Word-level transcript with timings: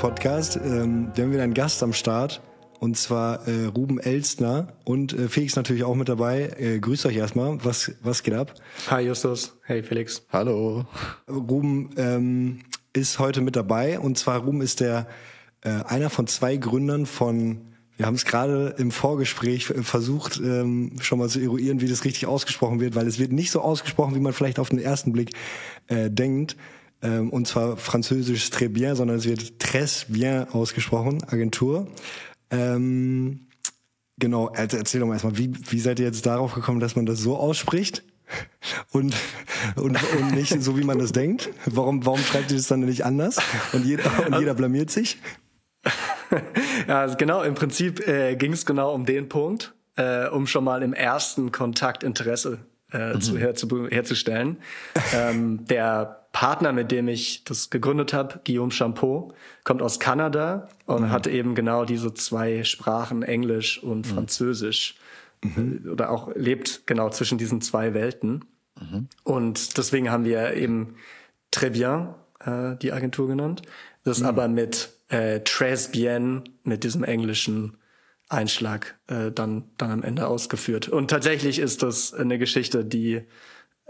Podcast. 0.00 0.56
Ähm, 0.56 1.10
wir 1.14 1.24
haben 1.24 1.32
wieder 1.32 1.42
einen 1.42 1.52
Gast 1.52 1.82
am 1.82 1.92
Start. 1.92 2.40
Und 2.78 2.96
zwar 2.96 3.46
äh, 3.46 3.66
Ruben 3.66 3.98
Elstner 3.98 4.68
und 4.84 5.12
äh, 5.12 5.28
Felix 5.28 5.56
natürlich 5.56 5.84
auch 5.84 5.94
mit 5.94 6.08
dabei. 6.08 6.54
Äh, 6.58 6.78
grüßt 6.78 7.04
euch 7.04 7.16
erstmal. 7.16 7.62
Was, 7.66 7.92
was 8.02 8.22
geht 8.22 8.32
ab? 8.32 8.54
Hi 8.90 9.04
Justus. 9.04 9.58
Hey 9.62 9.82
Felix. 9.82 10.24
Hallo. 10.32 10.86
Ruben 11.28 11.90
ähm, 11.98 12.60
ist 12.94 13.18
heute 13.18 13.42
mit 13.42 13.56
dabei. 13.56 14.00
Und 14.00 14.16
zwar 14.16 14.40
Ruben 14.40 14.62
ist 14.62 14.80
der 14.80 15.06
äh, 15.60 15.68
einer 15.68 16.08
von 16.08 16.26
zwei 16.26 16.56
Gründern 16.56 17.04
von 17.04 17.60
wir 17.98 18.06
haben 18.06 18.14
es 18.14 18.24
gerade 18.24 18.76
im 18.78 18.92
Vorgespräch 18.92 19.66
versucht, 19.66 20.40
ähm, 20.42 20.92
schon 21.02 21.18
mal 21.18 21.28
zu 21.28 21.38
eruieren, 21.38 21.82
wie 21.82 21.88
das 21.88 22.06
richtig 22.06 22.24
ausgesprochen 22.24 22.80
wird, 22.80 22.94
weil 22.94 23.06
es 23.06 23.18
wird 23.18 23.30
nicht 23.30 23.50
so 23.50 23.60
ausgesprochen, 23.60 24.14
wie 24.14 24.20
man 24.20 24.32
vielleicht 24.32 24.58
auf 24.58 24.70
den 24.70 24.78
ersten 24.78 25.12
Blick 25.12 25.32
äh, 25.88 26.08
denkt. 26.08 26.56
Ähm, 27.02 27.30
und 27.30 27.46
zwar 27.46 27.76
französisch 27.76 28.48
très 28.50 28.68
bien, 28.68 28.94
sondern 28.94 29.18
es 29.18 29.24
wird 29.24 29.58
très 29.58 30.04
bien 30.08 30.48
ausgesprochen, 30.50 31.22
Agentur. 31.24 31.86
Ähm, 32.50 33.46
genau, 34.18 34.48
also 34.48 34.76
erzähl 34.76 35.00
doch 35.00 35.06
mal 35.06 35.14
erstmal, 35.14 35.38
wie, 35.38 35.52
wie 35.70 35.80
seid 35.80 35.98
ihr 35.98 36.06
jetzt 36.06 36.26
darauf 36.26 36.54
gekommen, 36.54 36.80
dass 36.80 36.96
man 36.96 37.06
das 37.06 37.18
so 37.18 37.36
ausspricht? 37.36 38.02
Und, 38.92 39.16
und, 39.74 39.98
und 40.14 40.34
nicht 40.34 40.62
so, 40.62 40.78
wie 40.78 40.84
man 40.84 40.98
das 40.98 41.10
denkt? 41.10 41.50
Warum, 41.66 42.06
warum 42.06 42.20
schreibt 42.20 42.52
ihr 42.52 42.56
das 42.56 42.68
dann 42.68 42.80
nicht 42.80 43.04
anders? 43.04 43.38
Und 43.72 43.84
jeder, 43.84 44.04
und 44.26 44.38
jeder 44.38 44.54
blamiert 44.54 44.90
sich? 44.90 45.18
ja, 46.88 47.00
also 47.00 47.16
genau, 47.16 47.42
im 47.42 47.54
Prinzip 47.54 48.06
äh, 48.06 48.36
ging 48.36 48.52
es 48.52 48.66
genau 48.66 48.94
um 48.94 49.04
den 49.04 49.28
Punkt, 49.28 49.74
äh, 49.96 50.28
um 50.28 50.46
schon 50.46 50.64
mal 50.64 50.82
im 50.82 50.92
ersten 50.92 51.50
Kontakt 51.50 52.04
Interesse 52.04 52.58
äh, 52.92 53.14
mhm. 53.14 53.20
zu, 53.20 53.38
herzu, 53.38 53.88
herzustellen. 53.88 54.58
ähm, 55.14 55.64
der 55.66 56.19
Partner, 56.32 56.72
mit 56.72 56.92
dem 56.92 57.08
ich 57.08 57.44
das 57.44 57.70
gegründet 57.70 58.12
habe, 58.12 58.40
Guillaume 58.44 58.70
Champeau, 58.70 59.32
kommt 59.64 59.82
aus 59.82 59.98
Kanada 59.98 60.68
und 60.86 61.02
mhm. 61.02 61.10
hat 61.10 61.26
eben 61.26 61.54
genau 61.54 61.84
diese 61.84 62.14
zwei 62.14 62.62
Sprachen, 62.64 63.22
Englisch 63.22 63.82
und 63.82 64.06
mhm. 64.06 64.14
Französisch, 64.14 64.96
mhm. 65.42 65.82
Äh, 65.84 65.88
oder 65.88 66.10
auch 66.10 66.34
lebt 66.34 66.86
genau 66.86 67.10
zwischen 67.10 67.38
diesen 67.38 67.60
zwei 67.60 67.94
Welten. 67.94 68.44
Mhm. 68.80 69.08
Und 69.24 69.76
deswegen 69.76 70.10
haben 70.10 70.24
wir 70.24 70.54
eben 70.54 70.94
Très 71.52 71.70
bien 71.70 72.14
äh, 72.44 72.76
die 72.76 72.92
Agentur 72.92 73.26
genannt. 73.26 73.62
Das 74.04 74.20
mhm. 74.20 74.26
aber 74.26 74.48
mit 74.48 74.90
äh, 75.08 75.40
Très 75.40 75.90
bien, 75.90 76.44
mit 76.62 76.84
diesem 76.84 77.02
englischen 77.02 77.76
Einschlag 78.28 78.98
äh, 79.08 79.32
dann, 79.32 79.64
dann 79.76 79.90
am 79.90 80.02
Ende 80.04 80.28
ausgeführt. 80.28 80.88
Und 80.88 81.08
tatsächlich 81.10 81.58
ist 81.58 81.82
das 81.82 82.14
eine 82.14 82.38
Geschichte, 82.38 82.84
die 82.84 83.22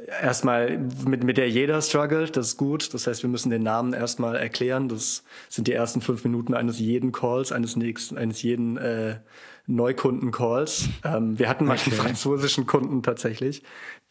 erstmal 0.07 0.79
mit, 0.79 1.25
mit 1.25 1.37
der 1.37 1.49
jeder 1.49 1.81
struggelt, 1.83 2.37
das 2.37 2.49
ist 2.49 2.57
gut. 2.57 2.93
Das 2.95 3.07
heißt, 3.07 3.23
wir 3.23 3.31
müssen 3.31 3.51
den 3.51 3.63
Namen 3.63 3.93
erstmal 3.93 4.37
erklären. 4.37 4.89
Das 4.89 5.25
sind 5.49 5.69
die 5.69 5.73
ersten 5.73 6.01
fünf 6.01 6.25
Minuten 6.25 6.55
eines 6.55 6.79
jeden 6.79 7.13
Calls, 7.13 7.53
eines 7.53 7.77
nächsten, 7.77 8.19
eines 8.19 8.43
jeden 8.43 8.77
äh, 8.77 9.21
Neukunden-Calls. 9.67 10.89
Ähm, 11.05 11.39
wir 11.39 11.49
hatten 11.49 11.65
manchen 11.65 11.93
okay. 11.93 12.03
französischen 12.03 12.67
Kunden 12.67 13.03
tatsächlich, 13.03 13.63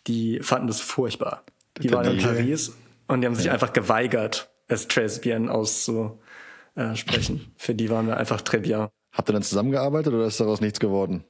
die 0.07 0.39
fanden 0.39 0.67
das 0.67 0.81
furchtbar. 0.81 1.43
Die 1.81 1.91
waren 1.91 2.17
in 2.17 2.23
Paris 2.23 2.75
und 3.07 3.21
die 3.21 3.27
haben 3.27 3.35
sich 3.35 3.45
ja. 3.45 3.53
einfach 3.53 3.73
geweigert, 3.73 4.51
es 4.67 4.87
bien 5.21 5.49
auszusprechen. 5.49 7.53
Für 7.57 7.75
die 7.75 7.89
waren 7.89 8.07
wir 8.07 8.17
einfach 8.17 8.41
très 8.41 8.59
bien. 8.59 8.87
Habt 9.11 9.29
ihr 9.29 9.33
dann 9.33 9.43
zusammengearbeitet 9.43 10.13
oder 10.13 10.25
ist 10.25 10.39
daraus 10.39 10.61
nichts 10.61 10.79
geworden? 10.79 11.23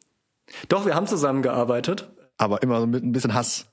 Doch, 0.67 0.85
wir 0.85 0.95
haben 0.95 1.07
zusammengearbeitet. 1.07 2.11
Aber 2.37 2.61
immer 2.63 2.85
mit 2.85 3.03
ein 3.03 3.11
bisschen 3.11 3.33
Hass. 3.33 3.68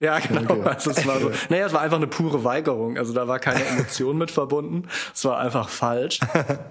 Ja, 0.00 0.18
genau. 0.28 0.60
Also 0.62 0.90
es 0.90 1.06
war 1.06 1.20
so, 1.20 1.30
naja, 1.48 1.66
es 1.66 1.72
war 1.72 1.80
einfach 1.80 1.96
eine 1.96 2.06
pure 2.06 2.44
Weigerung. 2.44 2.98
Also 2.98 3.12
da 3.12 3.28
war 3.28 3.38
keine 3.38 3.64
Emotion 3.64 4.18
mit 4.18 4.30
verbunden. 4.30 4.88
Es 5.14 5.24
war 5.24 5.38
einfach 5.38 5.68
falsch. 5.68 6.20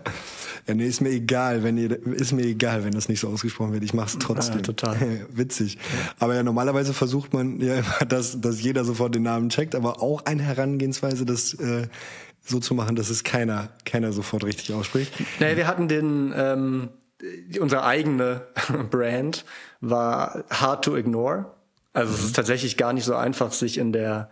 ja, 0.67 0.73
nee, 0.73 0.85
ist 0.85 1.01
mir 1.01 1.09
egal, 1.09 1.63
wenn 1.63 1.77
ihr, 1.77 1.91
ist 2.05 2.33
mir 2.33 2.45
egal, 2.45 2.83
wenn 2.83 2.93
das 2.93 3.09
nicht 3.09 3.19
so 3.19 3.29
ausgesprochen 3.29 3.73
wird. 3.73 3.83
Ich 3.83 3.93
mach's 3.93 4.17
trotzdem. 4.19 4.57
Ja, 4.57 4.61
total. 4.61 5.25
Witzig. 5.29 5.77
Aber 6.19 6.35
ja, 6.35 6.43
normalerweise 6.43 6.93
versucht 6.93 7.33
man 7.33 7.59
ja 7.59 7.75
immer, 7.75 8.05
dass, 8.07 8.39
dass 8.39 8.61
jeder 8.61 8.85
sofort 8.85 9.15
den 9.15 9.23
Namen 9.23 9.49
checkt, 9.49 9.75
aber 9.75 10.01
auch 10.01 10.25
eine 10.25 10.43
Herangehensweise, 10.43 11.25
das 11.25 11.53
äh, 11.55 11.87
so 12.47 12.59
zu 12.59 12.75
machen, 12.75 12.95
dass 12.95 13.09
es 13.09 13.23
keiner, 13.23 13.69
keiner 13.85 14.13
sofort 14.13 14.43
richtig 14.43 14.71
ausspricht. 14.73 15.11
Naja, 15.39 15.57
wir 15.57 15.67
hatten 15.67 15.87
den, 15.87 16.31
ähm, 16.35 16.89
unsere 17.59 17.83
eigene 17.83 18.41
Brand 18.91 19.45
war 19.81 20.43
Hard 20.51 20.85
to 20.85 20.95
Ignore. 20.95 21.54
Also 21.95 22.11
mhm. 22.11 22.19
es 22.19 22.25
ist 22.25 22.35
tatsächlich 22.35 22.77
gar 22.77 22.93
nicht 22.93 23.05
so 23.05 23.15
einfach, 23.15 23.51
sich 23.51 23.77
in 23.77 23.91
der 23.91 24.29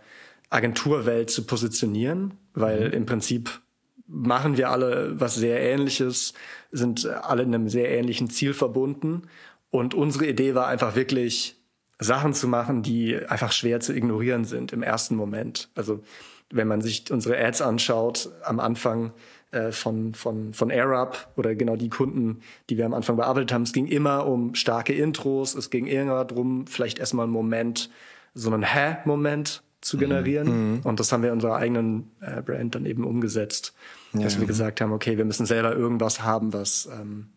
Agenturwelt 0.50 1.30
zu 1.30 1.44
positionieren, 1.44 2.34
weil 2.52 2.88
mhm. 2.88 2.92
im 2.92 3.06
Prinzip 3.06 3.60
machen 4.06 4.56
wir 4.56 4.70
alle 4.70 5.18
was 5.18 5.34
sehr 5.34 5.60
ähnliches, 5.60 6.34
sind 6.70 7.06
alle 7.06 7.42
in 7.42 7.54
einem 7.54 7.68
sehr 7.68 7.90
ähnlichen 7.90 8.30
Ziel 8.30 8.54
verbunden. 8.54 9.22
Und 9.70 9.94
unsere 9.94 10.26
Idee 10.26 10.54
war 10.54 10.68
einfach 10.68 10.94
wirklich, 10.94 11.56
Sachen 12.00 12.34
zu 12.34 12.48
machen, 12.48 12.82
die 12.82 13.16
einfach 13.16 13.52
schwer 13.52 13.80
zu 13.80 13.94
ignorieren 13.94 14.44
sind 14.44 14.72
im 14.72 14.82
ersten 14.82 15.14
Moment. 15.14 15.70
Also 15.74 16.02
wenn 16.50 16.68
man 16.68 16.82
sich 16.82 17.10
unsere 17.10 17.38
Ads 17.38 17.62
anschaut, 17.62 18.30
am 18.42 18.60
Anfang 18.60 19.12
äh, 19.54 19.72
von, 19.72 20.14
von, 20.14 20.52
von 20.52 20.70
AirUp 20.70 21.28
oder 21.36 21.54
genau 21.54 21.76
die 21.76 21.88
Kunden, 21.88 22.40
die 22.68 22.76
wir 22.76 22.86
am 22.86 22.94
Anfang 22.94 23.16
bearbeitet 23.16 23.52
haben. 23.52 23.62
Es 23.62 23.72
ging 23.72 23.86
immer 23.86 24.26
um 24.26 24.54
starke 24.54 24.92
Intros, 24.92 25.54
es 25.54 25.70
ging 25.70 25.86
immer 25.86 26.24
darum, 26.24 26.66
vielleicht 26.66 26.98
erstmal 26.98 27.24
einen 27.24 27.32
Moment, 27.32 27.90
so 28.34 28.50
einen 28.50 28.64
Hä-Moment 28.64 29.62
zu 29.80 29.98
generieren. 29.98 30.72
Mhm. 30.72 30.80
Und 30.82 30.98
das 30.98 31.12
haben 31.12 31.22
wir 31.22 31.28
in 31.28 31.34
unserer 31.34 31.56
eigenen 31.56 32.10
äh, 32.20 32.42
Brand 32.42 32.74
dann 32.74 32.86
eben 32.86 33.04
umgesetzt. 33.04 33.74
Ja. 34.12 34.22
Dass 34.22 34.40
wir 34.40 34.46
gesagt 34.46 34.80
haben, 34.80 34.92
okay, 34.92 35.18
wir 35.18 35.24
müssen 35.24 35.46
selber 35.46 35.74
irgendwas 35.76 36.22
haben, 36.22 36.52
was, 36.52 36.88
ähm, 36.92 37.28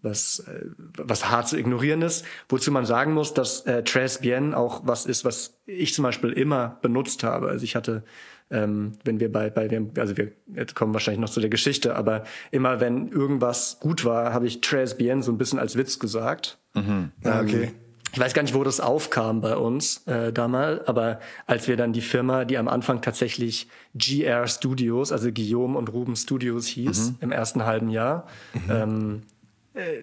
was, 0.00 0.40
äh, 0.40 0.66
was 0.96 1.28
hart 1.28 1.48
zu 1.48 1.58
ignorieren 1.58 2.02
ist. 2.02 2.24
Wozu 2.48 2.70
man 2.70 2.86
sagen 2.86 3.12
muss, 3.12 3.34
dass 3.34 3.66
äh, 3.66 3.82
Tres 3.82 4.20
Bien 4.20 4.54
auch 4.54 4.82
was 4.84 5.04
ist, 5.04 5.24
was 5.24 5.58
ich 5.66 5.92
zum 5.92 6.04
Beispiel 6.04 6.30
immer 6.30 6.78
benutzt 6.80 7.24
habe. 7.24 7.48
Also 7.48 7.64
ich 7.64 7.74
hatte 7.74 8.04
ähm, 8.50 8.94
wenn 9.04 9.20
wir 9.20 9.30
bei, 9.30 9.50
bei 9.50 9.68
dem, 9.68 9.90
also 9.96 10.16
wir 10.16 10.32
jetzt 10.54 10.74
kommen 10.74 10.92
wahrscheinlich 10.92 11.20
noch 11.20 11.30
zu 11.30 11.40
der 11.40 11.50
Geschichte, 11.50 11.94
aber 11.94 12.24
immer 12.50 12.80
wenn 12.80 13.08
irgendwas 13.08 13.78
gut 13.80 14.04
war, 14.04 14.32
habe 14.32 14.46
ich 14.46 14.60
Tres 14.60 14.96
Bien 14.96 15.22
so 15.22 15.32
ein 15.32 15.38
bisschen 15.38 15.58
als 15.58 15.76
Witz 15.76 15.98
gesagt. 15.98 16.58
Mhm. 16.74 17.12
Ja, 17.24 17.40
okay. 17.40 17.64
Ähm, 17.64 17.74
ich 18.12 18.18
weiß 18.18 18.34
gar 18.34 18.42
nicht, 18.42 18.54
wo 18.54 18.64
das 18.64 18.80
aufkam 18.80 19.40
bei 19.40 19.56
uns 19.56 20.04
äh, 20.08 20.32
damals, 20.32 20.86
aber 20.88 21.20
als 21.46 21.68
wir 21.68 21.76
dann 21.76 21.92
die 21.92 22.00
Firma, 22.00 22.44
die 22.44 22.58
am 22.58 22.66
Anfang 22.66 23.02
tatsächlich 23.02 23.68
GR 23.94 24.48
Studios, 24.48 25.12
also 25.12 25.30
Guillaume 25.30 25.78
und 25.78 25.92
Ruben 25.92 26.16
Studios 26.16 26.66
hieß, 26.66 27.10
mhm. 27.10 27.16
im 27.20 27.32
ersten 27.32 27.64
halben 27.64 27.88
Jahr, 27.88 28.26
mhm. 28.52 28.70
ähm, 28.70 29.22
äh, 29.74 30.02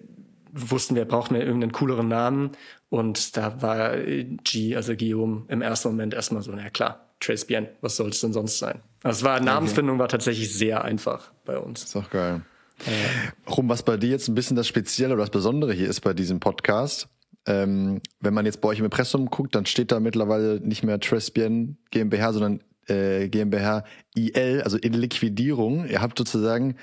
wussten 0.52 0.94
wir, 0.94 1.04
brauchten 1.04 1.34
wir 1.34 1.44
irgendeinen 1.44 1.72
cooleren 1.72 2.08
Namen 2.08 2.52
und 2.88 3.36
da 3.36 3.60
war 3.60 3.98
G, 3.98 4.74
also 4.74 4.96
Guillaume, 4.96 5.44
im 5.48 5.60
ersten 5.60 5.88
Moment 5.88 6.14
erstmal 6.14 6.40
so, 6.40 6.52
na 6.52 6.70
klar, 6.70 7.07
Trace 7.20 7.44
Bien, 7.46 7.68
was 7.80 7.96
soll 7.96 8.10
es 8.10 8.20
denn 8.20 8.32
sonst 8.32 8.58
sein? 8.58 8.80
Also 9.02 9.18
es 9.18 9.24
war, 9.24 9.40
Namensfindung 9.40 9.98
war 9.98 10.08
tatsächlich 10.08 10.52
sehr 10.52 10.84
einfach 10.84 11.32
bei 11.44 11.58
uns. 11.58 11.84
Ist 11.84 11.96
auch 11.96 12.10
geil. 12.10 12.42
Äh, 12.86 13.50
Rum, 13.50 13.68
was 13.68 13.82
bei 13.82 13.96
dir 13.96 14.10
jetzt 14.10 14.28
ein 14.28 14.34
bisschen 14.34 14.56
das 14.56 14.68
Spezielle 14.68 15.14
oder 15.14 15.22
das 15.22 15.30
Besondere 15.30 15.72
hier 15.72 15.88
ist 15.88 16.00
bei 16.00 16.14
diesem 16.14 16.40
Podcast, 16.40 17.08
ähm, 17.46 18.00
wenn 18.20 18.34
man 18.34 18.46
jetzt 18.46 18.60
bei 18.60 18.68
euch 18.68 18.78
im 18.78 18.84
Impressum 18.84 19.26
guckt, 19.26 19.54
dann 19.54 19.66
steht 19.66 19.90
da 19.90 20.00
mittlerweile 20.00 20.60
nicht 20.60 20.84
mehr 20.84 21.00
Trespien 21.00 21.78
GmbH, 21.90 22.32
sondern 22.32 22.60
äh, 22.88 23.28
GmbH 23.28 23.84
IL, 24.14 24.62
also 24.62 24.76
in 24.76 24.92
Liquidierung. 24.92 25.86
Ihr 25.86 26.00
habt 26.00 26.18
sozusagen 26.18 26.76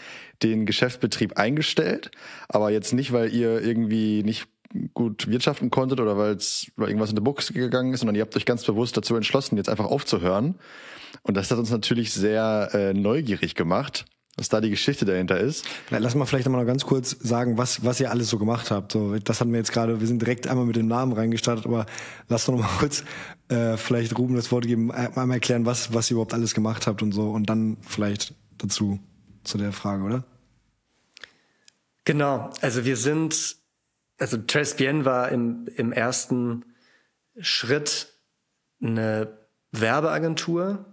den 0.43 0.65
Geschäftsbetrieb 0.65 1.37
eingestellt, 1.37 2.11
aber 2.49 2.71
jetzt 2.71 2.93
nicht, 2.93 3.11
weil 3.11 3.33
ihr 3.33 3.61
irgendwie 3.61 4.23
nicht 4.23 4.47
gut 4.93 5.27
wirtschaften 5.27 5.69
konntet 5.69 5.99
oder 5.99 6.17
weil 6.17 6.35
es 6.35 6.71
weil 6.75 6.89
irgendwas 6.89 7.09
in 7.09 7.15
der 7.15 7.23
Buchse 7.23 7.53
gegangen 7.53 7.93
ist, 7.93 8.01
sondern 8.01 8.15
ihr 8.15 8.21
habt 8.21 8.35
euch 8.35 8.45
ganz 8.45 8.63
bewusst 8.63 8.97
dazu 8.97 9.15
entschlossen, 9.15 9.57
jetzt 9.57 9.69
einfach 9.69 9.85
aufzuhören. 9.85 10.55
Und 11.23 11.35
das 11.37 11.51
hat 11.51 11.57
uns 11.57 11.71
natürlich 11.71 12.13
sehr 12.13 12.69
äh, 12.73 12.93
neugierig 12.93 13.55
gemacht, 13.55 14.05
was 14.37 14.49
da 14.49 14.61
die 14.61 14.69
Geschichte 14.69 15.05
dahinter 15.05 15.39
ist. 15.39 15.65
Na, 15.89 15.97
lass 15.97 16.15
mal 16.15 16.25
vielleicht 16.25 16.45
nochmal 16.45 16.65
ganz 16.65 16.85
kurz 16.85 17.11
sagen, 17.19 17.57
was, 17.57 17.83
was 17.83 17.99
ihr 17.99 18.11
alles 18.11 18.29
so 18.29 18.37
gemacht 18.37 18.69
habt. 18.69 18.91
So, 18.91 19.17
das 19.17 19.39
hatten 19.39 19.51
wir 19.51 19.59
jetzt 19.59 19.71
gerade, 19.71 19.99
wir 19.99 20.07
sind 20.07 20.21
direkt 20.21 20.47
einmal 20.47 20.65
mit 20.65 20.75
dem 20.75 20.87
Namen 20.87 21.13
reingestartet, 21.13 21.65
aber 21.65 21.85
lass 22.27 22.45
doch 22.45 22.53
nochmal 22.53 22.69
kurz 22.79 23.03
äh, 23.49 23.77
vielleicht 23.77 24.17
Ruben 24.17 24.35
das 24.35 24.51
Wort 24.51 24.67
geben, 24.67 24.91
einmal 24.91 25.31
erklären, 25.31 25.65
was, 25.65 25.93
was 25.93 26.09
ihr 26.11 26.15
überhaupt 26.15 26.33
alles 26.33 26.53
gemacht 26.53 26.87
habt 26.87 27.01
und 27.01 27.11
so 27.11 27.31
und 27.31 27.49
dann 27.49 27.77
vielleicht 27.81 28.33
dazu 28.57 28.99
zu 29.43 29.57
der 29.57 29.71
Frage, 29.71 30.03
oder? 30.03 30.25
Genau, 32.03 32.51
also 32.61 32.85
wir 32.85 32.97
sind 32.97 33.57
also 34.17 34.37
Tres 34.37 34.75
Bien 34.75 35.05
war 35.05 35.29
im, 35.29 35.67
im 35.75 35.91
ersten 35.91 36.65
Schritt 37.39 38.13
eine 38.81 39.37
Werbeagentur, 39.71 40.85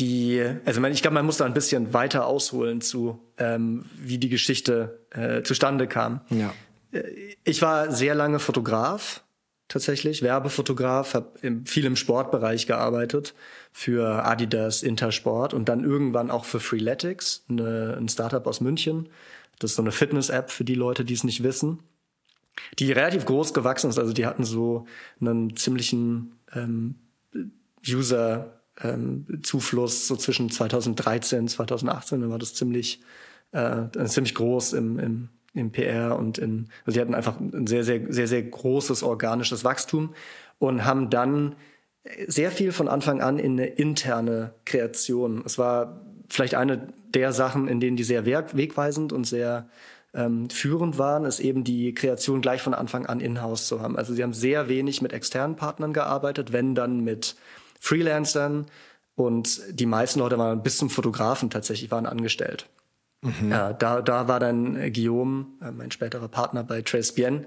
die, 0.00 0.44
also 0.64 0.84
ich 0.84 1.02
glaube, 1.02 1.14
man 1.14 1.26
muss 1.26 1.36
da 1.36 1.44
ein 1.44 1.54
bisschen 1.54 1.94
weiter 1.94 2.26
ausholen 2.26 2.80
zu, 2.80 3.20
ähm, 3.38 3.84
wie 3.96 4.18
die 4.18 4.28
Geschichte 4.28 5.06
äh, 5.10 5.42
zustande 5.42 5.86
kam. 5.86 6.20
Ja. 6.30 6.52
Äh, 6.92 7.02
ich 7.44 7.62
war 7.62 7.92
sehr 7.92 8.14
lange 8.14 8.40
Fotograf 8.40 9.22
tatsächlich, 9.68 10.22
Werbefotograf, 10.22 11.14
habe 11.14 11.62
viel 11.64 11.84
im 11.84 11.96
Sportbereich 11.96 12.66
gearbeitet 12.66 13.34
für 13.72 14.24
Adidas, 14.24 14.82
Intersport 14.82 15.54
und 15.54 15.68
dann 15.68 15.84
irgendwann 15.84 16.30
auch 16.30 16.44
für 16.44 16.60
Freeletics, 16.60 17.44
eine, 17.48 17.96
ein 17.96 18.08
Startup 18.08 18.46
aus 18.46 18.60
München. 18.60 19.08
Das 19.58 19.70
ist 19.70 19.76
so 19.76 19.82
eine 19.82 19.92
Fitness-App 19.92 20.50
für 20.50 20.64
die 20.64 20.74
Leute, 20.74 21.04
die 21.04 21.14
es 21.14 21.24
nicht 21.24 21.42
wissen, 21.42 21.80
die 22.78 22.92
relativ 22.92 23.24
groß 23.24 23.54
gewachsen 23.54 23.90
ist. 23.90 23.98
Also 23.98 24.12
die 24.12 24.26
hatten 24.26 24.44
so 24.44 24.86
einen 25.20 25.56
ziemlichen 25.56 26.36
ähm, 26.54 26.96
User 27.86 28.60
ähm, 28.80 29.26
Zufluss 29.42 30.08
so 30.08 30.16
zwischen 30.16 30.50
2013 30.50 31.48
2018 31.48 32.20
dann 32.20 32.30
war 32.30 32.38
das 32.38 32.54
ziemlich 32.54 33.00
äh, 33.52 33.82
ziemlich 34.06 34.34
groß 34.34 34.72
im, 34.72 34.98
im 34.98 35.28
im 35.54 35.70
PR 35.70 36.18
und 36.18 36.38
in, 36.38 36.68
also 36.84 36.96
die 36.96 37.00
hatten 37.00 37.14
einfach 37.14 37.38
ein 37.38 37.66
sehr, 37.66 37.84
sehr, 37.84 38.12
sehr, 38.12 38.26
sehr 38.26 38.42
großes 38.42 39.02
organisches 39.02 39.64
Wachstum 39.64 40.12
und 40.58 40.84
haben 40.84 41.10
dann 41.10 41.54
sehr 42.26 42.50
viel 42.50 42.72
von 42.72 42.88
Anfang 42.88 43.22
an 43.22 43.38
in 43.38 43.52
eine 43.52 43.66
interne 43.66 44.54
Kreation. 44.64 45.42
Es 45.46 45.56
war 45.56 46.02
vielleicht 46.28 46.54
eine 46.54 46.92
der 47.14 47.32
Sachen, 47.32 47.68
in 47.68 47.80
denen 47.80 47.96
die 47.96 48.04
sehr 48.04 48.26
wegweisend 48.26 49.12
und 49.12 49.24
sehr 49.24 49.68
ähm, 50.14 50.48
führend 50.48 50.98
waren, 50.98 51.24
ist 51.24 51.40
eben 51.40 51.64
die 51.64 51.92
Kreation 51.92 52.40
gleich 52.40 52.62
von 52.62 52.74
Anfang 52.74 53.06
an 53.06 53.20
in-house 53.20 53.66
zu 53.66 53.80
haben. 53.80 53.96
Also 53.96 54.14
sie 54.14 54.22
haben 54.22 54.32
sehr 54.32 54.68
wenig 54.68 55.02
mit 55.02 55.12
externen 55.12 55.56
Partnern 55.56 55.92
gearbeitet, 55.92 56.52
wenn 56.52 56.74
dann 56.74 57.00
mit 57.00 57.36
Freelancern 57.80 58.66
und 59.16 59.60
die 59.70 59.86
meisten 59.86 60.20
Leute 60.20 60.38
waren 60.38 60.62
bis 60.62 60.78
zum 60.78 60.90
Fotografen 60.90 61.50
tatsächlich 61.50 61.90
waren 61.90 62.06
angestellt. 62.06 62.66
Mhm. 63.22 63.50
Ja, 63.50 63.72
da, 63.72 64.02
da 64.02 64.28
war 64.28 64.40
dann 64.40 64.74
Guillaume, 64.92 65.46
äh, 65.62 65.70
mein 65.70 65.90
späterer 65.90 66.28
Partner 66.28 66.62
bei 66.62 66.82
Trace 66.82 67.12
Bien, 67.12 67.46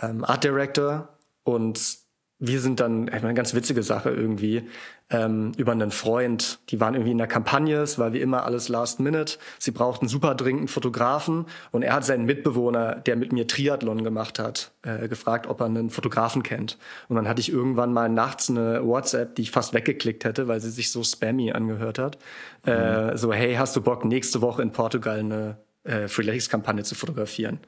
ähm, 0.00 0.24
Art 0.24 0.44
Director 0.44 1.08
und 1.44 1.98
wir 2.40 2.60
sind 2.60 2.80
dann, 2.80 3.04
ich 3.04 3.12
meine, 3.12 3.26
eine 3.26 3.34
ganz 3.34 3.54
witzige 3.54 3.82
Sache 3.82 4.10
irgendwie, 4.10 4.62
ähm, 5.10 5.52
über 5.58 5.72
einen 5.72 5.90
Freund, 5.90 6.58
die 6.70 6.80
waren 6.80 6.94
irgendwie 6.94 7.10
in 7.10 7.18
der 7.18 7.26
Kampagne, 7.26 7.76
es 7.82 7.98
war 7.98 8.14
wie 8.14 8.20
immer 8.20 8.44
alles 8.44 8.68
last 8.68 8.98
minute, 8.98 9.38
sie 9.58 9.72
brauchten 9.72 10.08
super 10.08 10.34
dringend 10.34 10.60
einen 10.60 10.68
Fotografen 10.68 11.44
und 11.70 11.82
er 11.82 11.92
hat 11.92 12.04
seinen 12.04 12.24
Mitbewohner, 12.24 12.94
der 12.94 13.16
mit 13.16 13.32
mir 13.32 13.46
Triathlon 13.46 14.02
gemacht 14.04 14.38
hat, 14.38 14.72
äh, 14.82 15.06
gefragt, 15.06 15.48
ob 15.48 15.60
er 15.60 15.66
einen 15.66 15.90
Fotografen 15.90 16.42
kennt. 16.42 16.78
Und 17.08 17.16
dann 17.16 17.28
hatte 17.28 17.40
ich 17.40 17.52
irgendwann 17.52 17.92
mal 17.92 18.08
nachts 18.08 18.48
eine 18.48 18.86
WhatsApp, 18.86 19.34
die 19.34 19.42
ich 19.42 19.50
fast 19.50 19.74
weggeklickt 19.74 20.24
hätte, 20.24 20.48
weil 20.48 20.60
sie 20.60 20.70
sich 20.70 20.90
so 20.90 21.02
spammy 21.02 21.52
angehört 21.52 21.98
hat. 21.98 22.18
Äh, 22.64 22.70
mhm. 22.70 23.10
Äh, 23.10 23.16
so, 23.18 23.32
hey, 23.34 23.54
hast 23.56 23.76
du 23.76 23.82
Bock, 23.82 24.06
nächste 24.06 24.40
Woche 24.40 24.62
in 24.62 24.72
Portugal 24.72 25.18
eine 25.18 25.58
äh, 25.84 26.08
Freeletics-Kampagne 26.08 26.84
zu 26.84 26.94
fotografieren? 26.94 27.58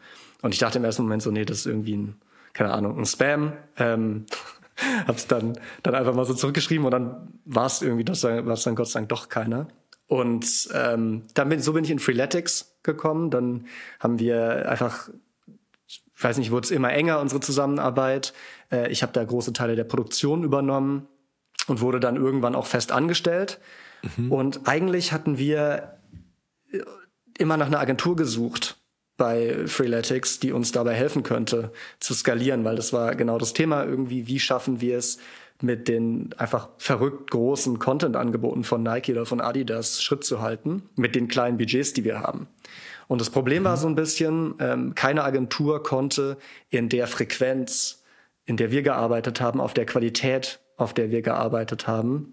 Und 0.40 0.54
ich 0.54 0.60
dachte 0.60 0.78
im 0.78 0.84
ersten 0.84 1.02
Moment 1.02 1.22
so, 1.22 1.30
nee, 1.30 1.44
das 1.44 1.58
ist 1.58 1.66
irgendwie 1.66 1.96
ein, 1.96 2.16
keine 2.54 2.72
Ahnung, 2.72 2.98
ein 2.98 3.04
Spam. 3.04 3.52
Ähm, 3.76 4.26
hab's 5.06 5.26
dann, 5.26 5.58
dann 5.82 5.94
einfach 5.94 6.14
mal 6.14 6.24
so 6.24 6.34
zurückgeschrieben 6.34 6.84
und 6.84 6.90
dann 6.90 7.40
war 7.44 7.66
es 7.66 7.82
irgendwie, 7.82 8.04
das 8.04 8.22
war 8.24 8.46
es 8.46 8.62
dann 8.62 8.74
Gott 8.74 8.88
sei 8.88 9.00
Dank 9.00 9.08
doch 9.08 9.28
keiner. 9.28 9.68
Und 10.06 10.68
ähm, 10.74 11.22
dann 11.34 11.48
bin, 11.48 11.60
so 11.60 11.72
bin 11.72 11.84
ich 11.84 11.90
in 11.90 11.98
Freeletics 11.98 12.76
gekommen. 12.82 13.30
Dann 13.30 13.66
haben 13.98 14.18
wir 14.18 14.68
einfach, 14.68 15.08
ich 15.86 16.02
weiß 16.18 16.36
nicht, 16.36 16.50
wurde 16.50 16.66
es 16.66 16.70
immer 16.70 16.92
enger, 16.92 17.18
unsere 17.20 17.40
Zusammenarbeit. 17.40 18.34
Äh, 18.70 18.90
ich 18.90 19.02
habe 19.02 19.12
da 19.12 19.24
große 19.24 19.54
Teile 19.54 19.74
der 19.74 19.84
Produktion 19.84 20.44
übernommen 20.44 21.08
und 21.66 21.80
wurde 21.80 21.98
dann 21.98 22.16
irgendwann 22.16 22.54
auch 22.54 22.66
fest 22.66 22.92
angestellt. 22.92 23.58
Mhm. 24.18 24.30
Und 24.30 24.68
eigentlich 24.68 25.12
hatten 25.12 25.38
wir 25.38 25.98
immer 27.38 27.56
nach 27.56 27.68
einer 27.68 27.80
Agentur 27.80 28.16
gesucht 28.16 28.81
bei 29.16 29.66
Freeletics, 29.66 30.40
die 30.40 30.52
uns 30.52 30.72
dabei 30.72 30.94
helfen 30.94 31.22
könnte 31.22 31.72
zu 32.00 32.14
skalieren, 32.14 32.64
weil 32.64 32.76
das 32.76 32.92
war 32.92 33.14
genau 33.14 33.38
das 33.38 33.52
Thema 33.52 33.84
irgendwie, 33.84 34.26
wie 34.26 34.40
schaffen 34.40 34.80
wir 34.80 34.98
es 34.98 35.18
mit 35.62 35.88
den 35.88 36.34
einfach 36.38 36.70
verrückt 36.78 37.30
großen 37.30 37.78
Content-Angeboten 37.78 38.64
von 38.64 38.82
Nike 38.82 39.12
oder 39.12 39.26
von 39.26 39.40
Adidas 39.40 40.02
Schritt 40.02 40.24
zu 40.24 40.40
halten, 40.40 40.82
mit 40.96 41.14
den 41.14 41.28
kleinen 41.28 41.56
Budgets, 41.56 41.92
die 41.92 42.04
wir 42.04 42.20
haben. 42.20 42.48
Und 43.06 43.20
das 43.20 43.30
Problem 43.30 43.64
war 43.64 43.76
mhm. 43.76 43.80
so 43.80 43.86
ein 43.88 43.94
bisschen, 43.94 44.54
ähm, 44.58 44.94
keine 44.94 45.22
Agentur 45.24 45.82
konnte 45.82 46.36
in 46.70 46.88
der 46.88 47.06
Frequenz, 47.06 48.02
in 48.44 48.56
der 48.56 48.70
wir 48.70 48.82
gearbeitet 48.82 49.40
haben, 49.40 49.60
auf 49.60 49.74
der 49.74 49.86
Qualität, 49.86 50.60
auf 50.76 50.94
der 50.94 51.10
wir 51.10 51.22
gearbeitet 51.22 51.86
haben, 51.86 52.32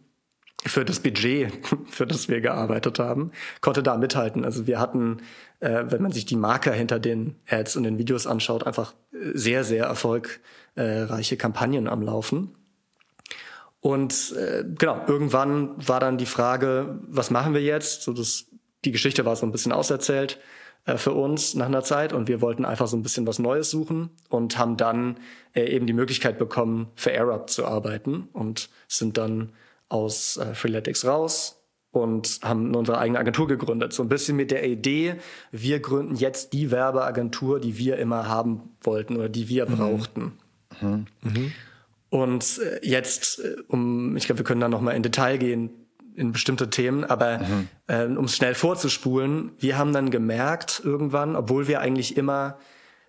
für 0.66 0.84
das 0.84 1.00
Budget, 1.00 1.52
für 1.90 2.06
das 2.06 2.28
wir 2.28 2.42
gearbeitet 2.42 3.00
haben, 3.00 3.32
konnte 3.62 3.84
da 3.84 3.98
mithalten. 3.98 4.44
Also 4.44 4.68
wir 4.68 4.80
hatten 4.80 5.18
äh, 5.60 5.86
wenn 5.88 6.02
man 6.02 6.12
sich 6.12 6.26
die 6.26 6.36
Marker 6.36 6.72
hinter 6.72 7.00
den 7.00 7.36
Ads 7.48 7.76
und 7.76 7.84
den 7.84 7.98
Videos 7.98 8.28
anschaut, 8.28 8.66
einfach 8.66 8.94
sehr, 9.12 9.64
sehr 9.64 9.86
erfolgreiche 9.86 11.38
Kampagnen 11.38 11.88
am 11.88 12.02
Laufen. 12.02 12.56
Und 13.82 14.34
äh, 14.36 14.66
genau, 14.68 15.02
irgendwann 15.08 15.76
war 15.88 16.00
dann 16.00 16.18
die 16.18 16.26
Frage, 16.26 17.00
was 17.08 17.32
machen 17.32 17.54
wir 17.54 17.62
jetzt? 17.62 18.04
So 18.04 18.14
das, 18.14 18.48
die 18.84 18.92
Geschichte 18.92 19.26
war 19.26 19.36
so 19.36 19.46
ein 19.46 19.52
bisschen 19.52 19.72
auserzählt 19.72 20.40
äh, 20.86 20.98
für 20.98 21.14
uns 21.14 21.56
nach 21.56 21.68
einer 21.68 21.84
Zeit 21.84 22.12
und 22.12 22.28
wir 22.28 22.42
wollten 22.42 22.66
einfach 22.66 22.88
so 22.88 22.98
ein 22.98 23.04
bisschen 23.04 23.26
was 23.26 23.40
Neues 23.40 23.70
suchen 23.70 24.10
und 24.30 24.58
haben 24.58 24.76
dann 24.76 25.18
äh, 25.54 25.64
eben 25.64 25.88
die 25.88 25.94
Möglichkeit 25.94 26.38
bekommen, 26.38 26.90
für 26.96 27.12
AirUp 27.12 27.50
zu 27.50 27.66
arbeiten 27.66 28.28
und 28.34 28.70
sind 28.88 29.18
dann 29.18 29.54
aus 29.88 30.38
äh, 30.38 30.54
Freeletics 30.54 31.06
raus, 31.06 31.59
und 31.92 32.40
haben 32.44 32.76
unsere 32.76 33.00
eigene 33.00 33.20
Agentur 33.20 33.48
gegründet. 33.48 33.94
So 33.94 34.04
ein 34.04 34.10
bisschen 34.10 34.36
mit 34.36 34.52
der 34.52 34.68
Idee, 34.68 35.16
wir 35.52 35.80
gründen 35.80 36.16
jetzt 36.16 36.54
die 36.54 36.72
Werbeagentur, 36.72 37.60
die 37.60 37.78
wir 37.78 37.98
immer 37.98 38.28
haben 38.28 38.76
wollten 38.82 39.18
oder 39.18 39.30
die 39.30 39.50
wir 39.50 39.68
mhm. 39.68 39.76
brauchten. 39.76 40.34
Mhm. 40.82 41.08
Mhm. 41.22 41.52
Und 42.10 42.60
äh, 42.60 42.80
jetzt, 42.88 43.40
äh, 43.40 43.56
um, 43.68 44.16
ich 44.18 44.26
glaube, 44.26 44.40
wir 44.40 44.46
können 44.46 44.62
da 44.62 44.70
noch 44.70 44.82
mal 44.82 44.92
in 44.92 45.04
Detail 45.04 45.38
gehen 45.38 45.72
in 46.16 46.32
bestimmte 46.34 46.70
Themen, 46.70 47.06
aber 47.06 47.40
mhm. 47.40 47.68
äh, 47.88 48.06
um 48.06 48.26
es 48.26 48.36
schnell 48.36 48.54
vorzuspulen, 48.54 49.52
wir 49.58 49.78
haben 49.78 49.94
dann 49.94 50.12
gemerkt 50.12 50.82
irgendwann, 50.84 51.36
obwohl 51.36 51.68
wir 51.68 51.80
eigentlich 51.80 52.18
immer 52.18 52.58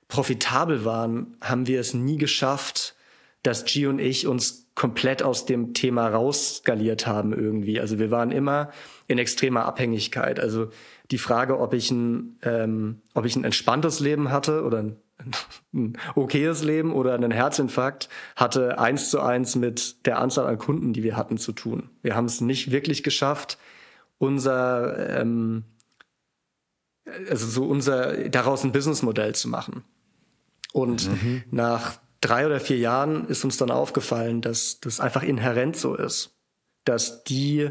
profitabel 0.06 0.84
waren, 0.84 1.36
haben 1.40 1.66
wir 1.66 1.80
es 1.80 1.92
nie 1.92 2.18
geschafft, 2.18 2.94
dass 3.42 3.64
G 3.64 3.86
und 3.86 3.98
ich 3.98 4.26
uns 4.26 4.69
komplett 4.80 5.22
aus 5.22 5.44
dem 5.44 5.74
Thema 5.74 6.08
rausskaliert 6.08 7.06
haben 7.06 7.34
irgendwie. 7.34 7.78
Also 7.78 7.98
wir 7.98 8.10
waren 8.10 8.32
immer 8.32 8.70
in 9.08 9.18
extremer 9.18 9.66
Abhängigkeit. 9.66 10.40
Also 10.40 10.70
die 11.10 11.18
Frage, 11.18 11.60
ob 11.60 11.74
ich 11.74 11.90
ein, 11.90 12.38
ähm, 12.40 13.02
ob 13.12 13.26
ich 13.26 13.36
ein 13.36 13.44
entspanntes 13.44 14.00
Leben 14.00 14.30
hatte 14.30 14.64
oder 14.64 14.78
ein, 14.78 14.96
ein 15.74 15.98
okayes 16.14 16.64
Leben 16.64 16.94
oder 16.94 17.12
einen 17.12 17.30
Herzinfarkt, 17.30 18.08
hatte 18.36 18.78
eins 18.78 19.10
zu 19.10 19.20
eins 19.20 19.54
mit 19.54 20.06
der 20.06 20.18
Anzahl 20.18 20.46
an 20.46 20.56
Kunden, 20.56 20.94
die 20.94 21.02
wir 21.02 21.14
hatten, 21.14 21.36
zu 21.36 21.52
tun. 21.52 21.90
Wir 22.00 22.16
haben 22.16 22.24
es 22.24 22.40
nicht 22.40 22.70
wirklich 22.70 23.02
geschafft, 23.02 23.58
unser 24.16 25.20
ähm, 25.20 25.64
also 27.28 27.46
so 27.46 27.64
unser 27.64 28.30
daraus 28.30 28.64
ein 28.64 28.72
Businessmodell 28.72 29.34
zu 29.34 29.46
machen. 29.46 29.84
Und 30.72 31.06
mhm. 31.10 31.42
nach 31.50 31.98
drei 32.20 32.46
oder 32.46 32.60
vier 32.60 32.78
Jahren 32.78 33.26
ist 33.26 33.44
uns 33.44 33.56
dann 33.56 33.70
aufgefallen, 33.70 34.40
dass 34.40 34.80
das 34.80 35.00
einfach 35.00 35.22
inhärent 35.22 35.76
so 35.76 35.94
ist, 35.94 36.36
dass 36.84 37.24
die, 37.24 37.70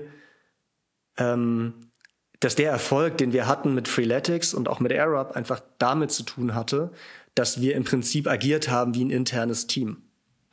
ähm, 1.18 1.92
dass 2.40 2.56
der 2.56 2.72
Erfolg, 2.72 3.18
den 3.18 3.34
wir 3.34 3.48
hatten 3.48 3.74
mit 3.74 3.88
Freeletics 3.88 4.54
und 4.54 4.68
auch 4.68 4.80
mit 4.80 4.92
AirUp, 4.92 5.36
einfach 5.36 5.62
damit 5.78 6.12
zu 6.12 6.24
tun 6.24 6.56
hatte, 6.56 6.92
dass 7.36 7.62
wir 7.62 7.76
im 7.76 7.84
Prinzip 7.84 8.28
agiert 8.28 8.70
haben 8.70 8.96
wie 8.96 9.06
ein 9.06 9.12
internes 9.12 9.68
Team. 9.68 10.04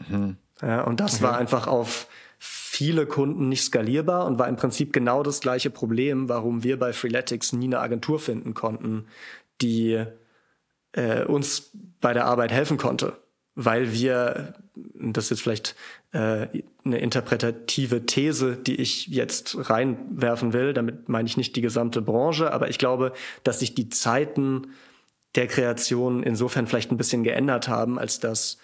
Mhm. 0.09 0.37
Ja, 0.61 0.83
und 0.83 1.01
das 1.01 1.17
okay. 1.17 1.25
war 1.25 1.39
einfach 1.39 1.67
auf 1.67 2.07
viele 2.39 3.07
Kunden 3.07 3.49
nicht 3.49 3.63
skalierbar 3.63 4.27
und 4.27 4.39
war 4.39 4.49
im 4.49 4.57
Prinzip 4.57 4.93
genau 4.93 5.23
das 5.23 5.41
gleiche 5.41 5.71
Problem, 5.71 6.29
warum 6.29 6.65
wir 6.65 6.79
bei 6.79 6.93
Freeletics 6.93 7.53
nie 7.53 7.67
eine 7.67 7.81
Agentur 7.81 8.19
finden 8.19 8.53
konnten, 8.53 9.07
die 9.63 10.05
äh, 10.93 11.25
uns 11.25 11.71
bei 12.01 12.13
der 12.13 12.27
Arbeit 12.27 12.53
helfen 12.53 12.77
konnte 12.77 13.17
weil 13.57 13.93
wir, 13.93 14.55
das 14.95 15.25
ist 15.25 15.31
jetzt 15.31 15.43
vielleicht 15.43 15.75
äh, 16.13 16.47
eine 16.85 16.99
interpretative 16.99 18.07
These, 18.07 18.57
die 18.57 18.77
ich 18.77 19.09
jetzt 19.09 19.71
reinwerfen 19.71 20.53
will, 20.53 20.75
damit 20.75 21.09
meine 21.09 21.27
ich 21.27 21.37
nicht 21.37 21.57
die 21.57 21.63
gesamte 21.63 22.03
Branche, 22.03 22.53
aber 22.53 22.69
ich 22.69 22.79
glaube, 22.79 23.13
dass 23.43 23.59
sich 23.59 23.75
die 23.75 23.89
Zeiten 23.89 24.69
der 25.35 25.49
Kreation 25.49 26.23
insofern 26.23 26.67
vielleicht 26.67 26.93
ein 26.93 26.99
bisschen 26.99 27.25
geändert 27.25 27.67
haben, 27.67 27.99
als 27.99 28.21
dass 28.21 28.59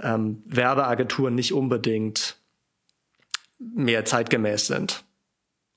ähm, 0.00 0.42
Werbeagenturen 0.46 1.34
nicht 1.34 1.52
unbedingt 1.52 2.36
mehr 3.58 4.04
zeitgemäß 4.04 4.68
sind. 4.68 5.04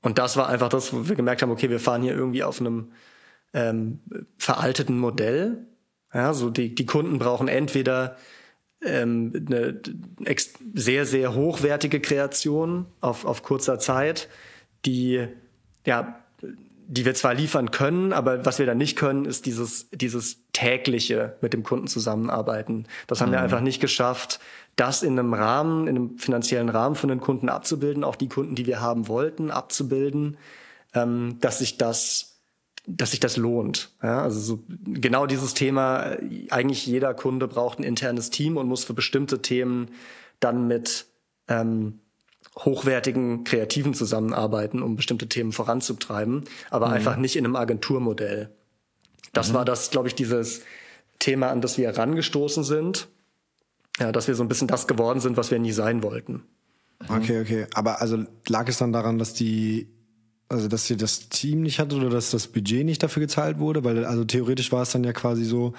Und 0.02 0.20
das 0.20 0.38
war 0.38 0.48
einfach 0.48 0.70
das, 0.70 0.94
wo 0.94 1.08
wir 1.10 1.16
gemerkt 1.16 1.42
haben, 1.42 1.52
okay, 1.52 1.70
wir 1.70 1.80
fahren 1.80 2.04
hier 2.04 2.14
irgendwie 2.14 2.44
auf 2.44 2.60
einem 2.60 2.92
ähm, 3.54 4.00
veralteten 4.38 4.98
Modell. 5.00 5.66
Ja, 6.14 6.34
so 6.34 6.50
die, 6.50 6.76
die 6.76 6.86
Kunden 6.86 7.18
brauchen 7.18 7.48
entweder 7.48 8.18
ähm, 8.86 9.34
eine 9.48 9.80
sehr, 10.74 11.06
sehr 11.06 11.36
hochwertige 11.36 12.00
Kreation 12.00 12.86
auf, 13.02 13.26
auf 13.26 13.44
kurzer 13.44 13.80
Zeit, 13.80 14.30
die 14.86 15.28
ja 15.86 16.20
die 16.88 17.06
wir 17.06 17.16
zwar 17.16 17.34
liefern 17.34 17.72
können, 17.72 18.14
aber 18.14 18.46
was 18.46 18.60
wir 18.60 18.66
dann 18.66 18.78
nicht 18.78 18.98
können, 18.98 19.26
ist 19.26 19.46
dieses, 19.46 19.90
dieses 19.92 20.38
tägliche 20.52 21.38
mit 21.42 21.54
dem 21.54 21.64
Kunden 21.64 21.88
zusammenarbeiten. 21.88 22.86
Das 23.08 23.22
haben 23.22 23.30
mhm. 23.30 23.34
wir 23.34 23.42
einfach 23.42 23.62
nicht 23.62 23.80
geschafft, 23.80 24.40
das 24.76 25.04
in 25.04 25.18
einem 25.18 25.34
Rahmen, 25.34 25.88
in 25.88 25.96
einem 25.96 26.18
finanziellen 26.18 26.70
Rahmen 26.70 26.96
von 26.96 27.10
den 27.10 27.20
Kunden 27.20 27.50
abzubilden, 27.50 28.04
auch 28.04 28.16
die 28.16 28.28
Kunden, 28.28 28.56
die 28.56 28.66
wir 28.66 28.82
haben 28.82 29.08
wollten, 29.08 29.52
abzubilden, 29.52 30.38
ähm, 30.94 31.38
dass 31.40 31.60
sich 31.60 31.78
das 31.78 32.33
dass 32.86 33.12
sich 33.12 33.20
das 33.20 33.38
lohnt. 33.38 33.92
Ja, 34.02 34.22
also 34.22 34.40
so 34.40 34.64
genau 34.86 35.26
dieses 35.26 35.54
Thema, 35.54 36.18
eigentlich 36.50 36.86
jeder 36.86 37.14
Kunde 37.14 37.48
braucht 37.48 37.80
ein 37.80 37.84
internes 37.84 38.30
Team 38.30 38.58
und 38.58 38.68
muss 38.68 38.84
für 38.84 38.94
bestimmte 38.94 39.42
Themen 39.42 39.90
dann 40.40 40.68
mit 40.68 41.06
ähm, 41.48 42.00
hochwertigen 42.60 43.44
Kreativen 43.44 43.94
zusammenarbeiten, 43.94 44.84
um 44.84 44.96
bestimmte 44.96 45.28
Themen 45.28 45.52
voranzutreiben, 45.52 46.44
aber 46.70 46.88
mhm. 46.88 46.94
einfach 46.94 47.16
nicht 47.16 47.36
in 47.36 47.46
einem 47.46 47.56
Agenturmodell. 47.56 48.50
Das 49.32 49.50
mhm. 49.50 49.54
war 49.56 49.66
das, 49.66 49.90
glaube 49.90 50.08
ich, 50.08 50.16
dieses 50.16 50.62
Thema, 51.20 51.50
an 51.50 51.62
das 51.62 51.78
wir 51.78 51.88
herangestoßen 51.88 52.64
sind, 52.64 53.08
ja, 54.00 54.12
dass 54.12 54.28
wir 54.28 54.36
so 54.36 54.44
ein 54.44 54.50
bisschen 54.50 54.68
das 54.68 54.88
geworden 54.88 55.20
sind, 55.20 55.38
was 55.38 55.52
wir 55.52 55.60
nie 55.60 55.72
sein 55.72 56.04
wollten. 56.04 56.44
Okay, 57.08 57.42
okay. 57.42 57.68
Aber 57.74 58.02
also 58.02 58.24
lag 58.48 58.68
es 58.68 58.78
dann 58.78 58.94
daran, 58.94 59.18
dass 59.18 59.34
die, 59.34 59.90
also 60.54 60.68
dass 60.68 60.90
ihr 60.90 60.98
das 60.98 61.30
Team 61.30 61.62
nicht 61.62 61.80
hattet 61.80 61.98
oder 61.98 62.10
dass 62.10 62.32
das 62.32 62.48
Budget 62.48 62.86
nicht 62.86 63.02
dafür 63.02 63.22
gezahlt 63.22 63.60
wurde? 63.60 63.84
Weil 63.84 64.06
also 64.06 64.24
theoretisch 64.24 64.72
war 64.72 64.84
es 64.84 64.92
dann 64.92 65.04
ja 65.04 65.12
quasi 65.12 65.44
so, 65.44 65.74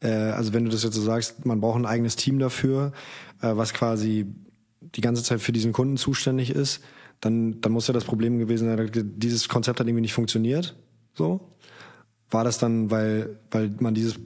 äh, 0.00 0.08
also 0.08 0.52
wenn 0.52 0.64
du 0.64 0.70
das 0.70 0.82
jetzt 0.82 0.94
so 0.94 1.02
sagst, 1.02 1.44
man 1.44 1.60
braucht 1.60 1.78
ein 1.78 1.86
eigenes 1.86 2.16
Team 2.16 2.38
dafür, 2.38 2.92
äh, 3.42 3.54
was 3.54 3.74
quasi 3.74 4.26
die 4.80 5.00
ganze 5.00 5.22
Zeit 5.22 5.40
für 5.40 5.52
diesen 5.52 5.72
Kunden 5.72 5.96
zuständig 5.96 6.50
ist, 6.50 6.80
dann, 7.20 7.60
dann 7.60 7.72
muss 7.72 7.86
ja 7.86 7.94
das 7.94 8.04
Problem 8.04 8.38
gewesen 8.38 8.66
sein, 8.68 9.12
dieses 9.16 9.48
Konzept 9.48 9.80
hat 9.80 9.86
irgendwie 9.86 10.02
nicht 10.02 10.14
funktioniert. 10.14 10.76
So. 11.14 11.56
War 12.30 12.44
das 12.44 12.58
dann, 12.58 12.90
weil, 12.90 13.38
weil 13.50 13.74
man 13.78 13.94
dieses 13.94 14.16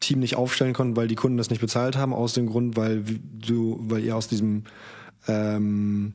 Team 0.00 0.20
nicht 0.20 0.36
aufstellen 0.36 0.72
konnte, 0.74 0.96
weil 0.96 1.08
die 1.08 1.14
Kunden 1.14 1.38
das 1.38 1.50
nicht 1.50 1.60
bezahlt 1.60 1.96
haben, 1.96 2.12
aus 2.12 2.34
dem 2.34 2.46
Grund, 2.46 2.76
weil 2.76 3.02
du, 3.02 3.78
weil 3.82 4.02
ihr 4.04 4.16
aus 4.16 4.28
diesem 4.28 4.64
ähm, 5.28 6.14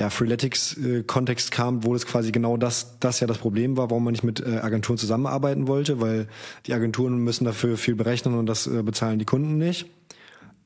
ja, 0.00 0.08
Freeletics-Kontext 0.08 1.52
äh, 1.52 1.54
kam, 1.54 1.84
wo 1.84 1.94
es 1.94 2.06
quasi 2.06 2.32
genau 2.32 2.56
das, 2.56 2.98
das 3.00 3.20
ja 3.20 3.26
das 3.26 3.36
Problem 3.36 3.76
war, 3.76 3.90
warum 3.90 4.04
man 4.04 4.12
nicht 4.12 4.24
mit 4.24 4.40
äh, 4.40 4.56
Agenturen 4.56 4.96
zusammenarbeiten 4.96 5.68
wollte, 5.68 6.00
weil 6.00 6.26
die 6.66 6.72
Agenturen 6.72 7.18
müssen 7.18 7.44
dafür 7.44 7.76
viel 7.76 7.96
berechnen 7.96 8.32
und 8.32 8.46
das 8.46 8.66
äh, 8.66 8.82
bezahlen 8.82 9.18
die 9.18 9.26
Kunden 9.26 9.58
nicht. 9.58 9.90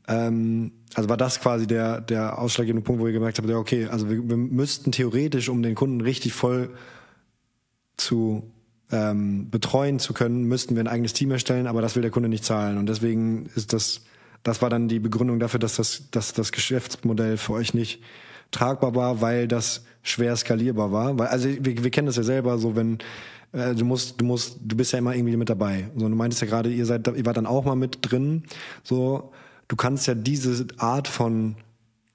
Ähm, 0.07 0.71
also 0.95 1.09
war 1.09 1.17
das 1.17 1.41
quasi 1.41 1.67
der, 1.67 2.01
der 2.01 2.39
ausschlaggebende 2.39 2.85
Punkt, 2.85 3.03
wo 3.03 3.09
ihr 3.09 3.13
gemerkt 3.13 3.39
habt, 3.39 3.49
ja, 3.49 3.57
okay, 3.57 3.87
also 3.87 4.09
wir, 4.09 4.23
wir 4.29 4.37
müssten 4.37 4.93
theoretisch, 4.93 5.49
um 5.49 5.65
den 5.65 5.75
Kunden 5.75 6.01
richtig 6.01 6.33
voll 6.33 6.71
zu 7.97 8.53
ähm, 8.93 9.51
betreuen 9.51 9.99
zu 9.99 10.15
können, 10.15 10.45
müssten 10.45 10.77
wir 10.77 10.85
ein 10.85 10.89
eigenes 10.89 11.13
Team 11.13 11.33
erstellen, 11.33 11.67
aber 11.67 11.83
das 11.83 11.97
will 11.97 12.03
der 12.03 12.13
Kunde 12.13 12.29
nicht 12.29 12.45
zahlen. 12.45 12.79
Und 12.79 12.89
deswegen 12.89 13.51
ist 13.57 13.73
das, 13.73 14.03
das 14.45 14.63
war 14.63 14.71
dann 14.71 14.87
die 14.87 15.01
Begründung 15.01 15.41
dafür, 15.41 15.59
dass 15.59 15.75
das, 15.75 16.05
dass 16.13 16.35
das 16.35 16.53
Geschäftsmodell 16.53 17.37
für 17.37 17.55
euch 17.55 17.75
nicht 17.75 18.01
tragbar 18.55 18.95
war, 18.95 19.21
weil 19.21 19.49
das 19.49 19.85
schwer 20.03 20.37
skalierbar 20.37 20.93
war. 20.93 21.19
Weil, 21.19 21.29
also 21.29 21.49
wir, 21.49 21.85
wir 21.85 21.91
kennen 21.91 22.07
das 22.07 22.17
ja 22.17 22.23
selber, 22.23 22.59
so 22.59 22.77
wenn 22.77 22.99
äh, 23.53 23.75
du 23.75 23.85
musst, 23.85 24.21
du 24.21 24.25
musst, 24.25 24.59
du 24.63 24.77
bist 24.77 24.93
ja 24.93 24.99
immer 24.99 25.15
irgendwie 25.15 25.37
mit 25.37 25.49
dabei. 25.49 25.91
So, 25.97 26.09
du 26.09 26.15
meintest 26.15 26.43
ja 26.43 26.49
gerade, 26.49 26.73
ihr 26.73 26.87
seid, 26.87 27.07
ihr 27.07 27.27
wart 27.27 27.37
dann 27.37 27.47
auch 27.47 27.65
mal 27.65 27.77
mit 27.77 27.99
drin. 28.03 28.45
So, 28.83 29.33
du 29.69 29.77
kannst 29.77 30.07
ja 30.07 30.15
diese 30.15 30.67
Art 30.79 31.09
von 31.09 31.57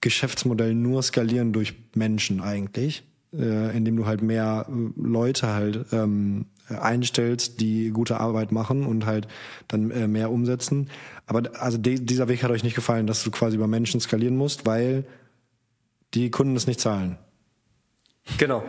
Geschäftsmodell 0.01 0.73
nur 0.73 1.03
skalieren 1.03 1.51
durch 1.51 1.75
Menschen 1.93 2.41
eigentlich, 2.41 3.03
äh, 3.33 3.75
indem 3.75 3.97
du 3.97 4.05
halt 4.05 4.21
mehr 4.21 4.67
äh, 4.69 5.01
Leute 5.01 5.47
halt 5.47 5.85
ähm, 5.91 6.45
einstellst, 6.69 7.59
die 7.59 7.89
gute 7.89 8.19
Arbeit 8.19 8.51
machen 8.51 8.85
und 8.85 9.05
halt 9.05 9.27
dann 9.67 9.91
äh, 9.91 10.07
mehr 10.07 10.31
umsetzen. 10.31 10.89
Aber 11.25 11.43
also 11.59 11.77
de 11.77 11.99
dieser 11.99 12.27
Weg 12.27 12.43
hat 12.43 12.51
euch 12.51 12.63
nicht 12.63 12.75
gefallen, 12.75 13.07
dass 13.07 13.23
du 13.23 13.31
quasi 13.31 13.55
über 13.55 13.67
Menschen 13.67 13.99
skalieren 13.99 14.37
musst, 14.37 14.65
weil 14.65 15.05
die 16.13 16.31
Kunden 16.31 16.55
es 16.55 16.67
nicht 16.67 16.79
zahlen. 16.79 17.17
Genau. 18.37 18.63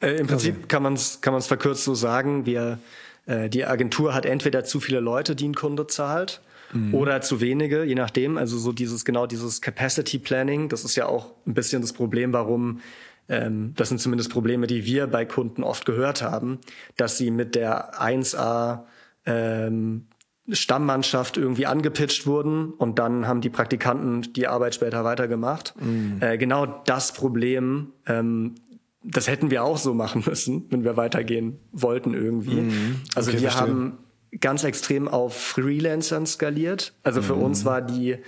Äh, 0.00 0.16
Im 0.16 0.26
Prinzip 0.26 0.56
okay. 0.56 0.66
kann 0.68 0.82
man 0.82 0.94
es 0.94 1.20
kann 1.20 1.32
man's 1.32 1.46
verkürzt 1.46 1.84
so 1.84 1.94
sagen, 1.94 2.46
wir, 2.46 2.78
äh, 3.26 3.48
die 3.48 3.64
Agentur 3.64 4.14
hat 4.14 4.26
entweder 4.26 4.64
zu 4.64 4.80
viele 4.80 5.00
Leute, 5.00 5.36
die 5.36 5.48
ein 5.48 5.54
Kunde 5.54 5.86
zahlt, 5.86 6.40
mhm. 6.72 6.94
oder 6.94 7.20
zu 7.20 7.40
wenige, 7.40 7.84
je 7.84 7.94
nachdem. 7.94 8.36
Also 8.36 8.58
so 8.58 8.72
dieses 8.72 9.04
genau 9.04 9.26
dieses 9.26 9.60
Capacity 9.60 10.18
Planning, 10.18 10.68
das 10.68 10.84
ist 10.84 10.96
ja 10.96 11.06
auch 11.06 11.32
ein 11.46 11.54
bisschen 11.54 11.82
das 11.82 11.92
Problem, 11.92 12.32
warum 12.32 12.80
ähm, 13.28 13.72
das 13.76 13.88
sind 13.88 14.00
zumindest 14.00 14.30
Probleme, 14.30 14.66
die 14.66 14.84
wir 14.84 15.06
bei 15.06 15.24
Kunden 15.24 15.64
oft 15.64 15.84
gehört 15.84 16.22
haben, 16.22 16.60
dass 16.96 17.18
sie 17.18 17.30
mit 17.30 17.54
der 17.54 18.00
1A 18.00 18.84
ähm, 19.24 20.06
Stammmannschaft 20.50 21.36
irgendwie 21.36 21.66
angepitcht 21.66 22.26
wurden 22.26 22.72
und 22.72 22.98
dann 22.98 23.26
haben 23.26 23.40
die 23.40 23.50
Praktikanten 23.50 24.32
die 24.32 24.46
Arbeit 24.46 24.74
später 24.74 25.04
weitergemacht. 25.04 25.74
Mhm. 25.80 26.18
Äh, 26.20 26.38
genau 26.38 26.66
das 26.66 27.12
Problem, 27.12 27.92
ähm, 28.06 28.54
das 29.02 29.28
hätten 29.28 29.50
wir 29.50 29.64
auch 29.64 29.78
so 29.78 29.94
machen 29.94 30.24
müssen, 30.26 30.66
wenn 30.70 30.84
wir 30.84 30.96
weitergehen 30.96 31.58
wollten 31.72 32.14
irgendwie. 32.14 32.60
Mhm. 32.60 33.00
Also 33.14 33.30
okay, 33.30 33.40
wir 33.40 33.50
verstehe. 33.50 33.72
haben 33.72 33.98
ganz 34.40 34.64
extrem 34.64 35.08
auf 35.08 35.36
Freelancern 35.36 36.26
skaliert. 36.26 36.94
Also 37.02 37.22
für 37.22 37.36
mhm. 37.36 37.42
uns 37.42 37.64
war 37.64 37.82
die, 37.82 38.18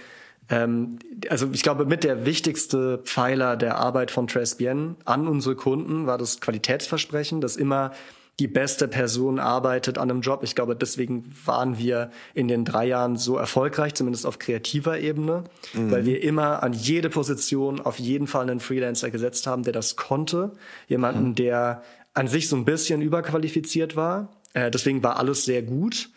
ähm, 0.49 0.99
also 1.29 1.49
ich 1.53 1.63
glaube, 1.63 1.85
mit 1.85 2.05
der 2.05 2.25
wichtigste 2.25 2.99
Pfeiler 2.99 3.57
der 3.57 3.79
Arbeit 3.79 4.11
von 4.11 4.27
Tresbien 4.27 4.97
an 5.05 5.29
unsere 5.29 5.57
Kunden 5.57 6.07
war 6.07 6.19
das 6.19 6.41
Qualitätsversprechen, 6.41 7.41
dass 7.41 7.57
immer 7.57 7.93
die 8.39 8.47
beste 8.47 8.87
Person 8.87 9.41
arbeitet 9.41 9.99
an 9.99 10.11
einem 10.11 10.21
Job. 10.21 10.45
Ich 10.45 10.55
glaube, 10.55 10.77
deswegen 10.77 11.25
waren 11.45 11.77
wir 11.77 12.11
in 12.35 12.47
den 12.47 12.65
drei 12.65 12.87
Jahren 12.87 13.17
so 13.17 13.37
erfolgreich, 13.37 13.95
zumindest 13.95 14.27
auf 14.27 14.39
kreativer 14.39 15.01
Ebene, 15.01 15.45
mhm. 15.75 15.91
weil 15.91 16.05
wir 16.07 16.23
immer 16.23 16.63
an 16.63 16.73
jede 16.73 17.11
Position 17.11 17.81
auf 17.81 17.99
jeden 17.99 18.29
Fall 18.29 18.43
einen 18.43 18.61
Freelancer 18.61 19.11
gesetzt 19.11 19.47
haben, 19.47 19.65
der 19.65 19.73
das 19.73 19.97
konnte. 19.97 20.53
Jemanden, 20.87 21.31
mhm. 21.31 21.35
der 21.35 21.83
an 22.15 22.29
sich 22.29 22.49
so 22.49 22.57
ein 22.57 22.65
bisschen 22.65 23.03
überqualifiziert 23.03 23.97
war, 23.97 24.29
äh, 24.55 24.71
deswegen 24.71 25.03
war 25.03 25.19
alles 25.19 25.45
sehr 25.45 25.63
gut. 25.63 26.11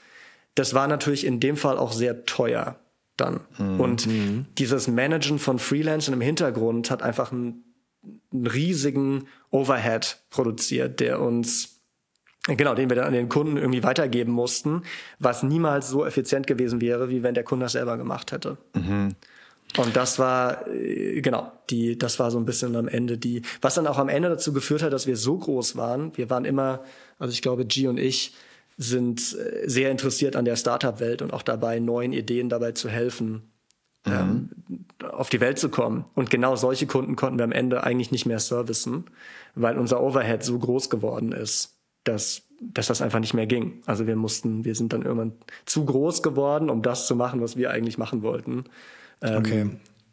Das 0.53 0.73
war 0.75 0.87
natürlich 0.87 1.25
in 1.25 1.39
dem 1.39 1.57
Fall 1.57 1.77
auch 1.77 1.91
sehr 1.91 2.25
teuer 2.25 2.79
dann. 3.17 3.39
Mhm. 3.57 3.79
Und 3.79 4.07
dieses 4.57 4.87
Managen 4.87 5.39
von 5.39 5.57
Freelancern 5.57 6.13
im 6.13 6.21
Hintergrund 6.21 6.91
hat 6.91 7.01
einfach 7.01 7.31
einen, 7.31 7.63
einen 8.31 8.47
riesigen 8.47 9.27
Overhead 9.49 10.19
produziert, 10.29 10.99
der 10.99 11.19
uns 11.19 11.80
Genau, 12.47 12.73
den 12.73 12.89
wir 12.89 12.95
dann 12.95 13.05
an 13.05 13.13
den 13.13 13.29
Kunden 13.29 13.57
irgendwie 13.57 13.83
weitergeben 13.83 14.31
mussten, 14.31 14.81
was 15.19 15.43
niemals 15.43 15.89
so 15.89 16.05
effizient 16.05 16.47
gewesen 16.47 16.81
wäre, 16.81 17.09
wie 17.09 17.21
wenn 17.21 17.35
der 17.35 17.43
Kunde 17.43 17.65
das 17.65 17.73
selber 17.73 17.97
gemacht 17.97 18.31
hätte. 18.31 18.57
Mhm. 18.73 19.15
Und 19.77 19.95
das 19.95 20.19
war, 20.19 20.67
äh, 20.67 21.21
genau, 21.21 21.51
die, 21.69 21.97
das 21.97 22.19
war 22.19 22.31
so 22.31 22.39
ein 22.39 22.45
bisschen 22.45 22.75
am 22.75 22.87
Ende 22.87 23.17
die, 23.17 23.43
was 23.61 23.75
dann 23.75 23.87
auch 23.87 23.99
am 23.99 24.09
Ende 24.09 24.27
dazu 24.29 24.53
geführt 24.53 24.81
hat, 24.81 24.91
dass 24.91 25.07
wir 25.07 25.17
so 25.17 25.37
groß 25.37 25.75
waren. 25.75 26.17
Wir 26.17 26.29
waren 26.29 26.45
immer, 26.45 26.83
also 27.19 27.31
ich 27.31 27.41
glaube, 27.41 27.65
G 27.65 27.87
und 27.87 27.97
ich 27.97 28.33
sind 28.77 29.37
äh, 29.37 29.69
sehr 29.69 29.91
interessiert 29.91 30.35
an 30.35 30.45
der 30.45 30.55
Startup-Welt 30.55 31.21
und 31.21 31.31
auch 31.31 31.43
dabei, 31.43 31.79
neuen 31.79 32.11
Ideen 32.11 32.49
dabei 32.49 32.71
zu 32.71 32.89
helfen, 32.89 33.51
mhm. 34.05 34.11
ähm, 34.11 34.49
auf 35.11 35.29
die 35.29 35.39
Welt 35.39 35.59
zu 35.59 35.69
kommen. 35.69 36.05
Und 36.15 36.31
genau 36.31 36.55
solche 36.55 36.87
Kunden 36.87 37.15
konnten 37.15 37.37
wir 37.37 37.45
am 37.45 37.51
Ende 37.51 37.83
eigentlich 37.83 38.11
nicht 38.11 38.25
mehr 38.25 38.39
servicen, 38.39 39.05
weil 39.53 39.77
unser 39.77 40.01
Overhead 40.01 40.43
so 40.43 40.57
groß 40.57 40.89
geworden 40.89 41.31
ist, 41.31 41.77
dass 42.03 42.43
dass 42.61 42.87
das 42.87 43.01
einfach 43.01 43.19
nicht 43.19 43.33
mehr 43.33 43.47
ging. 43.47 43.81
Also 43.87 44.05
wir 44.05 44.15
mussten, 44.15 44.63
wir 44.63 44.75
sind 44.75 44.93
dann 44.93 45.01
irgendwann 45.01 45.33
zu 45.65 45.83
groß 45.83 46.21
geworden, 46.21 46.69
um 46.69 46.83
das 46.83 47.07
zu 47.07 47.15
machen, 47.15 47.41
was 47.41 47.57
wir 47.57 47.71
eigentlich 47.71 47.97
machen 47.97 48.21
wollten. 48.21 48.65
Ähm, 49.21 49.37
okay. 49.37 49.69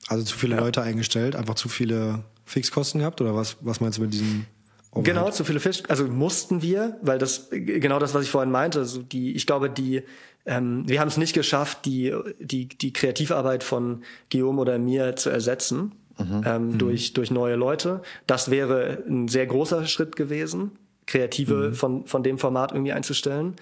Also 0.08 0.24
zu 0.24 0.38
viele 0.38 0.56
ja. 0.56 0.62
Leute 0.62 0.82
eingestellt, 0.82 1.36
einfach 1.36 1.54
zu 1.54 1.68
viele 1.68 2.24
Fixkosten 2.46 3.00
gehabt 3.00 3.20
oder 3.20 3.34
was, 3.34 3.58
was 3.60 3.80
meinst 3.80 3.98
du 3.98 4.02
mit 4.02 4.14
diesem 4.14 4.46
Overhead? 4.92 5.04
Genau, 5.04 5.30
zu 5.30 5.44
viele 5.44 5.60
Fisch, 5.60 5.82
also 5.88 6.06
mussten 6.06 6.62
wir, 6.62 6.96
weil 7.02 7.18
das 7.18 7.48
genau 7.50 7.98
das, 7.98 8.14
was 8.14 8.24
ich 8.24 8.30
vorhin 8.30 8.50
meinte, 8.50 8.78
also 8.78 9.02
die, 9.02 9.36
ich 9.36 9.46
glaube, 9.46 9.68
die, 9.68 10.02
ähm, 10.46 10.88
wir 10.88 11.00
haben 11.00 11.08
es 11.08 11.18
nicht 11.18 11.34
geschafft, 11.34 11.84
die, 11.84 12.14
die, 12.40 12.68
die 12.68 12.94
Kreativarbeit 12.94 13.62
von 13.62 14.02
Guillaume 14.32 14.62
oder 14.62 14.78
mir 14.78 15.16
zu 15.16 15.28
ersetzen 15.28 15.92
mhm. 16.18 16.42
Ähm, 16.46 16.68
mhm. 16.68 16.78
durch, 16.78 17.12
durch 17.12 17.30
neue 17.30 17.56
Leute. 17.56 18.00
Das 18.26 18.50
wäre 18.50 19.04
ein 19.06 19.28
sehr 19.28 19.46
großer 19.46 19.86
Schritt 19.86 20.16
gewesen, 20.16 20.72
Kreative 21.08 21.70
mhm. 21.70 21.74
von, 21.74 22.06
von 22.06 22.22
dem 22.22 22.38
Format 22.38 22.70
irgendwie 22.72 22.92
einzustellen. 22.92 23.56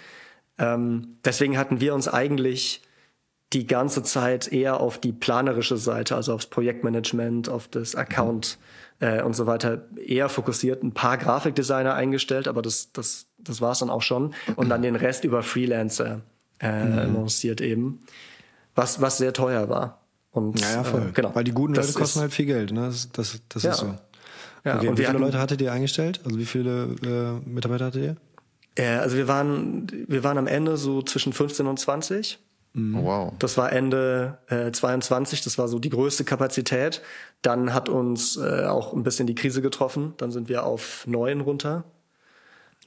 Ähm, 0.59 1.17
deswegen 1.25 1.57
hatten 1.57 1.81
wir 1.81 1.95
uns 1.95 2.09
eigentlich 2.09 2.83
die 3.53 3.67
ganze 3.67 4.03
Zeit 4.03 4.53
eher 4.53 4.81
auf 4.81 4.99
die 4.99 5.13
planerische 5.13 5.77
Seite, 5.77 6.17
also 6.17 6.35
aufs 6.35 6.47
Projektmanagement, 6.47 7.49
auf 7.49 7.69
das 7.69 7.95
Account 7.95 8.59
äh, 8.99 9.23
und 9.23 9.35
so 9.35 9.47
weiter 9.47 9.87
eher 9.97 10.29
fokussiert. 10.29 10.83
Ein 10.83 10.93
paar 10.93 11.17
Grafikdesigner 11.17 11.95
eingestellt, 11.95 12.49
aber 12.49 12.63
das, 12.63 12.93
das, 12.93 13.27
das 13.39 13.61
war 13.61 13.73
es 13.73 13.79
dann 13.79 13.91
auch 13.91 14.03
schon. 14.03 14.35
Und 14.57 14.69
dann 14.69 14.83
den 14.83 14.97
Rest 14.97 15.25
über 15.25 15.45
Freelancer 15.45 16.23
äh, 16.61 16.85
mhm. 16.85 17.15
lanciert 17.15 17.61
eben, 17.61 18.03
was, 18.75 19.01
was 19.01 19.19
sehr 19.19 19.33
teuer 19.33 19.69
war. 19.69 20.01
Und, 20.33 20.61
naja, 20.61 20.83
voll. 20.83 21.03
Äh, 21.09 21.13
genau. 21.13 21.35
Weil 21.35 21.45
die 21.45 21.53
guten 21.53 21.75
Leute 21.75 21.93
kosten 21.93 22.21
halt 22.21 22.33
viel 22.33 22.47
Geld, 22.47 22.73
ne? 22.73 22.87
Das, 22.87 23.11
das, 23.13 23.41
das 23.49 23.63
ja. 23.63 23.71
ist 23.71 23.79
so. 23.79 23.95
Ja, 24.67 24.77
Okay, 24.77 24.87
und 24.87 24.91
und 24.91 24.99
wie 24.99 25.03
viele 25.03 25.09
hatten- 25.15 25.23
Leute 25.23 25.39
hattet 25.39 25.61
ihr 25.63 25.73
eingestellt? 25.73 26.21
Also 26.25 26.39
wie 26.39 26.45
viele 26.45 27.41
äh, 27.45 27.49
Mitarbeiter 27.49 27.87
hattet 27.87 28.03
ihr? 28.03 28.17
Äh, 28.75 28.97
also 28.97 29.17
wir 29.17 29.29
waren, 29.29 29.87
wir 30.09 30.23
waren 30.25 30.37
am 30.37 30.47
Ende 30.47 30.77
so 30.77 31.01
zwischen 31.03 31.33
15 31.33 31.67
und 31.67 31.79
20. 31.79 32.39
Oh, 32.75 32.81
wow. 33.05 33.33
Das 33.39 33.57
war 33.57 33.73
Ende 33.73 34.37
äh, 34.49 34.71
22, 34.71 35.41
das 35.41 35.57
war 35.57 35.67
so 35.67 35.79
die 35.79 35.89
größte 35.89 36.25
Kapazität. 36.25 37.01
Dann 37.41 37.73
hat 37.73 37.89
uns 37.89 38.37
äh, 38.37 38.65
auch 38.67 38.93
ein 38.93 39.03
bisschen 39.03 39.27
die 39.27 39.35
Krise 39.35 39.63
getroffen. 39.63 40.13
Dann 40.19 40.31
sind 40.31 40.51
wir 40.51 40.65
auf 40.67 41.07
neun 41.07 41.41
runter. 41.41 41.85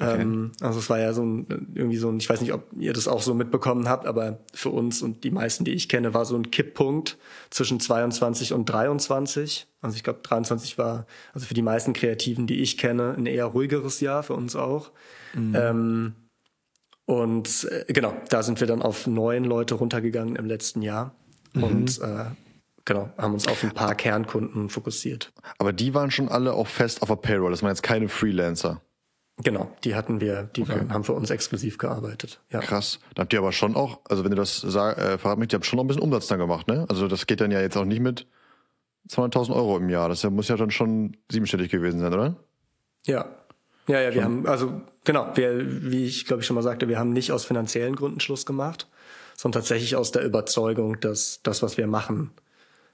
Ähm, 0.02 0.52
also 0.62 0.80
es 0.80 0.90
war 0.90 1.00
ja 1.00 1.14
so 1.14 1.24
ein, 1.24 1.72
irgendwie 1.76 1.98
so 1.98 2.10
ein, 2.10 2.18
ich 2.18 2.30
weiß 2.30 2.42
nicht, 2.42 2.54
ob 2.54 2.64
ihr 2.78 2.94
das 2.94 3.08
auch 3.08 3.22
so 3.22 3.34
mitbekommen 3.34 3.90
habt, 3.90 4.06
aber 4.06 4.40
für 4.54 4.70
uns 4.70 5.02
und 5.02 5.24
die 5.24 5.32
meisten, 5.32 5.66
die 5.66 5.74
ich 5.74 5.90
kenne, 5.90 6.14
war 6.14 6.26
so 6.26 6.36
ein 6.36 6.52
Kipppunkt 6.52 7.18
zwischen 7.50 7.80
22 7.80 8.54
und 8.54 8.66
23. 8.66 9.68
Also 9.82 9.96
ich 9.96 10.04
glaube, 10.04 10.20
23 10.24 10.78
war, 10.78 11.06
also 11.34 11.46
für 11.46 11.54
die 11.54 11.62
meisten 11.62 11.94
Kreativen, 11.94 12.48
die 12.48 12.62
ich 12.62 12.78
kenne, 12.78 13.16
ein 13.18 13.26
eher 13.26 13.46
ruhigeres 13.46 14.00
Jahr, 14.00 14.24
für 14.24 14.34
uns 14.34 14.56
auch. 14.56 14.92
Ähm, 15.36 16.14
und 17.06 17.68
äh, 17.72 17.92
genau, 17.92 18.14
da 18.30 18.44
sind 18.44 18.60
wir 18.60 18.68
dann 18.68 18.82
auf 18.82 19.08
neun 19.08 19.44
Leute 19.44 19.76
runtergegangen 19.76 20.36
im 20.36 20.46
letzten 20.46 20.82
Jahr 20.82 21.16
und 21.54 22.00
äh, 22.02 22.26
genau, 22.86 23.10
haben 23.18 23.34
uns 23.34 23.48
auf 23.48 23.64
ein 23.64 23.72
paar 23.72 23.96
Kernkunden 23.96 24.70
fokussiert. 24.70 25.32
Aber 25.58 25.74
die 25.74 25.94
waren 25.94 26.12
schon 26.12 26.30
alle 26.30 26.54
auch 26.54 26.68
fest 26.68 27.02
auf 27.02 27.10
der 27.10 27.16
Payroll. 27.16 27.52
Das 27.52 27.64
waren 27.64 27.72
jetzt 27.72 27.84
keine 27.84 28.10
Freelancer. 28.10 28.82
Genau, 29.44 29.72
die 29.86 29.96
hatten 29.96 30.20
wir, 30.20 30.50
die 30.56 30.68
waren, 30.68 30.94
haben 30.94 31.06
für 31.06 31.14
uns 31.14 31.30
exklusiv 31.30 31.78
gearbeitet. 31.78 32.42
Ja. 32.50 32.60
Krass. 32.60 33.00
Da 33.16 33.22
habt 33.22 33.32
ihr 33.32 33.40
aber 33.40 33.54
schon 33.54 33.76
auch, 33.76 34.00
also 34.10 34.24
wenn 34.24 34.32
du 34.32 34.38
das 34.38 34.60
sag, 34.60 34.98
äh, 34.98 35.18
verrat 35.18 35.40
mich, 35.40 35.54
ihr 35.54 35.56
habt 35.56 35.66
schon 35.66 35.78
noch 35.78 35.86
ein 35.86 35.88
bisschen 35.88 36.04
Umsatz 36.04 36.28
dann 36.28 36.40
gemacht, 36.40 36.68
ne? 36.68 36.86
Also 36.90 37.08
das 37.08 37.26
geht 37.26 37.40
dann 37.40 37.52
ja 37.52 37.62
jetzt 37.62 37.78
auch 37.78 37.86
nicht 37.86 38.02
mit 38.02 38.28
200.000 39.10 39.56
Euro 39.56 39.78
im 39.78 39.90
Jahr. 39.90 40.10
Das 40.10 40.24
muss 40.30 40.50
ja 40.50 40.58
dann 40.58 40.72
schon 40.72 41.16
siebenstellig 41.32 41.72
gewesen 41.72 42.02
sein, 42.02 42.14
oder? 42.14 42.36
Ja. 43.06 43.26
Ja, 43.88 44.02
ja, 44.02 44.14
wir 44.14 44.24
haben, 44.24 44.46
also 44.46 44.82
genau, 45.04 45.32
wir, 45.36 45.92
wie 45.92 46.06
ich 46.06 46.26
glaube 46.26 46.42
ich 46.42 46.46
schon 46.46 46.56
mal 46.56 46.62
sagte, 46.62 46.88
wir 46.90 47.00
haben 47.00 47.12
nicht 47.12 47.32
aus 47.32 47.46
finanziellen 47.46 47.96
Gründen 47.96 48.20
Schluss 48.20 48.46
gemacht, 48.46 48.88
sondern 49.36 49.62
tatsächlich 49.62 49.96
aus 49.96 50.12
der 50.12 50.24
Überzeugung, 50.24 51.00
dass 51.00 51.40
das, 51.42 51.64
was 51.64 51.78
wir 51.78 51.88
machen, 51.88 52.30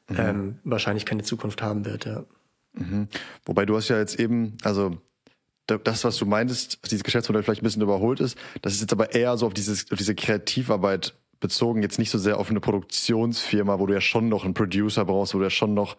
ähm, 0.10 0.60
wahrscheinlich 0.64 1.06
keine 1.06 1.24
Zukunft 1.24 1.62
haben 1.62 1.84
wird. 1.86 2.06
Ja. 2.06 2.24
Wobei 3.46 3.66
du 3.66 3.76
hast 3.76 3.90
ja 3.90 3.98
jetzt 3.98 4.20
eben, 4.20 4.58
also 4.64 4.98
das, 5.68 6.04
was 6.04 6.18
du 6.18 6.26
meintest, 6.26 6.80
dass 6.82 6.90
dieses 6.90 7.04
Geschäftsmodell 7.04 7.44
vielleicht 7.44 7.62
ein 7.62 7.66
bisschen 7.66 7.82
überholt 7.82 8.20
ist, 8.20 8.38
das 8.62 8.74
ist 8.74 8.82
jetzt 8.82 8.94
aber 8.94 9.14
eher 9.14 9.36
so 9.38 9.48
auf, 9.48 9.54
dieses, 9.54 9.92
auf 9.92 9.98
diese 9.98 10.16
Kreativarbeit 10.16 11.14
bezogen, 11.40 11.82
jetzt 11.82 12.00
nicht 12.00 12.12
so 12.12 12.18
sehr 12.18 12.40
auf 12.40 12.50
eine 12.50 12.60
Produktionsfirma, 12.60 13.80
wo 13.80 13.86
du 13.86 13.94
ja 13.94 14.02
schon 14.02 14.30
noch 14.30 14.46
einen 14.46 14.54
Producer 14.54 15.06
brauchst, 15.06 15.34
wo 15.34 15.40
du 15.40 15.46
ja 15.46 15.50
schon 15.50 15.74
noch 15.74 15.98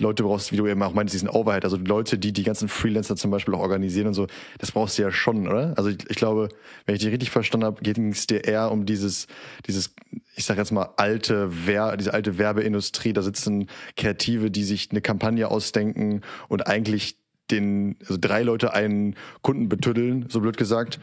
Leute 0.00 0.22
brauchst, 0.22 0.52
wie 0.52 0.56
du 0.56 0.66
eben 0.66 0.82
auch 0.82 0.94
meintest, 0.94 1.14
diesen 1.14 1.28
Overhead, 1.28 1.64
also 1.64 1.76
Leute, 1.76 2.18
die 2.18 2.32
die 2.32 2.42
ganzen 2.42 2.68
Freelancer 2.68 3.16
zum 3.16 3.30
Beispiel 3.30 3.54
auch 3.54 3.60
organisieren 3.60 4.08
und 4.08 4.14
so, 4.14 4.26
das 4.58 4.72
brauchst 4.72 4.98
du 4.98 5.02
ja 5.02 5.12
schon, 5.12 5.46
oder? 5.46 5.74
Also 5.76 5.90
ich, 5.90 5.98
ich 6.08 6.16
glaube, 6.16 6.48
wenn 6.86 6.94
ich 6.94 7.02
dich 7.02 7.12
richtig 7.12 7.30
verstanden 7.30 7.66
habe, 7.66 7.82
ging 7.82 8.10
es 8.10 8.26
dir 8.26 8.44
eher 8.44 8.70
um 8.70 8.86
dieses, 8.86 9.26
dieses, 9.66 9.94
ich 10.34 10.44
sag 10.44 10.56
jetzt 10.56 10.72
mal, 10.72 10.90
alte 10.96 11.50
Wer 11.66 11.96
diese 11.96 12.14
alte 12.14 12.38
Werbeindustrie, 12.38 13.12
da 13.12 13.22
sitzen 13.22 13.68
Kreative, 13.96 14.50
die 14.50 14.64
sich 14.64 14.90
eine 14.90 15.02
Kampagne 15.02 15.48
ausdenken 15.48 16.22
und 16.48 16.66
eigentlich 16.66 17.21
den, 17.50 17.96
also 18.00 18.16
drei 18.20 18.42
Leute 18.42 18.72
einen 18.72 19.16
Kunden 19.42 19.68
betüddeln, 19.68 20.26
so 20.28 20.40
blöd 20.40 20.56
gesagt. 20.56 21.00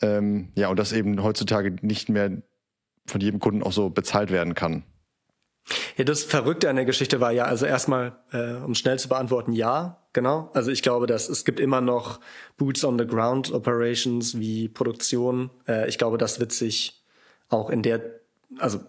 Ähm, 0.00 0.48
ja, 0.54 0.68
und 0.68 0.78
das 0.78 0.92
eben 0.92 1.22
heutzutage 1.22 1.76
nicht 1.82 2.08
mehr 2.08 2.42
von 3.06 3.20
jedem 3.20 3.40
Kunden 3.40 3.62
auch 3.62 3.72
so 3.72 3.90
bezahlt 3.90 4.30
werden 4.30 4.54
kann. 4.54 4.84
Ja, 5.96 6.04
das 6.04 6.24
Verrückte 6.24 6.68
an 6.68 6.76
der 6.76 6.84
Geschichte 6.84 7.20
war 7.20 7.32
ja, 7.32 7.44
also 7.44 7.64
erstmal, 7.64 8.16
äh, 8.32 8.54
um 8.54 8.74
schnell 8.74 8.98
zu 8.98 9.08
beantworten, 9.08 9.52
ja, 9.52 10.04
genau. 10.12 10.50
Also 10.52 10.70
ich 10.70 10.82
glaube, 10.82 11.06
dass 11.06 11.28
es 11.28 11.44
gibt 11.44 11.58
immer 11.58 11.80
noch 11.80 12.20
Boots 12.56 12.84
on 12.84 12.98
the 12.98 13.06
Ground 13.06 13.52
Operations 13.52 14.38
wie 14.38 14.68
Produktion. 14.68 15.50
Äh, 15.66 15.88
ich 15.88 15.96
glaube, 15.96 16.18
das 16.18 16.38
wird 16.38 16.52
sich 16.52 17.04
auch 17.48 17.70
in 17.70 17.82
der, 17.82 18.02
also 18.58 18.80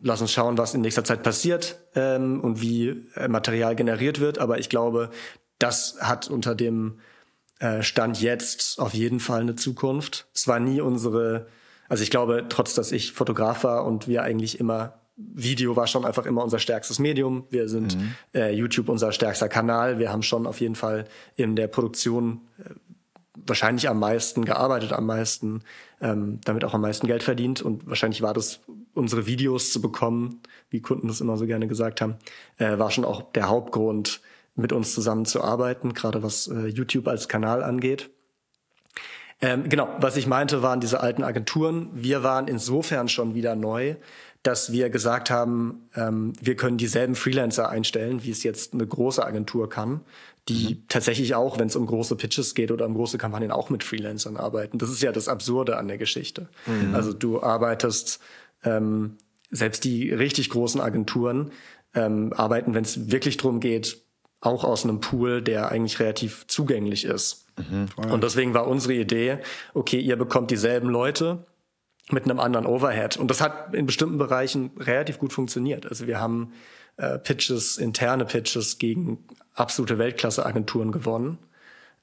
lass 0.00 0.20
uns 0.20 0.32
schauen, 0.32 0.58
was 0.58 0.74
in 0.74 0.80
nächster 0.80 1.04
Zeit 1.04 1.22
passiert 1.22 1.80
ähm, 1.94 2.40
und 2.40 2.60
wie 2.60 3.04
äh, 3.14 3.26
Material 3.26 3.74
generiert 3.74 4.20
wird. 4.20 4.38
Aber 4.38 4.58
ich 4.58 4.68
glaube, 4.68 5.10
das 5.58 5.98
hat 6.00 6.28
unter 6.28 6.54
dem 6.54 7.00
äh, 7.58 7.82
Stand 7.82 8.20
jetzt 8.20 8.78
auf 8.78 8.94
jeden 8.94 9.20
Fall 9.20 9.40
eine 9.40 9.56
Zukunft. 9.56 10.26
Es 10.34 10.46
war 10.46 10.60
nie 10.60 10.80
unsere, 10.80 11.48
also 11.88 12.02
ich 12.02 12.10
glaube, 12.10 12.46
trotz 12.48 12.74
dass 12.74 12.92
ich 12.92 13.12
Fotograf 13.12 13.64
war 13.64 13.84
und 13.84 14.08
wir 14.08 14.22
eigentlich 14.22 14.60
immer 14.60 14.94
Video 15.16 15.76
war 15.76 15.86
schon 15.86 16.04
einfach 16.04 16.26
immer 16.26 16.44
unser 16.44 16.58
stärkstes 16.58 16.98
Medium. 16.98 17.46
Wir 17.48 17.70
sind 17.70 17.96
äh, 18.34 18.54
YouTube 18.54 18.90
unser 18.90 19.12
stärkster 19.12 19.48
Kanal. 19.48 19.98
Wir 19.98 20.12
haben 20.12 20.22
schon 20.22 20.46
auf 20.46 20.60
jeden 20.60 20.74
Fall 20.74 21.06
in 21.36 21.56
der 21.56 21.68
Produktion 21.68 22.42
äh, 22.58 22.74
wahrscheinlich 23.34 23.88
am 23.88 23.98
meisten 23.98 24.44
gearbeitet, 24.44 24.92
am 24.92 25.06
meisten, 25.06 25.62
ähm, 26.02 26.40
damit 26.44 26.64
auch 26.64 26.74
am 26.74 26.82
meisten 26.82 27.06
Geld 27.06 27.22
verdient. 27.22 27.62
Und 27.62 27.86
wahrscheinlich 27.86 28.20
war 28.20 28.34
das, 28.34 28.60
unsere 28.92 29.26
Videos 29.26 29.72
zu 29.72 29.80
bekommen, 29.80 30.40
wie 30.68 30.82
Kunden 30.82 31.08
das 31.08 31.22
immer 31.22 31.38
so 31.38 31.46
gerne 31.46 31.66
gesagt 31.66 32.02
haben, 32.02 32.16
äh, 32.58 32.78
war 32.78 32.90
schon 32.90 33.06
auch 33.06 33.32
der 33.32 33.48
Hauptgrund, 33.48 34.20
mit 34.56 34.72
uns 34.72 34.94
zusammenzuarbeiten, 34.94 35.94
gerade 35.94 36.22
was 36.22 36.48
äh, 36.48 36.66
YouTube 36.66 37.08
als 37.08 37.28
Kanal 37.28 37.62
angeht. 37.62 38.10
Ähm, 39.40 39.68
genau, 39.68 39.88
was 40.00 40.16
ich 40.16 40.26
meinte, 40.26 40.62
waren 40.62 40.80
diese 40.80 41.00
alten 41.00 41.22
Agenturen. 41.22 41.90
Wir 41.92 42.22
waren 42.22 42.48
insofern 42.48 43.08
schon 43.08 43.34
wieder 43.34 43.54
neu, 43.54 43.96
dass 44.42 44.72
wir 44.72 44.88
gesagt 44.88 45.30
haben, 45.30 45.88
ähm, 45.94 46.32
wir 46.40 46.56
können 46.56 46.78
dieselben 46.78 47.14
Freelancer 47.14 47.68
einstellen, 47.68 48.22
wie 48.24 48.30
es 48.30 48.42
jetzt 48.44 48.72
eine 48.72 48.86
große 48.86 49.24
Agentur 49.24 49.68
kann, 49.68 50.00
die 50.48 50.86
tatsächlich 50.88 51.34
auch, 51.34 51.58
wenn 51.58 51.66
es 51.66 51.76
um 51.76 51.86
große 51.86 52.16
Pitches 52.16 52.54
geht 52.54 52.70
oder 52.70 52.86
um 52.86 52.94
große 52.94 53.18
Kampagnen, 53.18 53.50
auch 53.50 53.68
mit 53.68 53.84
Freelancern 53.84 54.36
arbeiten. 54.36 54.78
Das 54.78 54.90
ist 54.90 55.02
ja 55.02 55.12
das 55.12 55.28
Absurde 55.28 55.76
an 55.76 55.88
der 55.88 55.98
Geschichte. 55.98 56.48
Also 56.94 57.12
du 57.12 57.42
arbeitest, 57.42 58.20
ähm, 58.62 59.18
selbst 59.50 59.84
die 59.84 60.12
richtig 60.12 60.50
großen 60.50 60.80
Agenturen 60.80 61.50
ähm, 61.94 62.32
arbeiten, 62.32 62.74
wenn 62.74 62.84
es 62.84 63.10
wirklich 63.10 63.36
drum 63.36 63.58
geht, 63.58 64.05
auch 64.40 64.64
aus 64.64 64.84
einem 64.84 65.00
Pool, 65.00 65.42
der 65.42 65.70
eigentlich 65.70 65.98
relativ 65.98 66.46
zugänglich 66.46 67.04
ist. 67.04 67.46
Und 67.96 68.22
deswegen 68.22 68.54
war 68.54 68.66
unsere 68.66 68.94
Idee, 68.94 69.38
okay, 69.74 69.98
ihr 69.98 70.16
bekommt 70.16 70.50
dieselben 70.50 70.88
Leute 70.88 71.46
mit 72.10 72.24
einem 72.24 72.38
anderen 72.38 72.66
Overhead. 72.66 73.16
Und 73.16 73.30
das 73.30 73.40
hat 73.40 73.74
in 73.74 73.86
bestimmten 73.86 74.18
Bereichen 74.18 74.70
relativ 74.78 75.18
gut 75.18 75.32
funktioniert. 75.32 75.86
Also 75.86 76.06
wir 76.06 76.20
haben 76.20 76.52
äh, 76.98 77.18
Pitches, 77.18 77.78
interne 77.78 78.24
Pitches 78.24 78.78
gegen 78.78 79.24
absolute 79.54 79.98
Weltklasse-Agenturen 79.98 80.92
gewonnen. 80.92 81.38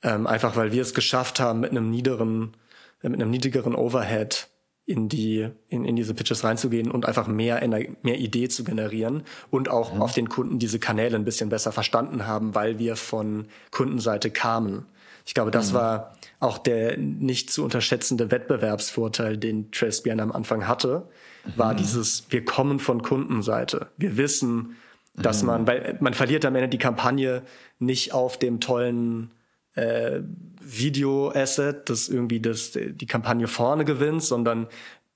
Ähm, 0.01 0.27
einfach 0.27 0.55
weil 0.55 0.71
wir 0.71 0.81
es 0.81 0.93
geschafft 0.93 1.39
haben, 1.39 1.61
mit 1.61 1.71
einem 1.71 1.89
niederen, 1.89 2.55
mit 3.01 3.13
einem 3.13 3.29
niedrigeren 3.29 3.75
Overhead 3.75 4.49
in 4.85 5.07
die 5.07 5.49
in, 5.69 5.85
in 5.85 5.95
diese 5.95 6.13
Pitches 6.13 6.43
reinzugehen 6.43 6.91
und 6.91 7.05
einfach 7.05 7.27
mehr 7.27 7.65
mehr 8.01 8.19
Idee 8.19 8.49
zu 8.49 8.63
generieren 8.63 9.23
und 9.49 9.69
auch 9.69 9.99
auf 9.99 10.13
den 10.13 10.27
Kunden 10.27 10.59
diese 10.59 10.79
Kanäle 10.79 11.15
ein 11.15 11.23
bisschen 11.25 11.49
besser 11.49 11.71
verstanden 11.71 12.27
haben, 12.27 12.53
weil 12.53 12.79
wir 12.79 12.95
von 12.95 13.45
Kundenseite 13.71 14.29
kamen. 14.29 14.85
Ich 15.25 15.33
glaube, 15.33 15.51
das 15.51 15.73
war 15.73 16.15
auch 16.41 16.57
der 16.57 16.97
nicht 16.97 17.49
zu 17.49 17.63
unterschätzende 17.63 18.29
Wettbewerbsvorteil, 18.29 19.37
den 19.37 19.71
Tracebian 19.71 20.19
am 20.19 20.33
Anfang 20.33 20.67
hatte, 20.67 21.07
war 21.55 21.73
dieses, 21.75 22.25
wir 22.29 22.43
kommen 22.43 22.79
von 22.79 23.01
Kundenseite. 23.01 23.87
Wir 23.97 24.17
wissen, 24.17 24.75
dass 25.15 25.43
man, 25.43 25.67
weil 25.67 25.97
man 26.01 26.13
verliert 26.13 26.43
am 26.43 26.55
Ende 26.55 26.67
die 26.67 26.77
Kampagne 26.77 27.43
nicht 27.79 28.13
auf 28.13 28.37
dem 28.37 28.59
tollen 28.59 29.31
äh, 29.75 30.21
Video-Asset, 30.61 31.89
das 31.89 32.09
irgendwie 32.09 32.39
das, 32.39 32.71
die 32.71 33.05
Kampagne 33.05 33.47
vorne 33.47 33.85
gewinnt, 33.85 34.23
sondern 34.23 34.67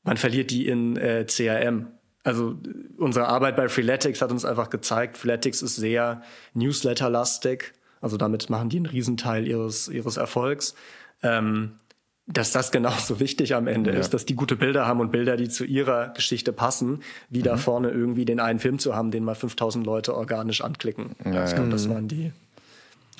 man 0.03 0.17
verliert 0.17 0.51
die 0.51 0.67
in 0.67 0.97
äh, 0.97 1.25
CRM. 1.25 1.87
Also 2.23 2.51
äh, 2.51 2.55
unsere 2.97 3.27
Arbeit 3.27 3.55
bei 3.55 3.69
Freeletics 3.69 4.21
hat 4.21 4.31
uns 4.31 4.45
einfach 4.45 4.69
gezeigt, 4.69 5.17
Freeletics 5.17 5.61
ist 5.61 5.75
sehr 5.75 6.21
Newsletter-lastig. 6.53 7.73
Also 8.01 8.17
damit 8.17 8.49
machen 8.49 8.69
die 8.69 8.77
einen 8.77 8.85
Riesenteil 8.85 9.47
ihres, 9.47 9.87
ihres 9.87 10.17
Erfolgs. 10.17 10.75
Ähm, 11.23 11.73
dass 12.27 12.51
das 12.51 12.71
genauso 12.71 13.19
wichtig 13.21 13.55
am 13.55 13.67
Ende 13.67 13.91
ist, 13.91 14.13
dass 14.13 14.25
die 14.25 14.35
gute 14.35 14.55
Bilder 14.55 14.85
haben 14.85 14.99
und 14.99 15.11
Bilder, 15.11 15.37
die 15.37 15.49
zu 15.49 15.63
ihrer 15.63 16.09
Geschichte 16.09 16.51
passen, 16.51 17.01
wie 17.29 17.41
da 17.41 17.57
vorne 17.57 17.89
irgendwie 17.89 18.25
den 18.25 18.39
einen 18.39 18.59
Film 18.59 18.79
zu 18.79 18.95
haben, 18.95 19.11
den 19.11 19.23
mal 19.23 19.35
5000 19.35 19.85
Leute 19.85 20.15
organisch 20.15 20.61
anklicken. 20.61 21.15
Ja, 21.23 21.45
ich 21.45 21.55
glaube, 21.55 21.69
das 21.69 21.89
waren 21.89 22.07
die. 22.07 22.33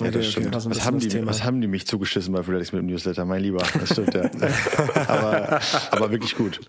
Ja, 0.00 0.10
das 0.10 0.26
stimmt. 0.26 0.54
Was 0.54 0.84
haben, 0.84 0.98
die, 0.98 1.26
was 1.26 1.44
haben 1.44 1.60
die 1.60 1.66
mich 1.66 1.86
zugeschissen 1.86 2.32
bei 2.32 2.42
Freeletics 2.42 2.72
mit 2.72 2.82
dem 2.82 2.86
Newsletter? 2.86 3.24
Mein 3.24 3.42
Lieber, 3.42 3.64
das 3.78 3.90
stimmt 3.90 4.14
ja. 4.14 4.30
aber, 5.08 5.60
aber 5.90 6.10
wirklich 6.10 6.36
gut. 6.36 6.60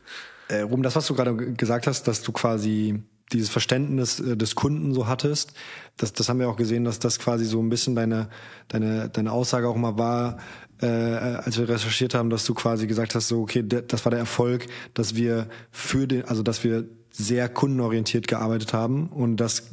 Äh, 0.48 0.62
Ruben, 0.62 0.82
das, 0.82 0.96
was 0.96 1.06
du 1.06 1.14
gerade 1.14 1.36
gesagt 1.36 1.86
hast, 1.86 2.08
dass 2.08 2.24
du 2.24 2.32
quasi 2.32 3.04
dieses 3.32 3.50
Verständnis 3.50 4.20
äh, 4.20 4.36
des 4.36 4.56
Kunden 4.56 4.94
so 4.94 5.08
hattest, 5.08 5.54
das, 5.98 6.14
das 6.14 6.28
haben 6.28 6.40
wir 6.40 6.50
auch 6.50 6.58
gesehen, 6.58 6.84
dass 6.84 6.98
das 6.98 7.20
quasi 7.20 7.46
so 7.46 7.62
ein 7.62 7.70
bisschen 7.70 7.96
deine, 7.96 8.30
deine, 8.68 9.10
deine 9.10 9.32
Aussage 9.32 9.68
auch 9.68 9.76
mal 9.76 9.98
war, 9.98 10.38
äh, 10.82 10.88
als 10.88 11.60
wir 11.60 11.70
recherchiert 11.70 12.16
haben, 12.16 12.30
dass 12.30 12.46
du 12.46 12.54
quasi 12.54 12.88
gesagt 12.88 13.14
hast, 13.14 13.28
so, 13.28 13.42
okay, 13.42 13.64
das 13.64 14.06
war 14.06 14.10
der 14.10 14.20
Erfolg, 14.20 14.66
dass 14.94 15.16
wir 15.16 15.50
für 15.72 16.08
den, 16.08 16.26
also 16.26 16.42
dass 16.42 16.64
wir 16.64 16.86
sehr 17.12 17.50
kundenorientiert 17.50 18.28
gearbeitet 18.28 18.74
haben 18.74 19.10
und 19.10 19.38
dass 19.38 19.70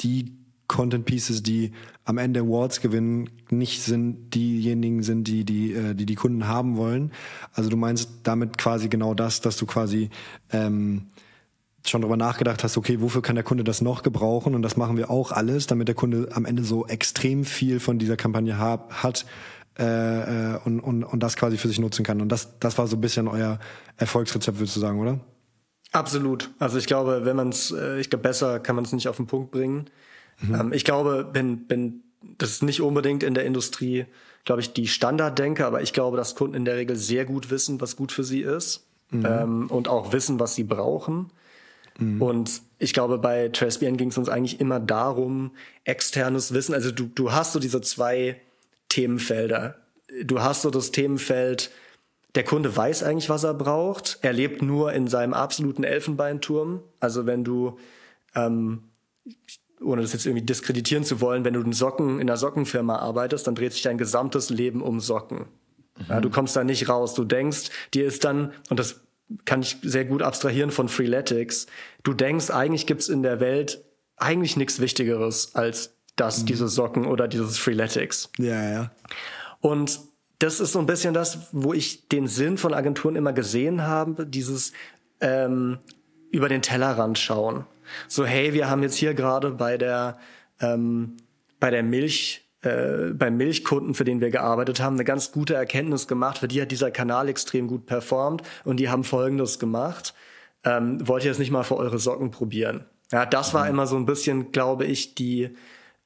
die 0.00 0.36
Content 0.66 1.06
Pieces, 1.06 1.42
die 1.42 1.72
am 2.08 2.16
Ende 2.16 2.40
Awards 2.40 2.80
gewinnen, 2.80 3.28
nicht 3.50 3.82
sind 3.82 4.34
diejenigen 4.34 5.02
sind, 5.02 5.24
die 5.24 5.44
die 5.44 5.74
äh, 5.74 5.94
die, 5.94 6.06
die 6.06 6.14
Kunden 6.14 6.48
haben 6.48 6.78
wollen. 6.78 7.12
Also 7.52 7.68
du 7.68 7.76
meinst 7.76 8.10
damit 8.22 8.56
quasi 8.56 8.88
genau 8.88 9.12
das, 9.12 9.42
dass 9.42 9.58
du 9.58 9.66
quasi 9.66 10.08
ähm, 10.50 11.08
schon 11.84 12.00
darüber 12.00 12.16
nachgedacht 12.16 12.64
hast, 12.64 12.78
okay, 12.78 13.02
wofür 13.02 13.20
kann 13.20 13.34
der 13.34 13.44
Kunde 13.44 13.62
das 13.62 13.82
noch 13.82 14.02
gebrauchen? 14.02 14.54
Und 14.54 14.62
das 14.62 14.78
machen 14.78 14.96
wir 14.96 15.10
auch 15.10 15.32
alles, 15.32 15.66
damit 15.66 15.86
der 15.86 15.94
Kunde 15.94 16.30
am 16.32 16.46
Ende 16.46 16.64
so 16.64 16.86
extrem 16.86 17.44
viel 17.44 17.78
von 17.78 17.98
dieser 17.98 18.16
Kampagne 18.16 18.56
hab, 18.56 19.02
hat 19.02 19.26
äh, 19.78 20.54
äh, 20.54 20.58
und, 20.64 20.80
und, 20.80 21.04
und 21.04 21.22
das 21.22 21.36
quasi 21.36 21.58
für 21.58 21.68
sich 21.68 21.78
nutzen 21.78 22.06
kann. 22.06 22.22
Und 22.22 22.30
das, 22.30 22.58
das 22.58 22.78
war 22.78 22.86
so 22.86 22.96
ein 22.96 23.02
bisschen 23.02 23.28
euer 23.28 23.58
Erfolgsrezept, 23.98 24.58
würdest 24.58 24.76
du 24.76 24.80
sagen, 24.80 24.98
oder? 24.98 25.20
Absolut. 25.92 26.50
Also 26.58 26.78
ich 26.78 26.86
glaube, 26.86 27.26
wenn 27.26 27.36
man 27.36 27.50
es, 27.50 27.70
äh, 27.70 28.00
ich 28.00 28.08
glaube, 28.08 28.22
besser 28.22 28.60
kann 28.60 28.76
man 28.76 28.86
es 28.86 28.92
nicht 28.92 29.08
auf 29.08 29.16
den 29.16 29.26
Punkt 29.26 29.50
bringen. 29.50 29.90
Mhm. 30.40 30.54
Ähm, 30.54 30.72
ich 30.72 30.84
glaube, 30.84 31.30
wenn, 31.32 31.64
wenn 31.68 32.02
das 32.38 32.50
ist 32.50 32.62
nicht 32.62 32.80
unbedingt 32.80 33.22
in 33.22 33.34
der 33.34 33.44
Industrie, 33.44 34.06
glaube 34.44 34.60
ich, 34.60 34.72
die 34.72 34.88
Standarddenke, 34.88 35.66
aber 35.66 35.82
ich 35.82 35.92
glaube, 35.92 36.16
dass 36.16 36.34
Kunden 36.34 36.54
in 36.54 36.64
der 36.64 36.76
Regel 36.76 36.96
sehr 36.96 37.24
gut 37.24 37.50
wissen, 37.50 37.80
was 37.80 37.96
gut 37.96 38.12
für 38.12 38.24
sie 38.24 38.40
ist 38.40 38.86
mhm. 39.10 39.26
ähm, 39.26 39.66
und 39.68 39.88
auch 39.88 40.12
wissen, 40.12 40.40
was 40.40 40.54
sie 40.54 40.64
brauchen. 40.64 41.30
Mhm. 41.98 42.22
Und 42.22 42.62
ich 42.78 42.92
glaube, 42.92 43.18
bei 43.18 43.48
TraceBN 43.48 43.96
ging 43.96 44.08
es 44.08 44.18
uns 44.18 44.28
eigentlich 44.28 44.60
immer 44.60 44.80
darum, 44.80 45.52
externes 45.84 46.54
Wissen, 46.54 46.74
also 46.74 46.90
du, 46.90 47.06
du 47.06 47.32
hast 47.32 47.52
so 47.52 47.58
diese 47.58 47.80
zwei 47.80 48.40
Themenfelder. 48.88 49.76
Du 50.24 50.40
hast 50.40 50.62
so 50.62 50.70
das 50.70 50.90
Themenfeld, 50.90 51.70
der 52.34 52.44
Kunde 52.44 52.74
weiß 52.74 53.02
eigentlich, 53.02 53.28
was 53.28 53.44
er 53.44 53.54
braucht. 53.54 54.18
Er 54.22 54.32
lebt 54.32 54.62
nur 54.62 54.92
in 54.92 55.08
seinem 55.08 55.34
absoluten 55.34 55.84
Elfenbeinturm. 55.84 56.80
Also 57.00 57.26
wenn 57.26 57.44
du, 57.44 57.78
ähm, 58.34 58.84
ohne 59.80 60.02
das 60.02 60.12
jetzt 60.12 60.26
irgendwie 60.26 60.44
diskreditieren 60.44 61.04
zu 61.04 61.20
wollen, 61.20 61.44
wenn 61.44 61.54
du 61.54 61.60
in 61.60 61.72
Socken 61.72 62.20
in 62.20 62.28
einer 62.28 62.36
Sockenfirma 62.36 62.96
arbeitest, 62.96 63.46
dann 63.46 63.54
dreht 63.54 63.72
sich 63.72 63.82
dein 63.82 63.98
gesamtes 63.98 64.50
Leben 64.50 64.82
um 64.82 65.00
Socken. 65.00 65.46
Mhm. 65.98 66.04
Ja, 66.08 66.20
du 66.20 66.30
kommst 66.30 66.56
da 66.56 66.64
nicht 66.64 66.88
raus. 66.88 67.14
Du 67.14 67.24
denkst, 67.24 67.70
dir 67.94 68.06
ist 68.06 68.24
dann, 68.24 68.52
und 68.70 68.78
das 68.78 69.00
kann 69.44 69.60
ich 69.60 69.76
sehr 69.82 70.04
gut 70.04 70.22
abstrahieren 70.22 70.70
von 70.70 70.88
Freeletics, 70.88 71.66
du 72.02 72.14
denkst, 72.14 72.50
eigentlich 72.50 72.86
gibt's 72.86 73.08
in 73.08 73.22
der 73.22 73.40
Welt 73.40 73.84
eigentlich 74.16 74.56
nichts 74.56 74.80
Wichtigeres 74.80 75.54
als 75.54 75.94
das, 76.16 76.42
mhm. 76.42 76.46
diese 76.46 76.68
Socken 76.68 77.06
oder 77.06 77.28
dieses 77.28 77.58
Freeletics. 77.58 78.30
Ja, 78.38 78.70
ja. 78.70 78.90
Und 79.60 80.00
das 80.38 80.60
ist 80.60 80.72
so 80.72 80.78
ein 80.78 80.86
bisschen 80.86 81.14
das, 81.14 81.48
wo 81.52 81.72
ich 81.72 82.08
den 82.08 82.26
Sinn 82.26 82.58
von 82.58 82.74
Agenturen 82.74 83.16
immer 83.16 83.32
gesehen 83.32 83.82
habe, 83.82 84.26
dieses 84.26 84.72
ähm, 85.20 85.78
über 86.30 86.48
den 86.48 86.62
Tellerrand 86.62 87.18
schauen. 87.18 87.64
So, 88.06 88.24
hey, 88.24 88.52
wir 88.54 88.68
haben 88.68 88.82
jetzt 88.82 88.96
hier 88.96 89.14
gerade 89.14 89.50
bei 89.50 89.78
der 89.78 90.18
ähm, 90.60 91.16
bei 91.60 91.70
der 91.70 91.82
Milch 91.82 92.44
äh, 92.62 93.12
beim 93.12 93.36
Milchkunden, 93.36 93.94
für 93.94 94.04
den 94.04 94.20
wir 94.20 94.30
gearbeitet 94.30 94.80
haben, 94.80 94.94
eine 94.94 95.04
ganz 95.04 95.30
gute 95.30 95.54
Erkenntnis 95.54 96.08
gemacht. 96.08 96.38
Für 96.38 96.48
die 96.48 96.60
hat 96.60 96.70
dieser 96.70 96.90
Kanal 96.90 97.28
extrem 97.28 97.68
gut 97.68 97.86
performt 97.86 98.42
und 98.64 98.78
die 98.78 98.88
haben 98.88 99.04
Folgendes 99.04 99.58
gemacht. 99.58 100.14
Ähm, 100.64 101.06
wollt 101.06 101.24
ihr 101.24 101.30
das 101.30 101.38
nicht 101.38 101.52
mal 101.52 101.62
für 101.62 101.76
eure 101.76 101.98
Socken 101.98 102.30
probieren? 102.30 102.84
Ja, 103.12 103.24
das 103.26 103.54
war 103.54 103.64
mhm. 103.64 103.70
immer 103.70 103.86
so 103.86 103.96
ein 103.96 104.06
bisschen, 104.06 104.50
glaube 104.52 104.84
ich, 104.84 105.14
die 105.14 105.50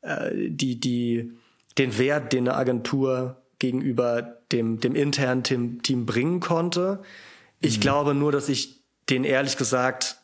äh, 0.02 0.50
die, 0.50 0.78
die, 0.78 1.32
den 1.78 1.96
Wert, 1.98 2.32
den 2.32 2.48
eine 2.48 2.56
Agentur 2.56 3.42
gegenüber 3.58 4.40
dem, 4.50 4.80
dem 4.80 4.94
internen 4.94 5.44
Team, 5.44 5.82
Team 5.82 6.04
bringen 6.04 6.40
konnte. 6.40 7.02
Ich 7.60 7.78
mhm. 7.78 7.82
glaube 7.82 8.14
nur, 8.14 8.32
dass 8.32 8.48
ich 8.48 8.82
den 9.08 9.24
ehrlich 9.24 9.56
gesagt 9.56 10.18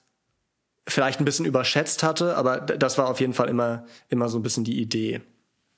vielleicht 0.88 1.20
ein 1.20 1.24
bisschen 1.24 1.44
überschätzt 1.44 2.02
hatte, 2.02 2.36
aber 2.36 2.58
das 2.60 2.98
war 2.98 3.08
auf 3.08 3.20
jeden 3.20 3.34
Fall 3.34 3.48
immer, 3.48 3.84
immer 4.08 4.28
so 4.28 4.38
ein 4.38 4.42
bisschen 4.42 4.64
die 4.64 4.80
Idee. 4.80 5.20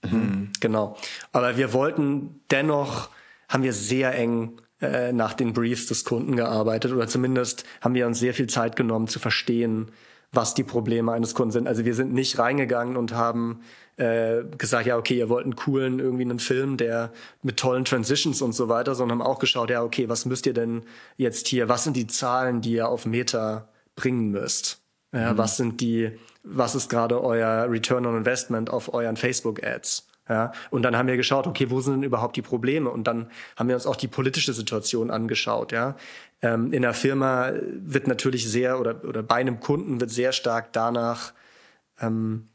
Mhm. 0.08 0.50
Genau. 0.60 0.96
Aber 1.32 1.56
wir 1.56 1.72
wollten 1.72 2.40
dennoch, 2.50 3.10
haben 3.48 3.62
wir 3.62 3.72
sehr 3.72 4.14
eng 4.14 4.60
äh, 4.80 5.12
nach 5.12 5.34
den 5.34 5.52
Briefs 5.52 5.86
des 5.86 6.04
Kunden 6.04 6.36
gearbeitet 6.36 6.92
oder 6.92 7.06
zumindest 7.06 7.64
haben 7.80 7.94
wir 7.94 8.06
uns 8.06 8.18
sehr 8.18 8.34
viel 8.34 8.46
Zeit 8.46 8.76
genommen 8.76 9.08
zu 9.08 9.18
verstehen, 9.18 9.90
was 10.32 10.54
die 10.54 10.62
Probleme 10.62 11.12
eines 11.12 11.34
Kunden 11.34 11.50
sind. 11.50 11.68
Also 11.68 11.84
wir 11.84 11.94
sind 11.94 12.12
nicht 12.12 12.38
reingegangen 12.38 12.96
und 12.96 13.12
haben 13.12 13.60
äh, 13.96 14.44
gesagt, 14.56 14.86
ja, 14.86 14.96
okay, 14.96 15.18
ihr 15.18 15.28
wollt 15.28 15.44
einen 15.44 15.56
coolen, 15.56 15.98
irgendwie 15.98 16.22
einen 16.22 16.38
Film, 16.38 16.76
der 16.76 17.12
mit 17.42 17.58
tollen 17.58 17.84
Transitions 17.84 18.40
und 18.40 18.52
so 18.52 18.68
weiter, 18.68 18.94
sondern 18.94 19.18
haben 19.18 19.26
auch 19.26 19.40
geschaut, 19.40 19.70
ja, 19.70 19.82
okay, 19.82 20.08
was 20.08 20.24
müsst 20.24 20.46
ihr 20.46 20.54
denn 20.54 20.84
jetzt 21.16 21.48
hier, 21.48 21.68
was 21.68 21.84
sind 21.84 21.96
die 21.96 22.06
Zahlen, 22.06 22.60
die 22.60 22.72
ihr 22.72 22.88
auf 22.88 23.06
Meta 23.06 23.68
bringen 23.96 24.30
müsst? 24.30 24.79
Ja, 25.12 25.32
mhm. 25.32 25.38
Was 25.38 25.56
sind 25.56 25.80
die, 25.80 26.12
was 26.42 26.74
ist 26.74 26.88
gerade 26.88 27.22
euer 27.22 27.70
Return 27.70 28.06
on 28.06 28.16
Investment 28.16 28.70
auf 28.70 28.92
euren 28.92 29.16
Facebook-Ads? 29.16 30.06
Ja, 30.28 30.52
und 30.70 30.82
dann 30.82 30.96
haben 30.96 31.08
wir 31.08 31.16
geschaut, 31.16 31.48
okay, 31.48 31.70
wo 31.70 31.80
sind 31.80 31.94
denn 31.94 32.02
überhaupt 32.04 32.36
die 32.36 32.42
Probleme? 32.42 32.88
Und 32.88 33.08
dann 33.08 33.28
haben 33.56 33.68
wir 33.68 33.74
uns 33.74 33.86
auch 33.86 33.96
die 33.96 34.06
politische 34.06 34.52
Situation 34.52 35.10
angeschaut. 35.10 35.72
Ja, 35.72 35.96
ähm, 36.40 36.72
in 36.72 36.82
der 36.82 36.94
Firma 36.94 37.50
wird 37.72 38.06
natürlich 38.06 38.48
sehr 38.48 38.78
oder 38.78 39.04
oder 39.04 39.24
bei 39.24 39.36
einem 39.36 39.58
Kunden 39.58 40.00
wird 40.00 40.10
sehr 40.10 40.30
stark 40.30 40.72
danach 40.72 41.32
ähm, 42.00 42.48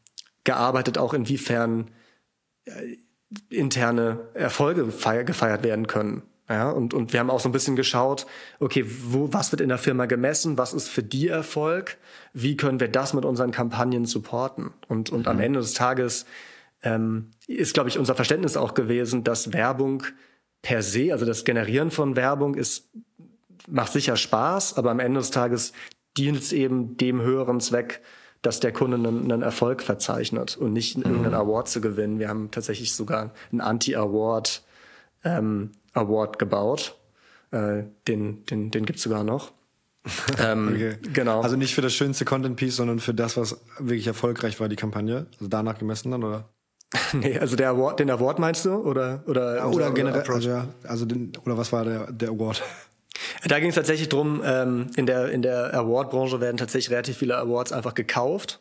gearbeitet, 0.46 0.98
auch 0.98 1.14
inwiefern 1.14 1.92
äh, 2.64 2.72
interne 3.50 4.20
Erfolge 4.34 4.86
gefeiert 4.86 5.64
werden 5.64 5.88
können. 5.88 6.24
Ja, 6.48 6.70
und, 6.70 6.94
und 6.94 7.12
wir 7.12 7.20
haben 7.20 7.32
auch 7.32 7.40
so 7.40 7.50
ein 7.50 7.54
bisschen 7.54 7.76
geschaut, 7.76 8.28
okay, 8.60 8.86
wo, 8.88 9.34
was 9.34 9.52
wird 9.52 9.62
in 9.62 9.70
der 9.70 9.80
Firma 9.80 10.06
gemessen? 10.06 10.60
Was 10.60 10.74
ist 10.74 10.88
für 10.88 11.02
die 11.02 11.28
Erfolg? 11.28 11.98
Wie 12.34 12.56
können 12.56 12.80
wir 12.80 12.88
das 12.88 13.14
mit 13.16 13.26
unseren 13.26 13.50
Kampagnen 13.50 14.06
supporten? 14.06 14.72
Und, 14.88 15.10
und 15.10 15.22
mhm. 15.22 15.28
am 15.28 15.40
Ende 15.40 15.60
des 15.60 15.74
Tages 15.74 16.26
ähm, 16.84 17.32
ist, 17.48 17.74
glaube 17.74 17.90
ich, 17.90 17.98
unser 17.98 18.14
Verständnis 18.14 18.58
auch 18.58 18.76
gewesen, 18.76 19.24
dass 19.24 19.54
Werbung 19.54 20.04
per 20.62 20.84
se, 20.84 21.12
also 21.12 21.26
das 21.26 21.46
Generieren 21.46 21.90
von 21.90 22.16
Werbung 22.16 22.54
ist, 22.54 22.90
macht 23.68 23.92
sicher 23.92 24.16
Spaß, 24.16 24.78
aber 24.78 24.92
am 24.92 25.00
Ende 25.00 25.20
des 25.20 25.32
Tages 25.32 25.74
dient 26.16 26.38
es 26.38 26.54
eben 26.54 26.96
dem 26.98 27.22
höheren 27.22 27.60
Zweck, 27.60 28.02
dass 28.44 28.60
der 28.60 28.72
Kunde 28.72 28.98
einen, 28.98 29.32
einen 29.32 29.42
Erfolg 29.42 29.82
verzeichnet 29.82 30.58
und 30.58 30.74
nicht 30.74 30.98
mhm. 30.98 31.04
irgendeinen 31.04 31.34
Award 31.34 31.68
zu 31.68 31.82
gewinnen. 31.82 32.20
Wir 32.20 32.30
haben 32.30 32.52
tatsächlich 32.52 32.94
sogar 32.94 33.32
einen 33.52 33.62
Anti-Award 33.62 34.64
ähm, 35.24 35.72
Award 35.96 36.38
gebaut. 36.38 36.96
Äh, 37.52 37.84
den 38.08 38.46
den, 38.46 38.72
den 38.72 38.86
gibt's 38.86 39.02
sogar 39.02 39.24
noch. 39.24 39.52
ähm, 40.40 40.74
okay. 40.74 40.98
Genau. 41.14 41.42
Also 41.42 41.56
nicht 41.56 41.74
für 41.74 41.82
das 41.82 41.94
schönste 41.94 42.26
Content 42.26 42.58
Piece, 42.58 42.76
sondern 42.76 43.00
für 43.00 43.14
das, 43.14 43.38
was 43.38 43.60
wirklich 43.80 44.08
erfolgreich 44.08 44.60
war, 44.60 44.70
die 44.70 44.76
Kampagne. 44.76 45.26
Also 45.34 45.48
danach 45.48 45.80
gemessen 45.80 46.12
dann, 46.12 46.24
oder? 46.24 46.50
nee, 47.14 47.38
also 47.40 47.56
der 47.56 47.70
Award, 47.70 48.00
den 48.00 48.10
Award 48.10 48.40
meinst 48.40 48.66
du? 48.66 48.76
Oder, 48.76 49.24
oder, 49.26 49.58
ja, 49.58 49.66
oder, 49.66 49.76
oder 49.76 49.92
generell, 49.92 50.22
also, 50.30 50.50
ja, 50.50 50.68
also 50.84 51.06
den, 51.06 51.32
oder 51.44 51.58
was 51.58 51.72
war 51.74 51.84
der, 51.84 52.12
der 52.12 52.30
Award? 52.30 52.62
Da 53.48 53.60
ging 53.60 53.70
es 53.70 53.76
tatsächlich 53.76 54.10
drum. 54.10 54.42
Ähm, 54.44 54.90
in 54.98 55.06
der 55.06 55.30
in 55.30 55.42
der 55.42 55.74
Award-Branche 55.74 56.42
werden 56.42 56.58
tatsächlich 56.58 56.92
relativ 56.92 57.18
viele 57.18 57.38
Awards 57.38 57.72
einfach 57.72 57.94
gekauft. 57.94 58.60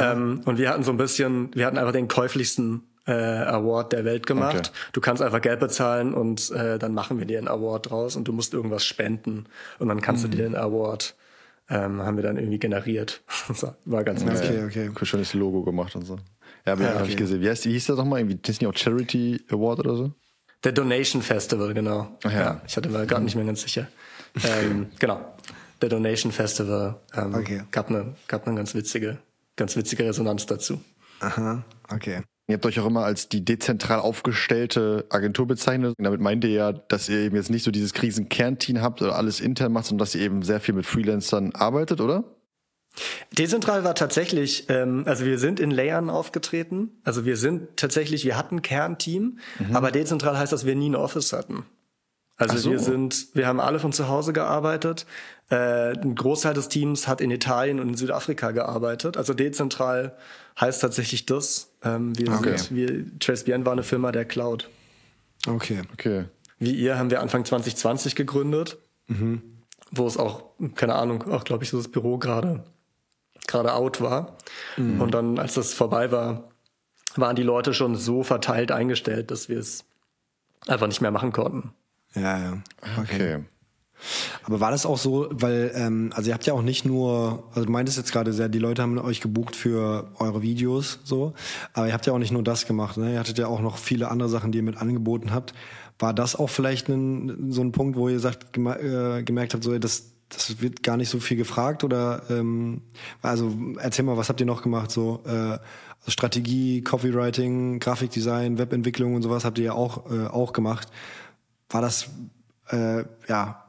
Ähm, 0.00 0.40
und 0.46 0.56
wir 0.56 0.70
hatten 0.70 0.82
so 0.82 0.90
ein 0.90 0.96
bisschen, 0.96 1.54
wir 1.54 1.66
hatten 1.66 1.76
einfach 1.76 1.92
den 1.92 2.08
käuflichsten 2.08 2.82
äh, 3.06 3.12
Award 3.12 3.92
der 3.92 4.04
Welt 4.04 4.26
gemacht. 4.26 4.56
Okay. 4.56 4.90
Du 4.92 5.00
kannst 5.00 5.22
einfach 5.22 5.40
Geld 5.40 5.60
bezahlen 5.60 6.14
und 6.14 6.50
äh, 6.50 6.78
dann 6.78 6.94
machen 6.94 7.18
wir 7.18 7.26
dir 7.26 7.38
einen 7.38 7.48
Award 7.48 7.90
draus 7.90 8.16
und 8.16 8.28
du 8.28 8.32
musst 8.32 8.54
irgendwas 8.54 8.84
spenden 8.84 9.46
und 9.78 9.88
dann 9.88 10.00
kannst 10.00 10.24
mhm. 10.24 10.30
du 10.30 10.36
dir 10.36 10.42
den 10.44 10.56
Award 10.56 11.14
ähm, 11.70 12.02
haben 12.02 12.16
wir 12.16 12.22
dann 12.22 12.36
irgendwie 12.36 12.58
generiert. 12.58 13.22
War 13.84 14.04
ganz 14.04 14.24
nett. 14.24 14.36
Okay, 14.36 14.64
okay. 14.64 14.88
okay. 14.90 15.06
Schönes 15.06 15.32
Logo 15.34 15.62
gemacht 15.62 15.96
und 15.96 16.04
so. 16.04 16.18
Ja, 16.66 16.72
aber 16.72 16.82
ja, 16.82 16.90
okay. 16.90 16.98
habe 16.98 17.08
ich 17.08 17.16
gesehen. 17.16 17.40
Wie, 17.40 17.48
heißt, 17.48 17.64
wie 17.66 17.72
hieß 17.72 17.86
das 17.86 17.96
nochmal? 17.96 18.20
Irgendwie 18.20 18.36
Disney 18.36 18.66
auch 18.66 18.76
Charity 18.76 19.42
Award 19.50 19.80
oder 19.80 19.96
so? 19.96 20.12
Der 20.62 20.72
Donation 20.72 21.22
Festival, 21.22 21.74
genau. 21.74 22.16
Ach 22.24 22.32
ja. 22.32 22.40
ja. 22.40 22.60
Ich 22.66 22.76
hatte 22.76 22.88
mir 22.88 23.06
gerade 23.06 23.24
nicht 23.24 23.34
mehr 23.34 23.44
ganz 23.44 23.62
sicher. 23.62 23.88
ähm, 24.44 24.88
genau. 24.98 25.34
Der 25.80 25.88
Donation 25.88 26.32
Festival 26.32 27.00
ähm, 27.14 27.34
okay. 27.34 27.62
gab 27.70 27.88
eine 27.88 28.14
gab 28.28 28.46
eine 28.46 28.56
ganz 28.56 28.74
witzige 28.74 29.18
ganz 29.56 29.76
witzige 29.76 30.04
Resonanz 30.04 30.46
dazu. 30.46 30.80
Aha, 31.20 31.64
okay. 31.90 32.22
Ihr 32.46 32.54
habt 32.54 32.66
euch 32.66 32.78
auch 32.78 32.86
immer 32.86 33.04
als 33.04 33.30
die 33.30 33.42
dezentral 33.42 34.00
aufgestellte 34.00 35.06
Agentur 35.08 35.46
bezeichnet. 35.46 35.94
Damit 35.98 36.20
meint 36.20 36.44
ihr 36.44 36.50
ja, 36.50 36.72
dass 36.72 37.08
ihr 37.08 37.20
eben 37.20 37.36
jetzt 37.36 37.50
nicht 37.50 37.62
so 37.62 37.70
dieses 37.70 37.94
Krisenkernteam 37.94 38.82
habt 38.82 39.00
oder 39.00 39.16
alles 39.16 39.40
intern 39.40 39.72
macht, 39.72 39.86
sondern 39.86 40.04
dass 40.04 40.14
ihr 40.14 40.20
eben 40.20 40.42
sehr 40.42 40.60
viel 40.60 40.74
mit 40.74 40.84
Freelancern 40.84 41.52
arbeitet, 41.54 42.02
oder? 42.02 42.24
Dezentral 43.32 43.82
war 43.82 43.94
tatsächlich, 43.94 44.68
ähm, 44.68 45.04
also 45.06 45.24
wir 45.24 45.38
sind 45.38 45.58
in 45.58 45.70
Layern 45.70 46.10
aufgetreten. 46.10 46.90
Also 47.02 47.24
wir 47.24 47.36
sind 47.36 47.76
tatsächlich, 47.76 48.24
wir 48.24 48.36
hatten 48.36 48.62
Kernteam, 48.62 49.38
mhm. 49.58 49.74
aber 49.74 49.90
dezentral 49.90 50.38
heißt, 50.38 50.52
dass 50.52 50.66
wir 50.66 50.76
nie 50.76 50.90
ein 50.90 50.94
Office 50.94 51.32
hatten. 51.32 51.64
Also 52.36 52.58
so. 52.58 52.70
wir 52.70 52.78
sind, 52.80 53.28
wir 53.34 53.46
haben 53.46 53.60
alle 53.60 53.78
von 53.78 53.92
zu 53.92 54.08
Hause 54.08 54.32
gearbeitet. 54.32 55.06
Äh, 55.50 55.92
ein 55.92 56.14
Großteil 56.14 56.54
des 56.54 56.68
Teams 56.68 57.06
hat 57.06 57.20
in 57.20 57.30
Italien 57.30 57.80
und 57.80 57.88
in 57.90 57.94
Südafrika 57.94 58.50
gearbeitet. 58.50 59.16
Also 59.16 59.34
dezentral 59.34 60.16
heißt 60.60 60.80
tatsächlich 60.80 61.26
das. 61.26 61.70
Ähm, 61.84 62.18
wir 62.18 62.32
okay. 62.32 62.56
sind, 62.56 62.76
wir, 62.76 63.18
TraceBN 63.18 63.64
war 63.66 63.72
eine 63.72 63.82
Firma 63.82 64.12
der 64.12 64.24
Cloud. 64.24 64.68
Okay, 65.46 65.82
okay. 65.92 66.24
Wie 66.58 66.72
ihr 66.72 66.98
haben 66.98 67.10
wir 67.10 67.20
Anfang 67.20 67.44
2020 67.44 68.14
gegründet, 68.14 68.78
mhm. 69.06 69.42
wo 69.90 70.06
es 70.06 70.16
auch, 70.16 70.44
keine 70.74 70.94
Ahnung, 70.94 71.30
auch 71.30 71.44
glaube 71.44 71.64
ich 71.64 71.70
so 71.70 71.76
das 71.76 71.88
Büro 71.88 72.18
gerade 72.18 72.64
gerade 73.46 73.74
out 73.74 74.00
war. 74.00 74.36
Mhm. 74.76 75.00
Und 75.00 75.12
dann, 75.12 75.38
als 75.38 75.54
das 75.54 75.74
vorbei 75.74 76.10
war, 76.10 76.50
waren 77.16 77.36
die 77.36 77.42
Leute 77.42 77.74
schon 77.74 77.96
so 77.96 78.22
verteilt 78.22 78.72
eingestellt, 78.72 79.30
dass 79.30 79.48
wir 79.48 79.58
es 79.58 79.84
einfach 80.66 80.86
nicht 80.86 81.00
mehr 81.00 81.10
machen 81.10 81.32
konnten. 81.32 81.72
Ja, 82.14 82.38
ja. 82.38 82.62
Okay. 82.98 83.02
okay. 83.02 83.44
Aber 84.44 84.60
war 84.60 84.70
das 84.70 84.86
auch 84.86 84.98
so, 84.98 85.28
weil, 85.30 85.72
ähm, 85.74 86.12
also 86.14 86.28
ihr 86.28 86.34
habt 86.34 86.46
ja 86.46 86.54
auch 86.54 86.62
nicht 86.62 86.84
nur, 86.84 87.44
also 87.50 87.64
du 87.64 87.72
meintest 87.72 87.98
jetzt 87.98 88.12
gerade 88.12 88.32
sehr, 88.32 88.48
die 88.48 88.58
Leute 88.58 88.82
haben 88.82 88.98
euch 88.98 89.20
gebucht 89.20 89.56
für 89.56 90.10
eure 90.18 90.42
Videos 90.42 91.00
so, 91.04 91.34
aber 91.72 91.86
ihr 91.86 91.92
habt 91.92 92.06
ja 92.06 92.12
auch 92.12 92.18
nicht 92.18 92.32
nur 92.32 92.42
das 92.42 92.66
gemacht, 92.66 92.96
ne? 92.96 93.12
Ihr 93.12 93.18
hattet 93.18 93.38
ja 93.38 93.46
auch 93.46 93.60
noch 93.60 93.78
viele 93.78 94.10
andere 94.10 94.28
Sachen, 94.28 94.52
die 94.52 94.58
ihr 94.58 94.64
mit 94.64 94.76
angeboten 94.76 95.32
habt. 95.32 95.54
War 95.98 96.12
das 96.12 96.36
auch 96.36 96.50
vielleicht 96.50 96.88
ein, 96.88 97.52
so 97.52 97.62
ein 97.62 97.72
Punkt, 97.72 97.96
wo 97.96 98.08
ihr 98.08 98.20
sagt, 98.20 98.52
gem 98.52 98.66
äh, 98.66 99.22
gemerkt 99.22 99.54
habt, 99.54 99.64
so, 99.64 99.78
das, 99.78 100.10
das 100.28 100.60
wird 100.60 100.82
gar 100.82 100.96
nicht 100.96 101.08
so 101.08 101.20
viel 101.20 101.36
gefragt 101.36 101.84
oder 101.84 102.22
ähm, 102.30 102.82
also 103.22 103.52
erzähl 103.78 104.04
mal, 104.04 104.16
was 104.16 104.28
habt 104.28 104.40
ihr 104.40 104.46
noch 104.46 104.62
gemacht? 104.62 104.90
So 104.90 105.22
äh, 105.24 105.58
also 106.04 106.10
Strategie, 106.10 106.82
Copywriting, 106.82 107.78
Grafikdesign, 107.78 108.58
Webentwicklung 108.58 109.14
und 109.14 109.22
sowas 109.22 109.44
habt 109.44 109.58
ihr 109.58 109.64
ja 109.64 109.72
auch 109.72 110.10
äh, 110.10 110.26
auch 110.26 110.52
gemacht. 110.52 110.88
War 111.70 111.80
das 111.80 112.10
äh, 112.68 113.04
ja 113.28 113.63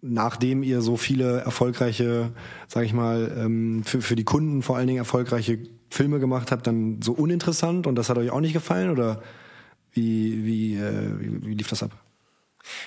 nachdem 0.00 0.62
ihr 0.62 0.80
so 0.80 0.96
viele 0.96 1.40
erfolgreiche, 1.40 2.30
sag 2.66 2.84
ich 2.84 2.92
mal, 2.92 3.32
ähm, 3.36 3.82
für, 3.84 4.00
für 4.00 4.16
die 4.16 4.24
Kunden 4.24 4.62
vor 4.62 4.76
allen 4.76 4.86
Dingen 4.86 4.98
erfolgreiche 4.98 5.58
Filme 5.90 6.20
gemacht 6.20 6.52
habt, 6.52 6.66
dann 6.66 7.00
so 7.02 7.12
uninteressant 7.12 7.86
und 7.86 7.96
das 7.96 8.08
hat 8.08 8.18
euch 8.18 8.30
auch 8.30 8.40
nicht 8.40 8.52
gefallen 8.52 8.90
oder 8.90 9.22
wie, 9.92 10.44
wie, 10.44 10.74
äh, 10.76 11.18
wie, 11.18 11.46
wie 11.46 11.54
lief 11.54 11.68
das 11.68 11.82
ab? 11.82 11.90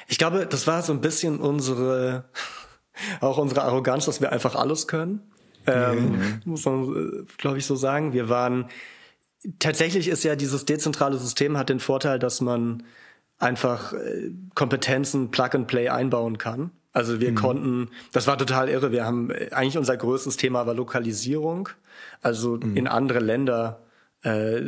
Ich 0.07 0.17
glaube, 0.17 0.45
das 0.45 0.67
war 0.67 0.81
so 0.83 0.93
ein 0.93 1.01
bisschen 1.01 1.39
unsere, 1.39 2.25
auch 3.21 3.37
unsere 3.37 3.63
Arroganz, 3.63 4.05
dass 4.05 4.21
wir 4.21 4.31
einfach 4.31 4.55
alles 4.55 4.87
können. 4.87 5.21
Ähm. 5.67 6.41
Muss 6.45 6.65
man, 6.65 6.83
äh, 6.83 7.25
glaube 7.37 7.57
ich, 7.57 7.65
so 7.65 7.75
sagen. 7.75 8.13
Wir 8.13 8.29
waren, 8.29 8.65
tatsächlich 9.59 10.07
ist 10.07 10.23
ja 10.23 10.35
dieses 10.35 10.65
dezentrale 10.65 11.17
System 11.17 11.57
hat 11.57 11.69
den 11.69 11.79
Vorteil, 11.79 12.19
dass 12.19 12.41
man 12.41 12.83
einfach 13.37 13.93
äh, 13.93 14.31
Kompetenzen 14.55 15.31
Plug 15.31 15.49
and 15.53 15.67
Play 15.67 15.89
einbauen 15.89 16.37
kann. 16.37 16.71
Also 16.93 17.21
wir 17.21 17.31
mhm. 17.31 17.35
konnten, 17.35 17.89
das 18.11 18.27
war 18.27 18.37
total 18.37 18.69
irre. 18.69 18.91
Wir 18.91 19.05
haben 19.05 19.31
äh, 19.31 19.49
eigentlich 19.51 19.77
unser 19.77 19.95
größtes 19.97 20.37
Thema 20.37 20.67
war 20.67 20.73
Lokalisierung, 20.73 21.69
also 22.21 22.57
mhm. 22.57 22.75
in 22.75 22.87
andere 22.87 23.19
Länder 23.19 23.81
äh, 24.23 24.61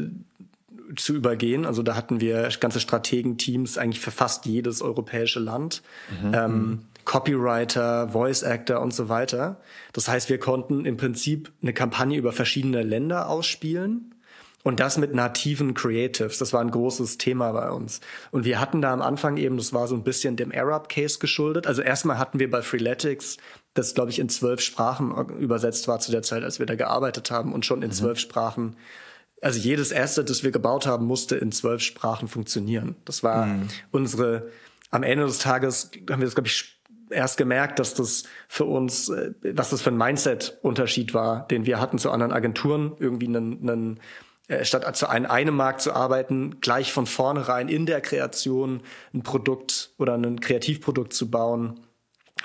zu 0.95 1.13
übergehen. 1.13 1.65
Also 1.65 1.83
da 1.83 1.95
hatten 1.95 2.21
wir 2.21 2.49
ganze 2.59 2.79
Strategenteams 2.79 3.77
eigentlich 3.77 3.99
für 3.99 4.11
fast 4.11 4.45
jedes 4.45 4.81
europäische 4.81 5.39
Land. 5.39 5.81
Mhm. 6.21 6.33
Ähm, 6.33 6.51
mhm. 6.51 6.79
Copywriter, 7.05 8.09
Voice 8.09 8.43
Actor 8.43 8.79
und 8.79 8.93
so 8.93 9.09
weiter. 9.09 9.59
Das 9.91 10.07
heißt, 10.07 10.29
wir 10.29 10.39
konnten 10.39 10.85
im 10.85 10.95
Prinzip 10.95 11.51
eine 11.61 11.73
Kampagne 11.73 12.17
über 12.17 12.31
verschiedene 12.31 12.81
Länder 12.81 13.29
ausspielen 13.29 14.12
und 14.63 14.79
das 14.79 14.97
mit 14.97 15.13
nativen 15.13 15.73
Creatives, 15.73 16.37
das 16.37 16.53
war 16.53 16.61
ein 16.61 16.71
großes 16.71 17.17
Thema 17.17 17.51
bei 17.51 17.69
uns. 17.69 17.99
Und 18.31 18.45
wir 18.45 18.59
hatten 18.61 18.81
da 18.81 18.93
am 18.93 19.01
Anfang 19.01 19.35
eben, 19.37 19.57
das 19.57 19.73
war 19.73 19.87
so 19.87 19.95
ein 19.95 20.03
bisschen 20.03 20.37
dem 20.37 20.53
Arab-Case 20.53 21.19
geschuldet. 21.19 21.67
Also 21.67 21.81
erstmal 21.81 22.17
hatten 22.17 22.39
wir 22.39 22.49
bei 22.49 22.61
Freeletics, 22.61 23.37
das 23.73 23.93
glaube 23.93 24.11
ich 24.11 24.19
in 24.19 24.29
zwölf 24.29 24.61
Sprachen 24.61 25.11
übersetzt 25.37 25.87
war 25.89 25.99
zu 25.99 26.11
der 26.11 26.21
Zeit, 26.21 26.43
als 26.43 26.59
wir 26.59 26.65
da 26.65 26.75
gearbeitet 26.75 27.29
haben 27.29 27.53
und 27.53 27.65
schon 27.65 27.81
in 27.81 27.89
mhm. 27.89 27.93
zwölf 27.93 28.19
Sprachen. 28.19 28.77
Also 29.41 29.59
jedes 29.59 29.93
Asset, 29.93 30.29
das 30.29 30.43
wir 30.43 30.51
gebaut 30.51 30.87
haben, 30.87 31.05
musste 31.05 31.35
in 31.35 31.51
zwölf 31.51 31.81
Sprachen 31.81 32.29
funktionieren. 32.29 32.95
Das 33.03 33.21
war 33.21 33.47
mhm. 33.47 33.67
unsere, 33.91 34.49
am 34.91 35.03
Ende 35.03 35.25
des 35.25 35.39
Tages 35.39 35.91
haben 36.09 36.21
wir 36.21 36.25
das, 36.25 36.35
glaube 36.35 36.47
ich, 36.47 36.79
erst 37.09 37.37
gemerkt, 37.37 37.79
dass 37.79 37.93
das 37.93 38.23
für 38.47 38.65
uns, 38.65 39.09
äh, 39.09 39.33
was 39.41 39.71
das 39.71 39.81
für 39.81 39.91
ein 39.91 39.97
Mindset-Unterschied 39.97 41.13
war, 41.13 41.47
den 41.47 41.65
wir 41.65 41.81
hatten 41.81 41.97
zu 41.97 42.11
anderen 42.11 42.31
Agenturen, 42.31 42.93
irgendwie 42.99 43.27
einen, 43.27 43.69
einen 43.69 43.99
statt 44.63 44.95
zu 44.95 45.09
einem, 45.09 45.29
einem 45.29 45.55
Markt 45.55 45.81
zu 45.81 45.93
arbeiten, 45.93 46.59
gleich 46.59 46.91
von 46.91 47.05
vornherein 47.05 47.69
in 47.69 47.85
der 47.85 48.01
Kreation 48.01 48.81
ein 49.13 49.23
Produkt 49.23 49.91
oder 49.97 50.15
ein 50.15 50.39
Kreativprodukt 50.39 51.13
zu 51.13 51.31
bauen, 51.31 51.79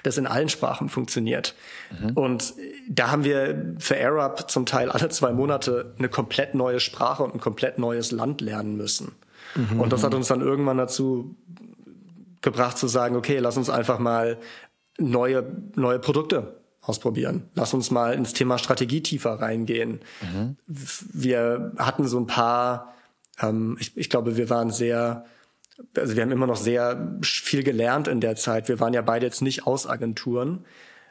das 0.04 0.16
in 0.16 0.26
allen 0.26 0.48
Sprachen 0.48 0.88
funktioniert. 0.88 1.54
Mhm. 1.90 2.10
Und 2.12 2.54
da 2.88 3.10
haben 3.10 3.24
wir 3.24 3.74
für 3.78 3.98
Arab 4.00 4.50
zum 4.50 4.64
Teil 4.64 4.90
alle 4.90 5.08
zwei 5.08 5.32
Monate 5.32 5.94
eine 5.98 6.08
komplett 6.08 6.54
neue 6.54 6.78
Sprache 6.78 7.24
und 7.24 7.34
ein 7.34 7.40
komplett 7.40 7.78
neues 7.78 8.12
Land 8.12 8.40
lernen 8.40 8.76
müssen. 8.76 9.16
Mhm. 9.54 9.80
Und 9.80 9.92
das 9.92 10.04
hat 10.04 10.14
uns 10.14 10.28
dann 10.28 10.40
irgendwann 10.40 10.78
dazu 10.78 11.36
gebracht 12.42 12.78
zu 12.78 12.86
sagen, 12.86 13.16
okay, 13.16 13.38
lass 13.38 13.56
uns 13.56 13.68
einfach 13.68 13.98
mal 13.98 14.38
neue, 14.98 15.44
neue 15.74 15.98
Produkte 15.98 16.58
ausprobieren. 16.88 17.44
Lass 17.54 17.74
uns 17.74 17.90
mal 17.90 18.14
ins 18.14 18.32
Thema 18.32 18.58
Strategie 18.58 19.02
tiefer 19.02 19.40
reingehen. 19.40 20.00
Mhm. 20.20 20.56
Wir 20.66 21.72
hatten 21.76 22.08
so 22.08 22.18
ein 22.18 22.26
paar, 22.26 22.94
ähm, 23.40 23.76
ich, 23.80 23.96
ich 23.96 24.10
glaube, 24.10 24.36
wir 24.36 24.50
waren 24.50 24.70
sehr, 24.70 25.24
also 25.96 26.16
wir 26.16 26.22
haben 26.22 26.32
immer 26.32 26.46
noch 26.46 26.56
sehr 26.56 27.18
viel 27.22 27.62
gelernt 27.62 28.08
in 28.08 28.20
der 28.20 28.36
Zeit. 28.36 28.68
Wir 28.68 28.80
waren 28.80 28.94
ja 28.94 29.02
beide 29.02 29.26
jetzt 29.26 29.42
nicht 29.42 29.66
aus 29.66 29.86
Agenturen. 29.86 30.64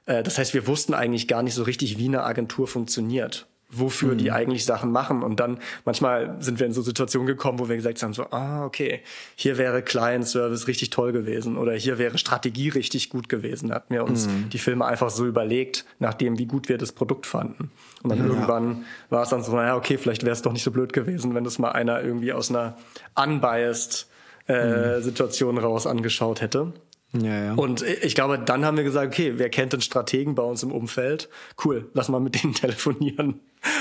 Äh, 0.05 0.23
das 0.23 0.37
heißt, 0.37 0.53
wir 0.53 0.67
wussten 0.67 0.93
eigentlich 0.93 1.27
gar 1.27 1.43
nicht 1.43 1.53
so 1.53 1.63
richtig, 1.63 1.97
wie 1.97 2.07
eine 2.07 2.23
Agentur 2.23 2.67
funktioniert 2.67 3.47
wofür 3.69 4.13
mhm. 4.13 4.17
die 4.17 4.31
eigentlich 4.31 4.65
Sachen 4.65 4.91
machen. 4.91 5.23
Und 5.23 5.39
dann 5.39 5.59
manchmal 5.83 6.37
sind 6.39 6.59
wir 6.59 6.67
in 6.67 6.73
so 6.73 6.81
Situationen 6.81 7.27
gekommen, 7.27 7.59
wo 7.59 7.67
wir 7.67 7.75
gesagt 7.75 8.01
haben, 8.01 8.13
so, 8.13 8.23
ah, 8.31 8.65
okay, 8.65 9.01
hier 9.35 9.57
wäre 9.57 9.81
Client 9.81 10.27
Service 10.27 10.67
richtig 10.67 10.89
toll 10.89 11.11
gewesen 11.11 11.57
oder 11.57 11.73
hier 11.73 11.97
wäre 11.97 12.17
Strategie 12.17 12.69
richtig 12.69 13.09
gut 13.09 13.27
gewesen. 13.29 13.69
Da 13.69 13.75
hatten 13.75 13.93
wir 13.93 14.05
uns 14.05 14.27
mhm. 14.27 14.49
die 14.49 14.57
Filme 14.57 14.85
einfach 14.85 15.09
so 15.09 15.25
überlegt, 15.25 15.85
nachdem 15.99 16.39
wie 16.39 16.45
gut 16.45 16.69
wir 16.69 16.77
das 16.77 16.93
Produkt 16.93 17.25
fanden. 17.25 17.71
Und 18.03 18.09
dann 18.09 18.19
ja. 18.19 18.25
irgendwann 18.25 18.85
war 19.09 19.23
es 19.23 19.29
dann 19.29 19.43
so, 19.43 19.53
naja, 19.53 19.75
okay, 19.75 19.97
vielleicht 19.97 20.23
wäre 20.23 20.33
es 20.33 20.41
doch 20.41 20.53
nicht 20.53 20.63
so 20.63 20.71
blöd 20.71 20.93
gewesen, 20.93 21.35
wenn 21.35 21.43
das 21.43 21.59
mal 21.59 21.71
einer 21.71 22.01
irgendwie 22.01 22.31
aus 22.31 22.49
einer 22.49 22.77
unbiased 23.15 24.07
äh, 24.47 24.97
mhm. 24.97 25.01
Situation 25.01 25.57
raus 25.57 25.85
angeschaut 25.85 26.39
hätte. 26.41 26.73
Ja, 27.13 27.43
ja. 27.43 27.53
Und 27.53 27.83
ich 27.83 28.15
glaube, 28.15 28.37
dann 28.37 28.65
haben 28.65 28.77
wir 28.77 28.83
gesagt, 28.83 29.07
okay, 29.07 29.33
wer 29.37 29.49
kennt 29.49 29.73
den 29.73 29.81
Strategen 29.81 30.35
bei 30.35 30.43
uns 30.43 30.63
im 30.63 30.71
Umfeld? 30.71 31.29
Cool, 31.63 31.89
lass 31.93 32.09
mal 32.09 32.19
mit 32.19 32.41
denen 32.41 32.53
telefonieren. 32.53 33.39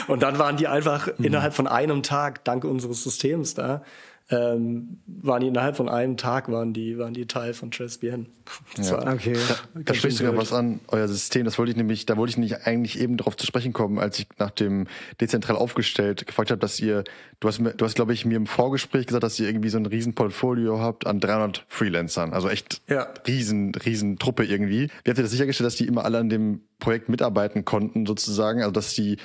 Und 0.09 0.23
dann 0.23 0.39
waren 0.39 0.57
die 0.57 0.69
einfach 0.69 1.09
mhm. 1.19 1.25
innerhalb 1.25 1.55
von 1.55 1.67
einem 1.67 2.03
Tag, 2.03 2.45
dank 2.45 2.65
unseres 2.65 3.03
Systems 3.03 3.55
da, 3.55 3.83
ähm, 4.29 4.99
waren 5.07 5.41
die 5.41 5.47
innerhalb 5.47 5.77
von 5.77 5.89
einem 5.89 6.17
Tag 6.17 6.51
waren 6.51 6.73
die 6.73 6.99
waren 6.99 7.15
die 7.15 7.27
Teil 7.27 7.55
von 7.55 7.71
Tresbien. 7.71 8.27
Ja. 8.79 9.13
okay. 9.13 9.37
Da, 9.75 9.81
da 9.87 9.95
sprichst 9.95 10.21
du 10.21 10.37
was 10.37 10.53
an, 10.53 10.79
euer 10.89 11.09
System. 11.09 11.45
Das 11.45 11.59
wollte 11.59 11.73
ich 11.73 11.77
nämlich, 11.77 12.07
da 12.07 12.17
wollte 12.17 12.31
ich 12.31 12.37
nicht 12.37 12.67
eigentlich 12.67 13.01
eben 13.01 13.17
darauf 13.17 13.37
zu 13.37 13.45
sprechen 13.45 13.73
kommen, 13.73 13.99
als 13.99 14.21
ich 14.21 14.29
nach 14.39 14.51
dem 14.51 14.87
dezentral 15.21 15.57
aufgestellt 15.57 16.27
gefragt 16.27 16.53
habe, 16.53 16.61
dass 16.61 16.79
ihr, 16.79 17.03
du 17.41 17.49
hast, 17.49 17.59
du 17.59 17.85
hast 17.85 17.97
glaube 17.97 18.13
ich 18.13 18.25
mir 18.25 18.37
im 18.37 18.47
Vorgespräch 18.47 19.07
gesagt, 19.07 19.25
dass 19.25 19.41
ihr 19.41 19.49
irgendwie 19.49 19.69
so 19.69 19.79
ein 19.79 19.87
riesen 19.87 20.15
Portfolio 20.15 20.79
habt 20.81 21.09
an 21.09 21.19
300 21.19 21.65
Freelancern, 21.69 22.33
also 22.33 22.49
echt 22.49 22.83
ja. 22.89 23.09
riesen 23.27 23.75
riesen 23.75 24.19
Truppe 24.19 24.45
irgendwie. 24.45 24.91
Wie 25.03 25.11
habt 25.11 25.19
ihr 25.19 25.25
das 25.25 25.33
sichergestellt, 25.33 25.67
dass 25.67 25.77
die 25.77 25.87
immer 25.87 26.05
alle 26.05 26.19
an 26.19 26.29
dem 26.29 26.61
Projekt 26.79 27.09
mitarbeiten 27.09 27.65
konnten 27.65 28.07
sozusagen, 28.07 28.61
also 28.61 28.71
dass 28.71 28.95
die 28.95 29.17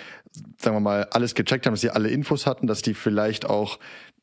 sagen 0.58 0.76
wir 0.76 0.82
mal 0.82 1.04
alles 1.12 1.36
gecheckt 1.36 1.66
haben, 1.66 1.74
dass 1.74 1.82
die 1.82 1.90
alle 1.90 2.10
Infos 2.10 2.46
hatten, 2.46 2.68
dass 2.68 2.82
die 2.82 2.94
vielleicht 2.94 3.46
auch 3.46 3.80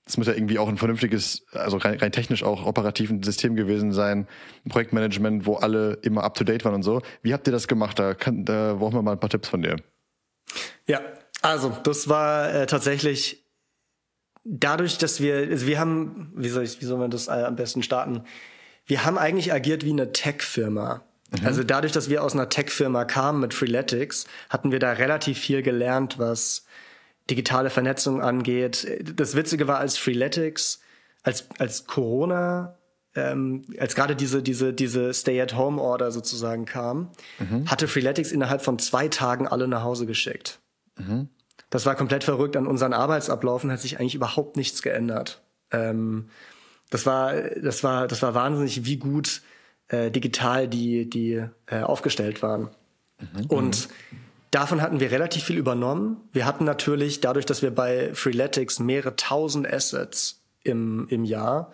es 0.09 0.17
muss 0.17 0.27
ja 0.27 0.33
irgendwie 0.33 0.59
auch 0.59 0.69
ein 0.69 0.79
vernünftiges, 0.79 1.45
also 1.53 1.77
rein, 1.77 1.99
rein 1.99 2.13
technisch 2.13 2.43
auch 2.43 2.65
operativen 2.65 3.23
System 3.23 3.57
gewesen 3.57 3.93
sein, 3.93 4.27
ein 4.65 4.71
Projektmanagement, 4.71 5.45
wo 5.45 5.57
alle 5.57 5.99
immer 6.03 6.25
up 6.25 6.35
to 6.35 6.45
date 6.45 6.65
waren 6.65 6.75
und 6.75 6.83
so. 6.83 7.03
Wie 7.23 7.35
habt 7.35 7.47
ihr 7.47 7.53
das 7.53 7.69
gemacht? 7.69 7.99
Da, 7.99 8.15
kann, 8.15 8.45
da 8.45 8.75
brauchen 8.75 8.95
wir 8.95 9.03
mal 9.03 9.13
ein 9.13 9.21
paar 9.21 9.31
Tipps 9.31 9.49
von 9.49 9.63
dir. 9.63 9.77
Ja, 10.87 11.01
also 11.43 11.77
das 11.83 12.09
war 12.09 12.53
äh, 12.53 12.67
tatsächlich 12.67 13.45
dadurch, 14.45 14.97
dass 14.97 15.21
wir, 15.21 15.37
also 15.37 15.67
wir 15.67 15.79
haben, 15.79 16.33
wie 16.35 16.49
soll 16.49 16.65
ich, 16.65 16.81
wie 16.81 16.87
soll 16.87 16.99
man 16.99 17.11
das 17.11 17.29
äh, 17.29 17.33
am 17.33 17.57
besten 17.57 17.83
starten? 17.83 18.23
Wir 18.87 19.05
haben 19.05 19.19
eigentlich 19.19 19.53
agiert 19.53 19.85
wie 19.85 19.93
eine 19.93 20.13
Tech-Firma. 20.13 21.03
Mhm. 21.31 21.47
Also 21.47 21.63
dadurch, 21.65 21.93
dass 21.93 22.09
wir 22.09 22.25
aus 22.25 22.33
einer 22.33 22.49
Tech-Firma 22.49 23.05
kamen 23.05 23.41
mit 23.41 23.53
Freeletics, 23.53 24.27
hatten 24.49 24.73
wir 24.73 24.79
da 24.79 24.93
relativ 24.93 25.39
viel 25.39 25.63
gelernt, 25.63 26.19
was 26.19 26.65
digitale 27.31 27.71
Vernetzung 27.71 28.23
angeht. 28.23 28.87
Das 29.17 29.35
Witzige 29.35 29.69
war, 29.69 29.79
als 29.79 29.99
Freeletics, 29.99 30.81
als, 31.23 31.47
als 31.59 31.87
Corona, 31.87 32.79
ähm, 33.15 33.65
als 33.79 33.95
gerade 33.95 34.17
diese, 34.17 34.43
diese, 34.43 34.73
diese 34.73 35.13
Stay-at-Home-Order 35.13 36.11
sozusagen 36.11 36.65
kam, 36.65 37.11
mhm. 37.39 37.67
hatte 37.71 37.89
Freeletics 37.89 38.33
innerhalb 38.33 38.63
von 38.63 38.79
zwei 38.79 39.09
Tagen 39.09 39.47
alle 39.47 39.69
nach 39.69 39.83
Hause 39.83 40.07
geschickt. 40.07 40.61
Mhm. 40.97 41.29
Das 41.71 41.85
war 41.85 41.95
komplett 41.97 42.25
verrückt. 42.25 42.57
An 42.57 42.67
unseren 42.67 42.93
Arbeitsablaufen 42.93 43.71
hat 43.71 43.81
sich 43.81 44.01
eigentlich 44.01 44.15
überhaupt 44.15 44.57
nichts 44.57 44.83
geändert. 44.83 45.43
Ähm, 45.71 46.31
das 46.91 47.05
war, 47.05 47.35
das 47.35 47.85
war, 47.85 48.09
das 48.09 48.23
war 48.23 48.35
wahnsinnig, 48.35 48.87
wie 48.87 48.97
gut 48.97 49.43
äh, 49.89 50.11
digital 50.11 50.69
die, 50.69 51.09
die 51.09 51.45
äh, 51.67 51.81
aufgestellt 51.81 52.43
waren. 52.43 52.71
Mhm. 53.21 53.47
Und 53.49 53.89
Davon 54.51 54.81
hatten 54.81 55.01
wir 55.01 55.11
relativ 55.11 55.45
viel 55.45 55.59
übernommen. 55.59 56.29
Wir 56.33 56.47
hatten 56.47 56.65
natürlich, 56.65 57.21
dadurch, 57.21 57.47
dass 57.47 57.63
wir 57.63 57.75
bei 57.75 58.15
Freeletics 58.15 58.79
mehrere 58.79 59.15
tausend 59.17 59.71
Assets 59.71 60.43
im, 60.63 61.07
im 61.09 61.25
Jahr 61.25 61.73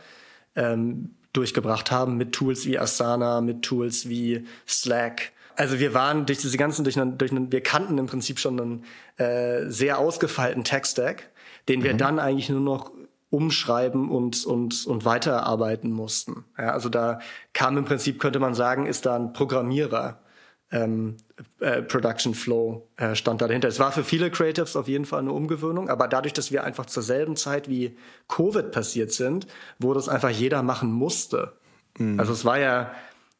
ähm, 0.56 1.14
durchgebracht 1.32 1.90
haben, 1.90 2.16
mit 2.16 2.32
Tools 2.32 2.66
wie 2.66 2.78
Asana, 2.78 3.40
mit 3.40 3.62
Tools 3.62 4.08
wie 4.08 4.46
Slack. 4.66 5.32
Also 5.56 5.78
wir 5.78 5.94
waren 5.94 6.26
durch 6.26 6.38
diese 6.38 6.56
ganzen, 6.56 6.84
durch 6.84 6.98
einen, 6.98 7.16
durch 7.16 7.30
einen 7.30 7.52
wir 7.52 7.60
kannten 7.60 7.96
im 7.98 8.06
Prinzip 8.06 8.40
schon 8.40 8.60
einen 8.60 8.84
äh, 9.18 9.70
sehr 9.70 9.98
ausgefeilten 9.98 10.64
Tech-Stack. 10.64 11.30
den 11.68 11.82
wir 11.82 11.94
mhm. 11.94 11.98
dann 11.98 12.18
eigentlich 12.18 12.48
nur 12.50 12.60
noch 12.60 12.90
umschreiben 13.30 14.10
und, 14.10 14.44
und, 14.46 14.86
und 14.86 15.04
weiterarbeiten 15.04 15.90
mussten. 15.90 16.44
Ja, 16.58 16.70
also 16.70 16.88
da 16.88 17.20
kam 17.52 17.76
im 17.76 17.84
Prinzip, 17.84 18.20
könnte 18.20 18.38
man 18.38 18.54
sagen, 18.54 18.86
ist 18.86 19.06
da 19.06 19.16
ein 19.16 19.32
Programmierer 19.32 20.20
ähm, 20.70 21.16
äh, 21.60 21.82
Production 21.82 22.34
Flow 22.34 22.88
äh, 22.96 23.14
stand 23.14 23.40
da 23.40 23.48
dahinter. 23.48 23.68
Es 23.68 23.78
war 23.78 23.92
für 23.92 24.04
viele 24.04 24.30
Creatives 24.30 24.76
auf 24.76 24.88
jeden 24.88 25.04
Fall 25.04 25.20
eine 25.20 25.32
Umgewöhnung, 25.32 25.88
aber 25.88 26.08
dadurch, 26.08 26.32
dass 26.32 26.50
wir 26.50 26.64
einfach 26.64 26.86
zur 26.86 27.02
selben 27.02 27.36
Zeit 27.36 27.68
wie 27.68 27.96
Covid 28.28 28.70
passiert 28.70 29.12
sind, 29.12 29.46
wo 29.78 29.94
das 29.94 30.08
einfach 30.08 30.30
jeder 30.30 30.62
machen 30.62 30.90
musste. 30.90 31.52
Mhm. 31.98 32.18
Also 32.18 32.32
es 32.32 32.44
war 32.44 32.58
ja, 32.58 32.92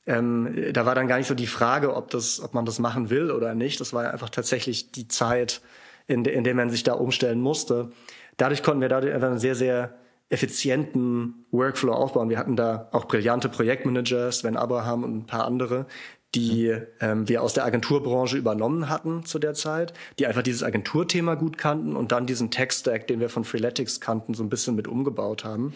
ähm, 0.06 0.72
da 0.72 0.87
war 0.87 0.94
dann 0.94 1.08
gar 1.08 1.18
nicht 1.18 1.26
so 1.26 1.34
die 1.34 1.46
Frage, 1.46 1.94
ob 1.94 2.10
das, 2.10 2.40
ob 2.40 2.54
man 2.54 2.66
das 2.66 2.78
machen 2.78 3.10
will 3.10 3.30
oder 3.30 3.54
nicht. 3.54 3.80
Das 3.80 3.92
war 3.92 4.04
ja 4.04 4.10
einfach 4.10 4.30
tatsächlich 4.30 4.92
die 4.92 5.08
Zeit, 5.08 5.60
in, 6.06 6.24
de, 6.24 6.34
in 6.34 6.44
der 6.44 6.54
man 6.54 6.70
sich 6.70 6.82
da 6.82 6.92
umstellen 6.94 7.40
musste. 7.40 7.90
Dadurch 8.37 8.62
konnten 8.62 8.80
wir 8.80 8.88
dadurch 8.88 9.14
einfach 9.14 9.28
einen 9.28 9.38
sehr, 9.38 9.54
sehr 9.54 9.94
effizienten 10.28 11.46
Workflow 11.50 11.92
aufbauen. 11.92 12.28
Wir 12.28 12.38
hatten 12.38 12.56
da 12.56 12.88
auch 12.92 13.06
brillante 13.06 13.48
Projektmanagers, 13.48 14.40
Sven 14.40 14.56
Abraham 14.56 15.04
und 15.04 15.16
ein 15.16 15.26
paar 15.26 15.44
andere, 15.44 15.87
die 16.35 16.77
ähm, 17.01 17.29
wir 17.29 17.42
aus 17.42 17.55
der 17.55 17.64
Agenturbranche 17.64 18.37
übernommen 18.37 18.88
hatten 18.88 19.25
zu 19.25 19.38
der 19.38 19.55
Zeit, 19.55 19.92
die 20.18 20.27
einfach 20.27 20.42
dieses 20.42 20.62
Agenturthema 20.62 21.35
gut 21.35 21.59
kannten 21.59 21.97
und 21.97 22.12
dann 22.12 22.27
diesen 22.27 22.51
Tech-Stack, 22.51 23.07
den 23.07 23.20
wir 23.20 23.29
von 23.29 23.44
Freeletics 23.44 24.01
kannten, 24.01 24.35
so 24.35 24.42
ein 24.42 24.49
bisschen 24.49 24.75
mit 24.75 24.88
umgebaut 24.88 25.44
haben. 25.44 25.75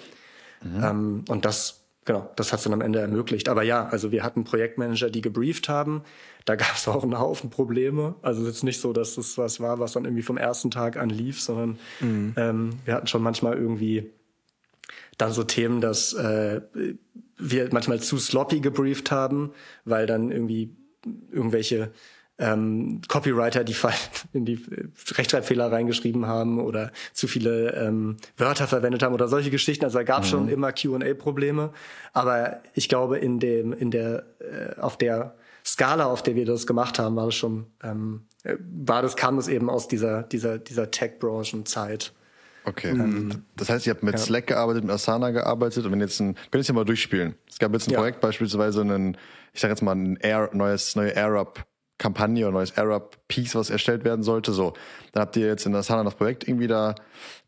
Mhm. 0.62 0.84
Ähm, 0.84 1.24
und 1.28 1.44
das, 1.44 1.84
genau, 2.04 2.30
das 2.36 2.52
hat 2.52 2.58
es 2.58 2.64
dann 2.64 2.72
am 2.72 2.80
Ende 2.80 3.00
ermöglicht. 3.00 3.48
Aber 3.48 3.62
ja, 3.62 3.86
also 3.86 4.10
wir 4.10 4.22
hatten 4.22 4.44
Projektmanager, 4.44 5.10
die 5.10 5.20
gebrieft 5.20 5.68
haben. 5.68 6.02
Da 6.44 6.56
gab 6.56 6.74
es 6.74 6.88
auch 6.88 7.02
einen 7.02 7.18
Haufen 7.18 7.50
Probleme. 7.50 8.16
Also 8.22 8.42
es 8.42 8.48
ist 8.48 8.54
jetzt 8.54 8.64
nicht 8.64 8.80
so, 8.80 8.92
dass 8.92 9.14
das 9.14 9.38
was 9.38 9.60
war, 9.60 9.78
was 9.78 9.92
dann 9.92 10.04
irgendwie 10.04 10.22
vom 10.22 10.36
ersten 10.36 10.70
Tag 10.70 10.96
an 10.96 11.10
lief, 11.10 11.40
sondern 11.40 11.78
mhm. 12.00 12.34
ähm, 12.36 12.70
wir 12.84 12.94
hatten 12.94 13.06
schon 13.06 13.22
manchmal 13.22 13.56
irgendwie 13.56 14.10
dann 15.16 15.32
so 15.32 15.44
Themen, 15.44 15.80
dass 15.80 16.12
äh, 16.14 16.60
wir 17.36 17.68
manchmal 17.72 18.00
zu 18.00 18.18
sloppy 18.18 18.60
gebrieft 18.60 19.10
haben, 19.10 19.52
weil 19.84 20.06
dann 20.06 20.30
irgendwie 20.30 20.76
irgendwelche 21.30 21.92
ähm, 22.38 23.00
Copywriter 23.08 23.64
die 23.64 23.74
in 24.32 24.44
die 24.44 24.60
Rechtschreibfehler 25.12 25.70
reingeschrieben 25.70 26.26
haben 26.26 26.60
oder 26.60 26.92
zu 27.12 27.26
viele 27.26 27.74
ähm, 27.74 28.16
Wörter 28.36 28.68
verwendet 28.68 29.02
haben 29.02 29.14
oder 29.14 29.28
solche 29.28 29.50
Geschichten. 29.50 29.84
Also 29.84 29.98
da 29.98 30.04
gab 30.04 30.22
es 30.22 30.28
mhm. 30.28 30.32
schon 30.32 30.48
immer 30.48 30.72
Q&A-Probleme. 30.72 31.72
Aber 32.12 32.62
ich 32.74 32.88
glaube, 32.88 33.18
in 33.18 33.40
dem, 33.40 33.72
in 33.72 33.90
der, 33.90 34.26
äh, 34.38 34.80
auf 34.80 34.96
der 34.96 35.34
Skala, 35.64 36.06
auf 36.06 36.22
der 36.22 36.34
wir 36.36 36.46
das 36.46 36.66
gemacht 36.66 36.98
haben, 36.98 37.16
war 37.16 37.26
das 37.26 37.34
schon, 37.34 37.66
ähm, 37.82 38.22
äh, 38.44 38.56
war 38.60 39.02
das, 39.02 39.16
kam 39.16 39.36
das 39.36 39.48
eben 39.48 39.68
aus 39.68 39.88
dieser, 39.88 40.22
dieser, 40.22 40.58
dieser 40.58 40.90
Tech-Branchen-Zeit. 40.90 42.12
Okay. 42.68 42.92
Mhm. 42.92 43.44
Das 43.56 43.68
heißt, 43.70 43.86
ihr 43.86 43.94
habt 43.94 44.02
mit 44.02 44.14
ja. 44.14 44.18
Slack 44.18 44.46
gearbeitet, 44.46 44.84
mit 44.84 44.92
Asana 44.92 45.30
gearbeitet 45.30 45.84
und 45.84 45.92
wenn 45.92 46.00
jetzt 46.00 46.20
ein, 46.20 46.34
könnt 46.34 46.54
ihr 46.56 46.60
es 46.60 46.68
ja 46.68 46.74
mal 46.74 46.84
durchspielen. 46.84 47.34
Es 47.48 47.58
gab 47.58 47.72
jetzt 47.72 47.88
ein 47.88 47.92
ja. 47.92 47.98
Projekt, 47.98 48.20
beispielsweise 48.20 48.80
einen, 48.80 49.16
ich 49.52 49.60
sag 49.60 49.70
jetzt 49.70 49.82
mal, 49.82 49.94
ein 49.94 50.16
Air, 50.16 50.50
neues, 50.52 50.94
neue 50.96 51.14
AirUp 51.14 51.64
Kampagne 51.98 52.44
oder 52.44 52.52
neues 52.52 52.70
AirUp 52.70 53.18
Piece, 53.26 53.56
was 53.56 53.70
erstellt 53.70 54.04
werden 54.04 54.22
sollte. 54.22 54.52
So, 54.52 54.74
dann 55.12 55.22
habt 55.22 55.36
ihr 55.36 55.46
jetzt 55.46 55.66
in 55.66 55.74
Asana 55.74 56.04
das 56.04 56.14
Projekt 56.14 56.46
irgendwie 56.46 56.68
da 56.68 56.94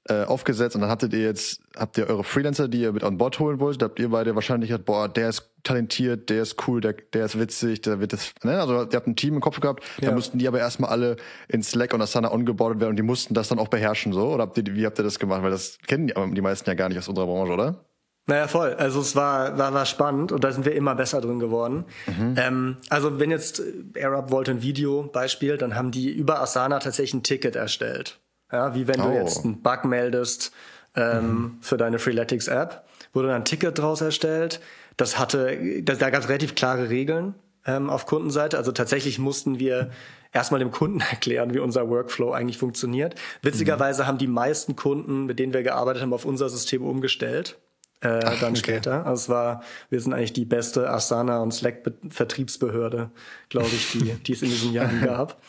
äh, 0.09 0.25
aufgesetzt 0.25 0.75
und 0.75 0.81
dann 0.81 0.91
hattet 0.91 1.13
ihr 1.13 1.23
jetzt, 1.23 1.61
habt 1.77 1.99
ihr 1.99 2.09
eure 2.09 2.25
Freelancer, 2.25 2.69
die 2.69 2.81
ihr 2.81 2.93
mit 2.93 3.05
an 3.05 3.19
Bord 3.19 3.39
holen 3.39 3.61
wollt, 3.61 3.83
da 3.83 3.87
habt 3.87 3.99
ihr 3.99 4.09
beide 4.09 4.35
wahrscheinlich 4.35 4.71
gesagt, 4.71 4.87
boah, 4.87 5.09
der 5.09 5.29
ist 5.29 5.51
talentiert, 5.63 6.31
der 6.31 6.43
ist 6.43 6.67
cool, 6.67 6.81
der, 6.81 6.95
der 7.13 7.27
ist 7.27 7.39
witzig, 7.39 7.83
der 7.83 8.01
wird 8.01 8.15
das, 8.15 8.33
ne? 8.43 8.59
Also 8.59 8.85
ihr 8.85 8.97
habt 8.97 9.07
ein 9.07 9.17
Team 9.17 9.35
im 9.35 9.41
Kopf 9.41 9.61
gehabt, 9.61 9.85
ja. 10.01 10.09
da 10.09 10.15
mussten 10.15 10.39
die 10.39 10.49
aber 10.49 10.59
erstmal 10.59 10.91
alle 10.91 11.17
in 11.49 11.63
Slack 11.63 11.93
und 11.93 12.01
Asana 12.01 12.33
ongeboardet 12.33 12.81
werden 12.81 12.91
und 12.91 12.97
die 12.97 13.03
mussten 13.03 13.35
das 13.35 13.49
dann 13.49 13.59
auch 13.59 13.69
beherrschen, 13.69 14.13
so? 14.13 14.33
Oder 14.33 14.45
habt 14.45 14.57
ihr, 14.57 14.65
wie 14.75 14.87
habt 14.87 14.99
ihr 14.99 15.05
das 15.05 15.19
gemacht? 15.19 15.43
Weil 15.43 15.51
das 15.51 15.79
kennen 15.87 16.07
die, 16.07 16.15
die 16.35 16.41
meisten 16.41 16.69
ja 16.69 16.75
gar 16.75 16.89
nicht 16.89 16.99
aus 16.99 17.09
unserer 17.09 17.27
Branche, 17.27 17.53
oder? 17.53 17.85
Naja, 18.27 18.47
voll. 18.47 18.75
Also 18.75 19.01
es 19.01 19.17
war, 19.17 19.59
war, 19.59 19.75
war 19.75 19.87
spannend 19.87 20.31
und 20.31 20.45
da 20.45 20.53
sind 20.53 20.65
wir 20.65 20.75
immer 20.75 20.95
besser 20.95 21.21
drin 21.21 21.41
geworden. 21.41 21.85
Mhm. 22.07 22.35
Ähm, 22.39 22.77
also 22.89 23.19
wenn 23.19 23.31
jetzt 23.31 23.63
AirUp 23.95 24.31
wollte 24.31 24.53
ein 24.53 24.63
Video 24.63 25.03
Beispiel, 25.03 25.57
dann 25.57 25.75
haben 25.75 25.91
die 25.91 26.11
über 26.11 26.41
Asana 26.41 26.79
tatsächlich 26.79 27.15
ein 27.15 27.23
Ticket 27.23 27.57
erstellt. 27.57 28.21
Ja, 28.53 28.75
wie 28.75 28.89
wenn 28.89 29.01
oh. 29.01 29.09
du 29.09 29.15
jetzt 29.15 29.45
einen 29.45 29.63
Bug 29.63 29.85
meldest 29.85 30.53
ähm, 30.97 31.25
mhm. 31.25 31.59
für 31.61 31.77
deine 31.77 31.99
Freeletics 31.99 32.49
App, 32.49 32.85
wurde 33.13 33.29
dann 33.29 33.37
ein 33.37 33.45
Ticket 33.45 33.79
draus 33.79 34.01
erstellt. 34.01 34.61
Das 34.97 35.19
hatte, 35.19 35.83
das, 35.83 35.99
da 35.99 36.11
gab 36.11 36.23
es 36.23 36.29
relativ 36.29 36.55
klare 36.55 36.91
Regeln 36.91 37.35
ähm, 37.67 37.91
auf 37.91 38.07
Kundenseite. 38.07 38.59
Also 38.59 38.73
tatsächlich 38.73 39.19
mussten 39.19 39.59
wir 39.59 39.91
erstmal 40.33 40.61
dem 40.61 40.71
Kunden 40.71 41.01
erklären, 41.11 41.55
wie 41.55 41.59
unser 41.59 41.89
Workflow 41.89 42.33
eigentlich 42.33 42.59
funktioniert. 42.59 43.15
Witzigerweise 43.43 44.03
mhm. 44.03 44.07
haben 44.07 44.19
die 44.19 44.27
meisten 44.27 44.77
Kunden, 44.77 45.27
mit 45.27 45.39
denen 45.39 45.53
wir 45.53 45.63
gearbeitet 45.63 46.03
haben, 46.03 46.13
auf 46.13 46.25
unser 46.25 46.49
System 46.49 46.83
umgestellt. 46.83 47.59
Äh, 48.03 48.21
Ach, 48.25 48.41
dann 48.41 48.53
okay. 48.53 48.57
später. 48.57 49.07
Also 49.07 49.23
es 49.23 49.29
war, 49.29 49.63
wir 49.91 50.01
sind 50.01 50.15
eigentlich 50.15 50.33
die 50.33 50.47
beste 50.47 50.89
Asana 50.89 51.43
und 51.43 51.53
Slack 51.53 51.83
Vertriebsbehörde, 52.09 53.11
glaube 53.51 53.69
ich, 53.69 53.93
die, 53.93 54.15
die 54.15 54.33
es 54.33 54.43
in 54.43 54.49
diesen 54.49 54.73
Jahren 54.73 55.03
gab. 55.05 55.41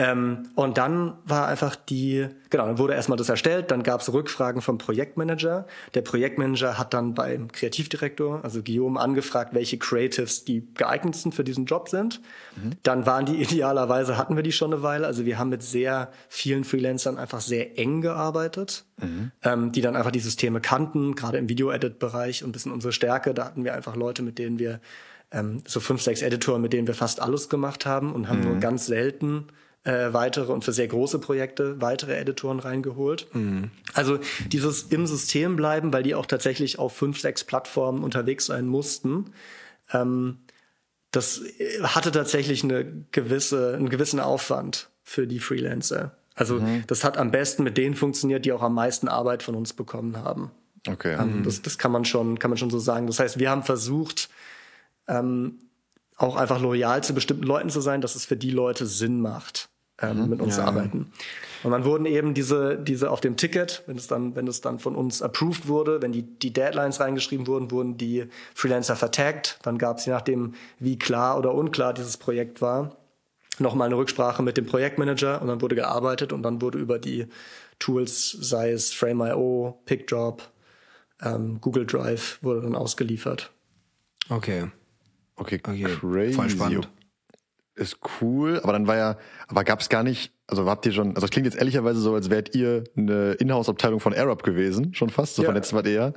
Ähm, 0.00 0.48
und 0.54 0.78
dann 0.78 1.14
war 1.24 1.48
einfach 1.48 1.74
die, 1.74 2.28
genau, 2.50 2.66
dann 2.66 2.78
wurde 2.78 2.94
erstmal 2.94 3.18
das 3.18 3.28
erstellt, 3.28 3.72
dann 3.72 3.82
gab 3.82 4.00
es 4.00 4.12
Rückfragen 4.12 4.62
vom 4.62 4.78
Projektmanager. 4.78 5.66
Der 5.94 6.02
Projektmanager 6.02 6.78
hat 6.78 6.94
dann 6.94 7.14
beim 7.14 7.50
Kreativdirektor, 7.50 8.44
also 8.44 8.62
Guillaume, 8.62 9.00
angefragt, 9.00 9.54
welche 9.54 9.76
Creatives 9.76 10.44
die 10.44 10.72
geeignetsten 10.74 11.32
für 11.32 11.42
diesen 11.42 11.66
Job 11.66 11.88
sind. 11.88 12.20
Mhm. 12.54 12.74
Dann 12.84 13.06
waren 13.06 13.26
die 13.26 13.34
idealerweise, 13.42 14.16
hatten 14.16 14.36
wir 14.36 14.44
die 14.44 14.52
schon 14.52 14.72
eine 14.72 14.84
Weile. 14.84 15.04
Also 15.04 15.26
wir 15.26 15.36
haben 15.36 15.48
mit 15.48 15.64
sehr 15.64 16.12
vielen 16.28 16.62
Freelancern 16.62 17.18
einfach 17.18 17.40
sehr 17.40 17.76
eng 17.76 18.00
gearbeitet, 18.00 18.84
mhm. 19.02 19.32
ähm, 19.42 19.72
die 19.72 19.80
dann 19.80 19.96
einfach 19.96 20.12
die 20.12 20.20
Systeme 20.20 20.60
kannten, 20.60 21.16
gerade 21.16 21.38
im 21.38 21.48
Video-Edit-Bereich 21.48 22.44
und 22.44 22.50
ein 22.50 22.52
bisschen 22.52 22.70
unsere 22.70 22.92
Stärke. 22.92 23.34
Da 23.34 23.46
hatten 23.46 23.64
wir 23.64 23.74
einfach 23.74 23.96
Leute, 23.96 24.22
mit 24.22 24.38
denen 24.38 24.60
wir 24.60 24.78
ähm, 25.32 25.60
so 25.66 25.80
fünf, 25.80 26.02
sechs 26.02 26.22
Editoren, 26.22 26.62
mit 26.62 26.72
denen 26.72 26.86
wir 26.86 26.94
fast 26.94 27.20
alles 27.20 27.48
gemacht 27.48 27.84
haben 27.84 28.12
und 28.12 28.28
haben 28.28 28.42
mhm. 28.42 28.46
nur 28.46 28.60
ganz 28.60 28.86
selten 28.86 29.48
äh, 29.84 30.12
weitere 30.12 30.52
und 30.52 30.64
für 30.64 30.72
sehr 30.72 30.88
große 30.88 31.18
Projekte 31.18 31.80
weitere 31.80 32.16
Editoren 32.16 32.60
reingeholt. 32.60 33.26
Mhm. 33.34 33.70
Also 33.94 34.18
dieses 34.48 34.82
im 34.84 35.06
System 35.06 35.56
bleiben, 35.56 35.92
weil 35.92 36.02
die 36.02 36.14
auch 36.14 36.26
tatsächlich 36.26 36.78
auf 36.78 36.96
fünf, 36.96 37.20
sechs 37.20 37.44
Plattformen 37.44 38.02
unterwegs 38.02 38.46
sein 38.46 38.66
mussten. 38.66 39.32
Ähm, 39.92 40.38
das 41.10 41.40
äh, 41.42 41.82
hatte 41.82 42.12
tatsächlich 42.12 42.64
eine 42.64 42.84
gewisse, 43.12 43.74
einen 43.74 43.88
gewissen 43.88 44.20
Aufwand 44.20 44.90
für 45.04 45.26
die 45.26 45.40
Freelancer. 45.40 46.16
Also 46.34 46.60
mhm. 46.60 46.84
das 46.86 47.02
hat 47.02 47.16
am 47.16 47.30
besten 47.30 47.62
mit 47.62 47.76
denen 47.76 47.94
funktioniert, 47.94 48.44
die 48.44 48.52
auch 48.52 48.62
am 48.62 48.74
meisten 48.74 49.08
Arbeit 49.08 49.42
von 49.42 49.54
uns 49.54 49.72
bekommen 49.72 50.16
haben. 50.18 50.50
Okay. 50.86 51.16
Ähm, 51.18 51.38
mhm. 51.38 51.42
das, 51.44 51.62
das 51.62 51.78
kann 51.78 51.92
man 51.92 52.04
schon, 52.04 52.38
kann 52.38 52.50
man 52.50 52.58
schon 52.58 52.70
so 52.70 52.78
sagen. 52.78 53.06
Das 53.06 53.18
heißt, 53.18 53.38
wir 53.38 53.50
haben 53.50 53.62
versucht, 53.62 54.28
ähm, 55.08 55.58
auch 56.18 56.36
einfach 56.36 56.60
loyal 56.60 57.02
zu 57.02 57.14
bestimmten 57.14 57.44
Leuten 57.44 57.70
zu 57.70 57.80
sein, 57.80 58.00
dass 58.00 58.14
es 58.14 58.26
für 58.26 58.36
die 58.36 58.50
Leute 58.50 58.86
Sinn 58.86 59.20
macht 59.20 59.70
ähm, 60.00 60.22
mhm. 60.22 60.28
mit 60.30 60.40
uns 60.40 60.56
ja. 60.56 60.64
arbeiten. 60.64 61.12
Und 61.62 61.72
dann 61.72 61.84
wurden 61.84 62.06
eben 62.06 62.34
diese, 62.34 62.76
diese 62.76 63.10
auf 63.10 63.20
dem 63.20 63.36
Ticket, 63.36 63.82
wenn 63.86 63.96
es 63.96 64.06
dann, 64.06 64.36
wenn 64.36 64.46
es 64.46 64.60
dann 64.60 64.78
von 64.78 64.94
uns 64.94 65.22
approved 65.22 65.68
wurde, 65.68 66.02
wenn 66.02 66.12
die, 66.12 66.22
die 66.22 66.52
Deadlines 66.52 67.00
reingeschrieben 67.00 67.46
wurden, 67.46 67.70
wurden 67.70 67.96
die 67.96 68.26
Freelancer 68.54 68.96
vertaggt. 68.96 69.58
Dann 69.62 69.78
gab 69.78 69.98
es, 69.98 70.06
je 70.06 70.12
nachdem, 70.12 70.54
wie 70.78 70.98
klar 70.98 71.38
oder 71.38 71.54
unklar 71.54 71.94
dieses 71.94 72.16
Projekt 72.16 72.60
war, 72.60 72.96
nochmal 73.58 73.86
eine 73.86 73.96
Rücksprache 73.96 74.42
mit 74.42 74.56
dem 74.56 74.66
Projektmanager 74.66 75.42
und 75.42 75.48
dann 75.48 75.60
wurde 75.60 75.74
gearbeitet 75.74 76.32
und 76.32 76.42
dann 76.42 76.62
wurde 76.62 76.78
über 76.78 76.98
die 76.98 77.26
Tools, 77.80 78.30
sei 78.30 78.70
es 78.70 78.92
Frame.io, 78.92 79.80
PickDrop, 79.84 80.42
ähm, 81.22 81.60
Google 81.60 81.86
Drive, 81.86 82.38
wurde 82.42 82.62
dann 82.62 82.76
ausgeliefert. 82.76 83.52
Okay. 84.28 84.68
Okay, 85.38 85.60
okay. 85.64 85.84
crazy. 86.00 86.32
Voll 86.34 86.50
spannend 86.50 86.88
ist 87.78 87.98
cool, 88.20 88.60
aber 88.62 88.72
dann 88.72 88.86
war 88.86 88.96
ja, 88.96 89.16
aber 89.46 89.64
gab 89.64 89.80
es 89.80 89.88
gar 89.88 90.02
nicht, 90.02 90.32
also 90.46 90.68
habt 90.68 90.84
ihr 90.86 90.92
schon, 90.92 91.14
also 91.14 91.24
es 91.24 91.30
klingt 91.30 91.46
jetzt 91.46 91.56
ehrlicherweise 91.56 92.00
so, 92.00 92.14
als 92.14 92.30
wärt 92.30 92.54
ihr 92.54 92.84
eine 92.96 93.32
Inhouse-Abteilung 93.32 94.00
von 94.00 94.12
AirUp 94.12 94.42
gewesen, 94.42 94.94
schon 94.94 95.10
fast, 95.10 95.36
so 95.36 95.42
ja. 95.42 95.46
von 95.46 95.54
letztem 95.54 95.76
Mal 95.76 95.86
eher. 95.86 96.12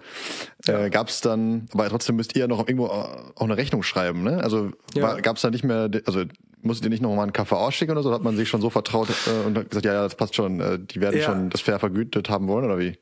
Ja. 0.65 0.85
Äh, 0.85 0.89
gab 0.89 1.09
es 1.09 1.21
dann, 1.21 1.67
aber 1.73 1.87
trotzdem 1.89 2.15
müsst 2.15 2.35
ihr 2.35 2.41
ja 2.41 2.47
noch 2.47 2.67
irgendwo 2.67 2.87
auch 2.87 3.41
eine 3.41 3.57
Rechnung 3.57 3.83
schreiben, 3.83 4.23
ne? 4.23 4.43
Also 4.43 4.71
ja. 4.95 5.19
gab 5.19 5.35
es 5.35 5.41
da 5.41 5.49
nicht 5.49 5.63
mehr, 5.63 5.89
also 6.05 6.23
musstet 6.61 6.85
ihr 6.85 6.89
nicht 6.89 7.01
noch 7.01 7.15
mal 7.15 7.23
einen 7.23 7.33
KVA 7.33 7.71
schicken 7.71 7.91
oder 7.91 8.03
so, 8.03 8.13
hat 8.13 8.23
man 8.23 8.35
sich 8.35 8.49
schon 8.49 8.61
so 8.61 8.69
vertraut 8.69 9.09
äh, 9.09 9.47
und 9.47 9.69
gesagt, 9.69 9.85
ja, 9.85 9.93
ja, 9.93 10.03
das 10.03 10.15
passt 10.15 10.35
schon, 10.35 10.59
äh, 10.59 10.79
die 10.79 11.01
werden 11.01 11.19
ja. 11.19 11.25
schon 11.25 11.49
das 11.49 11.61
fair 11.61 11.79
vergütet 11.79 12.29
haben 12.29 12.47
wollen, 12.47 12.65
oder 12.65 12.79
wie? 12.79 12.97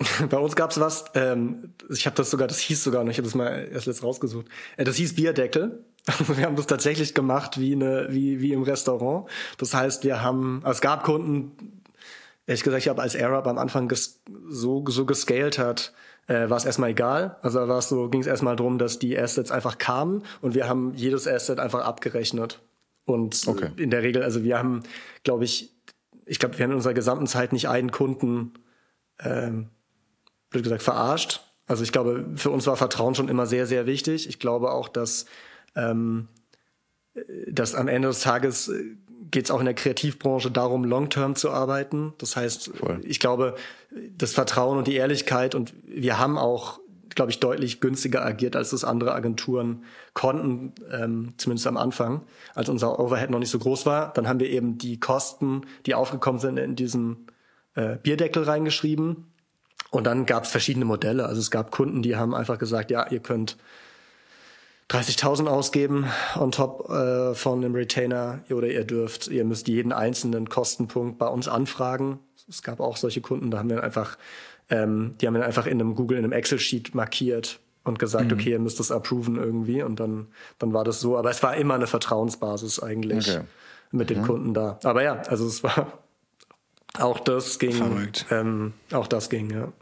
Bei 0.30 0.38
uns 0.38 0.54
gab's 0.54 0.78
was, 0.78 1.06
ähm, 1.14 1.74
ich 1.90 2.06
habe 2.06 2.16
das 2.16 2.30
sogar, 2.30 2.46
das 2.46 2.58
hieß 2.58 2.84
sogar 2.84 3.02
noch, 3.02 3.10
ich 3.10 3.18
habe 3.18 3.26
das 3.26 3.34
mal 3.34 3.68
erst 3.72 3.86
letzt 3.86 4.02
rausgesucht. 4.02 4.46
Äh, 4.76 4.84
das 4.84 4.96
hieß 4.96 5.16
Bierdeckel. 5.16 5.84
Also 6.06 6.28
wir 6.36 6.44
haben 6.44 6.56
das 6.56 6.66
tatsächlich 6.66 7.14
gemacht 7.14 7.58
wie, 7.58 7.72
eine, 7.72 8.06
wie, 8.10 8.40
wie 8.40 8.52
im 8.52 8.62
Restaurant. 8.62 9.28
Das 9.58 9.74
heißt, 9.74 10.04
wir 10.04 10.22
haben, 10.22 10.60
also 10.62 10.76
es 10.76 10.80
gab 10.80 11.02
Kunden, 11.02 11.82
ehrlich 12.46 12.62
gesagt, 12.62 12.82
ich 12.82 12.88
habe 12.88 13.02
als 13.02 13.14
AirUp 13.14 13.46
am 13.46 13.58
Anfang 13.58 13.88
ges, 13.88 14.20
so, 14.48 14.84
so 14.86 15.04
gescaled 15.04 15.58
hat, 15.58 15.92
äh, 16.28 16.48
war 16.48 16.58
es 16.58 16.64
erstmal 16.64 16.90
egal. 16.90 17.36
Also 17.42 17.66
war 17.66 17.78
es 17.78 17.88
so, 17.88 18.08
ging 18.08 18.20
es 18.20 18.26
erstmal 18.28 18.54
darum, 18.54 18.78
dass 18.78 19.00
die 19.00 19.18
Assets 19.18 19.50
einfach 19.50 19.78
kamen 19.78 20.22
und 20.40 20.54
wir 20.54 20.68
haben 20.68 20.94
jedes 20.94 21.26
Asset 21.26 21.58
einfach 21.58 21.80
abgerechnet. 21.80 22.60
Und 23.04 23.48
okay. 23.48 23.70
in 23.76 23.90
der 23.90 24.02
Regel, 24.02 24.22
also 24.22 24.44
wir 24.44 24.58
haben, 24.58 24.82
glaube 25.24 25.44
ich, 25.44 25.74
ich 26.26 26.38
glaube, 26.38 26.58
wir 26.58 26.64
haben 26.64 26.72
in 26.72 26.76
unserer 26.76 26.94
gesamten 26.94 27.26
Zeit 27.26 27.52
nicht 27.52 27.68
einen 27.68 27.90
Kunden 27.90 28.52
ähm, 29.18 29.70
blöd 30.50 30.64
gesagt, 30.64 30.82
verarscht. 30.82 31.40
Also 31.66 31.82
ich 31.82 31.92
glaube, 31.92 32.24
für 32.36 32.50
uns 32.50 32.66
war 32.66 32.76
Vertrauen 32.76 33.14
schon 33.14 33.28
immer 33.28 33.46
sehr, 33.46 33.66
sehr 33.66 33.86
wichtig. 33.86 34.28
Ich 34.28 34.38
glaube 34.38 34.72
auch, 34.72 34.88
dass, 34.88 35.26
ähm, 35.76 36.28
dass 37.46 37.74
am 37.74 37.88
Ende 37.88 38.08
des 38.08 38.20
Tages 38.20 38.68
äh, 38.68 38.96
geht 39.30 39.44
es 39.44 39.50
auch 39.50 39.60
in 39.60 39.66
der 39.66 39.74
Kreativbranche 39.74 40.50
darum, 40.50 40.84
long-term 40.84 41.34
zu 41.34 41.50
arbeiten. 41.50 42.14
Das 42.18 42.36
heißt, 42.36 42.70
Voll. 42.74 43.00
ich 43.04 43.20
glaube, 43.20 43.54
das 44.16 44.32
Vertrauen 44.32 44.78
und 44.78 44.86
die 44.86 44.94
Ehrlichkeit 44.94 45.54
und 45.54 45.74
wir 45.84 46.18
haben 46.18 46.38
auch, 46.38 46.80
glaube 47.10 47.30
ich, 47.30 47.40
deutlich 47.40 47.80
günstiger 47.80 48.24
agiert, 48.24 48.56
als 48.56 48.70
das 48.70 48.84
andere 48.84 49.12
Agenturen 49.12 49.84
konnten, 50.14 50.72
ähm, 50.90 51.34
zumindest 51.36 51.66
am 51.66 51.76
Anfang, 51.76 52.22
als 52.54 52.70
unser 52.70 52.98
Overhead 52.98 53.30
noch 53.30 53.38
nicht 53.38 53.50
so 53.50 53.58
groß 53.58 53.84
war. 53.84 54.12
Dann 54.14 54.28
haben 54.28 54.40
wir 54.40 54.48
eben 54.48 54.78
die 54.78 55.00
Kosten, 55.00 55.62
die 55.84 55.94
aufgekommen 55.94 56.40
sind, 56.40 56.58
in 56.58 56.76
diesen 56.76 57.26
äh, 57.74 57.96
Bierdeckel 57.96 58.44
reingeschrieben. 58.44 59.26
Und 59.90 60.04
dann 60.04 60.26
gab 60.26 60.44
es 60.44 60.50
verschiedene 60.50 60.84
Modelle. 60.84 61.26
Also 61.26 61.40
es 61.40 61.50
gab 61.50 61.70
Kunden, 61.70 62.02
die 62.02 62.16
haben 62.16 62.34
einfach 62.34 62.58
gesagt, 62.58 62.90
ja, 62.90 63.06
ihr 63.10 63.20
könnt 63.20 63.56
30.000 64.90 65.46
ausgeben 65.46 66.06
on 66.36 66.50
top 66.50 66.88
äh, 66.88 67.34
von 67.34 67.62
einem 67.62 67.74
Retainer 67.74 68.40
oder 68.50 68.68
ihr 68.68 68.84
dürft, 68.84 69.28
ihr 69.28 69.44
müsst 69.44 69.68
jeden 69.68 69.92
einzelnen 69.92 70.48
Kostenpunkt 70.48 71.18
bei 71.18 71.26
uns 71.26 71.46
anfragen. 71.46 72.20
Es 72.48 72.62
gab 72.62 72.80
auch 72.80 72.96
solche 72.96 73.20
Kunden, 73.20 73.50
da 73.50 73.58
haben 73.58 73.68
wir 73.68 73.82
einfach, 73.82 74.16
ähm, 74.70 75.14
die 75.20 75.26
haben 75.26 75.34
wir 75.34 75.44
einfach 75.44 75.66
in 75.66 75.80
einem 75.80 75.94
Google, 75.94 76.16
in 76.16 76.24
einem 76.24 76.32
Excel-Sheet 76.32 76.94
markiert 76.94 77.60
und 77.84 77.98
gesagt, 77.98 78.26
mhm. 78.26 78.32
okay, 78.32 78.50
ihr 78.52 78.58
müsst 78.58 78.80
das 78.80 78.90
approven 78.90 79.36
irgendwie 79.36 79.82
und 79.82 80.00
dann, 80.00 80.28
dann 80.58 80.72
war 80.72 80.84
das 80.84 81.00
so. 81.00 81.18
Aber 81.18 81.30
es 81.30 81.42
war 81.42 81.54
immer 81.56 81.74
eine 81.74 81.86
Vertrauensbasis 81.86 82.82
eigentlich 82.82 83.28
okay. 83.28 83.40
mit 83.90 84.08
mhm. 84.08 84.14
den 84.14 84.22
Kunden 84.22 84.54
da. 84.54 84.78
Aber 84.84 85.02
ja, 85.02 85.20
also 85.28 85.46
es 85.46 85.62
war 85.62 85.98
auch 86.98 87.20
das 87.20 87.58
ging. 87.58 87.72
Verrückt. 87.72 88.26
Ähm, 88.30 88.72
auch 88.92 89.06
das 89.06 89.30
ging, 89.30 89.50
ja. 89.50 89.72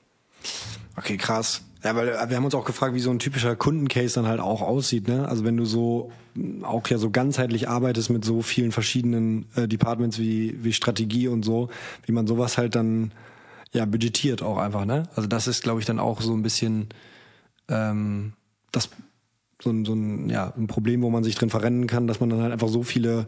Okay, 0.96 1.16
krass. 1.16 1.62
Ja, 1.84 1.94
weil 1.94 2.08
äh, 2.08 2.28
wir 2.28 2.36
haben 2.36 2.44
uns 2.44 2.54
auch 2.54 2.64
gefragt, 2.64 2.94
wie 2.94 3.00
so 3.00 3.10
ein 3.10 3.18
typischer 3.18 3.54
Kundencase 3.54 4.14
dann 4.14 4.26
halt 4.26 4.40
auch 4.40 4.62
aussieht. 4.62 5.08
Ne? 5.08 5.28
Also 5.28 5.44
wenn 5.44 5.56
du 5.56 5.64
so 5.64 6.10
mm, 6.34 6.64
auch 6.64 6.86
ja 6.88 6.98
so 6.98 7.10
ganzheitlich 7.10 7.68
arbeitest 7.68 8.10
mit 8.10 8.24
so 8.24 8.42
vielen 8.42 8.72
verschiedenen 8.72 9.46
äh, 9.54 9.68
Departments 9.68 10.18
wie, 10.18 10.56
wie 10.64 10.72
Strategie 10.72 11.28
und 11.28 11.44
so, 11.44 11.68
wie 12.04 12.12
man 12.12 12.26
sowas 12.26 12.58
halt 12.58 12.74
dann 12.74 13.12
ja 13.72 13.84
budgetiert 13.84 14.42
auch 14.42 14.58
einfach. 14.58 14.84
Ne? 14.84 15.04
Also 15.14 15.28
das 15.28 15.46
ist, 15.46 15.62
glaube 15.62 15.80
ich, 15.80 15.86
dann 15.86 15.98
auch 15.98 16.20
so 16.20 16.32
ein 16.32 16.42
bisschen 16.42 16.88
ähm, 17.68 18.32
das 18.72 18.88
so 19.62 19.70
ein, 19.70 19.84
so 19.84 19.94
ein, 19.94 20.28
ja, 20.28 20.52
ein 20.56 20.66
Problem, 20.66 21.02
wo 21.02 21.10
man 21.10 21.24
sich 21.24 21.34
drin 21.34 21.50
verrennen 21.50 21.86
kann, 21.86 22.06
dass 22.06 22.20
man 22.20 22.30
dann 22.30 22.42
halt 22.42 22.52
einfach 22.52 22.68
so 22.68 22.82
viele 22.82 23.26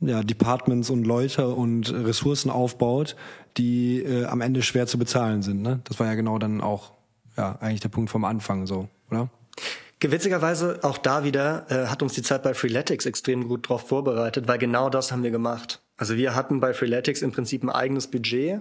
ja, 0.00 0.22
Departments 0.22 0.90
und 0.90 1.04
Leute 1.04 1.48
und 1.48 1.92
Ressourcen 1.92 2.50
aufbaut, 2.50 3.16
die 3.56 4.02
äh, 4.02 4.26
am 4.26 4.40
Ende 4.40 4.62
schwer 4.62 4.86
zu 4.86 4.98
bezahlen 4.98 5.42
sind. 5.42 5.62
Ne? 5.62 5.80
Das 5.84 5.98
war 5.98 6.06
ja 6.06 6.14
genau 6.14 6.38
dann 6.38 6.60
auch 6.60 6.92
ja, 7.36 7.56
eigentlich 7.60 7.80
der 7.80 7.88
Punkt 7.88 8.10
vom 8.10 8.24
Anfang 8.24 8.66
so, 8.66 8.88
oder? 9.10 9.28
Gewitzigerweise 10.00 10.78
auch 10.82 10.98
da 10.98 11.24
wieder 11.24 11.66
äh, 11.70 11.86
hat 11.86 12.02
uns 12.02 12.12
die 12.12 12.22
Zeit 12.22 12.44
bei 12.44 12.54
Freeletics 12.54 13.06
extrem 13.06 13.48
gut 13.48 13.68
drauf 13.68 13.88
vorbereitet, 13.88 14.46
weil 14.46 14.58
genau 14.58 14.90
das 14.90 15.10
haben 15.10 15.24
wir 15.24 15.32
gemacht. 15.32 15.80
Also 15.96 16.16
wir 16.16 16.36
hatten 16.36 16.60
bei 16.60 16.72
Freeletics 16.72 17.22
im 17.22 17.32
Prinzip 17.32 17.64
ein 17.64 17.70
eigenes 17.70 18.06
Budget. 18.06 18.60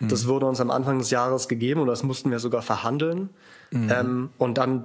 Mhm. 0.00 0.08
Das 0.08 0.26
wurde 0.26 0.46
uns 0.46 0.60
am 0.60 0.72
Anfang 0.72 0.98
des 0.98 1.10
Jahres 1.10 1.46
gegeben 1.46 1.80
und 1.80 1.86
das 1.86 2.02
mussten 2.02 2.32
wir 2.32 2.40
sogar 2.40 2.62
verhandeln. 2.62 3.30
Mhm. 3.70 3.90
Ähm, 3.92 4.30
und 4.38 4.58
dann 4.58 4.84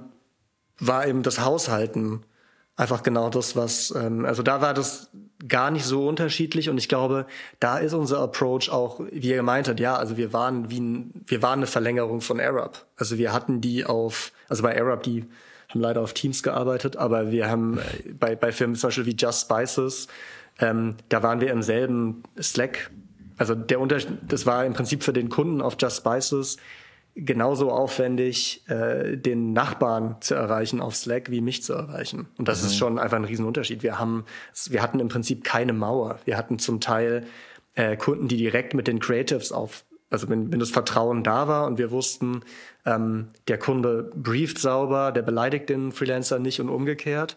war 0.78 1.08
eben 1.08 1.24
das 1.24 1.40
Haushalten 1.40 2.22
einfach 2.78 3.02
genau 3.02 3.28
das, 3.28 3.56
was, 3.56 3.92
ähm, 3.94 4.24
also 4.24 4.42
da 4.42 4.62
war 4.62 4.72
das 4.72 5.10
gar 5.46 5.70
nicht 5.70 5.84
so 5.84 6.08
unterschiedlich 6.08 6.70
und 6.70 6.78
ich 6.78 6.88
glaube, 6.88 7.26
da 7.58 7.78
ist 7.78 7.92
unser 7.92 8.20
Approach 8.20 8.70
auch, 8.70 9.00
wie 9.10 9.30
ihr 9.30 9.36
gemeint 9.36 9.68
habt, 9.68 9.80
ja, 9.80 9.96
also 9.96 10.16
wir 10.16 10.32
waren 10.32 10.70
wie 10.70 10.80
ein, 10.80 11.10
wir 11.26 11.42
waren 11.42 11.58
eine 11.58 11.66
Verlängerung 11.66 12.20
von 12.20 12.40
Arab. 12.40 12.86
Also 12.96 13.18
wir 13.18 13.32
hatten 13.32 13.60
die 13.60 13.84
auf, 13.84 14.32
also 14.48 14.62
bei 14.62 14.80
Arab, 14.80 15.02
die 15.02 15.24
haben 15.68 15.80
leider 15.80 16.00
auf 16.00 16.14
Teams 16.14 16.42
gearbeitet, 16.42 16.96
aber 16.96 17.32
wir 17.32 17.50
haben 17.50 17.78
äh, 17.78 18.12
bei, 18.12 18.36
bei 18.36 18.52
Firmen 18.52 18.76
zum 18.76 18.88
Beispiel 18.88 19.06
wie 19.06 19.16
Just 19.16 19.42
Spices, 19.42 20.06
ähm, 20.60 20.94
da 21.08 21.22
waren 21.22 21.40
wir 21.40 21.50
im 21.50 21.62
selben 21.62 22.22
Slack. 22.40 22.90
Also 23.38 23.56
der 23.56 23.80
Unterschied, 23.80 24.10
das 24.28 24.46
war 24.46 24.64
im 24.64 24.72
Prinzip 24.72 25.02
für 25.02 25.12
den 25.12 25.28
Kunden 25.28 25.60
auf 25.60 25.76
Just 25.80 25.98
Spices 25.98 26.58
genauso 27.24 27.70
aufwendig, 27.70 28.62
äh, 28.68 29.16
den 29.16 29.52
Nachbarn 29.52 30.16
zu 30.20 30.34
erreichen 30.34 30.80
auf 30.80 30.94
Slack, 30.94 31.30
wie 31.30 31.40
mich 31.40 31.62
zu 31.62 31.72
erreichen. 31.72 32.28
Und 32.38 32.48
das 32.48 32.62
mhm. 32.62 32.66
ist 32.68 32.76
schon 32.76 32.98
einfach 32.98 33.16
ein 33.16 33.24
Riesenunterschied. 33.24 33.82
Wir 33.82 33.98
haben, 33.98 34.24
wir 34.68 34.82
hatten 34.82 35.00
im 35.00 35.08
Prinzip 35.08 35.44
keine 35.44 35.72
Mauer. 35.72 36.20
Wir 36.24 36.36
hatten 36.36 36.58
zum 36.58 36.80
Teil 36.80 37.26
äh, 37.74 37.96
Kunden, 37.96 38.28
die 38.28 38.36
direkt 38.36 38.74
mit 38.74 38.86
den 38.86 39.00
Creatives 39.00 39.50
auf, 39.50 39.84
also 40.10 40.28
wenn, 40.28 40.52
wenn 40.52 40.60
das 40.60 40.70
Vertrauen 40.70 41.24
da 41.24 41.48
war 41.48 41.66
und 41.66 41.78
wir 41.78 41.90
wussten, 41.90 42.42
ähm, 42.86 43.28
der 43.48 43.58
Kunde 43.58 44.10
brieft 44.14 44.58
sauber, 44.58 45.10
der 45.10 45.22
beleidigt 45.22 45.68
den 45.68 45.90
Freelancer 45.90 46.38
nicht 46.38 46.60
und 46.60 46.68
umgekehrt, 46.68 47.36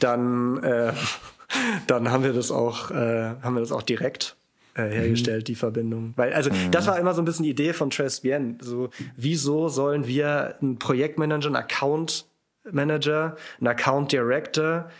dann, 0.00 0.62
äh, 0.62 0.92
dann 1.86 2.10
haben 2.10 2.24
wir 2.24 2.32
das 2.32 2.50
auch, 2.50 2.90
äh, 2.90 3.34
haben 3.42 3.54
wir 3.54 3.60
das 3.60 3.72
auch 3.72 3.82
direkt 3.82 4.37
hergestellt, 4.84 5.42
mhm. 5.42 5.44
die 5.44 5.54
Verbindung. 5.54 6.12
Weil, 6.16 6.32
also 6.32 6.50
mhm. 6.50 6.70
das 6.70 6.86
war 6.86 6.98
immer 6.98 7.14
so 7.14 7.22
ein 7.22 7.24
bisschen 7.24 7.44
die 7.44 7.50
Idee 7.50 7.72
von 7.72 7.90
Bien. 8.22 8.58
So, 8.60 8.90
wieso 9.16 9.68
sollen 9.68 10.06
wir 10.06 10.56
einen 10.60 10.78
Projektmanager, 10.78 11.46
einen 11.46 11.56
Account 11.56 12.26
Manager, 12.70 13.36
einen 13.58 13.68
Account 13.68 14.12
Director, 14.12 14.90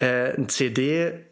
äh, 0.00 0.34
ein 0.36 0.48
CD 0.48 1.26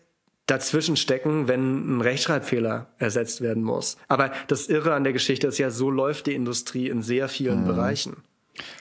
dazwischen 0.47 0.97
stecken, 0.97 1.49
wenn 1.49 1.97
ein 1.97 2.01
Rechtschreibfehler 2.01 2.89
ersetzt 2.99 3.41
werden 3.41 3.63
muss. 3.63 3.97
Aber 4.09 4.33
das 4.49 4.69
Irre 4.69 4.95
an 4.95 5.05
der 5.05 5.13
Geschichte 5.13 5.47
ist 5.47 5.59
ja, 5.59 5.71
so 5.71 5.91
läuft 5.91 6.27
die 6.27 6.35
Industrie 6.35 6.89
in 6.89 7.03
sehr 7.03 7.29
vielen 7.29 7.63
mhm. 7.63 7.67
Bereichen. 7.67 8.17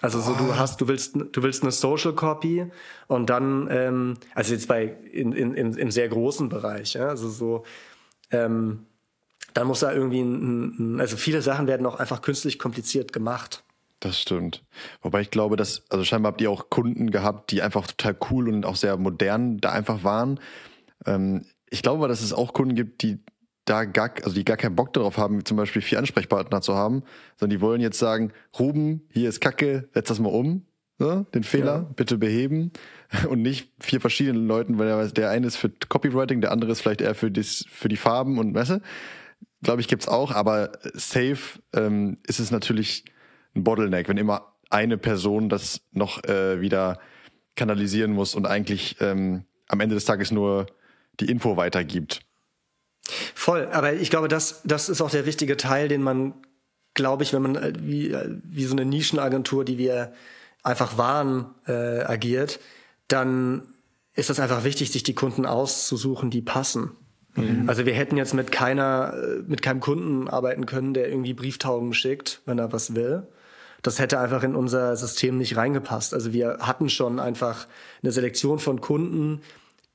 Also 0.01 0.19
so 0.19 0.33
du 0.33 0.55
hast, 0.55 0.81
du 0.81 0.87
willst, 0.87 1.15
du 1.15 1.43
willst 1.43 1.63
eine 1.63 1.71
Social 1.71 2.13
Copy 2.13 2.67
und 3.07 3.29
dann, 3.29 3.67
ähm, 3.71 4.17
also 4.35 4.53
jetzt 4.53 4.67
bei 4.67 4.95
in, 5.11 5.31
in, 5.31 5.55
in, 5.55 5.73
im 5.73 5.89
sehr 5.89 6.09
großen 6.09 6.47
Bereich, 6.49 6.93
ja, 6.93 7.07
also 7.07 7.27
so 7.29 7.63
ähm, 8.29 8.85
dann 9.53 9.67
muss 9.67 9.81
da 9.81 9.93
irgendwie 9.93 10.21
ein, 10.21 10.95
ein, 10.95 10.99
also 10.99 11.17
viele 11.17 11.41
Sachen 11.41 11.67
werden 11.67 11.85
auch 11.85 11.99
einfach 11.99 12.21
künstlich 12.21 12.59
kompliziert 12.59 13.13
gemacht. 13.13 13.63
Das 13.99 14.19
stimmt. 14.19 14.63
Wobei 15.01 15.21
ich 15.21 15.31
glaube, 15.31 15.55
dass, 15.55 15.83
also 15.89 16.03
scheinbar 16.03 16.33
habt 16.33 16.41
ihr 16.41 16.51
auch 16.51 16.69
Kunden 16.69 17.09
gehabt, 17.09 17.51
die 17.51 17.61
einfach 17.61 17.87
total 17.87 18.17
cool 18.29 18.49
und 18.49 18.65
auch 18.65 18.75
sehr 18.75 18.97
modern 18.97 19.59
da 19.59 19.71
einfach 19.71 20.03
waren. 20.03 20.39
Ähm, 21.05 21.45
ich 21.69 21.81
glaube, 21.81 22.07
dass 22.07 22.21
es 22.21 22.33
auch 22.33 22.53
Kunden 22.53 22.75
gibt, 22.75 23.01
die 23.01 23.19
da 23.65 23.85
gar, 23.85 24.11
also 24.23 24.35
die 24.35 24.43
gar 24.43 24.57
keinen 24.57 24.75
Bock 24.75 24.91
darauf 24.93 25.17
haben, 25.17 25.45
zum 25.45 25.57
Beispiel 25.57 25.81
vier 25.81 25.99
Ansprechpartner 25.99 26.61
zu 26.61 26.75
haben, 26.75 27.03
sondern 27.37 27.57
die 27.57 27.61
wollen 27.61 27.81
jetzt 27.81 27.97
sagen, 27.97 28.33
Ruben, 28.59 29.07
hier 29.09 29.29
ist 29.29 29.39
Kacke, 29.39 29.87
setz 29.93 30.09
das 30.09 30.19
mal 30.19 30.29
um, 30.29 30.65
ne? 30.99 31.25
den 31.33 31.43
Fehler 31.43 31.75
ja. 31.75 31.89
bitte 31.95 32.17
beheben 32.17 32.71
und 33.29 33.41
nicht 33.41 33.71
vier 33.79 34.01
verschiedenen 34.01 34.47
Leuten, 34.47 34.77
weil 34.77 34.87
der, 34.87 35.07
der 35.07 35.29
eine 35.29 35.47
ist 35.47 35.55
für 35.55 35.69
Copywriting, 35.69 36.41
der 36.41 36.51
andere 36.51 36.71
ist 36.71 36.81
vielleicht 36.81 37.01
eher 37.01 37.15
für, 37.15 37.31
das, 37.31 37.65
für 37.69 37.87
die 37.87 37.97
Farben 37.97 38.37
und 38.37 38.53
weißt 38.53 38.71
du? 38.71 38.81
Glaube 39.63 39.81
ich, 39.81 39.87
gibt's 39.87 40.07
auch, 40.07 40.31
aber 40.31 40.73
safe 40.93 41.59
ähm, 41.73 42.17
ist 42.27 42.39
es 42.39 42.51
natürlich 42.51 43.05
ein 43.55 43.63
Bottleneck, 43.63 44.07
wenn 44.09 44.17
immer 44.17 44.53
eine 44.69 44.97
Person 44.97 45.49
das 45.49 45.81
noch 45.91 46.23
äh, 46.23 46.59
wieder 46.61 46.99
kanalisieren 47.55 48.11
muss 48.11 48.35
und 48.35 48.45
eigentlich 48.45 48.97
ähm, 48.99 49.45
am 49.67 49.79
Ende 49.79 49.95
des 49.95 50.05
Tages 50.05 50.31
nur 50.31 50.67
die 51.19 51.29
Info 51.29 51.57
weitergibt. 51.57 52.21
Voll, 53.35 53.67
aber 53.71 53.93
ich 53.93 54.09
glaube, 54.09 54.27
das, 54.27 54.61
das 54.63 54.89
ist 54.89 55.01
auch 55.01 55.11
der 55.11 55.25
wichtige 55.25 55.57
Teil, 55.57 55.87
den 55.87 56.01
man, 56.01 56.33
glaube 56.93 57.23
ich, 57.23 57.33
wenn 57.33 57.41
man 57.41 57.55
äh, 57.55 57.73
wie, 57.79 58.11
äh, 58.11 58.37
wie 58.43 58.65
so 58.65 58.73
eine 58.73 58.85
Nischenagentur, 58.85 59.65
die 59.65 59.77
wir 59.77 60.13
einfach 60.63 60.97
waren, 60.97 61.53
äh, 61.67 62.01
agiert, 62.01 62.59
dann 63.07 63.67
ist 64.15 64.29
das 64.29 64.39
einfach 64.39 64.63
wichtig, 64.63 64.91
sich 64.91 65.03
die 65.03 65.15
Kunden 65.15 65.45
auszusuchen, 65.45 66.29
die 66.29 66.41
passen. 66.41 66.91
Mhm. 67.35 67.67
Also 67.67 67.85
wir 67.85 67.93
hätten 67.93 68.17
jetzt 68.17 68.33
mit 68.33 68.51
keiner, 68.51 69.15
mit 69.47 69.61
keinem 69.61 69.79
Kunden 69.79 70.27
arbeiten 70.27 70.65
können, 70.65 70.93
der 70.93 71.09
irgendwie 71.09 71.33
Brieftauben 71.33 71.93
schickt, 71.93 72.41
wenn 72.45 72.59
er 72.59 72.71
was 72.71 72.95
will. 72.95 73.27
Das 73.81 73.99
hätte 73.99 74.19
einfach 74.19 74.43
in 74.43 74.55
unser 74.55 74.95
System 74.95 75.37
nicht 75.37 75.57
reingepasst. 75.57 76.13
Also 76.13 76.31
wir 76.31 76.59
hatten 76.59 76.89
schon 76.89 77.19
einfach 77.19 77.67
eine 78.01 78.11
Selektion 78.11 78.59
von 78.59 78.79
Kunden, 78.81 79.41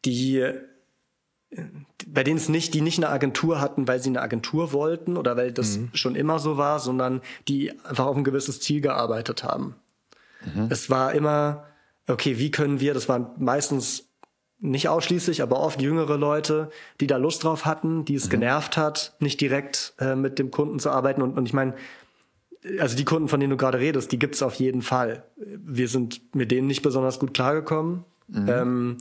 die 0.05 0.45
bei 2.07 2.25
denen 2.25 2.37
es 2.37 2.49
nicht, 2.49 2.75
die 2.75 2.81
nicht 2.81 2.99
eine 2.99 3.09
Agentur 3.09 3.61
hatten, 3.61 3.89
weil 3.89 4.01
sie 4.01 4.11
eine 4.11 4.21
Agentur 4.21 4.73
wollten 4.73 5.17
oder 5.17 5.37
weil 5.37 5.53
das 5.53 5.79
mhm. 5.79 5.91
schon 5.95 6.15
immer 6.15 6.39
so 6.39 6.57
war, 6.57 6.79
sondern 6.79 7.23
die 7.49 7.71
einfach 7.85 8.07
auf 8.07 8.17
ein 8.17 8.25
gewisses 8.25 8.61
Ziel 8.61 8.81
gearbeitet 8.81 9.45
haben. 9.45 9.75
Mhm. 10.45 10.69
Es 10.71 10.91
war 10.91 11.15
immer, 11.15 11.67
okay, 12.07 12.39
wie 12.39 12.51
können 12.51 12.81
wir, 12.81 12.95
das 12.95 13.09
waren 13.09 13.29
meistens 13.39 14.08
nicht 14.61 14.89
ausschließlich, 14.89 15.43
aber 15.43 15.61
oft 15.61 15.81
jüngere 15.81 16.17
Leute, 16.17 16.71
die 17.01 17.07
da 17.07 17.17
Lust 17.17 17.45
drauf 17.45 17.65
hatten, 17.65 18.05
die 18.05 18.15
es 18.15 18.27
mhm. 18.27 18.31
genervt 18.31 18.77
hat, 18.77 19.15
nicht 19.21 19.41
direkt 19.41 19.95
äh, 19.99 20.17
mit 20.17 20.39
dem 20.39 20.51
Kunden 20.51 20.79
zu 20.79 20.91
arbeiten. 20.91 21.23
Und, 21.23 21.39
und 21.39 21.47
ich 21.47 21.53
meine, 21.53 21.75
also 22.81 22.97
die 22.97 23.05
Kunden, 23.05 23.29
von 23.29 23.39
denen 23.39 23.51
du 23.51 23.57
gerade 23.57 23.79
redest, 23.79 24.11
die 24.11 24.19
gibt's 24.19 24.43
auf 24.43 24.55
jeden 24.55 24.83
Fall. 24.83 25.25
Wir 25.37 25.89
sind 25.89 26.35
mit 26.35 26.51
denen 26.51 26.67
nicht 26.67 26.83
besonders 26.83 27.19
gut 27.19 27.35
klargekommen. 27.35 28.05
Mhm. 28.27 28.49
Ähm, 28.49 28.97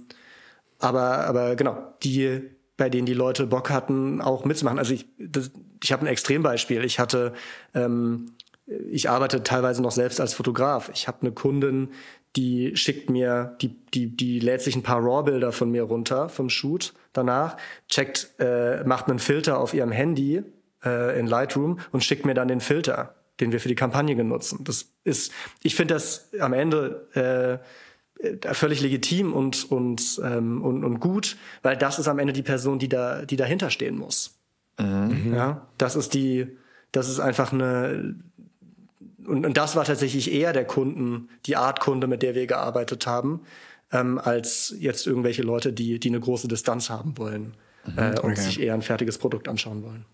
aber, 0.80 1.26
aber 1.26 1.56
genau, 1.56 1.94
die, 2.04 2.42
bei 2.78 2.90
denen 2.90 3.08
die 3.08 3.14
Leute 3.14 3.48
Bock 3.48 3.72
hatten, 3.72 4.22
auch 4.22 4.46
mitzumachen. 4.46 4.78
Also 4.78 4.94
ich, 4.94 5.08
das, 5.18 5.50
ich 5.84 5.92
habe 5.92 6.04
ein 6.04 6.08
Extrembeispiel. 6.08 6.84
Ich 6.86 7.00
hatte 7.00 7.34
ähm, 7.74 8.34
ich 8.68 9.10
arbeite 9.10 9.44
teilweise 9.44 9.82
noch 9.82 9.92
selbst 9.92 10.20
als 10.20 10.34
Fotograf. 10.34 10.92
Ich 10.94 11.08
habe 11.08 11.22
eine 11.22 11.32
Kundin, 11.32 11.90
die 12.36 12.76
schickt 12.76 13.10
mir, 13.10 13.56
die, 13.62 13.70
die, 13.94 14.16
die 14.16 14.40
lädt 14.40 14.62
sich 14.62 14.76
ein 14.76 14.84
paar 14.84 15.02
RAW-Bilder 15.02 15.52
von 15.52 15.72
mir 15.72 15.84
runter 15.84 16.30
vom 16.30 16.50
Shoot 16.50 16.94
danach, 17.14 17.58
checkt, 17.90 18.30
äh, 18.40 18.84
macht 18.84 19.10
einen 19.10 19.20
Filter 19.20 19.60
auf 19.60 19.74
ihrem 19.74 19.92
Handy 19.92 20.44
äh, 20.86 21.20
in 21.20 21.26
Lightroom 21.26 21.80
und 21.92 22.04
schickt 22.04 22.26
mir 22.26 22.34
dann 22.34 22.48
den 22.48 22.60
Filter, 22.60 23.16
den 23.40 23.52
wir 23.52 23.60
für 23.60 23.70
die 23.70 23.76
Kampagne 23.76 24.16
genutzen. 24.16 24.64
Das 24.64 24.86
ist, 25.04 25.32
ich 25.64 25.76
finde 25.76 25.96
das 25.96 26.30
am 26.40 26.54
Ende 26.54 27.62
äh, 28.24 28.54
völlig 28.54 28.82
legitim 28.82 29.34
und, 29.34 29.72
und, 29.72 30.22
ähm, 30.24 30.64
und, 30.64 30.84
und 30.84 31.00
gut, 31.00 31.38
weil 31.62 31.78
das 31.78 32.00
ist 32.00 32.08
am 32.08 32.20
Ende 32.20 32.34
die 32.34 32.44
Person, 32.44 32.80
die 32.80 32.90
da, 32.90 33.26
die 33.26 33.36
dahinter 33.36 33.70
stehen 33.70 33.98
muss. 33.98 34.40
Mhm. 34.80 35.34
Ja, 35.34 35.68
das 35.78 35.96
ist 35.96 36.14
die, 36.14 36.48
das 36.92 37.10
ist 37.10 37.20
einfach 37.20 37.52
eine, 37.52 38.16
und, 39.28 39.46
und 39.46 39.58
das 39.58 39.76
war 39.76 39.84
tatsächlich 39.84 40.32
eher 40.32 40.54
der 40.54 40.66
Kunden, 40.66 41.30
die 41.46 41.58
Art 41.58 41.80
Kunde, 41.80 42.08
mit 42.08 42.24
der 42.24 42.34
wir 42.34 42.48
gearbeitet 42.48 43.06
haben, 43.06 43.42
ähm, 43.92 44.20
als 44.20 44.74
jetzt 44.80 45.06
irgendwelche 45.06 45.44
Leute, 45.44 45.74
die, 45.74 46.00
die 46.00 46.10
eine 46.10 46.20
große 46.20 46.48
Distanz 46.48 46.90
haben 46.90 47.18
wollen 47.18 47.56
mhm, 47.86 47.98
äh, 47.98 48.20
und 48.20 48.38
sich 48.38 48.60
eher 48.60 48.74
ein 48.74 48.82
fertiges 48.82 49.18
Produkt 49.18 49.48
anschauen 49.48 49.84
wollen. 49.84 50.06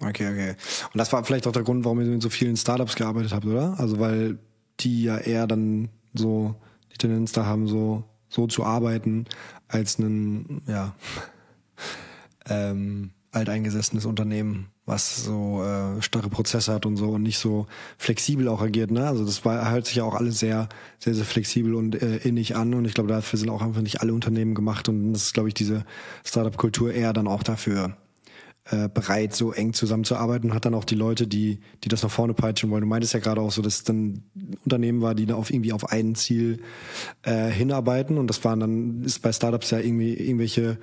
Okay, 0.00 0.28
okay. 0.28 0.56
Und 0.92 0.98
das 0.98 1.12
war 1.12 1.24
vielleicht 1.24 1.46
auch 1.46 1.52
der 1.52 1.62
Grund, 1.62 1.84
warum 1.84 2.00
ihr 2.00 2.06
mit 2.06 2.22
so 2.22 2.30
vielen 2.30 2.56
Startups 2.56 2.96
gearbeitet 2.96 3.32
habt, 3.32 3.46
oder? 3.46 3.78
Also 3.78 4.00
weil 4.00 4.38
die 4.80 5.04
ja 5.04 5.18
eher 5.18 5.46
dann 5.46 5.88
so 6.14 6.56
die 6.92 6.98
Tendenz 6.98 7.32
da 7.32 7.46
haben, 7.46 7.68
so, 7.68 8.04
so 8.28 8.46
zu 8.46 8.64
arbeiten, 8.64 9.26
als 9.68 9.98
ein, 9.98 10.62
ja, 10.66 10.94
ähm, 12.48 13.12
alteingesessenes 13.30 14.06
Unternehmen 14.06 14.68
was 14.86 15.24
so 15.24 15.62
äh, 15.62 16.02
starre 16.02 16.28
Prozesse 16.28 16.72
hat 16.72 16.84
und 16.84 16.96
so 16.96 17.10
und 17.10 17.22
nicht 17.22 17.38
so 17.38 17.66
flexibel 17.96 18.48
auch 18.48 18.60
agiert. 18.60 18.90
Ne? 18.90 19.06
Also 19.06 19.24
das 19.24 19.44
war, 19.44 19.70
hört 19.70 19.86
sich 19.86 19.96
ja 19.96 20.04
auch 20.04 20.14
alles 20.14 20.38
sehr, 20.38 20.68
sehr, 20.98 21.14
sehr 21.14 21.24
flexibel 21.24 21.74
und 21.74 22.00
äh, 22.00 22.16
innig 22.18 22.54
an 22.54 22.74
und 22.74 22.84
ich 22.84 22.94
glaube, 22.94 23.08
dafür 23.08 23.38
sind 23.38 23.48
auch 23.48 23.62
einfach 23.62 23.80
nicht 23.80 24.02
alle 24.02 24.12
Unternehmen 24.12 24.54
gemacht 24.54 24.88
und 24.88 25.12
das 25.12 25.24
ist, 25.24 25.34
glaube 25.34 25.48
ich, 25.48 25.54
diese 25.54 25.84
Startup-Kultur 26.24 26.92
eher 26.92 27.14
dann 27.14 27.26
auch 27.26 27.42
dafür 27.42 27.96
äh, 28.70 28.88
bereit, 28.88 29.34
so 29.34 29.52
eng 29.52 29.72
zusammenzuarbeiten 29.72 30.50
und 30.50 30.56
hat 30.56 30.64
dann 30.64 30.74
auch 30.74 30.84
die 30.84 30.94
Leute, 30.94 31.26
die, 31.26 31.60
die 31.82 31.88
das 31.88 32.02
nach 32.02 32.10
vorne 32.10 32.34
peitschen 32.34 32.70
wollen. 32.70 32.82
Du 32.82 32.86
meintest 32.86 33.14
ja 33.14 33.20
gerade 33.20 33.40
auch 33.40 33.52
so, 33.52 33.62
dass 33.62 33.76
es 33.76 33.84
dann 33.84 34.22
Unternehmen 34.64 35.00
war, 35.00 35.14
die 35.14 35.26
da 35.26 35.34
auf 35.34 35.50
irgendwie 35.50 35.72
auf 35.72 35.90
ein 35.90 36.14
Ziel 36.14 36.60
äh, 37.22 37.48
hinarbeiten 37.48 38.18
und 38.18 38.28
das 38.28 38.44
waren 38.44 38.60
dann, 38.60 39.02
ist 39.02 39.20
bei 39.20 39.32
Startups 39.32 39.70
ja 39.70 39.78
irgendwie 39.78 40.14
irgendwelche 40.14 40.78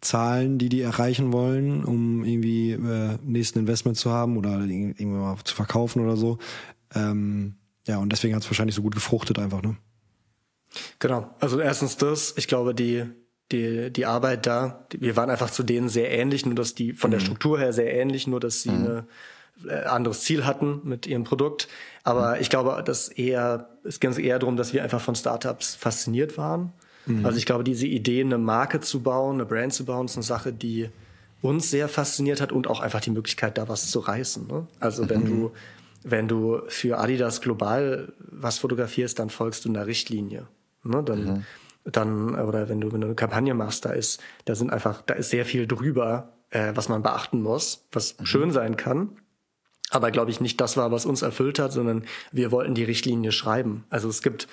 Zahlen, 0.00 0.58
die 0.58 0.68
die 0.68 0.80
erreichen 0.80 1.32
wollen, 1.32 1.84
um 1.84 2.24
irgendwie 2.24 2.72
äh, 2.72 3.18
nächsten 3.24 3.58
Investment 3.58 3.96
zu 3.96 4.12
haben 4.12 4.36
oder 4.36 4.60
irgendwann 4.60 5.20
mal 5.20 5.36
zu 5.44 5.54
verkaufen 5.54 6.02
oder 6.02 6.16
so. 6.16 6.38
Ähm, 6.94 7.56
ja, 7.86 7.98
und 7.98 8.10
deswegen 8.12 8.34
hat 8.34 8.42
es 8.42 8.50
wahrscheinlich 8.50 8.76
so 8.76 8.82
gut 8.82 8.94
gefruchtet 8.94 9.38
einfach, 9.38 9.62
ne? 9.62 9.76
Genau. 10.98 11.34
Also 11.40 11.58
erstens 11.60 11.96
das, 11.96 12.34
ich 12.36 12.46
glaube, 12.46 12.74
die, 12.74 13.04
die, 13.50 13.90
die 13.90 14.06
Arbeit 14.06 14.46
da, 14.46 14.86
wir 14.96 15.16
waren 15.16 15.30
einfach 15.30 15.50
zu 15.50 15.62
denen 15.62 15.88
sehr 15.88 16.10
ähnlich, 16.10 16.46
nur 16.46 16.54
dass 16.54 16.74
die 16.74 16.92
von 16.92 17.10
mhm. 17.10 17.12
der 17.12 17.20
Struktur 17.20 17.58
her 17.58 17.72
sehr 17.72 17.92
ähnlich, 17.92 18.26
nur 18.26 18.38
dass 18.38 18.62
sie 18.62 18.70
mhm. 18.70 19.04
ein 19.64 19.68
äh, 19.68 19.84
anderes 19.84 20.20
Ziel 20.20 20.44
hatten 20.44 20.82
mit 20.84 21.06
ihrem 21.06 21.24
Produkt. 21.24 21.66
Aber 22.04 22.36
mhm. 22.36 22.42
ich 22.42 22.50
glaube, 22.50 22.80
dass 22.84 23.08
eher, 23.08 23.70
es 23.82 23.98
ging 23.98 24.12
eher 24.16 24.38
darum, 24.38 24.56
dass 24.56 24.72
wir 24.74 24.84
einfach 24.84 25.00
von 25.00 25.16
Startups 25.16 25.74
fasziniert 25.74 26.38
waren 26.38 26.72
Mhm. 27.08 27.26
Also 27.26 27.38
ich 27.38 27.46
glaube, 27.46 27.64
diese 27.64 27.86
Idee, 27.86 28.20
eine 28.20 28.38
Marke 28.38 28.80
zu 28.80 29.02
bauen, 29.02 29.34
eine 29.34 29.46
Brand 29.46 29.72
zu 29.72 29.84
bauen, 29.84 30.06
ist 30.06 30.16
eine 30.16 30.22
Sache, 30.22 30.52
die 30.52 30.88
uns 31.42 31.70
sehr 31.70 31.88
fasziniert 31.88 32.40
hat 32.40 32.52
und 32.52 32.68
auch 32.68 32.80
einfach 32.80 33.00
die 33.00 33.10
Möglichkeit, 33.10 33.58
da 33.58 33.68
was 33.68 33.90
zu 33.90 33.98
reißen. 34.00 34.46
Ne? 34.46 34.66
Also 34.80 35.08
wenn 35.08 35.22
mhm. 35.22 35.26
du 35.26 35.52
wenn 36.04 36.28
du 36.28 36.62
für 36.68 36.98
Adidas 36.98 37.40
global 37.40 38.12
was 38.18 38.58
fotografierst, 38.58 39.18
dann 39.18 39.30
folgst 39.30 39.64
du 39.64 39.68
einer 39.68 39.86
Richtlinie. 39.86 40.46
Ne? 40.84 41.02
Dann, 41.02 41.24
mhm. 41.24 41.44
dann, 41.84 42.34
oder 42.38 42.68
wenn 42.68 42.80
du, 42.80 42.92
wenn 42.92 43.00
du 43.00 43.08
eine 43.08 43.16
Kampagne 43.16 43.54
machst, 43.54 43.84
da 43.84 43.90
ist, 43.90 44.20
da 44.44 44.54
sind 44.54 44.70
einfach, 44.70 45.02
da 45.02 45.14
ist 45.14 45.30
sehr 45.30 45.44
viel 45.44 45.66
drüber, 45.66 46.32
äh, 46.50 46.72
was 46.74 46.88
man 46.88 47.02
beachten 47.02 47.42
muss, 47.42 47.86
was 47.92 48.18
mhm. 48.18 48.26
schön 48.26 48.50
sein 48.50 48.76
kann. 48.76 49.16
Aber 49.90 50.10
glaube 50.10 50.30
ich 50.30 50.40
nicht 50.40 50.60
das 50.60 50.76
war, 50.76 50.92
was 50.92 51.06
uns 51.06 51.22
erfüllt 51.22 51.58
hat, 51.58 51.72
sondern 51.72 52.04
wir 52.30 52.52
wollten 52.52 52.74
die 52.74 52.84
Richtlinie 52.84 53.32
schreiben. 53.32 53.84
Also 53.88 54.08
es 54.08 54.22
gibt 54.22 54.46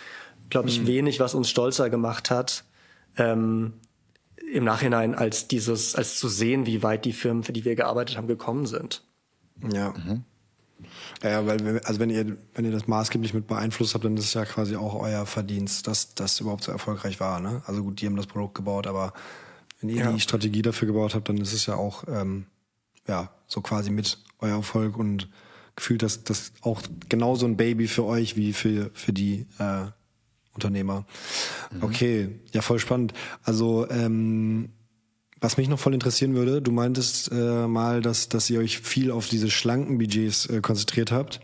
glaube 0.49 0.69
ich, 0.69 0.81
mhm. 0.81 0.87
wenig, 0.87 1.19
was 1.19 1.35
uns 1.35 1.49
stolzer 1.49 1.89
gemacht 1.89 2.29
hat, 2.31 2.63
ähm, 3.17 3.73
im 4.51 4.63
Nachhinein 4.63 5.15
als 5.15 5.47
dieses, 5.47 5.95
als 5.95 6.19
zu 6.19 6.27
sehen, 6.27 6.65
wie 6.65 6.83
weit 6.83 7.05
die 7.05 7.13
Firmen, 7.13 7.43
für 7.43 7.53
die 7.53 7.65
wir 7.65 7.75
gearbeitet 7.75 8.17
haben, 8.17 8.27
gekommen 8.27 8.65
sind. 8.65 9.03
Ja. 9.71 9.91
Mhm. 9.91 10.23
Ja, 11.23 11.45
weil, 11.47 11.79
also 11.79 11.99
wenn 11.99 12.09
ihr, 12.09 12.37
wenn 12.53 12.65
ihr 12.65 12.71
das 12.71 12.87
maßgeblich 12.87 13.33
mit 13.33 13.47
beeinflusst 13.47 13.93
habt, 13.93 14.03
dann 14.03 14.17
ist 14.17 14.25
es 14.25 14.33
ja 14.33 14.45
quasi 14.45 14.75
auch 14.75 14.93
euer 14.95 15.25
Verdienst, 15.25 15.87
dass 15.87 16.13
das 16.13 16.39
überhaupt 16.39 16.63
so 16.63 16.71
erfolgreich 16.71 17.19
war. 17.19 17.39
Ne? 17.39 17.61
Also 17.65 17.83
gut, 17.83 18.01
die 18.01 18.05
haben 18.05 18.17
das 18.17 18.27
Produkt 18.27 18.55
gebaut, 18.55 18.85
aber 18.85 19.13
wenn 19.79 19.89
ihr 19.89 20.03
ja. 20.03 20.11
die 20.11 20.19
Strategie 20.19 20.61
dafür 20.61 20.87
gebaut 20.87 21.15
habt, 21.15 21.29
dann 21.29 21.37
ist 21.37 21.53
es 21.53 21.65
ja 21.65 21.75
auch 21.75 22.03
ähm, 22.07 22.47
ja 23.07 23.31
so 23.47 23.61
quasi 23.61 23.89
mit 23.89 24.19
euer 24.39 24.57
Erfolg 24.57 24.97
und 24.97 25.29
gefühlt, 25.75 26.03
dass 26.03 26.23
das 26.23 26.53
auch 26.61 26.81
genauso 27.09 27.45
ein 27.45 27.57
Baby 27.57 27.87
für 27.87 28.05
euch 28.05 28.35
wie 28.35 28.53
für 28.53 28.91
für 28.93 29.13
die 29.13 29.47
äh, 29.59 29.87
Unternehmer. 30.55 31.05
Mhm. 31.71 31.83
Okay, 31.83 32.29
ja, 32.53 32.61
voll 32.61 32.79
spannend. 32.79 33.13
Also, 33.43 33.87
ähm, 33.89 34.69
was 35.41 35.57
mich 35.57 35.67
noch 35.67 35.79
voll 35.79 35.93
interessieren 35.93 36.33
würde, 36.33 36.61
du 36.61 36.71
meintest 36.71 37.31
äh, 37.31 37.67
mal, 37.67 38.01
dass, 38.01 38.29
dass 38.29 38.49
ihr 38.49 38.59
euch 38.59 38.79
viel 38.79 39.11
auf 39.11 39.27
diese 39.27 39.51
schlanken 39.51 39.97
Budgets 39.99 40.47
äh, 40.47 40.61
konzentriert 40.61 41.11
habt 41.11 41.41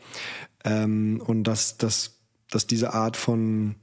ähm, 0.64 1.22
und 1.26 1.44
dass, 1.44 1.78
dass, 1.78 2.20
dass 2.50 2.66
diese 2.66 2.94
Art 2.94 3.18
von, 3.18 3.76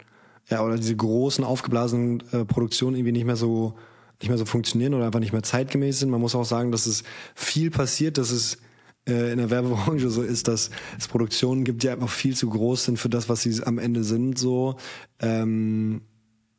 ja, 0.49 0.65
oder 0.65 0.77
diese 0.77 0.97
großen, 0.97 1.45
aufgeblasenen 1.45 2.23
äh, 2.33 2.45
Produktionen 2.45 2.97
irgendwie 2.97 3.13
nicht 3.13 3.27
mehr 3.27 3.37
so 3.37 3.77
nicht 4.21 4.31
mehr 4.31 4.39
so 4.39 4.47
funktionieren 4.47 4.95
oder 4.95 5.07
einfach 5.07 5.21
nicht 5.21 5.33
mehr 5.33 5.45
zeitgemäß 5.45 6.01
sind. 6.01 6.11
Man 6.11 6.21
muss 6.21 6.35
auch 6.35 6.45
sagen, 6.45 6.73
dass 6.73 6.87
es 6.87 7.05
viel 7.37 7.71
passiert, 7.71 8.19
dass 8.19 8.33
es 8.33 8.59
äh, 9.09 9.33
in 9.33 9.39
der 9.39 9.51
Werbebranche 9.51 10.11
so 10.11 10.23
ist, 10.23 10.49
dass 10.49 10.71
es 10.99 11.09
Produktionen 11.09 11.65
gibt, 11.65 11.83
die 11.83 11.89
einfach 11.89 12.11
viel 12.11 12.37
zu 12.37 12.49
groß 12.49 12.85
sind 12.85 12.99
für 12.99 13.09
das, 13.09 13.29
was 13.29 13.43
sie 13.43 13.63
am 13.65 13.79
Ende 13.79 14.05
sind, 14.05 14.39
so 14.39 14.77
ähm, 15.21 16.03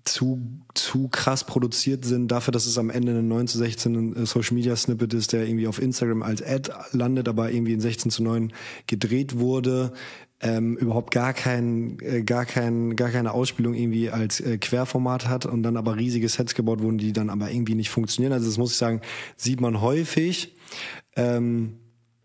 zu, 0.06 0.42
zu 0.74 1.08
krass 1.10 1.44
produziert 1.44 2.04
sind, 2.06 2.30
dafür, 2.30 2.52
dass 2.52 2.66
es 2.66 2.78
am 2.78 2.90
Ende 2.90 3.12
ein 3.12 3.28
9 3.28 3.48
zu 3.48 3.58
16 3.58 4.16
äh, 4.16 4.26
Social 4.26 4.56
Media 4.56 4.76
Snippet 4.76 5.14
ist, 5.14 5.34
der 5.34 5.46
irgendwie 5.46 5.68
auf 5.68 5.82
Instagram 5.82 6.24
als 6.24 6.42
Ad 6.42 6.72
landet, 6.92 7.28
aber 7.28 7.52
irgendwie 7.52 7.74
in 7.74 7.82
16 7.82 8.12
zu 8.12 8.24
9 8.24 8.52
gedreht 8.88 9.38
wurde, 9.38 9.94
ähm, 10.42 10.78
überhaupt 10.78 11.12
gar 11.12 11.34
kein, 11.34 12.00
äh, 12.00 12.24
gar 12.24 12.46
kein, 12.46 12.96
gar 12.96 13.10
keine 13.10 13.34
Ausspielung 13.34 13.74
irgendwie 13.74 14.10
als 14.10 14.40
äh, 14.40 14.58
Querformat 14.58 15.28
hat 15.28 15.46
und 15.46 15.64
dann 15.64 15.76
aber 15.76 15.98
riesige 15.98 16.30
Sets 16.30 16.56
gebaut 16.56 16.82
wurden, 16.82 16.98
die 16.98 17.12
dann 17.12 17.30
aber 17.30 17.52
irgendwie 17.52 17.76
nicht 17.76 17.90
funktionieren. 17.90 18.34
Also 18.34 18.48
das 18.48 18.58
muss 18.58 18.72
ich 18.72 18.78
sagen, 18.78 19.02
sieht 19.36 19.60
man 19.60 19.82
häufig. 19.82 20.56
Ähm, 21.16 21.74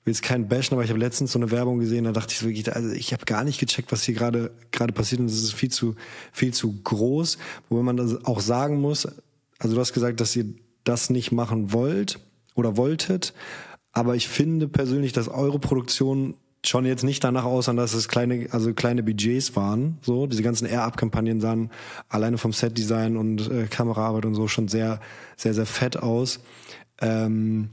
will 0.05 0.13
jetzt 0.13 0.23
keinen 0.23 0.49
bashen, 0.49 0.75
aber 0.75 0.85
ich 0.85 0.91
habe 0.91 1.01
letztens 1.01 1.33
so 1.33 1.39
eine 1.39 1.51
Werbung 1.51 1.79
gesehen, 1.79 2.05
da 2.05 2.13
dachte 2.13 2.35
ich 2.35 2.43
wirklich, 2.43 2.75
also 2.75 2.91
ich 2.91 3.13
habe 3.13 3.25
gar 3.25 3.45
nicht 3.45 3.59
gecheckt, 3.59 3.91
was 3.91 4.03
hier 4.03 4.15
gerade 4.15 4.51
gerade 4.71 4.93
passiert 4.93 5.21
und 5.21 5.27
es 5.27 5.43
ist 5.43 5.55
viel 5.55 5.71
zu 5.71 5.95
viel 6.33 6.53
zu 6.53 6.81
groß, 6.83 7.39
wo 7.69 7.83
man 7.83 7.97
das 7.97 8.25
auch 8.25 8.41
sagen 8.41 8.81
muss, 8.81 9.09
also 9.59 9.75
du 9.75 9.81
hast 9.81 9.93
gesagt, 9.93 10.21
dass 10.21 10.37
ihr 10.37 10.47
das 10.85 11.11
nicht 11.11 11.33
machen 11.33 11.73
wollt 11.73 12.19
oder 12.55 12.77
wolltet, 12.77 13.33
aber 13.93 14.15
ich 14.15 14.29
finde 14.29 14.69
persönlich, 14.69 15.13
dass 15.13 15.29
eure 15.29 15.59
Produktion 15.59 16.35
schon 16.67 16.87
jetzt 16.87 17.05
nicht 17.05 17.23
danach 17.23 17.45
aussah, 17.45 17.73
dass 17.75 17.95
es 17.95 18.09
kleine, 18.09 18.49
also 18.51 18.73
kleine 18.73 19.03
Budgets 19.03 19.55
waren. 19.55 19.99
So, 20.03 20.27
diese 20.27 20.43
ganzen 20.43 20.67
Air-Up-Kampagnen 20.67 21.41
sahen 21.41 21.71
alleine 22.09 22.39
vom 22.39 22.53
Set-Design 22.53 23.17
und 23.17 23.51
äh, 23.51 23.67
Kameraarbeit 23.67 24.25
und 24.25 24.35
so 24.35 24.49
schon 24.49 24.69
sehr, 24.69 25.01
sehr, 25.37 25.55
sehr 25.55 25.67
fett 25.67 25.99
aus. 25.99 26.41
Ähm, 27.01 27.71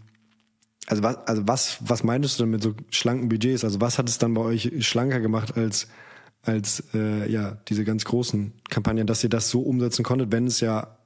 also 0.92 1.04
was, 1.04 1.18
also 1.26 1.42
was, 1.46 1.78
was 1.80 2.04
meintest 2.04 2.38
du 2.38 2.44
denn 2.44 2.52
mit 2.52 2.62
so 2.62 2.74
schlanken 2.90 3.30
Budgets? 3.30 3.64
Also 3.64 3.80
was 3.80 3.98
hat 3.98 4.10
es 4.10 4.18
dann 4.18 4.34
bei 4.34 4.42
euch 4.42 4.86
schlanker 4.86 5.22
gemacht 5.22 5.58
als 5.58 5.88
als 6.44 6.84
äh, 6.94 7.32
ja 7.32 7.58
diese 7.70 7.86
ganz 7.86 8.04
großen 8.04 8.52
Kampagnen, 8.70 9.08
dass 9.08 9.24
ihr 9.24 9.30
das 9.30 9.50
so 9.50 9.62
umsetzen 9.62 10.04
konntet, 10.04 10.34
wenn 10.34 10.48
es 10.48 10.60
ja 10.60 10.98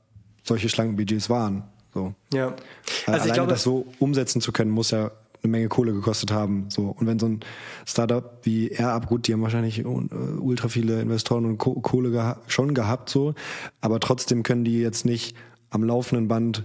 solche 0.44 0.70
schlanken 0.70 0.96
Budgets 0.96 1.30
waren? 1.30 1.64
So. 1.94 2.16
Ja. 2.34 2.48
Also 2.48 3.12
Alleine 3.12 3.28
ich 3.28 3.34
glaube, 3.34 3.50
das 3.50 3.62
so 3.62 3.86
umsetzen 4.00 4.42
zu 4.42 4.52
können, 4.52 4.72
muss 4.72 4.90
ja 4.90 5.12
eine 5.44 5.52
Menge 5.52 5.68
Kohle 5.68 5.94
gekostet 5.94 6.32
haben. 6.32 6.66
So 6.70 6.96
und 6.98 7.06
wenn 7.06 7.20
so 7.20 7.28
ein 7.28 7.42
Startup 7.86 8.40
wie 8.42 8.72
AirUp, 8.72 9.06
gut, 9.06 9.28
die 9.28 9.34
haben 9.34 9.44
wahrscheinlich 9.44 9.80
äh, 9.80 9.84
ultra 9.84 10.68
viele 10.68 11.00
Investoren 11.00 11.46
und 11.46 11.60
Kohle 11.60 12.10
geha 12.10 12.42
schon 12.48 12.74
gehabt, 12.74 13.10
so, 13.10 13.36
aber 13.82 14.00
trotzdem 14.00 14.42
können 14.42 14.66
die 14.66 14.80
jetzt 14.80 15.06
nicht 15.06 15.38
am 15.70 15.84
laufenden 15.84 16.28
Band 16.28 16.64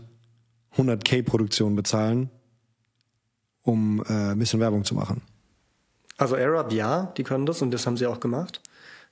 100k 0.78 1.22
Produktion 1.22 1.76
bezahlen 1.76 2.30
um 3.62 4.02
äh, 4.08 4.32
ein 4.32 4.38
bisschen 4.38 4.60
Werbung 4.60 4.84
zu 4.84 4.94
machen. 4.94 5.22
Also 6.16 6.36
Arab 6.36 6.72
ja, 6.72 7.12
die 7.16 7.24
können 7.24 7.46
das 7.46 7.62
und 7.62 7.70
das 7.70 7.86
haben 7.86 7.96
sie 7.96 8.06
auch 8.06 8.20
gemacht. 8.20 8.60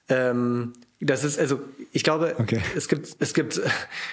Ähm, 0.09 0.75
das 1.01 1.25
ist, 1.25 1.39
also 1.39 1.61
ich 1.93 2.03
glaube, 2.03 2.35
okay. 2.39 2.61
es 2.77 2.89
gibt, 2.89 3.17
es 3.19 3.35
gibt 3.35 3.61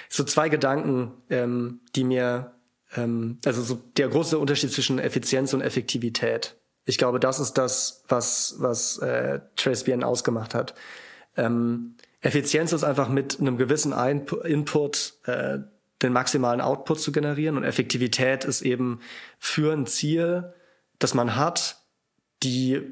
so 0.08 0.24
zwei 0.24 0.48
Gedanken, 0.48 1.12
ähm, 1.30 1.80
die 1.94 2.04
mir, 2.04 2.52
ähm, 2.96 3.38
also 3.44 3.62
so 3.62 3.82
der 3.96 4.08
große 4.08 4.38
Unterschied 4.38 4.72
zwischen 4.72 4.98
Effizienz 4.98 5.52
und 5.52 5.60
Effektivität 5.62 6.56
Ich 6.84 6.98
glaube, 6.98 7.18
das 7.18 7.40
ist 7.40 7.54
das, 7.54 8.04
was, 8.08 8.54
was 8.58 8.98
äh, 8.98 9.40
TraceBN 9.56 10.04
ausgemacht 10.04 10.54
hat. 10.54 10.74
Ähm, 11.36 11.96
Effizienz 12.20 12.72
ist 12.72 12.84
einfach 12.84 13.08
mit 13.08 13.40
einem 13.40 13.58
gewissen 13.58 13.92
Input 14.44 15.14
äh, 15.24 15.58
den 16.02 16.12
maximalen 16.12 16.60
Output 16.60 17.00
zu 17.00 17.12
generieren 17.12 17.56
und 17.56 17.64
Effektivität 17.64 18.44
ist 18.44 18.62
eben 18.62 19.00
für 19.38 19.72
ein 19.72 19.86
Ziel, 19.86 20.52
das 20.98 21.14
man 21.14 21.36
hat, 21.36 21.78
die 22.42 22.82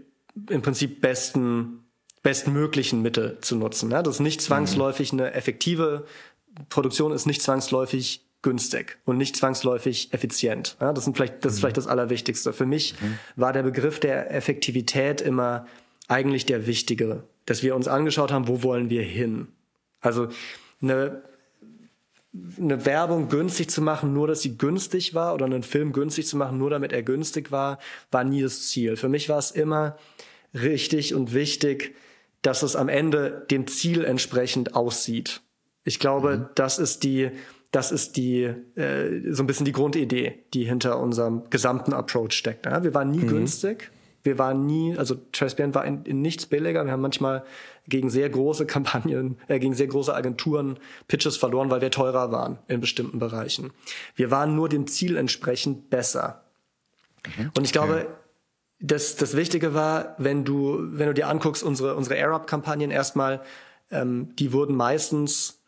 im 0.48 0.62
Prinzip 0.62 1.00
besten 1.00 1.80
bestmöglichen 2.22 3.02
Mittel 3.02 3.38
zu 3.42 3.54
nutzen. 3.54 3.90
Ja, 3.90 4.02
das 4.02 4.16
ist 4.16 4.20
nicht 4.20 4.40
zwangsläufig 4.40 5.12
eine 5.12 5.34
effektive 5.34 6.06
Produktion 6.68 7.12
ist 7.12 7.26
nicht 7.26 7.42
zwangsläufig 7.42 8.24
günstig 8.42 8.98
und 9.04 9.16
nicht 9.16 9.36
zwangsläufig 9.36 10.12
effizient. 10.12 10.76
Ja, 10.80 10.92
das, 10.92 11.04
sind 11.04 11.16
vielleicht, 11.16 11.44
das 11.44 11.54
ist 11.54 11.60
vielleicht 11.60 11.76
das 11.76 11.86
Allerwichtigste. 11.86 12.52
Für 12.52 12.66
mich 12.66 12.94
mhm. 13.00 13.18
war 13.36 13.52
der 13.52 13.62
Begriff 13.62 14.00
der 14.00 14.32
Effektivität 14.32 15.20
immer 15.20 15.66
eigentlich 16.08 16.46
der 16.46 16.66
wichtige, 16.66 17.24
dass 17.46 17.62
wir 17.62 17.74
uns 17.74 17.88
angeschaut 17.88 18.30
haben, 18.30 18.46
wo 18.46 18.62
wollen 18.62 18.90
wir 18.90 19.02
hin. 19.02 19.48
Also 20.00 20.28
eine, 20.82 21.22
eine 22.58 22.84
Werbung 22.84 23.28
günstig 23.28 23.70
zu 23.70 23.80
machen, 23.80 24.12
nur 24.12 24.26
dass 24.26 24.42
sie 24.42 24.58
günstig 24.58 25.14
war, 25.14 25.34
oder 25.34 25.44
einen 25.44 25.62
Film 25.62 25.92
günstig 25.92 26.26
zu 26.26 26.36
machen, 26.36 26.58
nur 26.58 26.70
damit 26.70 26.92
er 26.92 27.02
günstig 27.02 27.52
war, 27.52 27.78
war 28.10 28.24
nie 28.24 28.42
das 28.42 28.68
Ziel. 28.68 28.96
Für 28.96 29.08
mich 29.08 29.28
war 29.28 29.38
es 29.38 29.50
immer 29.50 29.96
richtig 30.52 31.14
und 31.14 31.32
wichtig, 31.32 31.94
dass 32.42 32.62
es 32.62 32.76
am 32.76 32.88
Ende 32.88 33.46
dem 33.50 33.66
Ziel 33.66 34.04
entsprechend 34.04 34.74
aussieht. 34.74 35.42
Ich 35.84 35.98
glaube, 35.98 36.36
mhm. 36.36 36.46
das 36.54 36.78
ist 36.78 37.04
die, 37.04 37.30
das 37.70 37.92
ist 37.92 38.16
die 38.16 38.42
äh, 38.74 39.32
so 39.32 39.42
ein 39.42 39.46
bisschen 39.46 39.66
die 39.66 39.72
Grundidee, 39.72 40.44
die 40.54 40.64
hinter 40.64 41.00
unserem 41.00 41.48
gesamten 41.50 41.92
Approach 41.92 42.32
steckt. 42.32 42.66
Ja? 42.66 42.82
Wir 42.82 42.94
waren 42.94 43.10
nie 43.10 43.18
mhm. 43.18 43.28
günstig. 43.28 43.90
Wir 44.22 44.38
waren 44.38 44.64
nie, 44.66 44.96
also 44.96 45.16
Transparent 45.32 45.74
war 45.74 45.84
in, 45.84 46.02
in, 46.04 46.22
nichts 46.22 46.46
billiger. 46.46 46.84
Wir 46.84 46.92
haben 46.92 47.02
manchmal 47.02 47.44
gegen 47.86 48.10
sehr 48.10 48.28
große 48.30 48.66
Kampagnen, 48.66 49.38
äh, 49.48 49.58
gegen 49.58 49.74
sehr 49.74 49.86
große 49.86 50.14
Agenturen 50.14 50.78
Pitches 51.08 51.36
verloren, 51.36 51.70
weil 51.70 51.80
wir 51.80 51.90
teurer 51.90 52.32
waren 52.32 52.58
in 52.68 52.80
bestimmten 52.80 53.18
Bereichen. 53.18 53.72
Wir 54.14 54.30
waren 54.30 54.54
nur 54.56 54.68
dem 54.68 54.86
Ziel 54.86 55.16
entsprechend 55.16 55.90
besser. 55.90 56.44
Mhm. 57.36 57.50
Und 57.56 57.64
ich 57.64 57.72
glaube, 57.72 58.06
das, 58.80 59.16
das 59.16 59.36
Wichtige 59.36 59.74
war, 59.74 60.14
wenn 60.18 60.44
du, 60.44 60.78
wenn 60.80 61.06
du 61.06 61.14
dir 61.14 61.28
anguckst, 61.28 61.62
unsere, 61.62 61.94
unsere 61.94 62.16
Air-Up-Kampagnen 62.16 62.90
erstmal, 62.90 63.42
ähm, 63.90 64.34
die 64.36 64.52
wurden 64.52 64.76
meistens 64.76 65.62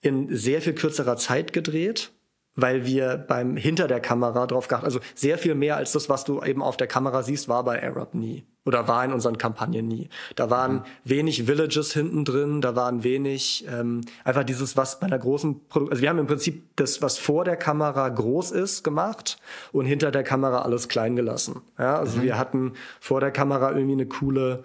in 0.00 0.34
sehr 0.34 0.60
viel 0.60 0.74
kürzerer 0.74 1.16
Zeit 1.16 1.52
gedreht, 1.52 2.10
weil 2.56 2.86
wir 2.86 3.16
beim 3.16 3.56
hinter 3.56 3.88
der 3.88 4.00
Kamera 4.00 4.46
drauf 4.46 4.68
geachtet, 4.68 4.84
also 4.84 5.00
sehr 5.14 5.38
viel 5.38 5.54
mehr 5.54 5.76
als 5.76 5.92
das, 5.92 6.08
was 6.08 6.24
du 6.24 6.42
eben 6.42 6.62
auf 6.62 6.76
der 6.76 6.86
Kamera 6.86 7.22
siehst, 7.22 7.48
war 7.48 7.64
bei 7.64 7.82
Arab 7.82 8.14
nie 8.14 8.44
oder 8.64 8.88
war 8.88 9.04
in 9.04 9.12
unseren 9.12 9.38
Kampagnen 9.38 9.86
nie. 9.86 10.08
Da 10.36 10.50
waren 10.50 10.74
mhm. 10.76 10.82
wenig 11.04 11.46
Villages 11.46 11.92
hinten 11.92 12.24
drin, 12.24 12.60
da 12.60 12.76
waren 12.76 13.04
wenig 13.04 13.66
ähm, 13.68 14.00
einfach 14.24 14.44
dieses, 14.44 14.76
was 14.76 15.00
bei 15.00 15.06
einer 15.06 15.18
großen 15.18 15.66
Produktion, 15.68 15.90
also 15.90 16.02
wir 16.02 16.08
haben 16.08 16.18
im 16.18 16.26
Prinzip 16.26 16.64
das, 16.76 17.02
was 17.02 17.18
vor 17.18 17.44
der 17.44 17.56
Kamera 17.56 18.08
groß 18.08 18.52
ist, 18.52 18.82
gemacht 18.82 19.38
und 19.72 19.86
hinter 19.86 20.10
der 20.10 20.22
Kamera 20.22 20.62
alles 20.62 20.88
klein 20.88 21.16
gelassen. 21.16 21.60
Ja, 21.78 21.98
also 21.98 22.18
mhm. 22.18 22.22
wir 22.22 22.38
hatten 22.38 22.72
vor 23.00 23.20
der 23.20 23.30
Kamera 23.30 23.72
irgendwie 23.72 23.92
eine 23.92 24.06
coole, 24.06 24.64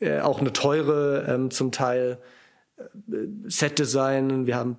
äh, 0.00 0.20
auch 0.20 0.40
eine 0.40 0.52
teure 0.52 1.26
ähm, 1.28 1.50
zum 1.50 1.72
Teil 1.72 2.18
Set-Design, 3.46 4.46
wir 4.46 4.56
haben 4.56 4.76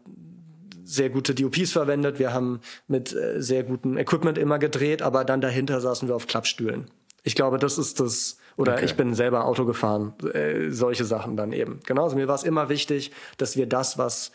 sehr 0.83 1.09
gute 1.09 1.33
DOPs 1.33 1.71
verwendet, 1.71 2.19
wir 2.19 2.33
haben 2.33 2.59
mit 2.87 3.13
äh, 3.13 3.41
sehr 3.41 3.63
gutem 3.63 3.97
Equipment 3.97 4.37
immer 4.37 4.59
gedreht, 4.59 5.01
aber 5.01 5.23
dann 5.23 5.41
dahinter 5.41 5.79
saßen 5.79 6.07
wir 6.07 6.15
auf 6.15 6.27
Klappstühlen. 6.27 6.85
Ich 7.23 7.35
glaube, 7.35 7.57
das 7.57 7.77
ist 7.77 7.99
das, 7.99 8.37
oder 8.57 8.73
okay. 8.73 8.85
ich 8.85 8.95
bin 8.95 9.13
selber 9.13 9.45
Auto 9.45 9.65
gefahren, 9.65 10.13
äh, 10.33 10.69
solche 10.69 11.05
Sachen 11.05 11.35
dann 11.37 11.51
eben. 11.51 11.79
Genauso, 11.85 12.15
mir 12.15 12.27
war 12.27 12.35
es 12.35 12.43
immer 12.43 12.69
wichtig, 12.69 13.11
dass 13.37 13.57
wir 13.57 13.67
das, 13.67 13.97
was 13.97 14.31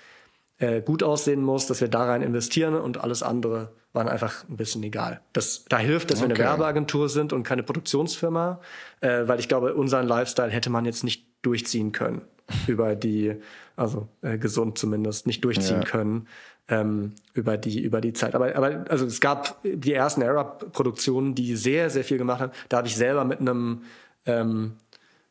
äh, 0.59 0.83
gut 0.83 1.03
aussehen 1.03 1.43
muss, 1.43 1.67
dass 1.67 1.81
wir 1.81 1.89
da 1.89 2.05
rein 2.05 2.23
investieren 2.23 2.75
und 2.75 3.03
alles 3.03 3.23
andere 3.23 3.73
waren 3.93 4.09
einfach 4.09 4.49
ein 4.49 4.57
bisschen 4.57 4.83
egal. 4.83 5.21
Das, 5.33 5.65
da 5.69 5.79
hilft, 5.79 6.11
dass 6.11 6.21
okay. 6.21 6.31
wir 6.31 6.35
eine 6.35 6.45
Werbeagentur 6.45 7.09
sind 7.09 7.33
und 7.33 7.43
keine 7.43 7.63
Produktionsfirma, 7.63 8.61
äh, 9.01 9.27
weil 9.27 9.41
ich 9.41 9.49
glaube, 9.49 9.75
unseren 9.75 10.07
Lifestyle 10.07 10.51
hätte 10.51 10.71
man 10.71 10.85
jetzt 10.85 11.05
nicht 11.05 11.27
durchziehen 11.43 11.93
können 11.93 12.23
über 12.67 12.97
die, 12.97 13.37
also 13.77 14.09
äh, 14.23 14.39
gesund 14.39 14.79
zumindest, 14.79 15.27
nicht 15.27 15.45
durchziehen 15.45 15.83
ja. 15.83 15.89
können 15.89 16.29
ähm, 16.69 17.15
über 17.35 17.57
die 17.57 17.81
über 17.81 18.01
die 18.01 18.13
Zeit. 18.13 18.35
Aber 18.35 18.55
aber 18.55 18.85
also 18.89 19.07
es 19.07 19.21
gab 19.21 19.59
die 19.63 19.93
ersten 19.93 20.23
Arab-Produktionen, 20.23 21.35
die 21.35 21.57
sehr 21.57 21.91
sehr 21.91 22.05
viel 22.05 22.19
gemacht 22.19 22.41
haben. 22.41 22.53
Da 22.69 22.79
habe 22.79 22.89
ich 22.89 22.97
selber 22.97 23.25
mit 23.25 23.41
einem 23.41 23.83
ähm, 24.27 24.77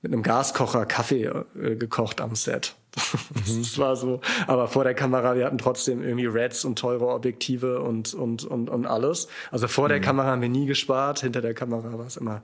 mit 0.01 0.13
einem 0.13 0.23
Gaskocher 0.23 0.85
Kaffee 0.85 1.23
äh, 1.23 1.75
gekocht 1.75 2.21
am 2.21 2.35
Set. 2.35 2.75
Mhm. 3.47 3.59
das 3.61 3.77
war 3.77 3.95
so. 3.95 4.21
Aber 4.47 4.67
vor 4.67 4.83
der 4.83 4.95
Kamera, 4.95 5.35
wir 5.35 5.45
hatten 5.45 5.59
trotzdem 5.59 6.03
irgendwie 6.03 6.25
Reds 6.25 6.65
und 6.65 6.79
teure 6.79 7.07
Objektive 7.07 7.81
und, 7.81 8.13
und, 8.13 8.43
und, 8.43 8.69
und 8.69 8.85
alles. 8.87 9.27
Also 9.51 9.67
vor 9.67 9.85
mhm. 9.85 9.89
der 9.89 10.01
Kamera 10.01 10.27
haben 10.27 10.41
wir 10.41 10.49
nie 10.49 10.65
gespart, 10.65 11.19
hinter 11.19 11.41
der 11.41 11.53
Kamera 11.53 11.97
war 11.97 12.07
es 12.07 12.17
immer, 12.17 12.41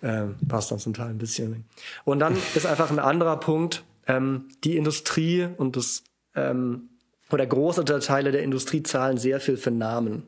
äh, 0.00 0.26
war 0.40 0.60
es 0.60 0.68
dann 0.68 0.78
zum 0.78 0.94
Teil 0.94 1.08
ein 1.08 1.18
bisschen. 1.18 1.64
Und 2.04 2.20
dann 2.20 2.36
ist 2.54 2.66
einfach 2.66 2.90
ein 2.90 3.00
anderer 3.00 3.38
Punkt, 3.38 3.82
ähm, 4.06 4.48
die 4.62 4.76
Industrie 4.76 5.48
und 5.56 5.76
das 5.76 6.04
ähm, 6.36 6.90
oder 7.30 7.46
große 7.46 7.84
Teile 7.84 8.32
der 8.32 8.42
Industrie 8.42 8.82
zahlen 8.82 9.18
sehr 9.18 9.40
viel 9.40 9.56
für 9.56 9.70
Namen. 9.70 10.26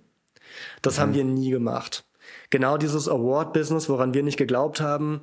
Das 0.83 0.97
mhm. 0.97 1.01
haben 1.01 1.15
wir 1.15 1.25
nie 1.25 1.51
gemacht. 1.51 2.05
Genau 2.51 2.77
dieses 2.77 3.09
Award-Business, 3.09 3.89
woran 3.89 4.15
wir 4.15 4.23
nicht 4.23 4.37
geglaubt 4.37 4.81
haben, 4.81 5.23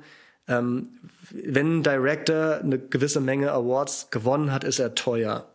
ähm, 0.50 0.88
wenn 1.30 1.78
ein 1.78 1.82
Director 1.82 2.58
eine 2.58 2.78
gewisse 2.78 3.20
Menge 3.20 3.52
Awards 3.52 4.10
gewonnen 4.10 4.52
hat, 4.52 4.64
ist 4.64 4.80
er 4.80 4.94
teuer. 4.94 5.48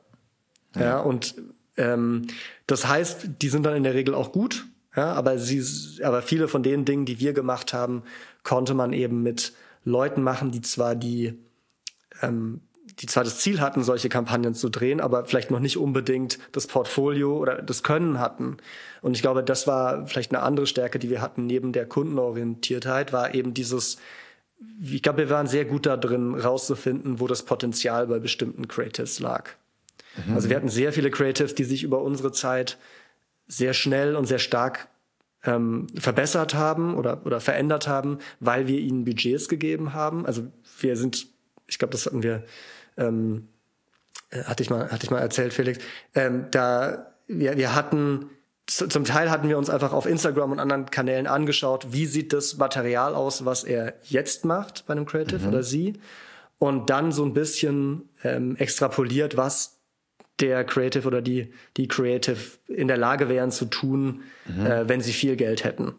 Ja, 0.75 0.81
ja 0.81 0.99
und 0.99 1.35
ähm, 1.77 2.27
das 2.65 2.87
heißt, 2.87 3.27
die 3.41 3.49
sind 3.49 3.63
dann 3.65 3.75
in 3.75 3.83
der 3.83 3.93
Regel 3.93 4.15
auch 4.15 4.31
gut, 4.31 4.65
ja, 4.95 5.11
aber 5.13 5.37
sie, 5.37 6.01
aber 6.03 6.21
viele 6.21 6.47
von 6.47 6.63
den 6.63 6.85
Dingen, 6.85 7.05
die 7.05 7.19
wir 7.19 7.33
gemacht 7.33 7.73
haben, 7.73 8.03
konnte 8.43 8.73
man 8.73 8.93
eben 8.93 9.21
mit 9.21 9.53
Leuten 9.83 10.23
machen, 10.23 10.51
die 10.51 10.61
zwar 10.61 10.95
die 10.95 11.37
ähm, 12.21 12.61
die 12.99 13.07
zwar 13.07 13.23
das 13.23 13.39
Ziel 13.39 13.59
hatten, 13.59 13.83
solche 13.83 14.07
Kampagnen 14.07 14.53
zu 14.53 14.69
drehen, 14.69 15.01
aber 15.01 15.25
vielleicht 15.25 15.51
noch 15.51 15.59
nicht 15.59 15.77
unbedingt 15.77 16.39
das 16.53 16.67
Portfolio 16.67 17.37
oder 17.37 17.61
das 17.61 17.83
Können 17.83 18.19
hatten. 18.19 18.57
Und 19.01 19.15
ich 19.15 19.21
glaube, 19.21 19.43
das 19.43 19.67
war 19.67 20.07
vielleicht 20.07 20.33
eine 20.33 20.43
andere 20.43 20.67
Stärke, 20.67 20.99
die 20.99 21.09
wir 21.09 21.21
hatten 21.21 21.45
neben 21.45 21.73
der 21.73 21.87
Kundenorientiertheit, 21.87 23.11
war 23.11 23.33
eben 23.33 23.53
dieses, 23.53 23.97
ich 24.81 25.01
glaube, 25.01 25.19
wir 25.19 25.29
waren 25.29 25.47
sehr 25.47 25.65
gut 25.65 25.85
da 25.85 25.97
drin, 25.97 26.35
rauszufinden, 26.35 27.19
wo 27.19 27.27
das 27.27 27.43
Potenzial 27.43 28.07
bei 28.07 28.19
bestimmten 28.19 28.67
Creatives 28.67 29.19
lag. 29.19 29.49
Mhm. 30.25 30.35
Also 30.35 30.49
wir 30.49 30.55
hatten 30.55 30.69
sehr 30.69 30.93
viele 30.93 31.11
Creatives, 31.11 31.55
die 31.55 31.63
sich 31.63 31.83
über 31.83 32.01
unsere 32.01 32.31
Zeit 32.31 32.77
sehr 33.47 33.73
schnell 33.73 34.15
und 34.15 34.25
sehr 34.25 34.39
stark 34.39 34.87
ähm, 35.43 35.87
verbessert 35.95 36.55
haben 36.55 36.95
oder, 36.95 37.25
oder 37.25 37.39
verändert 37.39 37.87
haben, 37.87 38.19
weil 38.39 38.67
wir 38.67 38.79
ihnen 38.79 39.05
Budgets 39.05 39.47
gegeben 39.47 39.93
haben. 39.93 40.25
Also 40.25 40.43
wir 40.79 40.97
sind, 40.97 41.27
ich 41.67 41.77
glaube, 41.77 41.91
das 41.91 42.05
hatten 42.05 42.23
wir 42.23 42.43
ähm, 42.97 43.47
äh, 44.29 44.43
hatte 44.43 44.63
ich 44.63 44.69
mal, 44.69 44.91
hatte 44.91 45.05
ich 45.05 45.11
mal 45.11 45.19
erzählt, 45.19 45.53
Felix, 45.53 45.79
ähm, 46.13 46.45
da 46.51 47.13
wir, 47.27 47.57
wir 47.57 47.75
hatten 47.75 48.29
zum 48.67 49.05
Teil 49.05 49.29
hatten 49.29 49.47
wir 49.47 49.57
uns 49.57 49.69
einfach 49.69 49.93
auf 49.93 50.05
Instagram 50.05 50.51
und 50.51 50.59
anderen 50.59 50.89
Kanälen 50.89 51.27
angeschaut, 51.27 51.87
wie 51.91 52.05
sieht 52.05 52.33
das 52.33 52.57
Material 52.57 53.13
aus, 53.13 53.45
was 53.45 53.63
er 53.63 53.93
jetzt 54.03 54.43
macht 54.43 54.85
bei 54.87 54.93
einem 54.93 55.05
Creative 55.05 55.39
mhm. 55.39 55.47
oder 55.47 55.63
sie. 55.63 55.93
Und 56.57 56.89
dann 56.89 57.11
so 57.11 57.23
ein 57.23 57.33
bisschen 57.33 58.09
ähm, 58.23 58.55
extrapoliert, 58.55 59.37
was 59.37 59.79
der 60.39 60.63
Creative 60.63 61.07
oder 61.07 61.21
die, 61.21 61.53
die 61.77 61.87
Creative 61.87 62.39
in 62.67 62.87
der 62.87 62.97
Lage 62.97 63.29
wären 63.29 63.51
zu 63.51 63.65
tun, 63.65 64.23
mhm. 64.45 64.65
äh, 64.65 64.89
wenn 64.89 65.01
sie 65.01 65.13
viel 65.13 65.35
Geld 65.35 65.63
hätten. 65.63 65.95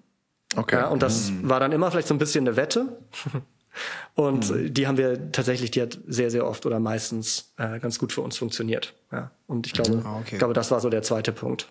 Okay. 0.57 0.77
Ja, 0.77 0.89
und 0.89 1.03
das 1.03 1.31
mhm. 1.31 1.49
war 1.49 1.61
dann 1.61 1.73
immer 1.73 1.91
vielleicht 1.91 2.09
so 2.09 2.14
ein 2.14 2.19
bisschen 2.19 2.47
eine 2.47 2.57
Wette. 2.57 2.99
Und 4.14 4.51
mhm. 4.51 4.73
die 4.73 4.87
haben 4.87 4.97
wir 4.97 5.33
tatsächlich, 5.33 5.71
die 5.71 5.83
hat 5.83 5.99
sehr, 6.07 6.31
sehr 6.31 6.47
oft 6.47 6.64
oder 6.64 6.81
meistens 6.81 7.53
äh, 7.59 7.79
ganz 7.79 7.99
gut 7.99 8.11
für 8.11 8.23
uns 8.23 8.39
funktioniert. 8.39 8.95
Ja. 9.12 9.33
Und 9.47 9.67
ich 9.67 9.75
glaube, 9.75 10.01
ah, 10.03 10.17
okay. 10.21 10.31
ich 10.33 10.39
glaube, 10.39 10.55
das 10.55 10.71
war 10.71 10.81
so 10.81 10.89
der 10.89 11.03
zweite 11.03 11.31
Punkt. 11.31 11.69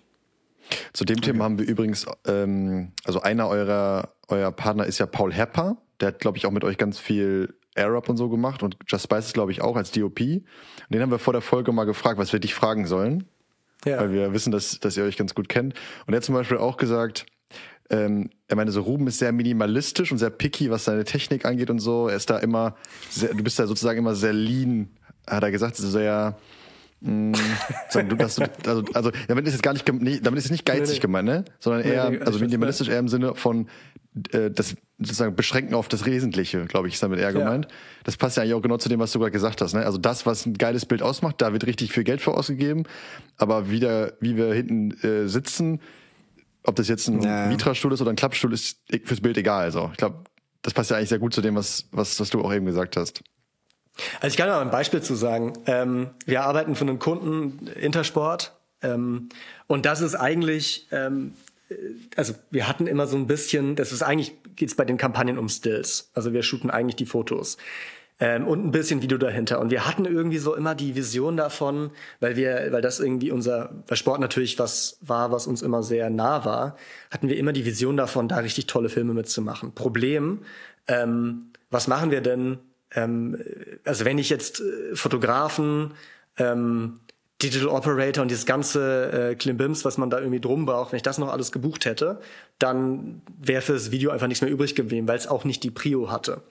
Zu 0.93 1.05
dem 1.05 1.17
okay. 1.17 1.31
Thema 1.31 1.45
haben 1.45 1.59
wir 1.59 1.67
übrigens, 1.67 2.05
ähm, 2.25 2.91
also 3.05 3.21
einer 3.21 3.47
eurer 3.47 4.15
euer 4.27 4.51
Partner 4.51 4.85
ist 4.85 4.99
ja 4.99 5.05
Paul 5.05 5.33
Hepper. 5.33 5.77
Der 5.99 6.09
hat, 6.09 6.19
glaube 6.19 6.37
ich, 6.37 6.45
auch 6.45 6.51
mit 6.51 6.63
euch 6.63 6.77
ganz 6.77 6.99
viel 6.99 7.55
Air-Up 7.75 8.09
und 8.09 8.17
so 8.17 8.29
gemacht 8.29 8.63
und 8.63 8.77
Just 8.87 9.03
Spices, 9.03 9.33
glaube 9.33 9.51
ich, 9.51 9.61
auch 9.61 9.75
als 9.75 9.91
DOP. 9.91 10.19
Und 10.19 10.43
den 10.89 11.01
haben 11.01 11.11
wir 11.11 11.19
vor 11.19 11.33
der 11.33 11.41
Folge 11.41 11.71
mal 11.71 11.85
gefragt, 11.85 12.17
was 12.17 12.33
wir 12.33 12.39
dich 12.39 12.53
fragen 12.53 12.87
sollen. 12.87 13.25
Ja. 13.85 13.99
Weil 13.99 14.11
wir 14.11 14.33
wissen, 14.33 14.51
dass, 14.51 14.79
dass 14.79 14.97
ihr 14.97 15.03
euch 15.03 15.17
ganz 15.17 15.35
gut 15.35 15.49
kennt. 15.49 15.73
Und 16.05 16.13
er 16.13 16.17
hat 16.17 16.23
zum 16.23 16.35
Beispiel 16.35 16.57
auch 16.57 16.77
gesagt, 16.77 17.25
ähm, 17.89 18.31
er 18.47 18.55
meinte 18.55 18.71
so, 18.71 18.81
Ruben 18.81 19.07
ist 19.07 19.19
sehr 19.19 19.31
minimalistisch 19.31 20.11
und 20.11 20.17
sehr 20.17 20.31
picky, 20.31 20.71
was 20.71 20.85
seine 20.85 21.03
Technik 21.03 21.45
angeht 21.45 21.69
und 21.69 21.79
so. 21.79 22.07
Er 22.07 22.15
ist 22.15 22.29
da 22.29 22.39
immer, 22.39 22.75
sehr, 23.09 23.33
du 23.33 23.43
bist 23.43 23.59
da 23.59 23.67
sozusagen 23.67 23.99
immer 23.99 24.15
sehr 24.15 24.33
lean, 24.33 24.89
hat 25.27 25.43
er 25.43 25.51
gesagt, 25.51 25.75
sehr, 25.75 26.37
mm, 27.01 27.33
du, 27.93 28.15
dass 28.15 28.35
du, 28.35 28.43
also, 28.65 28.83
also 28.93 29.11
damit 29.27 29.47
ist 29.47 29.53
jetzt 29.53 29.63
gar 29.63 29.73
nicht, 29.73 29.87
damit 29.87 30.37
ist 30.37 30.45
es 30.45 30.51
nicht 30.51 30.65
geizig 30.65 30.87
nee, 30.87 30.93
nee. 30.93 30.99
gemeint, 30.99 31.27
ne? 31.27 31.45
Sondern 31.59 31.83
eher, 31.83 32.09
nee, 32.09 32.19
also 32.19 32.39
minimalistisch 32.39 32.89
eher 32.89 32.99
im 32.99 33.07
Sinne 33.07 33.35
von, 33.35 33.67
äh, 34.31 34.49
das 34.49 34.75
sozusagen 34.97 35.35
beschränken 35.35 35.73
auf 35.73 35.87
das 35.87 36.05
Wesentliche, 36.05 36.65
glaube 36.65 36.87
ich, 36.87 36.93
ist 36.93 37.03
damit 37.03 37.19
eher 37.19 37.33
gemeint. 37.33 37.65
Ja. 37.65 37.71
Das 38.05 38.15
passt 38.15 38.37
ja 38.37 38.43
eigentlich 38.43 38.53
auch 38.53 38.61
genau 38.61 38.77
zu 38.77 38.87
dem, 38.87 38.99
was 38.99 39.11
du 39.11 39.19
gerade 39.19 39.31
gesagt 39.31 39.61
hast. 39.61 39.73
Ne? 39.73 39.85
Also 39.85 39.97
das, 39.97 40.25
was 40.25 40.45
ein 40.45 40.53
geiles 40.53 40.85
Bild 40.85 41.01
ausmacht, 41.01 41.41
da 41.41 41.51
wird 41.51 41.65
richtig 41.65 41.91
viel 41.91 42.05
Geld 42.05 42.21
für 42.21 42.33
ausgegeben. 42.33 42.83
Aber 43.37 43.69
wie, 43.69 43.79
der, 43.79 44.13
wie 44.21 44.37
wir 44.37 44.53
hinten 44.53 44.91
äh, 45.05 45.27
sitzen, 45.27 45.81
ob 46.63 46.75
das 46.77 46.87
jetzt 46.87 47.09
ein 47.09 47.21
ja. 47.21 47.47
Mitra-Stuhl 47.47 47.91
ist 47.93 48.01
oder 48.01 48.11
ein 48.11 48.15
Klappstuhl, 48.15 48.53
ist 48.53 48.79
fürs 49.03 49.21
Bild 49.21 49.37
egal. 49.37 49.63
Also 49.63 49.89
ich 49.91 49.97
glaube, 49.97 50.23
das 50.61 50.73
passt 50.73 50.91
ja 50.91 50.97
eigentlich 50.97 51.09
sehr 51.09 51.19
gut 51.19 51.33
zu 51.33 51.41
dem, 51.41 51.55
was, 51.55 51.87
was, 51.91 52.19
was 52.19 52.29
du 52.29 52.41
auch 52.41 52.53
eben 52.53 52.65
gesagt 52.65 52.95
hast. 52.95 53.21
Also 54.19 54.33
ich 54.33 54.37
kann 54.37 54.49
mal 54.49 54.61
ein 54.61 54.71
Beispiel 54.71 55.01
zu 55.01 55.15
sagen. 55.15 55.53
Ähm, 55.65 56.09
wir 56.25 56.43
arbeiten 56.43 56.75
für 56.75 56.85
einen 56.85 56.99
Kunden 56.99 57.67
Intersport 57.67 58.55
ähm, 58.81 59.29
und 59.67 59.85
das 59.85 60.01
ist 60.01 60.15
eigentlich 60.15 60.87
ähm, 60.91 61.33
also 62.15 62.33
wir 62.51 62.67
hatten 62.67 62.87
immer 62.87 63.07
so 63.07 63.17
ein 63.17 63.27
bisschen, 63.27 63.75
das 63.75 63.91
ist 63.91 64.03
eigentlich, 64.03 64.35
geht 64.55 64.69
es 64.69 64.75
bei 64.75 64.85
den 64.85 64.97
Kampagnen 64.97 65.37
um 65.37 65.49
Stills. 65.49 66.09
Also 66.13 66.33
wir 66.33 66.43
shooten 66.43 66.69
eigentlich 66.69 66.95
die 66.95 67.05
Fotos. 67.05 67.57
Ähm, 68.17 68.47
und 68.47 68.65
ein 68.65 68.71
bisschen 68.71 69.01
Video 69.01 69.17
dahinter. 69.17 69.59
Und 69.59 69.71
wir 69.71 69.85
hatten 69.85 70.05
irgendwie 70.05 70.37
so 70.37 70.55
immer 70.55 70.73
die 70.73 70.95
Vision 70.95 71.35
davon, 71.35 71.91
weil 72.21 72.37
wir, 72.37 72.67
weil 72.71 72.81
das 72.81 72.99
irgendwie 72.99 73.31
unser, 73.31 73.83
weil 73.87 73.97
Sport 73.97 74.21
natürlich 74.21 74.57
was 74.57 74.97
war, 75.01 75.31
was 75.31 75.47
uns 75.47 75.61
immer 75.61 75.83
sehr 75.83 76.09
nah 76.09 76.45
war, 76.45 76.77
hatten 77.11 77.27
wir 77.27 77.37
immer 77.37 77.51
die 77.51 77.65
Vision 77.65 77.97
davon, 77.97 78.29
da 78.29 78.37
richtig 78.37 78.67
tolle 78.67 78.87
Filme 78.87 79.13
mitzumachen. 79.13 79.73
Problem, 79.73 80.43
ähm, 80.87 81.47
was 81.71 81.87
machen 81.87 82.11
wir 82.11 82.21
denn? 82.21 82.59
Ähm, 82.95 83.37
also 83.83 84.05
wenn 84.05 84.17
ich 84.17 84.29
jetzt 84.29 84.61
äh, 84.61 84.95
Fotografen, 84.95 85.93
ähm, 86.37 86.99
Digital 87.41 87.67
Operator 87.67 88.21
und 88.21 88.31
dieses 88.31 88.45
ganze 88.45 89.31
äh, 89.31 89.35
Klimbims, 89.35 89.83
was 89.83 89.97
man 89.97 90.09
da 90.09 90.19
irgendwie 90.19 90.39
drum 90.39 90.65
braucht, 90.65 90.93
wenn 90.93 90.97
ich 90.97 91.03
das 91.03 91.17
noch 91.17 91.31
alles 91.31 91.51
gebucht 91.51 91.85
hätte, 91.85 92.19
dann 92.59 93.21
wäre 93.37 93.61
für 93.61 93.73
das 93.73 93.91
Video 93.91 94.11
einfach 94.11 94.27
nichts 94.27 94.41
mehr 94.41 94.49
übrig 94.49 94.73
geblieben, 94.73 95.07
weil 95.07 95.17
es 95.17 95.27
auch 95.27 95.43
nicht 95.43 95.61
die 95.63 95.71
Prio 95.71 96.09
hatte. 96.09 96.41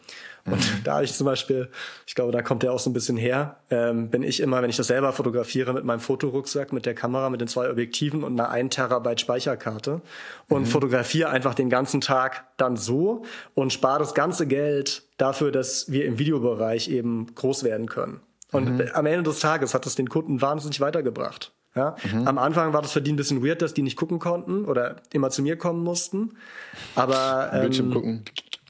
Und 0.46 0.58
mhm. 0.58 0.84
da 0.84 1.00
ich 1.00 1.14
zum 1.14 1.24
Beispiel, 1.24 1.70
ich 2.06 2.14
glaube, 2.14 2.30
da 2.30 2.42
kommt 2.42 2.62
der 2.62 2.72
auch 2.72 2.78
so 2.78 2.90
ein 2.90 2.92
bisschen 2.92 3.16
her, 3.16 3.56
ähm, 3.70 4.10
bin 4.10 4.22
ich 4.22 4.40
immer, 4.40 4.60
wenn 4.60 4.68
ich 4.68 4.76
das 4.76 4.88
selber 4.88 5.12
fotografiere, 5.12 5.72
mit 5.72 5.84
meinem 5.84 6.00
Fotorucksack, 6.00 6.72
mit 6.72 6.84
der 6.84 6.94
Kamera, 6.94 7.30
mit 7.30 7.40
den 7.40 7.48
zwei 7.48 7.70
Objektiven 7.70 8.22
und 8.22 8.38
einer 8.38 8.50
1 8.50 8.74
Terabyte 8.74 9.20
Speicherkarte 9.20 10.02
und 10.48 10.62
mhm. 10.62 10.66
fotografiere 10.66 11.30
einfach 11.30 11.54
den 11.54 11.70
ganzen 11.70 12.00
Tag 12.02 12.44
dann 12.58 12.76
so 12.76 13.24
und 13.54 13.72
spare 13.72 13.98
das 13.98 14.14
ganze 14.14 14.46
Geld 14.46 15.04
dafür, 15.16 15.50
dass 15.50 15.90
wir 15.90 16.04
im 16.04 16.18
Videobereich 16.18 16.90
eben 16.90 17.34
groß 17.34 17.64
werden 17.64 17.88
können. 17.88 18.20
Und 18.52 18.78
mhm. 18.78 18.90
am 18.92 19.06
Ende 19.06 19.22
des 19.22 19.40
Tages 19.40 19.74
hat 19.74 19.86
es 19.86 19.94
den 19.94 20.08
Kunden 20.08 20.42
wahnsinnig 20.42 20.80
weitergebracht. 20.80 21.52
Ja? 21.74 21.96
Mhm. 22.12 22.28
Am 22.28 22.38
Anfang 22.38 22.72
war 22.72 22.82
das 22.82 22.92
für 22.92 23.02
die 23.02 23.12
ein 23.12 23.16
bisschen 23.16 23.44
weird, 23.44 23.62
dass 23.62 23.74
die 23.74 23.82
nicht 23.82 23.96
gucken 23.96 24.18
konnten 24.18 24.64
oder 24.64 24.96
immer 25.12 25.30
zu 25.30 25.42
mir 25.42 25.56
kommen 25.56 25.82
mussten. 25.82 26.36
Aber 26.94 27.50
ähm, 27.52 27.60
Bildschirm 27.62 27.92
gucken. 27.92 28.24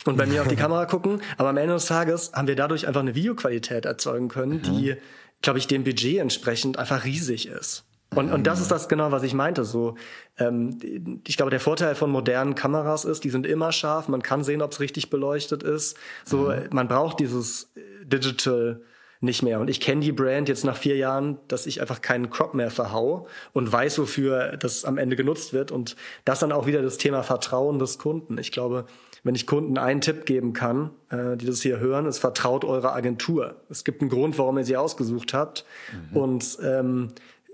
Und 0.04 0.16
bei 0.16 0.26
mir 0.26 0.42
auf 0.42 0.48
die 0.48 0.56
Kamera 0.64 0.86
gucken. 0.86 1.22
Aber 1.36 1.48
am 1.48 1.56
Ende 1.56 1.74
des 1.74 1.86
Tages 1.86 2.32
haben 2.32 2.48
wir 2.48 2.56
dadurch 2.56 2.86
einfach 2.86 3.00
eine 3.00 3.14
Videoqualität 3.14 3.84
erzeugen 3.84 4.28
können, 4.28 4.54
mhm. 4.54 4.62
die, 4.62 4.96
glaube 5.42 5.58
ich, 5.58 5.66
dem 5.66 5.84
Budget 5.84 6.18
entsprechend 6.18 6.78
einfach 6.78 7.04
riesig 7.04 7.46
ist. 7.48 7.84
Und, 8.14 8.32
und 8.32 8.46
das 8.46 8.60
ist 8.60 8.70
das 8.70 8.88
genau, 8.88 9.10
was 9.10 9.22
ich 9.22 9.34
meinte. 9.34 9.64
So, 9.64 9.96
ähm, 10.38 10.78
ich 11.26 11.36
glaube, 11.36 11.50
der 11.50 11.60
Vorteil 11.60 11.94
von 11.94 12.10
modernen 12.10 12.54
Kameras 12.54 13.04
ist, 13.04 13.24
die 13.24 13.30
sind 13.30 13.46
immer 13.46 13.72
scharf. 13.72 14.08
Man 14.08 14.22
kann 14.22 14.44
sehen, 14.44 14.62
ob 14.62 14.72
es 14.72 14.80
richtig 14.80 15.10
beleuchtet 15.10 15.62
ist. 15.62 15.96
So, 16.24 16.48
mhm. 16.48 16.68
man 16.70 16.88
braucht 16.88 17.20
dieses 17.20 17.72
Digital 18.04 18.82
nicht 19.20 19.42
mehr. 19.42 19.58
Und 19.58 19.68
ich 19.68 19.80
kenne 19.80 20.02
die 20.02 20.12
Brand 20.12 20.48
jetzt 20.48 20.64
nach 20.64 20.76
vier 20.76 20.96
Jahren, 20.96 21.38
dass 21.48 21.66
ich 21.66 21.80
einfach 21.80 22.02
keinen 22.02 22.30
Crop 22.30 22.54
mehr 22.54 22.70
verhau 22.70 23.26
und 23.52 23.72
weiß, 23.72 23.98
wofür 23.98 24.56
das 24.58 24.84
am 24.84 24.98
Ende 24.98 25.16
genutzt 25.16 25.52
wird. 25.52 25.72
Und 25.72 25.96
das 26.24 26.40
dann 26.40 26.52
auch 26.52 26.66
wieder 26.66 26.82
das 26.82 26.98
Thema 26.98 27.22
Vertrauen 27.22 27.78
des 27.78 27.98
Kunden. 27.98 28.38
Ich 28.38 28.52
glaube, 28.52 28.86
wenn 29.24 29.34
ich 29.34 29.46
Kunden 29.46 29.78
einen 29.78 30.00
Tipp 30.00 30.26
geben 30.26 30.52
kann, 30.52 30.90
äh, 31.08 31.36
die 31.36 31.46
das 31.46 31.62
hier 31.62 31.80
hören, 31.80 32.06
ist 32.06 32.18
vertraut 32.18 32.64
eurer 32.64 32.94
Agentur. 32.94 33.56
Es 33.70 33.82
gibt 33.82 34.02
einen 34.02 34.10
Grund, 34.10 34.38
warum 34.38 34.58
ihr 34.58 34.64
sie 34.64 34.76
ausgesucht 34.76 35.34
habt. 35.34 35.64
Mhm. 36.12 36.16
Und 36.16 36.58
ähm, 36.62 37.08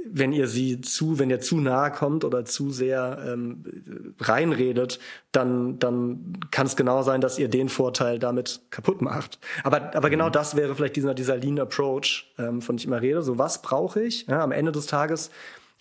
wenn 0.05 0.33
ihr 0.33 0.49
sie 0.49 0.81
zu, 0.81 1.19
wenn 1.19 1.31
ihr 1.31 1.41
zu 1.41 1.59
nahe 1.59 1.91
kommt 1.91 2.25
oder 2.25 2.45
zu 2.45 2.71
sehr 2.71 3.19
ähm, 3.27 4.15
reinredet, 4.19 4.99
dann, 5.31 5.79
dann 5.79 6.39
kann 6.51 6.67
es 6.67 6.75
genau 6.75 7.03
sein, 7.03 7.21
dass 7.21 7.39
ihr 7.39 7.49
den 7.49 7.69
Vorteil 7.69 8.19
damit 8.19 8.61
kaputt 8.71 9.03
macht. 9.03 9.39
Aber, 9.63 9.95
aber 9.95 10.11
genau 10.11 10.29
mhm. 10.29 10.33
das 10.33 10.57
wäre 10.57 10.75
vielleicht 10.75 10.97
dieser, 10.97 11.15
dieser 11.15 11.37
Lean 11.37 11.61
Approach, 11.61 12.33
ähm, 12.39 12.63
von 12.63 12.77
dem 12.77 12.79
ich 12.81 12.87
immer 12.87 13.01
rede. 13.01 13.23
So, 13.23 13.39
was 13.39 13.63
brauche 13.63 14.03
ich? 14.03 14.27
Ja, 14.27 14.43
am 14.43 14.53
Ende 14.53 14.73
des 14.73 14.87
Tages, 14.87 15.31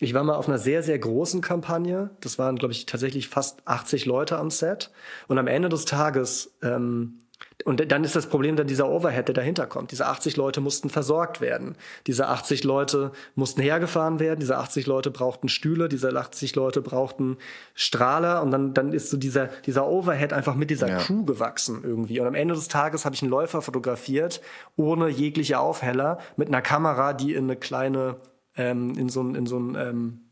ich 0.00 0.14
war 0.14 0.24
mal 0.24 0.34
auf 0.34 0.48
einer 0.48 0.58
sehr, 0.58 0.82
sehr 0.82 0.98
großen 0.98 1.42
Kampagne. 1.42 2.10
Das 2.20 2.38
waren, 2.38 2.56
glaube 2.56 2.72
ich, 2.72 2.86
tatsächlich 2.86 3.28
fast 3.28 3.60
80 3.66 4.06
Leute 4.06 4.38
am 4.38 4.50
Set. 4.50 4.90
Und 5.28 5.38
am 5.38 5.46
Ende 5.46 5.68
des 5.68 5.84
Tages 5.84 6.52
ähm, 6.62 7.20
und 7.64 7.92
dann 7.92 8.04
ist 8.04 8.16
das 8.16 8.26
Problem 8.26 8.56
dann 8.56 8.66
dieser 8.66 8.88
Overhead, 8.88 9.28
der 9.28 9.34
dahinter 9.34 9.66
kommt. 9.66 9.90
Diese 9.90 10.06
80 10.06 10.36
Leute 10.36 10.60
mussten 10.60 10.88
versorgt 10.88 11.40
werden. 11.40 11.76
Diese 12.06 12.28
80 12.28 12.64
Leute 12.64 13.12
mussten 13.34 13.60
hergefahren 13.60 14.18
werden. 14.18 14.40
Diese 14.40 14.56
80 14.56 14.86
Leute 14.86 15.10
brauchten 15.10 15.48
Stühle. 15.48 15.88
Diese 15.88 16.16
80 16.16 16.54
Leute 16.54 16.80
brauchten 16.80 17.36
Strahler. 17.74 18.42
Und 18.42 18.50
dann, 18.50 18.74
dann 18.74 18.92
ist 18.92 19.10
so 19.10 19.16
dieser, 19.16 19.48
dieser 19.66 19.86
Overhead 19.86 20.32
einfach 20.32 20.54
mit 20.54 20.70
dieser 20.70 20.88
ja. 20.88 20.98
Crew 20.98 21.24
gewachsen 21.24 21.80
irgendwie. 21.82 22.20
Und 22.20 22.26
am 22.26 22.34
Ende 22.34 22.54
des 22.54 22.68
Tages 22.68 23.04
habe 23.04 23.14
ich 23.14 23.22
einen 23.22 23.30
Läufer 23.30 23.62
fotografiert, 23.62 24.40
ohne 24.76 25.08
jegliche 25.08 25.58
Aufheller, 25.58 26.18
mit 26.36 26.48
einer 26.48 26.62
Kamera, 26.62 27.12
die 27.12 27.34
in 27.34 27.44
eine 27.44 27.56
kleine, 27.56 28.16
ähm, 28.56 28.96
in 28.98 29.08
so 29.08 29.22
ein, 29.22 29.34
in 29.34 29.46
so 29.46 29.56
ähm, 29.58 30.30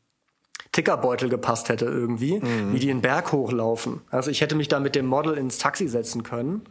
Tickerbeutel 0.73 1.29
gepasst 1.29 1.69
hätte 1.69 1.87
irgendwie, 1.87 2.39
mhm. 2.39 2.73
wie 2.73 2.79
die 2.79 2.89
den 2.89 3.01
Berg 3.01 3.33
hochlaufen. 3.33 4.01
Also 4.11 4.31
ich 4.31 4.41
hätte 4.41 4.55
mich 4.55 4.69
da 4.69 4.81
mit 4.81 4.95
dem 4.95 5.07
Model 5.07 5.35
ins 5.35 5.59
Taxi 5.59 5.89
setzen 5.89 6.23
können 6.23 6.63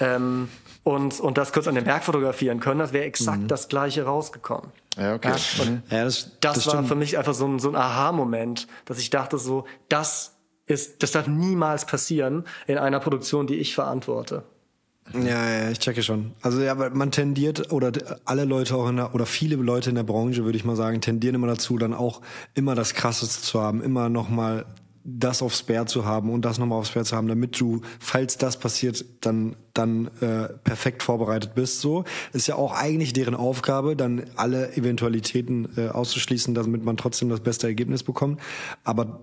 ähm, 0.00 0.48
und, 0.82 1.20
und 1.20 1.38
das 1.38 1.52
kurz 1.52 1.68
an 1.68 1.74
den 1.74 1.84
Berg 1.84 2.04
fotografieren 2.04 2.60
können, 2.60 2.80
das 2.80 2.92
wäre 2.92 3.04
exakt 3.04 3.42
mhm. 3.42 3.48
das 3.48 3.68
gleiche 3.68 4.04
rausgekommen. 4.04 4.70
Ja, 4.96 5.14
okay. 5.14 5.28
Ja, 5.28 5.64
und 5.64 5.82
ja, 5.90 6.04
das, 6.04 6.30
das, 6.40 6.54
das 6.54 6.66
war 6.66 6.74
stimmt. 6.74 6.88
für 6.88 6.94
mich 6.94 7.18
einfach 7.18 7.34
so 7.34 7.46
ein, 7.46 7.58
so 7.58 7.68
ein 7.68 7.76
Aha-Moment, 7.76 8.66
dass 8.84 8.98
ich 8.98 9.10
dachte 9.10 9.38
so, 9.38 9.66
das 9.88 10.36
ist, 10.66 11.02
das 11.02 11.12
darf 11.12 11.26
niemals 11.26 11.86
passieren 11.86 12.44
in 12.66 12.78
einer 12.78 13.00
Produktion, 13.00 13.46
die 13.46 13.56
ich 13.56 13.74
verantworte. 13.74 14.44
Ja, 15.12 15.50
ja, 15.50 15.70
ich 15.70 15.78
checke 15.78 16.02
schon. 16.02 16.32
Also 16.40 16.60
ja, 16.62 16.72
aber 16.72 16.90
man 16.90 17.10
tendiert 17.10 17.72
oder 17.72 17.92
alle 18.24 18.44
Leute 18.44 18.74
auch 18.74 18.88
in 18.88 18.96
der 18.96 19.14
oder 19.14 19.26
viele 19.26 19.56
Leute 19.56 19.90
in 19.90 19.96
der 19.96 20.02
Branche, 20.02 20.44
würde 20.44 20.56
ich 20.56 20.64
mal 20.64 20.76
sagen, 20.76 21.00
tendieren 21.00 21.34
immer 21.34 21.46
dazu, 21.46 21.76
dann 21.76 21.92
auch 21.92 22.22
immer 22.54 22.74
das 22.74 22.94
Krasseste 22.94 23.42
zu 23.42 23.60
haben, 23.60 23.82
immer 23.82 24.08
noch 24.08 24.28
mal 24.28 24.64
das 25.04 25.42
aufs 25.42 25.58
Spare 25.58 25.84
zu 25.84 26.06
haben 26.06 26.30
und 26.30 26.46
das 26.46 26.58
nochmal 26.58 26.78
aufs 26.78 26.88
Spare 26.88 27.04
zu 27.04 27.14
haben, 27.14 27.28
damit 27.28 27.60
du, 27.60 27.82
falls 28.00 28.38
das 28.38 28.58
passiert, 28.58 29.04
dann 29.20 29.54
dann 29.74 30.06
äh, 30.20 30.48
perfekt 30.64 31.02
vorbereitet 31.02 31.54
bist. 31.54 31.80
So 31.80 32.04
ist 32.32 32.46
ja 32.46 32.54
auch 32.54 32.72
eigentlich 32.72 33.12
deren 33.12 33.34
Aufgabe, 33.34 33.96
dann 33.96 34.24
alle 34.36 34.74
Eventualitäten 34.76 35.68
äh, 35.76 35.88
auszuschließen, 35.88 36.54
damit 36.54 36.84
man 36.84 36.96
trotzdem 36.96 37.28
das 37.28 37.40
beste 37.40 37.66
Ergebnis 37.66 38.02
bekommt. 38.02 38.40
Aber 38.82 39.20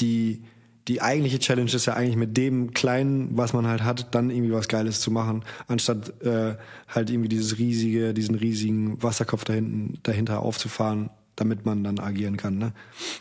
die 0.00 0.42
die 0.88 1.00
eigentliche 1.00 1.38
Challenge 1.38 1.70
ist 1.70 1.86
ja 1.86 1.94
eigentlich 1.94 2.16
mit 2.16 2.36
dem 2.36 2.72
Kleinen, 2.72 3.36
was 3.36 3.52
man 3.52 3.66
halt 3.66 3.84
hat, 3.84 4.14
dann 4.14 4.30
irgendwie 4.30 4.52
was 4.52 4.68
Geiles 4.68 5.00
zu 5.00 5.10
machen, 5.10 5.44
anstatt 5.66 6.20
äh, 6.22 6.56
halt 6.88 7.10
irgendwie 7.10 7.28
dieses 7.28 7.58
riesige, 7.58 8.12
diesen 8.12 8.34
riesigen 8.34 9.02
Wasserkopf 9.02 9.44
dahinten, 9.44 9.98
dahinter 10.02 10.40
aufzufahren 10.40 11.10
damit 11.36 11.64
man 11.64 11.84
dann 11.84 11.98
agieren 11.98 12.36
kann. 12.36 12.58
Ne? 12.58 12.72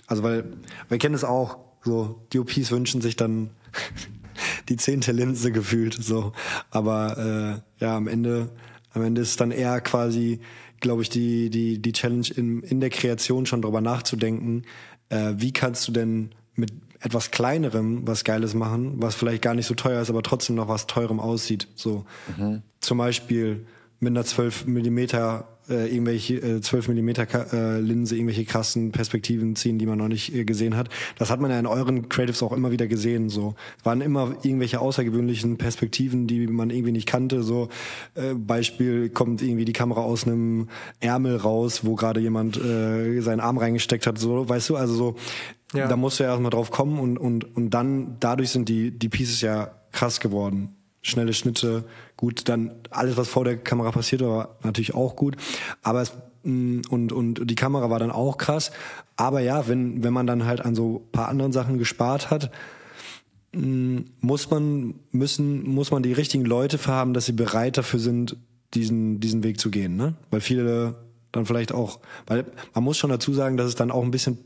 Also 0.07 0.23
weil 0.23 0.45
wir 0.89 0.97
kennen 0.97 1.15
es 1.15 1.23
auch, 1.23 1.57
so 1.83 2.25
DOPs 2.33 2.71
wünschen 2.71 3.01
sich 3.01 3.15
dann 3.15 3.49
die 4.69 4.77
zehnte 4.77 5.11
Linse 5.11 5.51
gefühlt, 5.51 5.93
so. 5.93 6.33
Aber 6.69 7.61
äh, 7.79 7.83
ja, 7.83 7.95
am 7.95 8.07
Ende, 8.07 8.49
am 8.91 9.03
Ende 9.03 9.21
ist 9.21 9.39
dann 9.41 9.51
eher 9.51 9.81
quasi, 9.81 10.39
glaube 10.79 11.01
ich, 11.01 11.09
die 11.09 11.49
die 11.49 11.81
die 11.81 11.91
Challenge 11.91 12.27
in 12.35 12.61
in 12.61 12.79
der 12.79 12.89
Kreation 12.89 13.45
schon 13.45 13.61
drüber 13.61 13.81
nachzudenken, 13.81 14.63
äh, 15.09 15.33
wie 15.37 15.51
kannst 15.51 15.87
du 15.87 15.91
denn 15.91 16.29
mit 16.55 16.71
etwas 17.03 17.31
kleinerem 17.31 18.07
was 18.07 18.23
Geiles 18.23 18.53
machen, 18.53 18.93
was 18.97 19.13
vielleicht 19.13 19.41
gar 19.41 19.55
nicht 19.55 19.67
so 19.67 19.75
teuer 19.75 20.01
ist, 20.01 20.09
aber 20.09 20.23
trotzdem 20.23 20.55
noch 20.55 20.69
was 20.69 20.87
teurem 20.87 21.19
aussieht. 21.19 21.67
So 21.75 22.05
mhm. 22.37 22.61
zum 22.79 22.97
Beispiel 22.97 23.65
mit 23.99 24.11
einer 24.11 24.25
12 24.25 24.65
Millimeter 24.65 25.47
äh, 25.69 25.87
irgendwelche 25.87 26.35
äh, 26.35 26.61
12 26.61 26.89
Millimeter 26.89 27.53
äh, 27.53 27.79
Linse, 27.79 28.15
irgendwelche 28.15 28.45
krassen 28.45 28.91
Perspektiven 28.91 29.55
ziehen, 29.55 29.79
die 29.79 29.85
man 29.85 29.97
noch 29.97 30.07
nicht 30.07 30.33
äh, 30.33 30.43
gesehen 30.43 30.75
hat. 30.75 30.89
Das 31.17 31.29
hat 31.29 31.39
man 31.39 31.51
ja 31.51 31.59
in 31.59 31.65
euren 31.65 32.09
Creatives 32.09 32.43
auch 32.43 32.51
immer 32.51 32.71
wieder 32.71 32.87
gesehen. 32.87 33.29
So 33.29 33.55
es 33.79 33.85
waren 33.85 34.01
immer 34.01 34.35
irgendwelche 34.43 34.79
außergewöhnlichen 34.79 35.57
Perspektiven, 35.57 36.27
die 36.27 36.47
man 36.47 36.69
irgendwie 36.69 36.91
nicht 36.91 37.07
kannte. 37.07 37.43
So 37.43 37.69
äh, 38.15 38.33
Beispiel 38.33 39.09
kommt 39.09 39.41
irgendwie 39.41 39.65
die 39.65 39.73
Kamera 39.73 40.01
aus 40.01 40.25
einem 40.25 40.67
Ärmel 40.99 41.37
raus, 41.37 41.85
wo 41.85 41.95
gerade 41.95 42.19
jemand 42.19 42.57
äh, 42.57 43.21
seinen 43.21 43.39
Arm 43.39 43.57
reingesteckt 43.57 44.05
hat. 44.05 44.17
So 44.17 44.47
weißt 44.47 44.69
du, 44.69 44.75
also 44.75 44.93
so 44.93 45.15
ja. 45.73 45.87
da 45.87 45.95
musst 45.95 46.19
du 46.19 46.23
ja 46.23 46.29
erstmal 46.29 46.51
drauf 46.51 46.71
kommen 46.71 46.99
und 46.99 47.17
und 47.17 47.55
und 47.55 47.69
dann 47.71 48.17
dadurch 48.19 48.51
sind 48.51 48.69
die 48.69 48.91
die 48.91 49.09
Pieces 49.09 49.41
ja 49.41 49.71
krass 49.91 50.19
geworden 50.19 50.75
schnelle 51.03 51.33
Schnitte, 51.33 51.83
gut, 52.17 52.49
dann 52.49 52.71
alles, 52.89 53.17
was 53.17 53.27
vor 53.27 53.43
der 53.43 53.57
Kamera 53.57 53.91
passiert, 53.91 54.21
war 54.21 54.57
natürlich 54.63 54.95
auch 54.95 55.15
gut. 55.15 55.35
Aber 55.83 56.01
es 56.01 56.13
mm, 56.43 56.81
und, 56.89 57.11
und 57.11 57.49
die 57.49 57.55
Kamera 57.55 57.89
war 57.89 57.99
dann 57.99 58.11
auch 58.11 58.37
krass. 58.37 58.71
Aber 59.15 59.41
ja, 59.41 59.67
wenn, 59.67 60.03
wenn 60.03 60.13
man 60.13 60.25
dann 60.25 60.45
halt 60.45 60.61
an 60.61 60.73
so 60.73 61.05
paar 61.11 61.27
anderen 61.27 61.51
Sachen 61.51 61.77
gespart 61.77 62.31
hat, 62.31 62.49
muss 63.55 64.49
man, 64.49 64.95
müssen, 65.11 65.69
muss 65.69 65.91
man 65.91 66.01
die 66.01 66.13
richtigen 66.13 66.45
Leute 66.45 66.79
für 66.79 66.91
haben, 66.91 67.13
dass 67.13 67.27
sie 67.27 67.33
bereit 67.33 67.77
dafür 67.77 67.99
sind, 67.99 68.35
diesen, 68.73 69.19
diesen 69.19 69.43
Weg 69.43 69.59
zu 69.59 69.69
gehen, 69.69 69.95
ne? 69.95 70.15
Weil 70.31 70.41
viele 70.41 70.95
dann 71.31 71.45
vielleicht 71.45 71.71
auch, 71.71 71.99
weil 72.25 72.45
man 72.73 72.83
muss 72.83 72.97
schon 72.97 73.11
dazu 73.11 73.31
sagen, 73.33 73.57
dass 73.57 73.67
es 73.67 73.75
dann 73.75 73.91
auch 73.91 74.03
ein 74.03 74.09
bisschen 74.09 74.39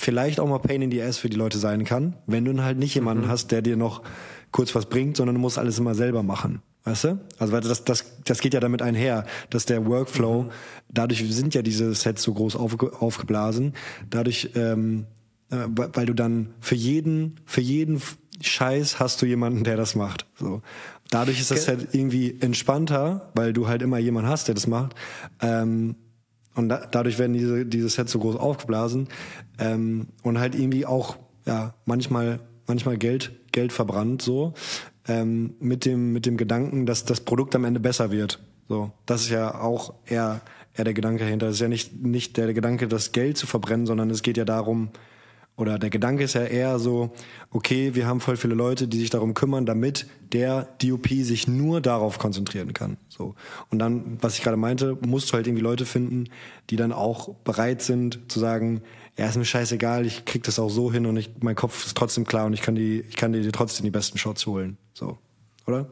vielleicht 0.00 0.40
auch 0.40 0.48
mal 0.48 0.58
Pain 0.58 0.82
in 0.82 0.90
the 0.90 1.02
Ass 1.02 1.18
für 1.18 1.28
die 1.28 1.36
Leute 1.36 1.58
sein 1.58 1.84
kann, 1.84 2.16
wenn 2.26 2.44
du 2.44 2.62
halt 2.62 2.78
nicht 2.78 2.94
jemanden 2.94 3.24
mhm. 3.24 3.28
hast, 3.28 3.50
der 3.50 3.62
dir 3.62 3.76
noch 3.76 4.02
kurz 4.50 4.74
was 4.74 4.86
bringt, 4.86 5.16
sondern 5.16 5.34
du 5.34 5.40
musst 5.40 5.58
alles 5.58 5.78
immer 5.78 5.94
selber 5.94 6.22
machen. 6.22 6.62
Weißt 6.84 7.04
du? 7.04 7.20
Also 7.38 7.52
weil 7.52 7.60
das, 7.60 7.84
das, 7.84 8.04
das 8.24 8.40
geht 8.40 8.54
ja 8.54 8.60
damit 8.60 8.80
einher, 8.80 9.26
dass 9.50 9.66
der 9.66 9.86
Workflow, 9.86 10.44
mhm. 10.44 10.50
dadurch 10.88 11.24
sind 11.32 11.54
ja 11.54 11.62
diese 11.62 11.94
Sets 11.94 12.22
so 12.22 12.32
groß 12.32 12.56
aufge, 12.56 12.92
aufgeblasen, 13.00 13.74
dadurch, 14.08 14.50
ähm, 14.54 15.06
äh, 15.50 15.56
weil 15.68 16.06
du 16.06 16.14
dann 16.14 16.54
für 16.60 16.74
jeden, 16.74 17.36
für 17.44 17.60
jeden 17.60 18.00
Scheiß 18.40 18.98
hast 18.98 19.20
du 19.20 19.26
jemanden, 19.26 19.64
der 19.64 19.76
das 19.76 19.94
macht. 19.94 20.24
So. 20.38 20.62
Dadurch 21.10 21.40
ist 21.40 21.50
das 21.50 21.68
halt 21.68 21.88
irgendwie 21.92 22.40
entspannter, 22.40 23.30
weil 23.34 23.52
du 23.52 23.68
halt 23.68 23.82
immer 23.82 23.98
jemanden 23.98 24.30
hast, 24.30 24.48
der 24.48 24.54
das 24.54 24.66
macht. 24.66 24.94
Ähm, 25.42 25.96
und 26.54 26.68
da, 26.68 26.86
dadurch 26.90 27.18
werden 27.18 27.32
diese, 27.32 27.64
diese 27.64 27.88
Sets 27.88 28.12
so 28.12 28.18
groß 28.18 28.36
aufgeblasen 28.36 29.08
ähm, 29.58 30.08
und 30.22 30.38
halt 30.38 30.54
irgendwie 30.54 30.86
auch 30.86 31.16
ja 31.46 31.74
manchmal 31.84 32.40
manchmal 32.66 32.98
Geld 32.98 33.32
Geld 33.52 33.72
verbrannt 33.72 34.22
so 34.22 34.54
ähm, 35.08 35.54
mit 35.60 35.84
dem 35.84 36.12
mit 36.12 36.26
dem 36.26 36.36
Gedanken, 36.36 36.86
dass 36.86 37.04
das 37.04 37.20
Produkt 37.20 37.54
am 37.54 37.64
Ende 37.64 37.80
besser 37.80 38.10
wird. 38.10 38.40
So, 38.68 38.92
das 39.06 39.22
ist 39.22 39.30
ja 39.30 39.60
auch 39.60 39.94
eher 40.06 40.40
eher 40.74 40.84
der 40.84 40.94
Gedanke 40.94 41.24
dahinter. 41.24 41.46
Das 41.46 41.56
ist 41.56 41.60
ja 41.60 41.68
nicht 41.68 42.02
nicht 42.02 42.36
der 42.36 42.52
Gedanke, 42.52 42.88
das 42.88 43.12
Geld 43.12 43.36
zu 43.36 43.46
verbrennen, 43.46 43.86
sondern 43.86 44.10
es 44.10 44.22
geht 44.22 44.36
ja 44.36 44.44
darum, 44.44 44.90
oder 45.60 45.78
der 45.78 45.90
Gedanke 45.90 46.24
ist 46.24 46.34
ja 46.34 46.44
eher 46.44 46.78
so, 46.78 47.12
okay, 47.50 47.94
wir 47.94 48.06
haben 48.06 48.20
voll 48.20 48.36
viele 48.36 48.54
Leute, 48.54 48.88
die 48.88 48.98
sich 48.98 49.10
darum 49.10 49.34
kümmern, 49.34 49.66
damit 49.66 50.06
der 50.32 50.68
DOP 50.82 51.08
sich 51.08 51.46
nur 51.46 51.80
darauf 51.80 52.18
konzentrieren 52.18 52.72
kann. 52.72 52.96
So. 53.08 53.34
Und 53.70 53.78
dann, 53.78 54.18
was 54.22 54.36
ich 54.36 54.42
gerade 54.42 54.56
meinte, 54.56 54.96
musst 55.06 55.30
du 55.30 55.34
halt 55.34 55.46
irgendwie 55.46 55.62
Leute 55.62 55.84
finden, 55.84 56.30
die 56.70 56.76
dann 56.76 56.92
auch 56.92 57.34
bereit 57.44 57.82
sind 57.82 58.20
zu 58.28 58.40
sagen, 58.40 58.82
ja, 59.18 59.26
ist 59.26 59.36
mir 59.36 59.44
scheißegal, 59.44 60.06
ich 60.06 60.24
krieg 60.24 60.42
das 60.44 60.58
auch 60.58 60.70
so 60.70 60.90
hin 60.90 61.04
und 61.04 61.16
ich, 61.16 61.30
mein 61.40 61.56
Kopf 61.56 61.84
ist 61.84 61.96
trotzdem 61.96 62.24
klar 62.26 62.46
und 62.46 62.54
ich 62.54 62.62
kann 62.62 62.74
die, 62.74 63.00
ich 63.00 63.16
kann 63.16 63.32
dir 63.32 63.52
trotzdem 63.52 63.84
die 63.84 63.90
besten 63.90 64.16
Shots 64.16 64.46
holen. 64.46 64.78
So. 64.94 65.18
Oder? 65.66 65.86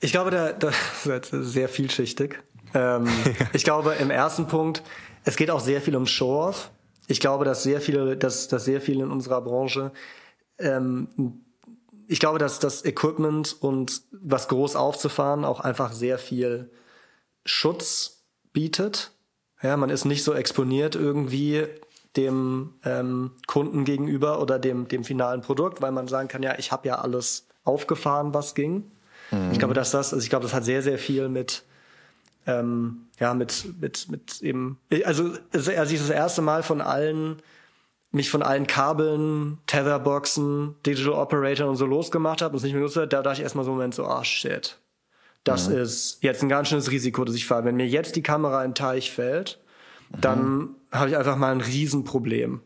Ich 0.00 0.12
glaube, 0.12 0.30
da, 0.30 0.52
das 1.04 1.32
ist 1.32 1.52
sehr 1.52 1.70
vielschichtig. 1.70 2.42
Ähm, 2.74 3.08
ich 3.54 3.64
glaube, 3.64 3.94
im 3.94 4.10
ersten 4.10 4.46
Punkt, 4.48 4.82
es 5.24 5.36
geht 5.36 5.50
auch 5.50 5.60
sehr 5.60 5.80
viel 5.80 5.96
um 5.96 6.06
Show-off 6.06 6.70
ich 7.06 7.20
glaube, 7.20 7.44
dass 7.44 7.62
sehr 7.62 7.80
viele, 7.80 8.16
dass, 8.16 8.48
dass 8.48 8.64
sehr 8.64 8.80
viele 8.80 9.04
in 9.04 9.10
unserer 9.10 9.40
Branche, 9.40 9.92
ähm, 10.58 11.42
ich 12.08 12.20
glaube, 12.20 12.38
dass 12.38 12.58
das 12.58 12.84
Equipment 12.84 13.56
und 13.60 14.02
was 14.12 14.48
groß 14.48 14.76
aufzufahren 14.76 15.44
auch 15.44 15.60
einfach 15.60 15.92
sehr 15.92 16.18
viel 16.18 16.70
Schutz 17.44 18.22
bietet. 18.52 19.12
Ja, 19.62 19.76
man 19.76 19.90
ist 19.90 20.04
nicht 20.04 20.22
so 20.22 20.34
exponiert 20.34 20.94
irgendwie 20.94 21.66
dem 22.16 22.74
ähm, 22.84 23.32
Kunden 23.46 23.84
gegenüber 23.84 24.40
oder 24.40 24.58
dem, 24.58 24.88
dem 24.88 25.04
finalen 25.04 25.42
Produkt, 25.42 25.82
weil 25.82 25.92
man 25.92 26.08
sagen 26.08 26.28
kann, 26.28 26.42
ja, 26.42 26.58
ich 26.58 26.72
habe 26.72 26.88
ja 26.88 26.96
alles 26.96 27.46
aufgefahren, 27.64 28.32
was 28.32 28.54
ging. 28.54 28.90
Mhm. 29.30 29.50
Ich 29.52 29.58
glaube, 29.58 29.74
dass 29.74 29.90
das, 29.90 30.12
also 30.12 30.22
ich 30.22 30.30
glaube, 30.30 30.44
das 30.44 30.54
hat 30.54 30.64
sehr, 30.64 30.82
sehr 30.82 30.98
viel 30.98 31.28
mit 31.28 31.64
ähm, 32.46 33.05
ja, 33.18 33.34
mit, 33.34 33.80
mit, 33.80 34.08
mit 34.10 34.42
eben, 34.42 34.78
also 35.04 35.30
als 35.54 35.90
ich 35.90 35.98
das 35.98 36.10
erste 36.10 36.42
Mal 36.42 36.62
von 36.62 36.80
allen, 36.80 37.42
mich 38.10 38.30
von 38.30 38.42
allen 38.42 38.66
Kabeln, 38.66 39.58
Tetherboxen, 39.66 40.74
Digital 40.84 41.12
Operator 41.12 41.68
und 41.68 41.76
so 41.76 41.86
losgemacht 41.86 42.42
habe 42.42 42.52
und 42.52 42.58
es 42.58 42.62
nicht 42.62 42.74
mehr 42.74 42.82
wusste, 42.82 43.06
da 43.06 43.22
dachte 43.22 43.38
ich 43.38 43.42
erstmal 43.42 43.64
so 43.64 43.70
einen 43.70 43.78
Moment 43.78 43.94
so, 43.94 44.06
ah, 44.06 44.20
oh, 44.20 44.24
shit. 44.24 44.78
Das 45.44 45.68
mhm. 45.68 45.78
ist 45.78 46.18
jetzt 46.22 46.42
ein 46.42 46.48
ganz 46.48 46.68
schönes 46.68 46.90
Risiko, 46.90 47.24
das 47.24 47.36
ich 47.36 47.46
fahre. 47.46 47.64
Wenn 47.64 47.76
mir 47.76 47.86
jetzt 47.86 48.16
die 48.16 48.22
Kamera 48.22 48.64
in 48.64 48.70
den 48.70 48.74
Teich 48.74 49.12
fällt, 49.12 49.60
mhm. 50.10 50.20
dann 50.20 50.68
habe 50.90 51.10
ich 51.10 51.16
einfach 51.16 51.36
mal 51.36 51.52
ein 51.52 51.60
Riesenproblem. 51.60 52.60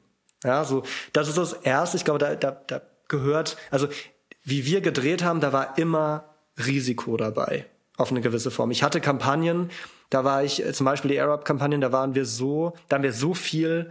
Ja, 0.44 0.64
so, 0.64 0.82
das 1.12 1.28
ist 1.28 1.36
das 1.36 1.52
erste, 1.52 1.98
ich 1.98 2.04
glaube, 2.04 2.18
da, 2.18 2.34
da, 2.34 2.52
da 2.52 2.80
gehört, 3.08 3.56
also, 3.70 3.88
wie 4.42 4.64
wir 4.64 4.80
gedreht 4.80 5.22
haben, 5.22 5.40
da 5.40 5.52
war 5.52 5.76
immer 5.78 6.24
Risiko 6.66 7.16
dabei 7.16 7.66
auf 7.98 8.10
eine 8.10 8.22
gewisse 8.22 8.50
Form. 8.50 8.70
Ich 8.70 8.82
hatte 8.82 9.00
Kampagnen, 9.02 9.70
da 10.10 10.24
war 10.24 10.44
ich, 10.44 10.64
äh, 10.64 10.72
zum 10.72 10.84
Beispiel 10.84 11.10
die 11.10 11.20
Arab-Kampagnen, 11.20 11.80
da 11.80 11.92
waren 11.92 12.14
wir 12.14 12.26
so, 12.26 12.74
da 12.88 12.96
haben 12.96 13.02
wir 13.02 13.12
so 13.12 13.34
viel 13.34 13.90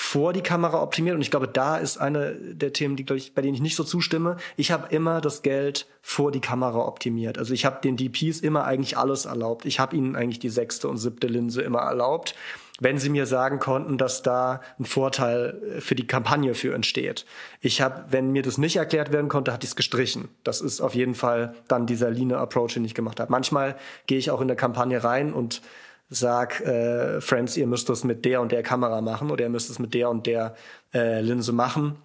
vor 0.00 0.32
die 0.32 0.42
Kamera 0.42 0.80
optimiert 0.80 1.16
und 1.16 1.22
ich 1.22 1.30
glaube, 1.30 1.48
da 1.48 1.76
ist 1.76 1.98
eine 1.98 2.34
der 2.34 2.72
Themen, 2.72 2.94
die 2.94 3.04
glaube 3.04 3.18
ich, 3.18 3.34
bei 3.34 3.42
denen 3.42 3.54
ich 3.54 3.60
nicht 3.60 3.74
so 3.74 3.82
zustimme. 3.82 4.36
Ich 4.56 4.70
habe 4.70 4.94
immer 4.94 5.20
das 5.20 5.42
Geld 5.42 5.86
vor 6.02 6.30
die 6.30 6.40
Kamera 6.40 6.86
optimiert. 6.86 7.36
Also 7.36 7.52
ich 7.52 7.64
habe 7.64 7.80
den 7.82 7.96
DPs 7.96 8.38
immer 8.38 8.64
eigentlich 8.64 8.96
alles 8.96 9.24
erlaubt. 9.24 9.66
Ich 9.66 9.80
habe 9.80 9.96
ihnen 9.96 10.14
eigentlich 10.14 10.38
die 10.38 10.50
sechste 10.50 10.88
und 10.88 10.98
siebte 10.98 11.26
Linse 11.26 11.62
immer 11.62 11.80
erlaubt 11.80 12.36
wenn 12.80 12.98
sie 12.98 13.08
mir 13.08 13.26
sagen 13.26 13.58
konnten, 13.58 13.98
dass 13.98 14.22
da 14.22 14.60
ein 14.78 14.84
Vorteil 14.84 15.60
äh, 15.76 15.80
für 15.80 15.94
die 15.94 16.06
Kampagne 16.06 16.54
für 16.54 16.74
entsteht. 16.74 17.26
Ich 17.60 17.80
habe, 17.80 18.04
wenn 18.10 18.30
mir 18.32 18.42
das 18.42 18.58
nicht 18.58 18.76
erklärt 18.76 19.12
werden 19.12 19.28
konnte, 19.28 19.52
hatte 19.52 19.64
ich 19.64 19.70
es 19.70 19.76
gestrichen. 19.76 20.28
Das 20.44 20.60
ist 20.60 20.80
auf 20.80 20.94
jeden 20.94 21.14
Fall 21.14 21.54
dann 21.66 21.86
dieser 21.86 22.10
Leaner 22.10 22.38
Approach, 22.38 22.74
den 22.74 22.84
ich 22.84 22.94
gemacht 22.94 23.20
habe. 23.20 23.30
Manchmal 23.30 23.76
gehe 24.06 24.18
ich 24.18 24.30
auch 24.30 24.40
in 24.40 24.48
der 24.48 24.56
Kampagne 24.56 25.02
rein 25.02 25.32
und 25.32 25.62
sag, 26.08 26.60
äh, 26.60 27.20
Friends, 27.20 27.56
ihr 27.56 27.66
müsst 27.66 27.88
das 27.88 28.04
mit 28.04 28.24
der 28.24 28.40
und 28.40 28.52
der 28.52 28.62
Kamera 28.62 29.00
machen 29.00 29.30
oder 29.30 29.44
ihr 29.44 29.50
müsst 29.50 29.70
es 29.70 29.78
mit 29.78 29.92
der 29.92 30.08
und 30.08 30.26
der 30.26 30.54
äh, 30.94 31.20
Linse 31.20 31.52
machen. 31.52 31.96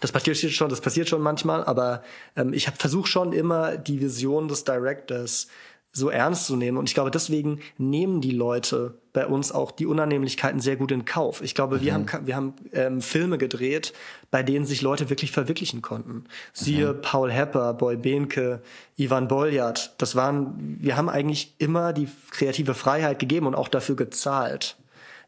Das 0.00 0.12
passiert 0.12 0.36
schon, 0.36 0.68
das 0.68 0.80
passiert 0.80 1.08
schon 1.08 1.22
manchmal, 1.22 1.64
aber 1.64 2.02
ähm, 2.36 2.52
ich 2.52 2.68
versuche 2.70 3.08
schon 3.08 3.32
immer 3.32 3.76
die 3.76 4.00
Vision 4.00 4.48
des 4.48 4.64
Directors 4.64 5.48
so 5.92 6.10
ernst 6.10 6.46
zu 6.46 6.56
nehmen. 6.56 6.76
Und 6.76 6.88
ich 6.88 6.94
glaube, 6.94 7.10
deswegen 7.10 7.60
nehmen 7.78 8.20
die 8.20 8.32
Leute 8.32 9.00
bei 9.18 9.26
uns 9.26 9.50
auch 9.50 9.72
die 9.72 9.86
Unannehmlichkeiten 9.86 10.60
sehr 10.60 10.76
gut 10.76 10.92
in 10.92 11.04
Kauf. 11.04 11.42
Ich 11.42 11.56
glaube, 11.56 11.78
mhm. 11.78 11.80
wir 11.82 11.94
haben, 11.94 12.06
wir 12.22 12.36
haben 12.36 12.54
ähm, 12.72 13.00
Filme 13.00 13.36
gedreht, 13.36 13.92
bei 14.30 14.44
denen 14.44 14.64
sich 14.64 14.80
Leute 14.80 15.10
wirklich 15.10 15.32
verwirklichen 15.32 15.82
konnten. 15.82 16.26
Siehe 16.52 16.92
mhm. 16.92 17.00
Paul 17.02 17.32
Hepper, 17.32 17.74
Boy 17.74 17.96
Behnke, 17.96 18.62
Ivan 18.96 19.26
Boljat. 19.26 19.96
Das 19.98 20.14
waren, 20.14 20.76
wir 20.80 20.96
haben 20.96 21.08
eigentlich 21.08 21.56
immer 21.58 21.92
die 21.92 22.06
kreative 22.30 22.74
Freiheit 22.74 23.18
gegeben 23.18 23.48
und 23.48 23.56
auch 23.56 23.66
dafür 23.66 23.96
gezahlt. 23.96 24.76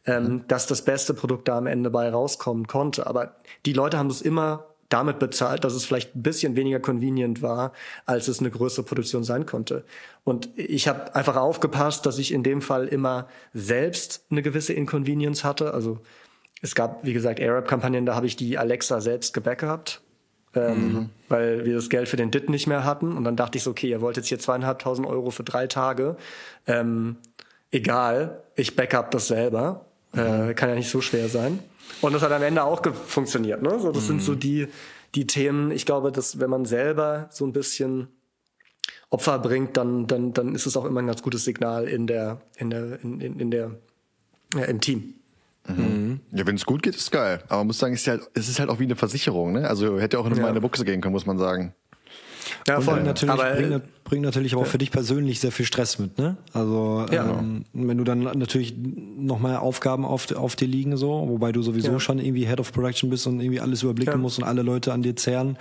Ähm, 0.06 0.22
mhm. 0.22 0.44
dass 0.48 0.66
das 0.66 0.82
beste 0.82 1.12
Produkt 1.12 1.48
da 1.48 1.58
am 1.58 1.66
Ende 1.66 1.90
bei 1.90 2.08
rauskommen 2.08 2.68
konnte. 2.68 3.06
Aber 3.08 3.34
die 3.66 3.72
Leute 3.74 3.98
haben 3.98 4.08
das 4.08 4.22
immer 4.22 4.69
damit 4.90 5.18
bezahlt, 5.18 5.64
dass 5.64 5.72
es 5.72 5.84
vielleicht 5.86 6.14
ein 6.14 6.22
bisschen 6.22 6.56
weniger 6.56 6.80
convenient 6.80 7.40
war, 7.40 7.72
als 8.04 8.28
es 8.28 8.40
eine 8.40 8.50
größere 8.50 8.84
Produktion 8.84 9.24
sein 9.24 9.46
konnte. 9.46 9.84
Und 10.24 10.50
ich 10.56 10.88
habe 10.88 11.14
einfach 11.14 11.36
aufgepasst, 11.36 12.04
dass 12.04 12.18
ich 12.18 12.32
in 12.32 12.42
dem 12.42 12.60
Fall 12.60 12.88
immer 12.88 13.28
selbst 13.54 14.26
eine 14.30 14.42
gewisse 14.42 14.74
Inconvenience 14.74 15.44
hatte. 15.44 15.72
Also 15.72 16.00
es 16.60 16.74
gab, 16.74 17.04
wie 17.04 17.12
gesagt, 17.12 17.40
Arab-Kampagnen, 17.40 18.04
da 18.04 18.14
habe 18.14 18.26
ich 18.26 18.36
die 18.36 18.58
Alexa 18.58 19.00
selbst 19.00 19.32
gebackupt, 19.32 20.02
ähm, 20.54 20.92
mhm. 20.92 21.10
weil 21.28 21.64
wir 21.64 21.76
das 21.76 21.88
Geld 21.88 22.08
für 22.08 22.16
den 22.16 22.32
DIT 22.32 22.50
nicht 22.50 22.66
mehr 22.66 22.84
hatten. 22.84 23.16
Und 23.16 23.24
dann 23.24 23.36
dachte 23.36 23.58
ich 23.58 23.64
so, 23.64 23.70
okay, 23.70 23.88
ihr 23.88 24.00
wollt 24.00 24.16
jetzt 24.16 24.26
hier 24.26 24.40
zweieinhalbtausend 24.40 25.06
Euro 25.06 25.30
für 25.30 25.44
drei 25.44 25.68
Tage. 25.68 26.16
Ähm, 26.66 27.16
egal, 27.70 28.42
ich 28.56 28.74
backup 28.74 29.12
das 29.12 29.28
selber. 29.28 29.86
Mhm. 30.12 30.50
Äh, 30.50 30.54
kann 30.54 30.68
ja 30.68 30.74
nicht 30.74 30.90
so 30.90 31.00
schwer 31.00 31.28
sein. 31.28 31.60
Und 32.00 32.12
das 32.12 32.22
hat 32.22 32.32
am 32.32 32.42
Ende 32.42 32.64
auch 32.64 32.82
funktioniert. 32.94 33.62
Ne? 33.62 33.78
So, 33.78 33.92
das 33.92 34.04
mhm. 34.04 34.08
sind 34.08 34.22
so 34.22 34.32
mhm. 34.32 34.40
die, 34.40 34.68
die 35.14 35.26
Themen. 35.26 35.70
Ich 35.70 35.86
glaube, 35.86 36.12
dass 36.12 36.40
wenn 36.40 36.50
man 36.50 36.64
selber 36.64 37.28
so 37.30 37.46
ein 37.46 37.52
bisschen 37.52 38.08
Opfer 39.10 39.38
bringt, 39.38 39.76
dann, 39.76 40.06
dann, 40.06 40.32
dann 40.32 40.54
ist 40.54 40.66
es 40.66 40.76
auch 40.76 40.84
immer 40.84 41.00
ein 41.00 41.06
ganz 41.06 41.22
gutes 41.22 41.44
Signal 41.44 41.88
in 41.88 42.06
der, 42.06 42.40
in 42.56 42.70
der, 42.70 43.02
in, 43.02 43.20
in, 43.20 43.40
in 43.40 43.50
der, 43.50 43.72
ja, 44.54 44.64
im 44.64 44.80
Team. 44.80 45.14
Mhm. 45.68 46.20
Ja, 46.32 46.46
wenn 46.46 46.56
es 46.56 46.64
gut 46.64 46.82
geht, 46.82 46.96
ist 46.96 47.10
geil. 47.10 47.42
Aber 47.48 47.58
man 47.58 47.68
muss 47.68 47.78
sagen, 47.78 47.94
es 47.94 48.02
ist 48.02 48.08
halt, 48.08 48.22
es 48.34 48.48
ist 48.48 48.60
halt 48.60 48.70
auch 48.70 48.78
wie 48.78 48.84
eine 48.84 48.96
Versicherung. 48.96 49.52
Ne? 49.52 49.68
Also 49.68 49.98
hätte 49.98 50.18
auch 50.18 50.26
in 50.26 50.36
ja. 50.36 50.42
meine 50.42 50.60
Buchse 50.60 50.84
gehen 50.84 51.00
können, 51.00 51.12
muss 51.12 51.26
man 51.26 51.38
sagen. 51.38 51.74
Ja, 52.66 52.80
voll. 52.80 52.98
Und 52.98 53.04
natürlich 53.04 53.32
aber, 53.32 53.54
bringt, 53.54 53.82
bringt 54.10 54.24
natürlich 54.24 54.54
aber 54.54 54.62
auch 54.62 54.66
für 54.66 54.76
dich 54.76 54.90
persönlich 54.90 55.38
sehr 55.38 55.52
viel 55.52 55.64
Stress 55.64 56.00
mit, 56.00 56.18
ne? 56.18 56.36
Also 56.52 57.06
ja. 57.12 57.38
ähm, 57.38 57.64
wenn 57.72 57.96
du 57.96 58.02
dann 58.02 58.22
natürlich 58.22 58.74
nochmal 58.76 59.58
Aufgaben 59.58 60.04
auf, 60.04 60.32
auf 60.32 60.56
dir 60.56 60.66
liegen, 60.66 60.96
so, 60.96 61.28
wobei 61.28 61.52
du 61.52 61.62
sowieso 61.62 61.92
ja. 61.92 62.00
schon 62.00 62.18
irgendwie 62.18 62.44
Head 62.44 62.58
of 62.58 62.72
Production 62.72 63.08
bist 63.08 63.28
und 63.28 63.38
irgendwie 63.38 63.60
alles 63.60 63.84
überblicken 63.84 64.14
ja. 64.14 64.18
musst 64.18 64.38
und 64.38 64.44
alle 64.44 64.62
Leute 64.62 64.92
an 64.92 65.02
dir 65.02 65.14
zehren 65.14 65.56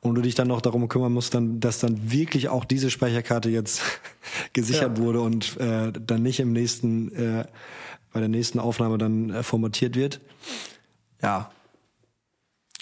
und 0.00 0.16
du 0.16 0.20
dich 0.20 0.34
dann 0.34 0.48
noch 0.48 0.60
darum 0.60 0.86
kümmern 0.86 1.14
musst, 1.14 1.32
dann, 1.32 1.60
dass 1.60 1.78
dann 1.78 2.12
wirklich 2.12 2.50
auch 2.50 2.66
diese 2.66 2.90
Speicherkarte 2.90 3.48
jetzt 3.48 3.80
gesichert 4.52 4.98
wurde 4.98 5.22
und 5.22 5.56
äh, 5.58 5.90
dann 5.90 6.22
nicht 6.22 6.40
im 6.40 6.52
nächsten, 6.52 7.10
äh, 7.14 7.46
bei 8.12 8.20
der 8.20 8.28
nächsten 8.28 8.58
Aufnahme 8.58 8.98
dann 8.98 9.30
äh, 9.30 9.42
formatiert 9.42 9.96
wird. 9.96 10.20
Ja. 11.22 11.50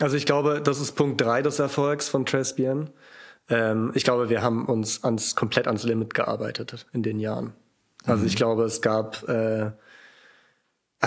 Also 0.00 0.16
ich 0.16 0.26
glaube, 0.26 0.60
das 0.64 0.80
ist 0.80 0.96
Punkt 0.96 1.20
drei 1.20 1.42
des 1.42 1.60
Erfolgs 1.60 2.08
von 2.08 2.26
Trespian 2.26 2.90
ähm, 3.52 3.92
ich 3.94 4.02
glaube, 4.02 4.30
wir 4.30 4.42
haben 4.42 4.64
uns 4.64 5.04
ans, 5.04 5.36
komplett 5.36 5.66
ans 5.66 5.84
Limit 5.84 6.14
gearbeitet 6.14 6.86
in 6.92 7.02
den 7.02 7.20
Jahren. 7.20 7.52
Also 8.04 8.22
mhm. 8.22 8.28
ich 8.28 8.36
glaube, 8.36 8.64
es 8.64 8.80
gab, 8.80 9.28
äh, 9.28 9.66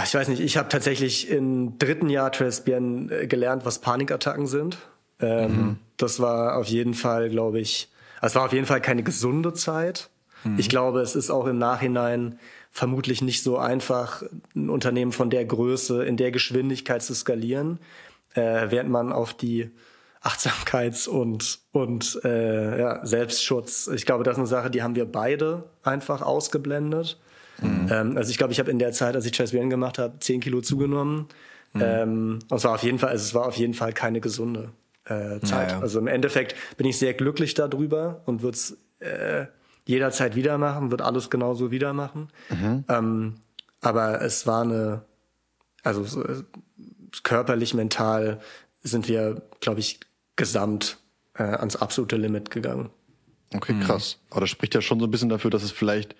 ich 0.03 0.13
weiß 0.13 0.27
nicht, 0.27 0.41
ich 0.41 0.57
habe 0.57 0.69
tatsächlich 0.69 1.29
im 1.29 1.79
dritten 1.79 2.09
Jahr 2.09 2.31
Tresbian 2.31 3.09
äh, 3.09 3.27
gelernt, 3.27 3.65
was 3.65 3.79
Panikattacken 3.79 4.45
sind. 4.47 4.77
Ähm, 5.19 5.51
mhm. 5.51 5.77
das 5.97 6.19
war 6.19 6.57
auf 6.57 6.67
jeden 6.67 6.93
Fall, 6.93 7.29
glaube 7.29 7.59
ich, 7.59 7.89
es 8.21 8.35
war 8.35 8.45
auf 8.45 8.53
jeden 8.53 8.65
Fall 8.65 8.81
keine 8.81 9.01
gesunde 9.01 9.53
Zeit. 9.53 10.09
Mhm. 10.43 10.59
Ich 10.59 10.69
glaube, 10.69 11.01
es 11.01 11.15
ist 11.15 11.31
auch 11.31 11.47
im 11.47 11.57
Nachhinein 11.57 12.37
vermutlich 12.69 13.21
nicht 13.21 13.41
so 13.41 13.57
einfach, 13.57 14.23
ein 14.55 14.69
Unternehmen 14.69 15.13
von 15.13 15.29
der 15.29 15.45
Größe 15.45 16.03
in 16.03 16.17
der 16.17 16.31
Geschwindigkeit 16.31 17.01
zu 17.01 17.15
skalieren, 17.15 17.79
äh, 18.33 18.67
während 18.69 18.89
man 18.89 19.13
auf 19.13 19.33
die 19.33 19.71
Achtsamkeits- 20.25 21.07
und, 21.07 21.59
und 21.71 22.19
äh, 22.23 22.79
ja, 22.79 23.05
Selbstschutz, 23.05 23.87
ich 23.93 24.05
glaube, 24.05 24.23
das 24.23 24.33
ist 24.33 24.39
eine 24.39 24.47
Sache, 24.47 24.71
die 24.71 24.81
haben 24.81 24.95
wir 24.95 25.05
beide 25.05 25.63
einfach 25.83 26.21
ausgeblendet. 26.21 27.19
Mhm. 27.61 27.87
Ähm, 27.91 28.17
also 28.17 28.31
ich 28.31 28.37
glaube, 28.37 28.51
ich 28.51 28.59
habe 28.59 28.71
in 28.71 28.79
der 28.79 28.91
Zeit, 28.91 29.15
als 29.15 29.25
ich 29.25 29.31
Transparent 29.31 29.69
gemacht 29.69 29.99
habe, 29.99 30.17
zehn 30.19 30.41
Kilo 30.41 30.61
zugenommen. 30.61 31.27
Mhm. 31.73 31.81
Ähm, 31.81 32.39
und 32.49 32.57
es 32.57 32.63
war 32.63 32.73
auf 32.73 32.83
jeden 32.83 32.97
Fall, 32.97 33.09
also 33.09 33.23
es 33.23 33.33
war 33.35 33.45
auf 33.45 33.55
jeden 33.55 33.75
Fall 33.75 33.93
keine 33.93 34.19
gesunde 34.19 34.71
äh, 35.05 35.39
Zeit. 35.41 35.71
Ja, 35.71 35.77
ja. 35.77 35.79
Also 35.81 35.99
im 35.99 36.07
Endeffekt 36.07 36.55
bin 36.77 36.87
ich 36.87 36.97
sehr 36.97 37.13
glücklich 37.13 37.53
darüber 37.53 38.21
und 38.25 38.41
würde 38.41 38.55
es 38.55 38.77
äh, 38.99 39.45
jederzeit 39.85 40.35
wieder 40.35 40.57
machen, 40.57 40.89
wird 40.89 41.01
alles 41.01 41.29
genauso 41.29 41.69
wieder 41.69 41.93
machen. 41.93 42.29
Mhm. 42.49 42.83
Ähm, 42.89 43.35
aber 43.81 44.21
es 44.21 44.47
war 44.47 44.63
eine, 44.63 45.01
also 45.83 46.03
so, 46.03 46.23
körperlich, 47.21 47.75
mental 47.75 48.39
sind 48.81 49.07
wir, 49.07 49.41
glaube 49.59 49.79
ich, 49.79 49.99
gesamt 50.35 50.97
äh, 51.35 51.43
ans 51.43 51.75
absolute 51.75 52.17
Limit 52.17 52.51
gegangen. 52.51 52.89
Okay, 53.53 53.73
mhm. 53.73 53.81
krass. 53.81 54.19
Aber 54.29 54.41
das 54.41 54.49
spricht 54.49 54.75
ja 54.75 54.81
schon 54.81 54.99
so 54.99 55.05
ein 55.05 55.11
bisschen 55.11 55.29
dafür, 55.29 55.51
dass 55.51 55.63
es 55.63 55.71
vielleicht 55.71 56.15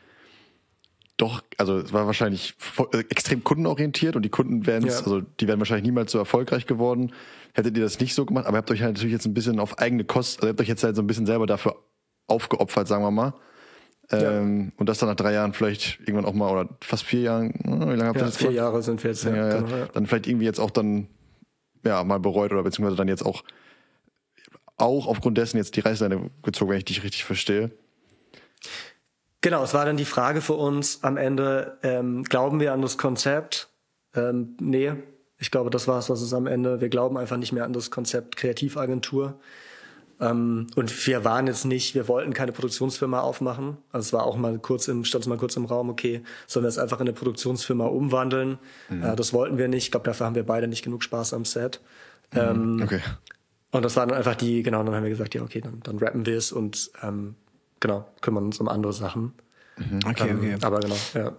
doch, 1.18 1.44
also 1.58 1.78
es 1.78 1.94
war 1.94 2.06
wahrscheinlich 2.06 2.56
äh, 2.92 3.00
extrem 3.10 3.44
kundenorientiert 3.44 4.16
und 4.16 4.24
die 4.24 4.30
Kunden 4.30 4.68
werden 4.68 4.88
ja. 4.88 4.98
also 4.98 5.22
die 5.22 5.48
wären 5.48 5.60
wahrscheinlich 5.60 5.86
niemals 5.86 6.12
so 6.12 6.18
erfolgreich 6.18 6.66
geworden. 6.66 7.14
Hättet 7.54 7.78
ihr 7.78 7.84
das 7.84 8.00
nicht 8.00 8.14
so 8.16 8.26
gemacht, 8.26 8.46
aber 8.46 8.58
ihr 8.58 8.60
habt 8.60 8.72
euch 8.72 8.82
halt 8.82 8.96
natürlich 8.96 9.14
jetzt 9.14 9.26
ein 9.26 9.34
bisschen 9.34 9.60
auf 9.60 9.80
eigene 9.80 10.04
Kosten, 10.04 10.42
also 10.42 10.48
ihr 10.48 10.52
habt 10.52 10.62
euch 10.62 10.68
jetzt 10.68 10.84
halt 10.84 10.96
so 10.96 11.02
ein 11.02 11.08
bisschen 11.08 11.26
selber 11.26 11.46
dafür 11.46 11.78
aufgeopfert, 12.28 12.88
sagen 12.88 13.04
wir 13.04 13.12
mal. 13.12 13.34
Ähm, 14.12 14.72
Und 14.78 14.88
das 14.88 15.00
dann 15.00 15.10
nach 15.10 15.16
drei 15.16 15.34
Jahren 15.34 15.54
vielleicht 15.54 16.00
irgendwann 16.02 16.26
auch 16.26 16.34
mal, 16.34 16.52
oder 16.52 16.70
fast 16.82 17.04
vier 17.04 17.22
Jahren, 17.22 17.54
hm, 17.64 17.80
wie 17.82 17.96
lange 17.96 18.06
habt 18.08 18.18
ihr 18.18 18.22
ja, 18.22 18.26
das 18.26 18.38
Vier 18.38 18.52
Jahre 18.52 18.84
sind 18.84 19.04
wir 19.04 19.12
jetzt, 19.12 19.24
ja, 19.24 19.36
ja, 19.36 19.62
genau, 19.62 19.76
ja, 19.76 19.86
Dann 19.94 20.06
vielleicht 20.06 20.28
irgendwie 20.28 20.46
jetzt 20.46 20.60
auch 20.60 20.70
dann, 20.70 21.08
ja, 21.84 22.04
mal 22.04 22.20
bereut 22.20 22.52
oder 22.52 22.64
beziehungsweise 22.64 22.98
dann 22.98 23.08
jetzt 23.08 23.26
auch, 23.26 23.44
auch 24.78 25.08
aufgrund 25.08 25.38
dessen 25.38 25.58
jetzt 25.58 25.76
die 25.76 25.82
Reißleine 25.82 26.30
gezogen, 26.44 26.72
wenn 26.72 26.78
ich 26.78 26.86
dich 26.86 27.04
richtig 27.04 27.24
verstehe. 27.24 27.72
Genau, 29.42 29.64
es 29.64 29.74
war 29.74 29.86
dann 29.86 29.98
die 29.98 30.06
Frage 30.06 30.42
für 30.42 30.54
uns 30.54 31.04
am 31.04 31.18
Ende, 31.18 31.78
ähm, 31.84 32.24
glauben 32.24 32.60
wir 32.60 32.74
an 32.74 32.82
das 32.82 32.98
Konzept? 32.98 33.70
Ähm, 34.16 34.58
nee, 34.60 34.94
ich 35.38 35.52
glaube, 35.52 35.70
das 35.70 35.88
war 35.88 36.00
es, 36.00 36.10
was 36.10 36.22
es 36.22 36.34
am 36.34 36.48
Ende, 36.48 36.82
wir 36.82 36.90
glauben 36.90 37.18
einfach 37.18 37.38
nicht 37.38 37.52
mehr 37.52 37.66
an 37.66 37.74
das 37.74 37.92
Konzept 37.92 38.38
Kreativagentur. 38.38 39.40
Ähm, 40.20 40.68
und 40.76 41.08
wir 41.08 41.26
waren 41.26 41.46
jetzt 41.46 41.66
nicht, 41.66 41.94
wir 41.94 42.08
wollten 42.08 42.34
keine 42.34 42.54
Produktionsfirma 42.54 43.20
aufmachen. 43.20 43.78
Also 43.92 44.08
es 44.08 44.14
war 44.14 44.24
auch 44.24 44.38
mal 44.38 44.58
kurz 44.60 44.88
im, 44.88 45.04
stand 45.04 45.28
mal 45.28 45.38
kurz 45.38 45.58
im 45.58 45.66
Raum, 45.66 45.90
okay, 45.90 46.24
sollen 46.48 46.64
wir 46.64 46.70
es 46.70 46.78
einfach 46.78 47.00
in 47.00 47.08
eine 47.08 47.14
Produktionsfirma 47.14 47.86
umwandeln? 47.86 48.58
Mhm. 48.90 49.04
Äh, 49.04 49.16
das 49.16 49.34
wollten 49.34 49.58
wir 49.58 49.68
nicht. 49.68 49.86
Ich 49.86 49.92
glaube, 49.92 50.06
dafür 50.06 50.26
haben 50.26 50.36
wir 50.36 50.46
beide 50.46 50.68
nicht 50.68 50.84
genug 50.84 51.04
Spaß 51.04 51.34
am 51.34 51.44
Set. 51.44 51.82
Mhm. 52.34 52.40
Ähm, 52.40 52.82
okay. 52.82 53.02
Und 53.76 53.84
das 53.84 53.96
war 53.96 54.08
dann 54.08 54.18
einfach 54.18 54.36
die, 54.36 54.64
genau, 54.64 54.84
dann 54.84 54.96
haben 54.96 55.04
wir 55.04 55.10
gesagt, 55.10 55.36
ja, 55.36 55.42
okay, 55.42 55.62
dann, 55.62 55.80
dann 55.84 55.98
rappen 55.98 56.26
wir 56.26 56.38
es 56.38 56.52
und 56.52 56.92
ähm, 57.04 57.36
genau, 57.80 58.08
kümmern 58.22 58.46
uns 58.46 58.60
um 58.60 58.68
andere 58.68 58.94
Sachen. 58.94 59.34
Mhm. 59.78 60.00
Okay, 60.08 60.30
ähm, 60.30 60.38
okay. 60.38 60.58
Aber 60.62 60.80
genau, 60.80 60.96
ja. 61.14 61.34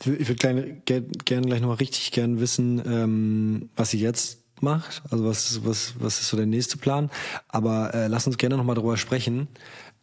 Ich 0.00 0.28
würde 0.28 0.34
gerne 0.34 0.82
gern 0.84 1.46
gleich 1.46 1.60
nochmal 1.60 1.76
richtig 1.76 2.10
gern 2.10 2.40
wissen, 2.40 2.82
ähm, 2.84 3.68
was 3.76 3.90
sie 3.90 4.00
jetzt 4.00 4.40
macht. 4.60 5.02
Also 5.10 5.24
was, 5.24 5.64
was, 5.64 5.94
was 5.98 6.20
ist 6.20 6.28
so 6.28 6.36
der 6.36 6.46
nächste 6.46 6.78
Plan? 6.78 7.10
Aber 7.48 7.94
äh, 7.94 8.08
lass 8.08 8.26
uns 8.26 8.38
gerne 8.38 8.56
nochmal 8.56 8.74
darüber 8.74 8.96
sprechen. 8.96 9.46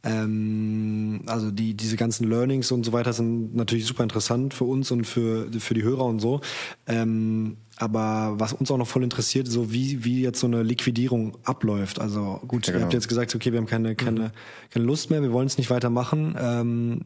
Ähm, 0.04 1.22
also 1.28 1.52
die, 1.52 1.76
diese 1.76 1.96
ganzen 1.96 2.30
Learnings 2.30 2.72
und 2.72 2.84
so 2.86 2.94
weiter 2.94 3.14
sind 3.14 3.56
natürlich 3.56 3.86
super 3.86 4.04
interessant 4.04 4.54
für 4.54 4.64
uns 4.64 4.92
und 4.92 5.06
für, 5.06 5.48
für 5.60 5.74
die 5.74 5.84
Hörer 5.84 6.06
und 6.06 6.20
so. 6.20 6.42
Ähm, 6.88 7.58
aber 7.78 8.40
was 8.40 8.54
uns 8.54 8.72
auch 8.72 8.78
noch 8.78 8.88
voll 8.88 9.04
interessiert, 9.04 9.48
so 9.48 9.72
wie, 9.72 10.04
wie 10.04 10.22
jetzt 10.22 10.40
so 10.40 10.48
eine 10.48 10.64
Liquidierung 10.64 11.38
abläuft. 11.44 12.00
Also 12.00 12.42
gut, 12.48 12.68
ja, 12.68 12.74
genau. 12.74 12.82
ihr 12.82 12.86
habt 12.86 12.94
jetzt 12.94 13.08
gesagt, 13.08 13.36
okay, 13.36 13.52
wir 13.52 13.60
haben 13.60 13.68
keine, 13.68 13.96
keine, 13.96 14.20
mhm. 14.20 14.32
keine 14.72 14.86
Lust 14.86 15.10
mehr, 15.10 15.22
wir 15.22 15.32
wollen 15.34 15.48
es 15.48 15.58
nicht 15.58 15.70
weitermachen. 15.70 16.36
Ähm, 16.40 17.06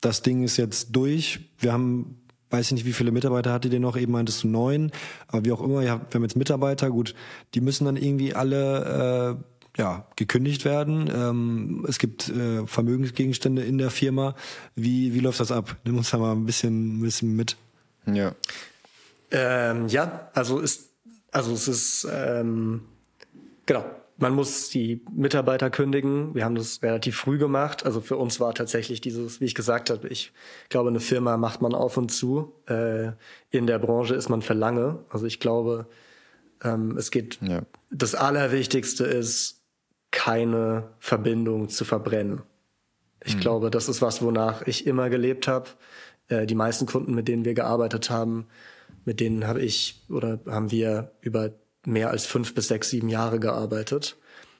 das 0.00 0.22
Ding 0.22 0.42
ist 0.42 0.56
jetzt 0.56 0.96
durch. 0.96 1.40
Wir 1.58 1.72
haben 1.72 2.16
weiß 2.50 2.66
ich 2.66 2.72
nicht, 2.72 2.84
wie 2.84 2.92
viele 2.92 3.12
Mitarbeiter 3.12 3.52
hattet 3.52 3.72
ihr 3.72 3.80
noch? 3.80 3.96
Eben 3.96 4.12
meintest 4.12 4.42
du 4.42 4.48
neun, 4.48 4.90
aber 5.28 5.44
wie 5.44 5.52
auch 5.52 5.62
immer, 5.62 5.82
ja, 5.82 6.00
wir 6.00 6.14
haben 6.14 6.22
jetzt 6.22 6.36
Mitarbeiter, 6.36 6.90
gut, 6.90 7.14
die 7.54 7.60
müssen 7.60 7.84
dann 7.84 7.96
irgendwie 7.96 8.34
alle 8.34 9.38
äh, 9.38 9.59
ja, 9.80 10.06
gekündigt 10.14 10.64
werden. 10.66 11.10
Ähm, 11.12 11.86
es 11.88 11.98
gibt 11.98 12.28
äh, 12.28 12.66
Vermögensgegenstände 12.66 13.62
in 13.62 13.78
der 13.78 13.90
Firma. 13.90 14.34
Wie, 14.74 15.14
wie 15.14 15.20
läuft 15.20 15.40
das 15.40 15.50
ab? 15.50 15.74
Nimm 15.84 15.96
uns 15.96 16.10
da 16.10 16.18
mal 16.18 16.32
ein 16.32 16.44
bisschen, 16.44 16.98
ein 16.98 17.02
bisschen 17.02 17.34
mit. 17.34 17.56
Ja. 18.04 18.34
Ähm, 19.30 19.88
ja, 19.88 20.28
also 20.34 20.58
ist, 20.58 20.90
also 21.32 21.52
es 21.52 21.66
ist 21.66 22.06
ähm, 22.12 22.82
genau 23.64 23.84
man 24.20 24.34
muss 24.34 24.68
die 24.68 25.02
Mitarbeiter 25.10 25.70
kündigen. 25.70 26.34
Wir 26.34 26.44
haben 26.44 26.54
das 26.54 26.82
relativ 26.82 27.16
früh 27.16 27.38
gemacht. 27.38 27.86
Also 27.86 28.02
für 28.02 28.18
uns 28.18 28.38
war 28.38 28.54
tatsächlich 28.54 29.00
dieses, 29.00 29.40
wie 29.40 29.46
ich 29.46 29.54
gesagt 29.54 29.88
habe, 29.88 30.08
ich 30.08 30.32
glaube, 30.68 30.90
eine 30.90 31.00
Firma 31.00 31.38
macht 31.38 31.62
man 31.62 31.74
auf 31.74 31.96
und 31.96 32.10
zu. 32.10 32.52
Äh, 32.68 33.12
in 33.50 33.66
der 33.66 33.78
Branche 33.78 34.14
ist 34.14 34.28
man 34.28 34.42
für 34.42 34.52
lange. 34.52 34.98
Also 35.08 35.24
ich 35.24 35.40
glaube, 35.40 35.86
ähm, 36.62 36.98
es 36.98 37.10
geht. 37.10 37.38
Ja. 37.40 37.62
Das 37.90 38.14
Allerwichtigste 38.14 39.04
ist, 39.04 39.59
keine 40.10 40.90
Verbindung 40.98 41.68
zu 41.68 41.84
verbrennen. 41.84 42.42
Ich 43.24 43.36
mhm. 43.36 43.40
glaube, 43.40 43.70
das 43.70 43.88
ist 43.88 44.02
was, 44.02 44.22
wonach 44.22 44.66
ich 44.66 44.86
immer 44.86 45.10
gelebt 45.10 45.46
habe. 45.48 45.68
Äh, 46.28 46.46
die 46.46 46.54
meisten 46.54 46.86
Kunden, 46.86 47.14
mit 47.14 47.28
denen 47.28 47.44
wir 47.44 47.54
gearbeitet 47.54 48.10
haben, 48.10 48.46
mit 49.04 49.20
denen 49.20 49.46
habe 49.46 49.60
ich 49.60 50.02
oder 50.08 50.40
haben 50.46 50.70
wir 50.70 51.12
über 51.20 51.50
mehr 51.84 52.10
als 52.10 52.26
fünf 52.26 52.54
bis 52.54 52.68
sechs, 52.68 52.90
sieben 52.90 53.08
Jahre 53.08 53.40
gearbeitet. 53.40 54.16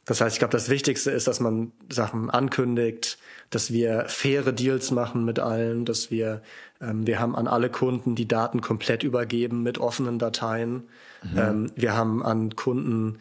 Das 0.07 0.21
heißt, 0.21 0.35
ich 0.35 0.39
glaube, 0.39 0.53
das 0.53 0.71
Wichtigste 0.71 1.11
ist, 1.11 1.29
dass 1.29 1.41
man 1.41 1.73
Sachen 1.91 2.31
ankündigt, 2.31 3.19
dass 3.51 3.73
wir 3.73 4.07
faire 4.07 4.53
Deals 4.53 4.91
machen 4.91 5.25
mit 5.25 5.39
allen, 5.39 5.85
dass 5.85 6.11
wir, 6.11 6.43
ähm, 6.81 7.07
wir 7.07 7.21
haben 7.21 7.37
an 7.37 7.47
alle 7.47 7.71
Kunden 7.71 8.15
die 8.15 8.27
Daten 8.27 8.61
komplett 8.61 9.03
übergeben 9.03 9.63
mit 9.63 9.79
offenen 9.79 10.19
Dateien. 10.19 10.89
Mhm. 11.23 11.39
Ähm, 11.39 11.73
wir 11.77 11.95
haben 11.95 12.25
an 12.25 12.57
Kunden 12.57 13.19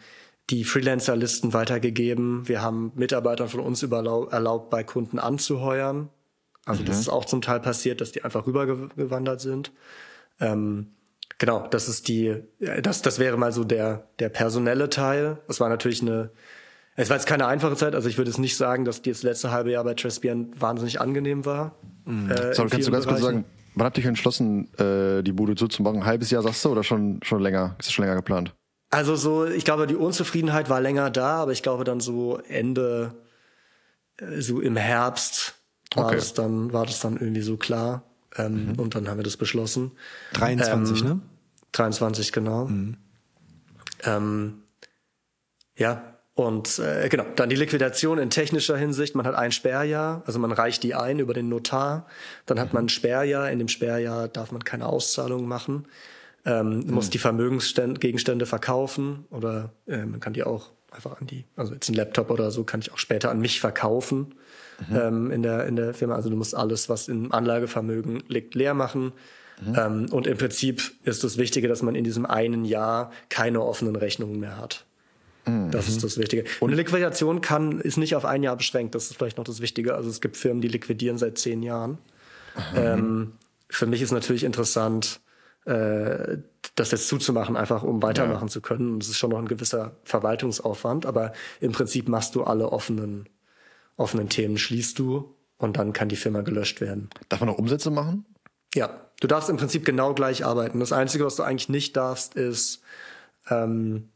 die 0.50 0.64
Freelancer-Listen 0.64 1.52
weitergegeben. 1.52 2.48
Wir 2.48 2.62
haben 2.62 2.92
Mitarbeitern 2.94 3.48
von 3.48 3.60
uns 3.60 3.82
erlaubt, 3.82 4.70
bei 4.70 4.84
Kunden 4.84 5.18
anzuheuern. 5.18 6.08
Also 6.66 6.82
mhm. 6.82 6.86
das 6.86 6.98
ist 7.00 7.08
auch 7.08 7.24
zum 7.24 7.40
Teil 7.40 7.60
passiert, 7.60 8.00
dass 8.00 8.12
die 8.12 8.24
einfach 8.24 8.46
rübergewandert 8.46 9.40
sind. 9.40 9.72
Ähm, 10.40 10.88
Genau, 11.40 11.66
das 11.66 11.88
ist 11.88 12.08
die, 12.08 12.36
das, 12.82 13.00
das 13.00 13.18
wäre 13.18 13.38
mal 13.38 13.50
so 13.50 13.64
der, 13.64 14.08
der 14.18 14.28
personelle 14.28 14.90
Teil. 14.90 15.38
Es 15.48 15.58
war 15.58 15.70
natürlich 15.70 16.02
eine, 16.02 16.30
es 16.96 17.08
war 17.08 17.16
jetzt 17.16 17.26
keine 17.26 17.46
einfache 17.46 17.76
Zeit, 17.76 17.94
also 17.94 18.10
ich 18.10 18.18
würde 18.18 18.30
es 18.30 18.36
nicht 18.36 18.58
sagen, 18.58 18.84
dass 18.84 19.00
das 19.00 19.22
letzte 19.22 19.50
halbe 19.50 19.70
Jahr 19.70 19.82
bei 19.82 19.94
Trespian 19.94 20.50
wahnsinnig 20.60 21.00
angenehm 21.00 21.46
war. 21.46 21.78
Mhm. 22.04 22.30
Äh, 22.30 22.54
so, 22.54 22.66
kannst 22.66 22.86
du 22.86 22.92
ganz 22.92 23.06
kurz 23.06 23.22
sagen, 23.22 23.46
wann 23.74 23.86
habt 23.86 23.96
ihr 23.96 24.02
euch 24.02 24.08
entschlossen, 24.08 24.68
äh, 24.74 25.22
die 25.22 25.32
Bude 25.32 25.54
zuzumachen? 25.54 26.00
Ein 26.00 26.06
halbes 26.06 26.30
Jahr 26.30 26.42
sagst 26.42 26.62
du 26.62 26.68
oder 26.68 26.84
schon, 26.84 27.20
schon 27.22 27.40
länger? 27.40 27.74
Ist 27.78 27.88
das 27.88 27.94
schon 27.94 28.04
länger 28.04 28.16
geplant? 28.16 28.54
Also 28.90 29.14
so, 29.14 29.46
ich 29.46 29.64
glaube, 29.64 29.86
die 29.86 29.94
Unzufriedenheit 29.94 30.68
war 30.68 30.80
länger 30.80 31.10
da, 31.10 31.36
aber 31.36 31.52
ich 31.52 31.62
glaube 31.62 31.84
dann 31.84 32.00
so 32.00 32.38
Ende, 32.48 33.14
äh, 34.16 34.40
so 34.40 34.60
im 34.60 34.76
Herbst 34.76 35.54
war 35.94 36.06
okay. 36.06 36.16
das 36.16 36.34
dann, 36.34 36.72
war 36.72 36.86
das 36.86 37.00
dann 37.00 37.16
irgendwie 37.16 37.42
so 37.42 37.56
klar. 37.56 38.02
Ähm, 38.36 38.72
mhm. 38.72 38.78
Und 38.78 38.94
dann 38.94 39.08
haben 39.08 39.16
wir 39.16 39.24
das 39.24 39.36
beschlossen. 39.36 39.92
23, 40.34 41.00
ähm, 41.00 41.06
ne? 41.06 41.20
23, 41.72 42.32
genau. 42.32 42.66
Mhm. 42.66 42.96
Ähm, 44.04 44.62
ja, 45.76 46.10
und 46.34 46.78
äh, 46.78 47.08
genau, 47.08 47.26
dann 47.36 47.48
die 47.48 47.56
Liquidation 47.56 48.18
in 48.18 48.30
technischer 48.30 48.76
Hinsicht. 48.76 49.14
Man 49.14 49.26
hat 49.26 49.34
ein 49.34 49.52
Sperrjahr, 49.52 50.22
also 50.26 50.38
man 50.38 50.52
reicht 50.52 50.82
die 50.82 50.94
ein 50.94 51.18
über 51.18 51.34
den 51.34 51.48
Notar. 51.48 52.06
Dann 52.46 52.58
hat 52.58 52.72
man 52.72 52.86
ein 52.86 52.88
Sperrjahr. 52.88 53.50
In 53.50 53.58
dem 53.58 53.68
Sperrjahr 53.68 54.26
darf 54.28 54.52
man 54.52 54.64
keine 54.64 54.86
Auszahlungen 54.86 55.46
machen. 55.46 55.86
Ähm, 56.46 56.80
mhm. 56.80 56.94
Muss 56.94 57.10
die 57.10 57.18
Vermögensgegenstände 57.18 58.46
verkaufen 58.46 59.26
oder 59.30 59.72
äh, 59.86 60.04
man 60.04 60.20
kann 60.20 60.32
die 60.32 60.42
auch 60.42 60.70
einfach 60.90 61.20
an 61.20 61.26
die, 61.26 61.44
also 61.56 61.74
jetzt 61.74 61.88
ein 61.88 61.94
Laptop 61.94 62.30
oder 62.30 62.50
so, 62.50 62.64
kann 62.64 62.80
ich 62.80 62.92
auch 62.92 62.98
später 62.98 63.30
an 63.30 63.40
mich 63.40 63.60
verkaufen 63.60 64.34
mhm. 64.88 64.96
ähm, 64.96 65.30
in, 65.30 65.42
der, 65.42 65.66
in 65.66 65.76
der 65.76 65.94
Firma. 65.94 66.14
Also 66.14 66.30
du 66.30 66.36
musst 66.36 66.54
alles, 66.54 66.88
was 66.88 67.08
im 67.08 67.32
Anlagevermögen 67.32 68.24
liegt, 68.28 68.54
leer 68.54 68.74
machen. 68.74 69.12
Mhm. 69.60 69.74
Ähm, 69.76 70.06
und 70.10 70.26
im 70.26 70.38
Prinzip 70.38 70.92
ist 71.04 71.22
das 71.24 71.36
Wichtige, 71.36 71.68
dass 71.68 71.82
man 71.82 71.94
in 71.94 72.04
diesem 72.04 72.26
einen 72.26 72.64
Jahr 72.64 73.12
keine 73.28 73.62
offenen 73.62 73.96
Rechnungen 73.96 74.40
mehr 74.40 74.56
hat. 74.56 74.86
Mhm. 75.46 75.70
Das 75.70 75.88
ist 75.88 76.02
das 76.02 76.18
Wichtige. 76.18 76.44
Und 76.60 76.70
eine 76.70 76.76
Liquidation 76.76 77.40
kann, 77.40 77.80
ist 77.80 77.96
nicht 77.96 78.14
auf 78.14 78.24
ein 78.24 78.42
Jahr 78.42 78.56
beschränkt. 78.56 78.94
Das 78.94 79.10
ist 79.10 79.16
vielleicht 79.16 79.38
noch 79.38 79.44
das 79.44 79.60
Wichtige. 79.60 79.94
Also 79.94 80.08
es 80.08 80.20
gibt 80.20 80.36
Firmen, 80.36 80.60
die 80.60 80.68
liquidieren 80.68 81.18
seit 81.18 81.38
zehn 81.38 81.62
Jahren. 81.62 81.98
Mhm. 82.72 82.76
Ähm, 82.76 83.32
für 83.68 83.86
mich 83.86 84.02
ist 84.02 84.10
natürlich 84.10 84.44
interessant, 84.44 85.20
äh, 85.64 86.38
das 86.74 86.90
jetzt 86.90 87.08
zuzumachen, 87.08 87.56
einfach 87.56 87.82
um 87.82 88.02
weitermachen 88.02 88.48
ja. 88.48 88.52
zu 88.52 88.60
können. 88.60 88.94
Und 88.94 89.02
es 89.02 89.10
ist 89.10 89.18
schon 89.18 89.30
noch 89.30 89.38
ein 89.38 89.48
gewisser 89.48 89.96
Verwaltungsaufwand, 90.04 91.06
aber 91.06 91.32
im 91.60 91.72
Prinzip 91.72 92.08
machst 92.08 92.34
du 92.34 92.44
alle 92.44 92.70
offenen, 92.70 93.28
offenen 93.96 94.28
Themen, 94.28 94.58
schließt 94.58 94.98
du 94.98 95.34
und 95.58 95.76
dann 95.76 95.92
kann 95.92 96.08
die 96.08 96.16
Firma 96.16 96.40
gelöscht 96.40 96.80
werden. 96.80 97.10
Darf 97.28 97.40
man 97.40 97.48
noch 97.48 97.58
Umsätze 97.58 97.90
machen? 97.90 98.24
Ja, 98.74 99.10
du 99.20 99.26
darfst 99.26 99.50
im 99.50 99.56
Prinzip 99.56 99.84
genau 99.84 100.14
gleich 100.14 100.44
arbeiten. 100.44 100.80
Das 100.80 100.92
Einzige, 100.92 101.24
was 101.24 101.36
du 101.36 101.42
eigentlich 101.42 101.68
nicht 101.68 101.96
darfst, 101.96 102.34
ist, 102.34 102.82
ähm, 103.48 104.08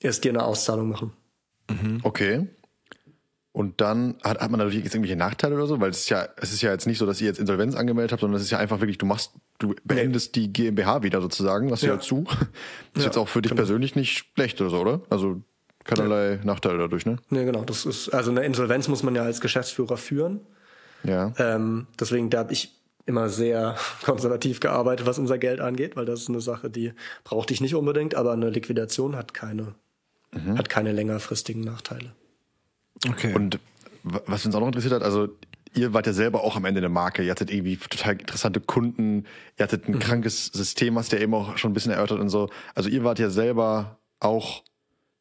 ist 0.00 0.24
dir 0.24 0.30
eine 0.30 0.44
Auszahlung 0.44 0.88
machen. 0.88 1.12
Mhm. 1.70 2.00
Okay. 2.02 2.48
Und 3.56 3.80
dann 3.80 4.16
hat, 4.22 4.38
hat 4.40 4.50
man 4.50 4.58
natürlich 4.58 4.84
jetzt 4.84 4.94
irgendwelche 4.94 5.16
Nachteile 5.16 5.54
oder 5.54 5.66
so, 5.66 5.80
weil 5.80 5.88
es 5.88 6.00
ist 6.00 6.10
ja, 6.10 6.28
es 6.36 6.52
ist 6.52 6.60
ja 6.60 6.72
jetzt 6.72 6.86
nicht 6.86 6.98
so, 6.98 7.06
dass 7.06 7.22
ihr 7.22 7.26
jetzt 7.26 7.38
Insolvenz 7.38 7.74
angemeldet 7.74 8.12
habt, 8.12 8.20
sondern 8.20 8.36
es 8.36 8.42
ist 8.42 8.50
ja 8.50 8.58
einfach 8.58 8.80
wirklich, 8.80 8.98
du 8.98 9.06
machst, 9.06 9.32
du 9.58 9.74
beendest 9.82 10.34
die 10.34 10.52
GmbH 10.52 11.02
wieder 11.02 11.22
sozusagen, 11.22 11.70
was 11.70 11.80
ja. 11.80 11.94
ja 11.94 11.98
zu. 11.98 12.24
Das 12.24 12.36
ist 12.42 12.48
ja, 12.96 13.04
jetzt 13.04 13.16
auch 13.16 13.28
für 13.28 13.40
dich 13.40 13.48
genau. 13.48 13.60
persönlich 13.60 13.96
nicht 13.96 14.26
schlecht 14.34 14.60
oder 14.60 14.68
so, 14.68 14.76
oder? 14.76 15.00
Also 15.08 15.40
keinerlei 15.84 16.34
ja. 16.34 16.44
Nachteile 16.44 16.76
dadurch, 16.76 17.06
ne? 17.06 17.16
Nee, 17.30 17.46
genau. 17.46 17.64
Das 17.64 17.86
ist, 17.86 18.10
also 18.10 18.30
eine 18.30 18.44
Insolvenz 18.44 18.88
muss 18.88 19.02
man 19.02 19.14
ja 19.14 19.22
als 19.22 19.40
Geschäftsführer 19.40 19.96
führen. 19.96 20.40
Ja. 21.02 21.32
Ähm, 21.38 21.86
deswegen, 21.98 22.28
da 22.28 22.40
habe 22.40 22.52
ich 22.52 22.78
immer 23.06 23.30
sehr 23.30 23.76
konservativ 24.04 24.60
gearbeitet, 24.60 25.06
was 25.06 25.18
unser 25.18 25.38
Geld 25.38 25.62
angeht, 25.62 25.96
weil 25.96 26.04
das 26.04 26.20
ist 26.20 26.28
eine 26.28 26.42
Sache, 26.42 26.68
die 26.68 26.92
brauchte 27.24 27.54
ich 27.54 27.62
nicht 27.62 27.74
unbedingt, 27.74 28.16
aber 28.16 28.34
eine 28.34 28.50
Liquidation 28.50 29.16
hat 29.16 29.32
keine, 29.32 29.76
mhm. 30.32 30.58
hat 30.58 30.68
keine 30.68 30.92
längerfristigen 30.92 31.62
Nachteile. 31.64 32.12
Okay. 33.08 33.34
Und 33.34 33.58
was 34.02 34.46
uns 34.46 34.54
auch 34.54 34.60
noch 34.60 34.68
interessiert 34.68 34.92
hat, 34.92 35.02
also 35.02 35.28
ihr 35.74 35.92
wart 35.92 36.06
ja 36.06 36.12
selber 36.12 36.42
auch 36.42 36.56
am 36.56 36.64
Ende 36.64 36.78
eine 36.78 36.88
Marke. 36.88 37.22
Ihr 37.22 37.30
hattet 37.30 37.50
irgendwie 37.50 37.76
total 37.76 38.14
interessante 38.14 38.60
Kunden. 38.60 39.26
Ihr 39.58 39.64
hattet 39.64 39.88
ein 39.88 39.94
mhm. 39.94 39.98
krankes 39.98 40.46
System, 40.46 40.98
hast 40.98 41.12
du 41.12 41.16
ja 41.16 41.22
eben 41.22 41.34
auch 41.34 41.58
schon 41.58 41.70
ein 41.70 41.74
bisschen 41.74 41.92
erörtert 41.92 42.20
und 42.20 42.28
so. 42.28 42.48
Also 42.74 42.88
ihr 42.88 43.04
wart 43.04 43.18
ja 43.18 43.30
selber 43.30 43.98
auch, 44.20 44.62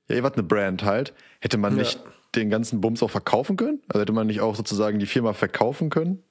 ja, 0.08 0.16
ihr 0.16 0.24
wart 0.24 0.36
eine 0.36 0.44
Brand 0.44 0.84
halt. 0.84 1.14
Hätte 1.42 1.58
man 1.58 1.74
ja. 1.74 1.80
nicht 1.80 2.00
den 2.36 2.50
ganzen 2.50 2.82
Bums 2.82 3.04
auch 3.04 3.12
verkaufen 3.12 3.58
können? 3.58 3.82
Also 3.88 4.02
hätte 4.02 4.14
man 4.14 4.28
nicht 4.28 4.42
auch 4.42 4.56
sozusagen 4.56 5.00
die 5.00 5.06
Firma 5.06 5.34
verkaufen 5.34 5.90
können? 5.90 6.24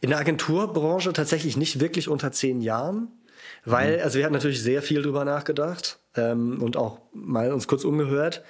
In 0.00 0.10
der 0.10 0.18
Agenturbranche 0.18 1.12
tatsächlich 1.12 1.56
nicht 1.56 1.80
wirklich 1.80 2.08
unter 2.08 2.30
zehn 2.32 2.60
Jahren, 2.60 3.08
weil, 3.64 3.96
mhm. 3.96 4.02
also 4.04 4.18
wir 4.18 4.24
hatten 4.24 4.34
natürlich 4.34 4.62
sehr 4.62 4.82
viel 4.82 5.02
drüber 5.02 5.24
nachgedacht 5.24 5.98
ähm, 6.14 6.62
und 6.62 6.76
auch 6.76 7.00
mal 7.12 7.52
uns 7.52 7.66
kurz 7.66 7.84
umgehört. 7.84 8.42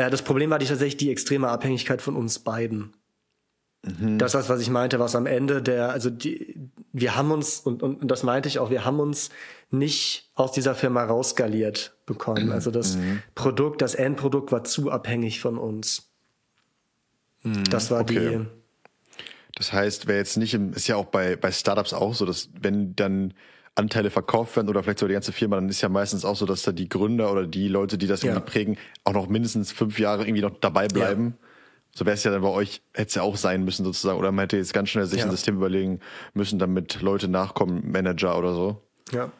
Äh, 0.00 0.10
das 0.10 0.22
Problem 0.22 0.50
war 0.50 0.58
die 0.58 0.66
tatsächlich 0.66 0.96
die 0.96 1.10
extreme 1.10 1.48
Abhängigkeit 1.48 2.00
von 2.00 2.16
uns 2.16 2.38
beiden. 2.38 2.94
Mhm. 3.82 4.18
Das 4.18 4.34
ist 4.34 4.40
das, 4.40 4.48
was 4.48 4.60
ich 4.60 4.70
meinte, 4.70 4.98
was 4.98 5.14
am 5.14 5.26
Ende 5.26 5.62
der, 5.62 5.90
also 5.90 6.10
die, 6.10 6.54
wir 6.92 7.16
haben 7.16 7.30
uns, 7.30 7.60
und, 7.60 7.82
und, 7.82 8.02
und 8.02 8.08
das 8.10 8.22
meinte 8.22 8.48
ich 8.48 8.58
auch, 8.58 8.70
wir 8.70 8.84
haben 8.84 8.98
uns 8.98 9.30
nicht 9.70 10.30
aus 10.34 10.52
dieser 10.52 10.74
Firma 10.74 11.04
rausskaliert 11.04 11.96
bekommen. 12.06 12.46
Mhm. 12.46 12.52
Also 12.52 12.70
das 12.70 12.96
mhm. 12.96 13.22
Produkt, 13.34 13.82
das 13.82 13.94
Endprodukt 13.94 14.52
war 14.52 14.64
zu 14.64 14.90
abhängig 14.90 15.40
von 15.40 15.58
uns. 15.58 16.10
Mhm. 17.42 17.64
Das 17.64 17.90
war 17.90 18.02
okay. 18.02 18.38
die. 18.38 18.46
Das 19.56 19.72
heißt, 19.74 20.06
wer 20.06 20.16
jetzt 20.16 20.38
nicht 20.38 20.54
im, 20.54 20.72
ist 20.72 20.86
ja 20.88 20.96
auch 20.96 21.06
bei, 21.06 21.36
bei 21.36 21.52
Startups 21.52 21.92
auch 21.92 22.14
so, 22.14 22.24
dass 22.24 22.48
wenn 22.58 22.96
dann 22.96 23.34
Anteile 23.80 24.10
verkauft 24.10 24.56
werden 24.56 24.68
oder 24.68 24.82
vielleicht 24.82 25.00
sogar 25.00 25.08
die 25.08 25.14
ganze 25.14 25.32
Firma, 25.32 25.56
dann 25.56 25.68
ist 25.68 25.80
ja 25.80 25.88
meistens 25.88 26.24
auch 26.24 26.36
so, 26.36 26.46
dass 26.46 26.62
da 26.62 26.72
die 26.72 26.88
Gründer 26.88 27.32
oder 27.32 27.46
die 27.46 27.68
Leute, 27.68 27.98
die 27.98 28.06
das 28.06 28.22
ja. 28.22 28.30
irgendwie 28.30 28.50
prägen, 28.50 28.78
auch 29.04 29.14
noch 29.14 29.28
mindestens 29.28 29.72
fünf 29.72 29.98
Jahre 29.98 30.24
irgendwie 30.24 30.42
noch 30.42 30.58
dabei 30.60 30.86
bleiben. 30.86 31.36
Ja. 31.40 31.46
So 31.92 32.06
wäre 32.06 32.14
es 32.14 32.22
ja 32.22 32.30
dann 32.30 32.42
bei 32.42 32.48
euch, 32.48 32.82
hätte 32.94 33.08
es 33.08 33.14
ja 33.16 33.22
auch 33.22 33.36
sein 33.36 33.64
müssen 33.64 33.84
sozusagen. 33.84 34.18
Oder 34.18 34.30
man 34.30 34.44
hätte 34.44 34.56
jetzt 34.56 34.72
ganz 34.72 34.90
schnell 34.90 35.06
sich 35.06 35.18
ja. 35.18 35.24
ein 35.24 35.30
System 35.30 35.56
überlegen 35.56 36.00
müssen, 36.34 36.58
damit 36.58 37.00
Leute 37.00 37.26
nachkommen, 37.26 37.90
Manager 37.90 38.38
oder 38.38 38.54
so. 38.54 38.82
Ja. 39.10 39.32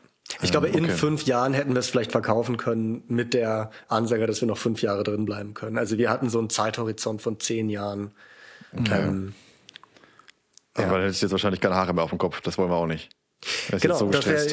Ich 0.42 0.50
glaube, 0.50 0.68
in 0.68 0.84
okay. 0.84 0.94
fünf 0.94 1.24
Jahren 1.24 1.54
hätten 1.54 1.74
wir 1.74 1.80
es 1.80 1.88
vielleicht 1.88 2.12
verkaufen 2.12 2.56
können 2.56 3.02
mit 3.08 3.34
der 3.34 3.70
Ansage, 3.88 4.26
dass 4.26 4.40
wir 4.40 4.48
noch 4.48 4.58
fünf 4.58 4.82
Jahre 4.82 5.02
drin 5.02 5.24
bleiben 5.24 5.54
können. 5.54 5.76
Also 5.76 5.98
wir 5.98 6.10
hatten 6.10 6.30
so 6.30 6.38
einen 6.38 6.50
Zeithorizont 6.50 7.20
von 7.20 7.40
zehn 7.40 7.68
Jahren. 7.68 8.12
Okay. 8.76 9.02
Ähm, 9.02 9.34
Aber 10.74 10.86
ja. 10.86 10.92
dann 10.92 11.02
hättest 11.02 11.22
du 11.22 11.26
jetzt 11.26 11.32
wahrscheinlich 11.32 11.60
keine 11.60 11.74
Haare 11.74 11.94
mehr 11.94 12.04
auf 12.04 12.10
dem 12.10 12.18
Kopf. 12.18 12.40
Das 12.42 12.58
wollen 12.58 12.70
wir 12.70 12.76
auch 12.76 12.86
nicht. 12.86 13.10
Das 13.70 13.80
genau, 13.80 13.96
so 13.96 14.06
das, 14.08 14.26
wär, 14.26 14.44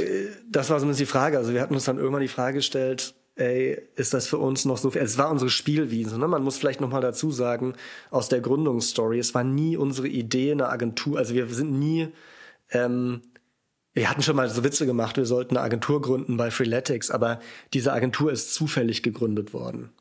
das 0.49 0.69
war 0.69 0.79
so 0.79 0.85
ein 0.85 0.89
bisschen 0.89 1.05
die 1.05 1.11
Frage. 1.11 1.37
Also 1.37 1.53
wir 1.53 1.61
hatten 1.61 1.73
uns 1.73 1.85
dann 1.85 1.97
irgendwann 1.97 2.21
die 2.21 2.27
Frage 2.27 2.57
gestellt, 2.57 3.15
ey, 3.35 3.81
ist 3.95 4.13
das 4.13 4.27
für 4.27 4.37
uns 4.37 4.65
noch 4.65 4.77
so 4.77 4.91
viel? 4.91 5.01
Es 5.01 5.17
war 5.17 5.29
unsere 5.29 5.49
Spielwiese. 5.49 6.17
Ne? 6.17 6.27
Man 6.27 6.43
muss 6.43 6.57
vielleicht 6.57 6.81
noch 6.81 6.89
mal 6.89 7.01
dazu 7.01 7.31
sagen, 7.31 7.73
aus 8.11 8.29
der 8.29 8.41
Gründungsstory, 8.41 9.19
es 9.19 9.33
war 9.33 9.43
nie 9.43 9.77
unsere 9.77 10.07
Idee, 10.07 10.51
eine 10.51 10.69
Agentur, 10.69 11.17
also 11.17 11.33
wir 11.33 11.47
sind 11.47 11.77
nie, 11.77 12.09
ähm, 12.71 13.21
wir 13.93 14.09
hatten 14.09 14.21
schon 14.21 14.35
mal 14.35 14.49
so 14.49 14.63
Witze 14.63 14.85
gemacht, 14.85 15.17
wir 15.17 15.25
sollten 15.25 15.57
eine 15.57 15.65
Agentur 15.65 16.01
gründen 16.01 16.37
bei 16.37 16.51
Freeletics, 16.51 17.11
aber 17.11 17.39
diese 17.73 17.93
Agentur 17.93 18.31
ist 18.31 18.53
zufällig 18.53 19.03
gegründet 19.03 19.53
worden. 19.53 19.91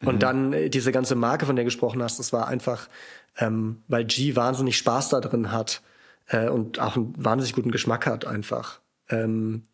Mhm. 0.00 0.08
Und 0.08 0.22
dann 0.22 0.52
äh, 0.52 0.70
diese 0.70 0.92
ganze 0.92 1.14
Marke, 1.14 1.46
von 1.46 1.56
der 1.56 1.64
du 1.64 1.66
gesprochen 1.66 2.02
hast, 2.02 2.18
das 2.18 2.32
war 2.32 2.48
einfach, 2.48 2.88
ähm, 3.38 3.82
weil 3.88 4.04
G 4.04 4.36
wahnsinnig 4.36 4.76
Spaß 4.76 5.08
da 5.10 5.20
drin 5.20 5.50
hat, 5.50 5.82
äh, 6.28 6.48
und 6.48 6.80
auch 6.80 6.96
einen 6.96 7.14
wahnsinnig 7.16 7.54
guten 7.54 7.70
Geschmack 7.70 8.06
hat 8.06 8.26
einfach, 8.26 8.80
ähm, 9.08 9.64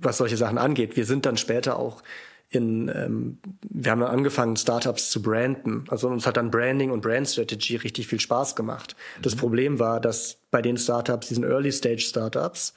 was 0.00 0.18
solche 0.18 0.36
Sachen 0.36 0.58
angeht. 0.58 0.96
Wir 0.96 1.04
sind 1.04 1.26
dann 1.26 1.36
später 1.36 1.78
auch 1.78 2.02
in, 2.50 2.88
ähm, 2.88 3.38
wir 3.68 3.90
haben 3.90 4.00
dann 4.00 4.10
angefangen, 4.10 4.56
Startups 4.56 5.10
zu 5.10 5.22
branden. 5.22 5.84
Also 5.88 6.08
uns 6.08 6.26
hat 6.26 6.36
dann 6.36 6.50
Branding 6.50 6.90
und 6.90 7.00
Brand 7.00 7.28
Strategy 7.28 7.76
richtig 7.76 8.06
viel 8.06 8.20
Spaß 8.20 8.54
gemacht. 8.56 8.96
Das 9.22 9.34
mhm. 9.34 9.40
Problem 9.40 9.78
war, 9.78 10.00
dass 10.00 10.38
bei 10.50 10.62
den 10.62 10.76
Startups, 10.76 11.28
diesen 11.28 11.44
Early 11.44 11.72
Stage 11.72 12.02
Startups, 12.02 12.74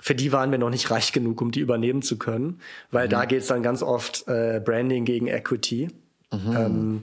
für 0.00 0.14
die 0.14 0.32
waren 0.32 0.50
wir 0.50 0.58
noch 0.58 0.70
nicht 0.70 0.90
reich 0.90 1.12
genug, 1.12 1.40
um 1.40 1.50
die 1.50 1.60
übernehmen 1.60 2.02
zu 2.02 2.18
können, 2.18 2.60
weil 2.90 3.06
mhm. 3.06 3.10
da 3.10 3.24
geht's 3.24 3.46
dann 3.46 3.62
ganz 3.62 3.82
oft 3.82 4.28
äh, 4.28 4.60
Branding 4.62 5.04
gegen 5.04 5.26
Equity. 5.26 5.88
Mhm. 6.32 6.56
Ähm, 6.56 7.02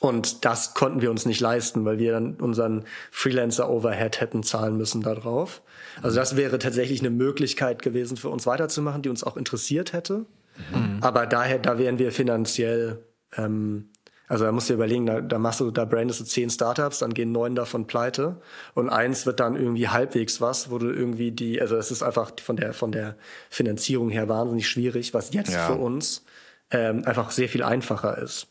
und 0.00 0.44
das 0.44 0.74
konnten 0.74 1.00
wir 1.00 1.10
uns 1.10 1.26
nicht 1.26 1.40
leisten, 1.40 1.84
weil 1.84 1.98
wir 1.98 2.12
dann 2.12 2.34
unseren 2.34 2.84
Freelancer-Overhead 3.10 4.20
hätten 4.20 4.42
zahlen 4.42 4.76
müssen 4.76 5.02
darauf. 5.02 5.62
Also 6.02 6.16
das 6.16 6.36
wäre 6.36 6.58
tatsächlich 6.58 7.00
eine 7.00 7.10
Möglichkeit 7.10 7.82
gewesen 7.82 8.16
für 8.16 8.28
uns 8.28 8.46
weiterzumachen, 8.46 9.02
die 9.02 9.08
uns 9.08 9.24
auch 9.24 9.36
interessiert 9.36 9.92
hätte. 9.92 10.26
Mhm. 10.72 10.98
Aber 11.00 11.26
daher, 11.26 11.58
da 11.58 11.78
wären 11.78 11.98
wir 11.98 12.12
finanziell, 12.12 13.04
ähm, 13.36 13.88
also 14.28 14.44
da 14.44 14.52
musst 14.52 14.68
du 14.68 14.74
dir 14.74 14.76
überlegen, 14.76 15.06
da, 15.06 15.20
da 15.20 15.38
machst 15.38 15.60
du, 15.60 15.70
da 15.70 15.84
brandest 15.84 16.20
du 16.20 16.24
zehn 16.24 16.50
Startups, 16.50 16.98
dann 16.98 17.14
gehen 17.14 17.32
neun 17.32 17.54
davon 17.54 17.86
pleite 17.86 18.40
und 18.74 18.90
eins 18.90 19.24
wird 19.24 19.40
dann 19.40 19.56
irgendwie 19.56 19.88
halbwegs 19.88 20.40
was, 20.40 20.70
wo 20.70 20.78
du 20.78 20.90
irgendwie 20.90 21.30
die, 21.30 21.60
also 21.60 21.76
es 21.76 21.90
ist 21.90 22.02
einfach 22.02 22.32
von 22.42 22.56
der 22.56 22.72
von 22.72 22.90
der 22.92 23.16
Finanzierung 23.50 24.10
her 24.10 24.28
wahnsinnig 24.28 24.68
schwierig, 24.68 25.14
was 25.14 25.32
jetzt 25.32 25.52
ja. 25.52 25.66
für 25.66 25.74
uns 25.74 26.24
ähm, 26.70 27.04
einfach 27.04 27.30
sehr 27.30 27.48
viel 27.48 27.62
einfacher 27.62 28.18
ist. 28.18 28.48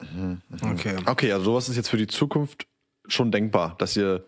Mhm. 0.00 0.42
Okay. 0.62 0.96
Okay, 1.06 1.32
also 1.32 1.44
sowas 1.44 1.68
ist 1.68 1.76
jetzt 1.76 1.88
für 1.88 1.96
die 1.96 2.06
Zukunft 2.06 2.66
schon 3.08 3.30
denkbar, 3.30 3.74
dass 3.78 3.96
ihr 3.96 4.24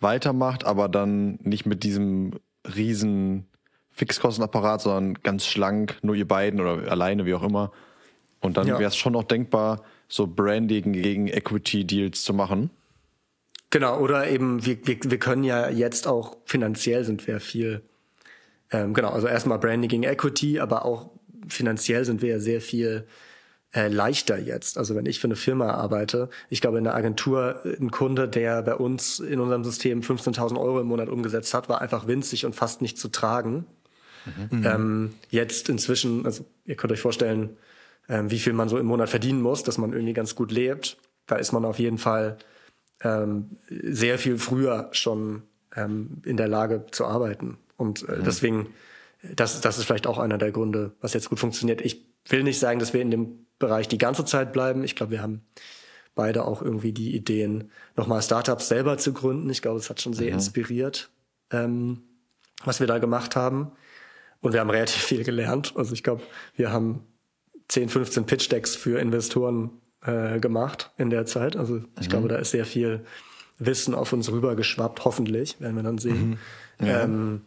weitermacht, 0.00 0.64
aber 0.64 0.88
dann 0.88 1.38
nicht 1.42 1.66
mit 1.66 1.82
diesem 1.82 2.32
riesen 2.74 3.46
Fixkostenapparat, 3.90 4.80
sondern 4.82 5.14
ganz 5.22 5.46
schlank, 5.46 5.98
nur 6.02 6.14
ihr 6.14 6.26
beiden 6.26 6.60
oder 6.60 6.90
alleine, 6.90 7.26
wie 7.26 7.34
auch 7.34 7.42
immer. 7.42 7.72
Und 8.40 8.56
dann 8.56 8.66
ja. 8.66 8.78
wäre 8.78 8.88
es 8.88 8.96
schon 8.96 9.12
noch 9.12 9.24
denkbar, 9.24 9.82
so 10.08 10.26
Branding 10.26 10.92
gegen 10.92 11.28
Equity-Deals 11.28 12.22
zu 12.22 12.32
machen. 12.32 12.70
Genau, 13.70 14.00
oder 14.00 14.28
eben, 14.28 14.64
wir, 14.64 14.84
wir, 14.86 14.98
wir 15.04 15.18
können 15.18 15.44
ja 15.44 15.68
jetzt 15.68 16.08
auch 16.08 16.36
finanziell 16.44 17.04
sind 17.04 17.26
wir 17.26 17.38
viel, 17.38 17.82
ähm, 18.72 18.94
genau, 18.94 19.10
also 19.10 19.28
erstmal 19.28 19.58
Branding 19.58 19.88
gegen 19.88 20.02
Equity, 20.02 20.58
aber 20.58 20.84
auch 20.84 21.10
finanziell 21.46 22.04
sind 22.04 22.22
wir 22.22 22.30
ja 22.30 22.38
sehr 22.40 22.60
viel 22.60 23.06
äh, 23.72 23.88
leichter 23.88 24.38
jetzt. 24.38 24.78
Also 24.78 24.94
wenn 24.94 25.06
ich 25.06 25.20
für 25.20 25.28
eine 25.28 25.36
Firma 25.36 25.70
arbeite, 25.70 26.28
ich 26.48 26.60
glaube 26.60 26.78
in 26.78 26.84
der 26.84 26.94
Agentur, 26.94 27.60
äh, 27.64 27.76
ein 27.80 27.90
Kunde, 27.90 28.28
der 28.28 28.62
bei 28.62 28.74
uns 28.74 29.20
in 29.20 29.40
unserem 29.40 29.64
System 29.64 30.00
15.000 30.00 30.58
Euro 30.58 30.80
im 30.80 30.86
Monat 30.88 31.08
umgesetzt 31.08 31.54
hat, 31.54 31.68
war 31.68 31.80
einfach 31.80 32.06
winzig 32.06 32.46
und 32.46 32.54
fast 32.54 32.82
nicht 32.82 32.98
zu 32.98 33.08
tragen. 33.08 33.66
Mhm. 34.50 34.66
Ähm, 34.66 35.14
jetzt 35.30 35.68
inzwischen, 35.68 36.26
also 36.26 36.44
ihr 36.64 36.74
könnt 36.74 36.92
euch 36.92 37.00
vorstellen, 37.00 37.56
ähm, 38.08 38.30
wie 38.30 38.38
viel 38.38 38.52
man 38.52 38.68
so 38.68 38.78
im 38.78 38.86
Monat 38.86 39.08
verdienen 39.08 39.40
muss, 39.40 39.62
dass 39.62 39.78
man 39.78 39.92
irgendwie 39.92 40.14
ganz 40.14 40.34
gut 40.34 40.50
lebt. 40.50 40.98
Da 41.26 41.36
ist 41.36 41.52
man 41.52 41.64
auf 41.64 41.78
jeden 41.78 41.98
Fall 41.98 42.38
ähm, 43.02 43.56
sehr 43.68 44.18
viel 44.18 44.38
früher 44.38 44.88
schon 44.92 45.42
ähm, 45.76 46.22
in 46.24 46.36
der 46.36 46.48
Lage 46.48 46.86
zu 46.90 47.06
arbeiten. 47.06 47.58
Und 47.76 48.06
äh, 48.08 48.16
mhm. 48.16 48.24
deswegen, 48.24 48.66
das, 49.22 49.60
das 49.60 49.78
ist 49.78 49.84
vielleicht 49.84 50.06
auch 50.06 50.18
einer 50.18 50.38
der 50.38 50.50
Gründe, 50.50 50.92
was 51.00 51.14
jetzt 51.14 51.28
gut 51.28 51.38
funktioniert. 51.38 51.80
Ich 51.80 52.09
will 52.30 52.42
nicht 52.42 52.58
sagen, 52.58 52.78
dass 52.78 52.92
wir 52.92 53.00
in 53.00 53.10
dem 53.10 53.46
Bereich 53.58 53.88
die 53.88 53.98
ganze 53.98 54.24
Zeit 54.24 54.52
bleiben. 54.52 54.84
Ich 54.84 54.96
glaube, 54.96 55.12
wir 55.12 55.22
haben 55.22 55.42
beide 56.14 56.44
auch 56.44 56.62
irgendwie 56.62 56.92
die 56.92 57.14
Ideen, 57.14 57.70
nochmal 57.96 58.22
Startups 58.22 58.68
selber 58.68 58.98
zu 58.98 59.12
gründen. 59.12 59.48
Ich 59.50 59.62
glaube, 59.62 59.78
es 59.78 59.90
hat 59.90 60.00
schon 60.00 60.12
sehr 60.12 60.28
mhm. 60.28 60.34
inspiriert, 60.34 61.10
ähm, 61.50 62.02
was 62.64 62.80
wir 62.80 62.86
da 62.86 62.98
gemacht 62.98 63.36
haben. 63.36 63.72
Und 64.40 64.52
wir 64.52 64.60
haben 64.60 64.70
relativ 64.70 65.02
viel 65.02 65.24
gelernt. 65.24 65.74
Also 65.76 65.92
ich 65.92 66.02
glaube, 66.02 66.22
wir 66.56 66.72
haben 66.72 67.04
10, 67.68 67.88
15 67.88 68.26
Pitch-Decks 68.26 68.74
für 68.74 68.98
Investoren 68.98 69.70
äh, 70.02 70.40
gemacht 70.40 70.90
in 70.96 71.10
der 71.10 71.26
Zeit. 71.26 71.56
Also 71.56 71.82
ich 72.00 72.06
mhm. 72.06 72.10
glaube, 72.10 72.28
da 72.28 72.36
ist 72.36 72.50
sehr 72.50 72.64
viel 72.64 73.04
Wissen 73.58 73.94
auf 73.94 74.12
uns 74.12 74.30
rübergeschwappt, 74.32 75.04
hoffentlich, 75.04 75.60
werden 75.60 75.76
wir 75.76 75.82
dann 75.82 75.98
sehen. 75.98 76.38
Mhm. 76.78 76.86
Ja. 76.86 77.02
Ähm, 77.02 77.42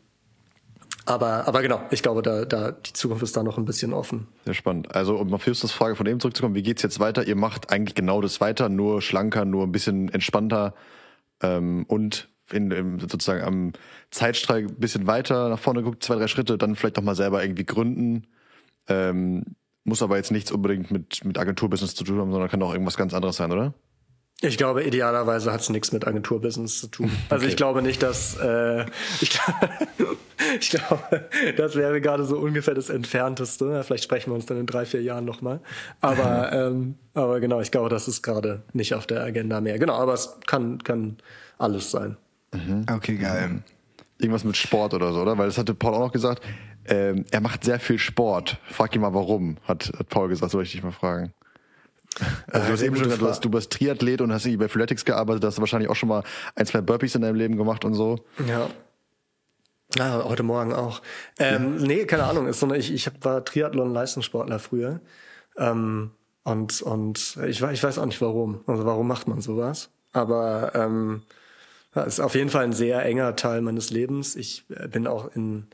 aber, 1.06 1.48
aber 1.48 1.62
genau, 1.62 1.82
ich 1.92 2.02
glaube, 2.02 2.22
da, 2.22 2.46
da 2.46 2.72
die 2.72 2.94
Zukunft 2.94 3.24
ist 3.24 3.36
da 3.36 3.44
noch 3.44 3.58
ein 3.58 3.66
bisschen 3.66 3.94
offen. 3.94 4.28
Sehr 4.46 4.54
spannend. 4.54 4.96
Also 4.96 5.18
um 5.18 5.34
auf 5.34 5.46
Justus 5.46 5.72
Frage 5.72 5.96
von 5.96 6.06
eben 6.06 6.20
zurückzukommen, 6.20 6.56
wie 6.56 6.64
geht's 6.64 6.82
jetzt 6.82 7.00
weiter? 7.00 7.28
Ihr 7.28 7.36
macht 7.36 7.72
eigentlich 7.72 7.96
genau 7.96 8.22
das 8.22 8.42
weiter, 8.42 8.70
nur 8.70 9.02
schlanker, 9.02 9.46
nur 9.46 9.64
ein 9.64 9.72
bisschen 9.72 10.10
entspannter 10.10 10.74
ähm, 11.42 11.86
und 11.88 12.30
in, 12.52 12.72
in, 12.72 13.00
sozusagen 13.00 13.44
am 13.44 13.74
Zeitstrahl 14.12 14.60
ein 14.60 14.76
bisschen 14.76 15.08
weiter 15.08 15.50
nach 15.50 15.60
vorne 15.60 15.82
guckt, 15.82 16.04
zwei, 16.04 16.16
drei 16.16 16.28
Schritte, 16.28 16.58
dann 16.58 16.76
vielleicht 16.76 16.98
noch 16.98 17.04
mal 17.04 17.16
selber 17.16 17.44
irgendwie 17.44 17.66
gründen. 17.66 18.28
Ähm, 18.88 19.44
muss 19.86 20.02
aber 20.02 20.18
jetzt 20.18 20.32
nichts 20.32 20.52
unbedingt 20.52 20.92
mit, 20.92 21.26
mit 21.26 21.38
Agenturbusiness 21.38 21.96
zu 21.96 22.04
tun 22.04 22.20
haben, 22.20 22.32
sondern 22.32 22.50
kann 22.50 22.62
auch 22.64 22.72
irgendwas 22.72 22.98
ganz 22.98 23.14
anderes 23.14 23.38
sein, 23.38 23.52
oder? 23.52 23.74
Ich 24.46 24.58
glaube, 24.58 24.84
idealerweise 24.84 25.54
hat 25.54 25.62
es 25.62 25.70
nichts 25.70 25.94
mit 25.94 26.06
Agenturbusiness 26.06 26.80
zu 26.80 26.88
tun. 26.88 27.12
Also 27.30 27.44
okay. 27.44 27.52
ich 27.52 27.58
glaube 27.58 27.82
nicht, 27.82 28.04
dass 28.04 28.38
äh, 28.38 28.86
ich, 29.22 29.40
ich 30.60 30.70
glaube, 30.70 31.30
das 31.56 31.76
wäre 31.76 32.02
gerade 32.02 32.26
so 32.26 32.38
ungefähr 32.38 32.74
das 32.74 32.90
Entfernteste. 32.90 33.84
Vielleicht 33.84 34.04
sprechen 34.04 34.32
wir 34.32 34.36
uns 34.36 34.46
dann 34.46 34.60
in 34.60 34.66
drei, 34.66 34.86
vier 34.86 35.02
Jahren 35.02 35.24
nochmal. 35.24 35.62
Aber, 36.02 36.52
ähm, 36.54 36.96
aber 37.14 37.40
genau, 37.40 37.62
ich 37.62 37.72
glaube, 37.72 37.90
das 37.90 38.08
ist 38.08 38.22
gerade 38.22 38.64
nicht 38.74 38.94
auf 38.94 39.08
der 39.08 39.24
Agenda 39.24 39.62
mehr. 39.62 39.80
Genau, 39.80 39.94
aber 39.94 40.14
es 40.14 40.38
kann, 40.46 40.84
kann 40.84 41.18
alles 41.58 41.92
sein. 41.92 42.18
Mhm. 42.54 42.86
Okay, 42.92 43.16
geil. 43.16 43.64
Irgendwas 44.20 44.44
mit 44.44 44.58
Sport 44.58 44.94
oder 44.94 45.14
so, 45.14 45.22
oder? 45.22 45.38
Weil 45.38 45.48
das 45.48 45.58
hatte 45.58 45.74
Paul 45.74 45.94
auch 45.94 46.00
noch 46.00 46.12
gesagt. 46.12 46.44
Ähm, 46.86 47.26
er 47.32 47.40
macht 47.40 47.64
sehr 47.64 47.80
viel 47.80 47.98
Sport. 47.98 48.58
Frag 48.70 48.94
ihn 48.94 49.02
mal 49.02 49.14
warum, 49.14 49.58
hat, 49.66 49.92
hat 49.98 50.10
Paul 50.10 50.28
gesagt, 50.28 50.52
soll 50.52 50.64
ich 50.64 50.74
dich 50.74 50.84
mal 50.84 50.92
fragen. 50.92 51.34
Also 52.52 52.68
du 52.68 52.74
hast 52.74 52.82
eben 52.82 52.96
schon 52.96 53.06
gesagt, 53.06 53.22
du, 53.22 53.28
hast, 53.28 53.46
du 53.46 53.50
bist 53.50 53.72
Triathlet 53.72 54.22
und 54.22 54.32
hast 54.32 54.46
bei 54.58 54.68
Freeletics 54.68 55.06
gearbeitet, 55.06 55.44
hast 55.44 55.58
du 55.58 55.62
wahrscheinlich 55.62 55.90
auch 55.90 55.96
schon 55.96 56.10
mal 56.10 56.24
ein, 56.56 56.66
zwei 56.66 56.82
Burpees 56.82 57.16
in 57.16 57.22
deinem 57.22 57.36
Leben 57.36 57.58
gemacht 57.58 57.86
und 57.86 57.94
so. 57.94 58.20
Ja. 58.48 58.70
Ah, 60.00 60.24
heute 60.24 60.44
Morgen 60.44 60.74
auch. 60.74 61.02
Ähm, 61.40 61.78
ja. 61.80 61.86
Nee, 61.86 62.06
keine 62.06 62.24
Ahnung. 62.24 62.48
Ist 62.48 62.60
so 62.60 62.66
eine, 62.66 62.78
ich, 62.78 62.92
ich 62.92 63.10
war 63.22 63.46
Triathlon-Leistungssportler 63.46 64.60
früher. 64.60 65.02
Ähm, 65.58 66.12
und 66.44 66.82
und 66.82 67.38
ich, 67.48 67.62
ich 67.62 67.84
weiß 67.84 67.98
auch 68.00 68.06
nicht 68.06 68.22
warum. 68.22 68.62
Also 68.68 68.86
warum 68.86 69.08
macht 69.08 69.28
man 69.28 69.40
sowas? 69.42 69.90
Aber 70.12 70.72
ähm, 70.76 71.24
ist 71.96 72.20
auf 72.20 72.36
jeden 72.36 72.50
Fall 72.50 72.64
ein 72.64 72.74
sehr 72.74 73.06
enger 73.06 73.36
Teil 73.36 73.62
meines 73.62 73.92
Lebens. 73.92 74.36
Ich 74.36 74.66
äh, 74.70 74.88
bin 74.88 75.08
auch 75.08 75.34
in 75.36 75.68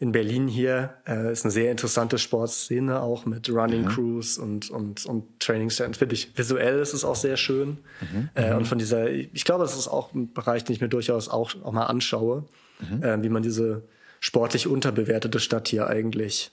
in 0.00 0.12
Berlin 0.12 0.48
hier 0.48 0.94
äh, 1.06 1.30
ist 1.30 1.44
eine 1.44 1.52
sehr 1.52 1.70
interessante 1.70 2.16
Sportszene 2.16 3.02
auch 3.02 3.26
mit 3.26 3.50
Running 3.50 3.82
mhm. 3.82 3.88
Crews 3.88 4.38
und 4.38 4.70
und 4.70 5.04
und 5.04 5.40
Training 5.40 5.68
Stands. 5.68 5.98
Finde 5.98 6.14
ich 6.14 6.36
visuell 6.36 6.78
ist 6.80 6.94
es 6.94 7.04
auch 7.04 7.14
sehr 7.14 7.36
schön 7.36 7.76
mhm. 8.00 8.30
äh, 8.34 8.54
und 8.54 8.66
von 8.66 8.78
dieser 8.78 9.10
ich 9.10 9.44
glaube, 9.44 9.62
das 9.62 9.76
ist 9.76 9.88
auch 9.88 10.14
ein 10.14 10.32
Bereich, 10.32 10.64
den 10.64 10.74
ich 10.74 10.80
mir 10.80 10.88
durchaus 10.88 11.28
auch 11.28 11.54
auch 11.62 11.72
mal 11.72 11.84
anschaue, 11.84 12.46
mhm. 12.80 13.02
äh, 13.02 13.22
wie 13.22 13.28
man 13.28 13.42
diese 13.42 13.82
sportlich 14.20 14.66
unterbewertete 14.66 15.38
Stadt 15.38 15.68
hier 15.68 15.86
eigentlich 15.86 16.50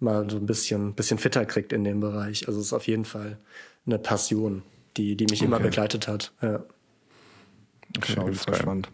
mal 0.00 0.28
so 0.30 0.38
ein 0.38 0.46
bisschen 0.46 0.94
bisschen 0.94 1.18
fitter 1.18 1.44
kriegt 1.44 1.74
in 1.74 1.84
dem 1.84 2.00
Bereich. 2.00 2.48
Also 2.48 2.58
es 2.58 2.68
ist 2.68 2.72
auf 2.72 2.86
jeden 2.86 3.04
Fall 3.04 3.36
eine 3.84 3.98
Passion, 3.98 4.62
die 4.96 5.14
die 5.14 5.26
mich 5.26 5.40
okay. 5.40 5.44
immer 5.44 5.60
begleitet 5.60 6.08
hat. 6.08 6.32
Ja. 6.40 6.64
Okay, 7.98 8.12
Schau, 8.14 8.30
das 8.30 8.58
spannend. 8.58 8.88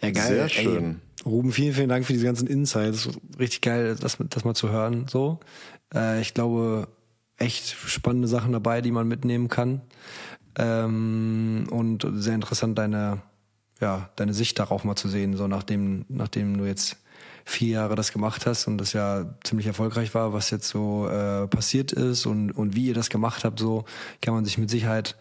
Ja, 0.00 0.10
geil. 0.12 0.26
Sehr 0.26 0.48
schön. 0.48 0.84
Ey, 0.84 1.05
Ruben, 1.26 1.52
vielen, 1.52 1.74
vielen 1.74 1.88
Dank 1.88 2.06
für 2.06 2.12
diese 2.12 2.24
ganzen 2.24 2.46
Insights. 2.46 3.10
Richtig 3.38 3.60
geil, 3.60 3.96
das, 4.00 4.16
das 4.30 4.44
mal 4.44 4.54
zu 4.54 4.70
hören. 4.70 5.06
So, 5.08 5.40
äh, 5.92 6.20
ich 6.20 6.34
glaube, 6.34 6.88
echt 7.36 7.68
spannende 7.68 8.28
Sachen 8.28 8.52
dabei, 8.52 8.80
die 8.80 8.92
man 8.92 9.08
mitnehmen 9.08 9.48
kann. 9.48 9.82
Ähm, 10.56 11.66
und 11.70 12.06
sehr 12.14 12.34
interessant, 12.34 12.78
deine, 12.78 13.22
ja, 13.80 14.08
deine 14.16 14.34
Sicht 14.34 14.58
darauf 14.58 14.84
mal 14.84 14.96
zu 14.96 15.08
sehen, 15.08 15.36
so 15.36 15.48
nachdem, 15.48 16.04
nachdem 16.08 16.56
du 16.56 16.64
jetzt 16.64 16.96
vier 17.44 17.68
Jahre 17.68 17.94
das 17.94 18.12
gemacht 18.12 18.46
hast 18.46 18.66
und 18.66 18.78
das 18.78 18.92
ja 18.92 19.36
ziemlich 19.44 19.66
erfolgreich 19.66 20.14
war, 20.14 20.32
was 20.32 20.50
jetzt 20.50 20.68
so 20.68 21.08
äh, 21.08 21.46
passiert 21.46 21.92
ist 21.92 22.26
und, 22.26 22.50
und 22.50 22.74
wie 22.74 22.86
ihr 22.86 22.94
das 22.94 23.10
gemacht 23.10 23.44
habt, 23.44 23.58
so 23.58 23.84
kann 24.20 24.34
man 24.34 24.44
sich 24.44 24.58
mit 24.58 24.70
Sicherheit 24.70 25.16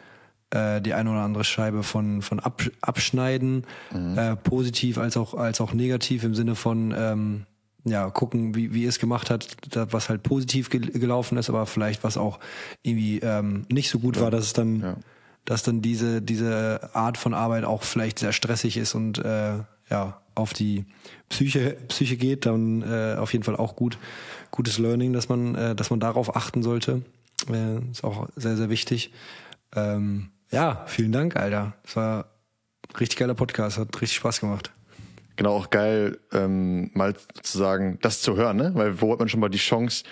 äh, 0.56 0.82
die 0.82 0.94
eine 0.94 1.12
oder 1.12 1.22
andere 1.22 1.44
Scheibe 1.44 1.84
von, 1.84 2.22
von 2.22 2.40
abschneiden, 2.40 3.66
mhm. 3.92 4.18
äh, 4.18 4.36
positiv 4.38 4.98
als 4.98 5.18
auch, 5.18 5.34
als 5.34 5.60
auch 5.60 5.74
negativ 5.74 6.24
im 6.24 6.34
Sinne 6.34 6.56
von, 6.56 6.94
ähm, 6.98 7.46
ja, 7.84 8.10
gucken, 8.10 8.56
wie, 8.56 8.74
wie 8.74 8.86
es 8.86 8.98
gemacht 8.98 9.30
hat, 9.30 9.58
was 9.74 10.10
halt 10.10 10.24
positiv 10.24 10.70
gel 10.70 10.90
gelaufen 10.90 11.38
ist, 11.38 11.50
aber 11.50 11.66
vielleicht 11.66 12.04
was 12.04 12.18
auch 12.18 12.40
irgendwie 12.82 13.20
ähm, 13.20 13.66
nicht 13.70 13.90
so 13.90 14.00
gut 14.00 14.16
ja. 14.16 14.24
war, 14.24 14.32
dass 14.32 14.46
es 14.46 14.54
dann, 14.54 14.82
ja. 14.82 14.98
dass 15.44 15.62
dann 15.62 15.82
diese, 15.82 16.22
diese 16.22 16.90
Art 16.94 17.18
von 17.18 17.36
Arbeit 17.36 17.64
auch 17.64 17.84
vielleicht 17.84 18.18
sehr 18.18 18.34
stressig 18.34 18.78
ist 18.78 18.96
und 18.96 19.20
äh, 19.20 19.60
ja, 19.92 20.22
auf 20.34 20.54
die 20.54 20.86
Psyche, 21.30 21.78
Psyche 21.88 22.18
geht, 22.18 22.46
dann 22.48 22.82
äh, 22.82 23.18
auf 23.20 23.34
jeden 23.34 23.44
Fall 23.44 23.56
auch 23.56 23.76
gut, 23.76 24.00
gutes 24.50 24.80
Learning, 24.80 25.14
dass 25.14 25.30
man, 25.30 25.54
äh, 25.54 25.76
dass 25.76 25.92
man 25.92 26.00
darauf 26.00 26.36
achten 26.36 26.64
sollte. 26.64 27.04
Äh, 27.52 27.80
ist 27.92 28.04
auch 28.04 28.28
sehr, 28.36 28.58
sehr 28.58 28.70
wichtig. 28.70 29.12
Ähm, 29.76 30.30
ja, 30.52 30.84
vielen 30.88 31.12
Dank, 31.12 31.36
Alter. 31.36 31.74
Es 31.84 31.96
war 31.96 32.26
ein 32.90 32.96
richtig 32.98 33.20
geiler 33.20 33.36
Podcast, 33.36 33.78
hat 33.78 33.94
richtig 34.02 34.18
Spaß 34.18 34.40
gemacht. 34.40 34.72
Genau, 35.36 35.56
auch 35.56 35.70
geil, 35.70 36.18
ähm, 36.32 36.92
mal 36.94 37.14
zu 37.42 37.58
sagen, 37.58 38.00
das 38.02 38.22
zu 38.22 38.38
hören, 38.38 38.58
ne? 38.58 38.72
Weil 38.74 39.02
wo 39.02 39.12
hat 39.12 39.20
man 39.20 39.28
schon 39.28 39.42
mal 39.42 39.50
die 39.50 39.58
Chance, 39.58 40.06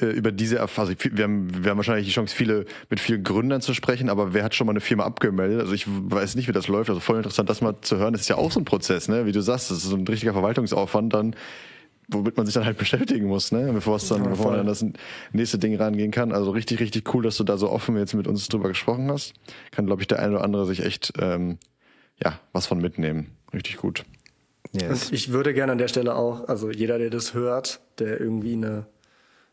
äh, 0.00 0.06
über 0.06 0.32
diese 0.32 0.58
Erfahrung, 0.58 0.90
also 0.90 1.16
wir 1.16 1.24
haben, 1.24 1.64
wir 1.64 1.70
haben 1.70 1.78
wahrscheinlich 1.78 2.06
die 2.06 2.12
Chance, 2.12 2.34
viele, 2.34 2.66
mit 2.90 3.00
vielen 3.00 3.22
Gründern 3.22 3.60
zu 3.60 3.74
sprechen, 3.74 4.10
aber 4.10 4.34
wer 4.34 4.44
hat 4.44 4.54
schon 4.54 4.66
mal 4.66 4.72
eine 4.72 4.80
Firma 4.80 5.04
abgemeldet? 5.04 5.60
Also 5.60 5.72
ich 5.72 5.86
weiß 5.86 6.34
nicht, 6.34 6.48
wie 6.48 6.52
das 6.52 6.68
läuft. 6.68 6.90
Also 6.90 7.00
voll 7.00 7.16
interessant, 7.16 7.48
das 7.48 7.60
mal 7.60 7.76
zu 7.80 7.96
hören. 7.96 8.12
Das 8.12 8.22
ist 8.22 8.28
ja 8.28 8.36
auch 8.36 8.52
so 8.52 8.60
ein 8.60 8.64
Prozess, 8.64 9.08
ne? 9.08 9.24
Wie 9.24 9.32
du 9.32 9.40
sagst, 9.40 9.70
das 9.70 9.78
ist 9.78 9.84
so 9.84 9.96
ein 9.96 10.06
richtiger 10.06 10.32
Verwaltungsaufwand 10.32 11.14
dann 11.14 11.36
womit 12.08 12.36
man 12.36 12.46
sich 12.46 12.54
dann 12.54 12.64
halt 12.64 12.78
beschäftigen 12.78 13.26
muss, 13.26 13.52
ne? 13.52 13.70
Bevor 13.72 13.96
es 13.96 14.08
dann, 14.08 14.24
ja, 14.24 14.30
bevor 14.30 14.50
man 14.50 14.58
dann 14.58 14.66
das 14.66 14.84
nächste 15.32 15.58
Ding 15.58 15.76
rangehen 15.76 16.10
kann. 16.10 16.32
Also 16.32 16.50
richtig, 16.50 16.80
richtig 16.80 17.12
cool, 17.14 17.22
dass 17.22 17.36
du 17.36 17.44
da 17.44 17.56
so 17.56 17.70
offen 17.70 17.96
jetzt 17.96 18.14
mit 18.14 18.26
uns 18.26 18.48
drüber 18.48 18.68
gesprochen 18.68 19.10
hast. 19.10 19.34
Kann, 19.70 19.86
glaube 19.86 20.02
ich, 20.02 20.08
der 20.08 20.20
eine 20.20 20.36
oder 20.36 20.44
andere 20.44 20.66
sich 20.66 20.84
echt 20.84 21.12
ähm, 21.18 21.58
ja 22.22 22.38
was 22.52 22.66
von 22.66 22.80
mitnehmen. 22.80 23.32
Richtig 23.52 23.76
gut. 23.76 24.04
Yes. 24.72 25.06
Und 25.06 25.12
ich 25.12 25.32
würde 25.32 25.54
gerne 25.54 25.72
an 25.72 25.78
der 25.78 25.88
Stelle 25.88 26.16
auch, 26.16 26.48
also 26.48 26.70
jeder, 26.70 26.98
der 26.98 27.10
das 27.10 27.34
hört, 27.34 27.80
der 27.98 28.20
irgendwie 28.20 28.54
eine 28.54 28.86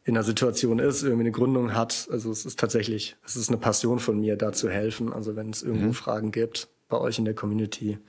in 0.05 0.17
einer 0.17 0.23
Situation 0.23 0.79
ist, 0.79 1.03
irgendwie 1.03 1.23
eine 1.23 1.31
Gründung 1.31 1.73
hat, 1.73 2.09
also 2.11 2.29
es 2.29 2.45
ist 2.45 2.59
tatsächlich, 2.59 3.15
es 3.25 3.37
ist 3.37 3.49
eine 3.49 3.57
Passion 3.57 3.99
von 3.99 4.19
mir, 4.19 4.35
da 4.35 4.51
zu 4.51 4.69
helfen. 4.69 5.13
Also 5.13 5.35
wenn 5.35 5.49
es 5.49 5.63
irgendwo 5.63 5.87
mhm. 5.87 5.93
Fragen 5.93 6.31
gibt 6.31 6.67
bei 6.89 6.97
euch 6.97 7.19
in 7.19 7.25
der 7.25 7.33
Community, 7.33 7.99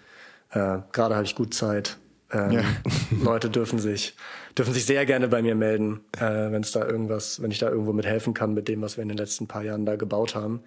äh, 0.50 0.78
gerade 0.92 1.14
habe 1.14 1.24
ich 1.24 1.36
gut 1.36 1.54
Zeit, 1.54 1.98
ähm, 2.34 2.50
ja. 2.50 2.64
Leute 3.22 3.48
dürfen 3.48 3.78
sich, 3.78 4.14
dürfen 4.58 4.74
sich 4.74 4.84
sehr 4.84 5.06
gerne 5.06 5.28
bei 5.28 5.40
mir 5.40 5.54
melden, 5.54 6.00
äh, 6.18 6.50
wenn 6.50 6.62
es 6.62 6.72
da 6.72 6.86
irgendwas, 6.86 7.40
wenn 7.40 7.50
ich 7.50 7.58
da 7.58 7.70
irgendwo 7.70 7.92
mit 7.92 8.04
helfen 8.04 8.34
kann 8.34 8.52
mit 8.52 8.68
dem, 8.68 8.82
was 8.82 8.96
wir 8.96 9.02
in 9.02 9.08
den 9.08 9.18
letzten 9.18 9.46
paar 9.46 9.62
Jahren 9.62 9.86
da 9.86 9.96
gebaut 9.96 10.34
haben. 10.34 10.60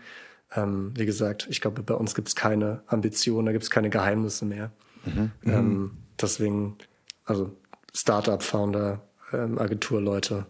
Ähm, 0.56 0.94
wie 0.96 1.06
gesagt, 1.06 1.48
ich 1.50 1.60
glaube, 1.60 1.84
bei 1.84 1.94
uns 1.94 2.16
gibt 2.16 2.30
es 2.30 2.36
keine 2.36 2.82
Ambitionen, 2.88 3.46
da 3.46 3.52
gibt 3.52 3.64
es 3.64 3.70
keine 3.70 3.90
Geheimnisse 3.90 4.46
mehr. 4.46 4.72
Mhm. 5.06 5.32
Ähm, 5.46 5.92
deswegen, 6.20 6.78
also 7.26 7.56
Startup, 7.94 8.42
Founder, 8.42 9.02
ähm, 9.34 9.60
Agenturleute, 9.60 10.46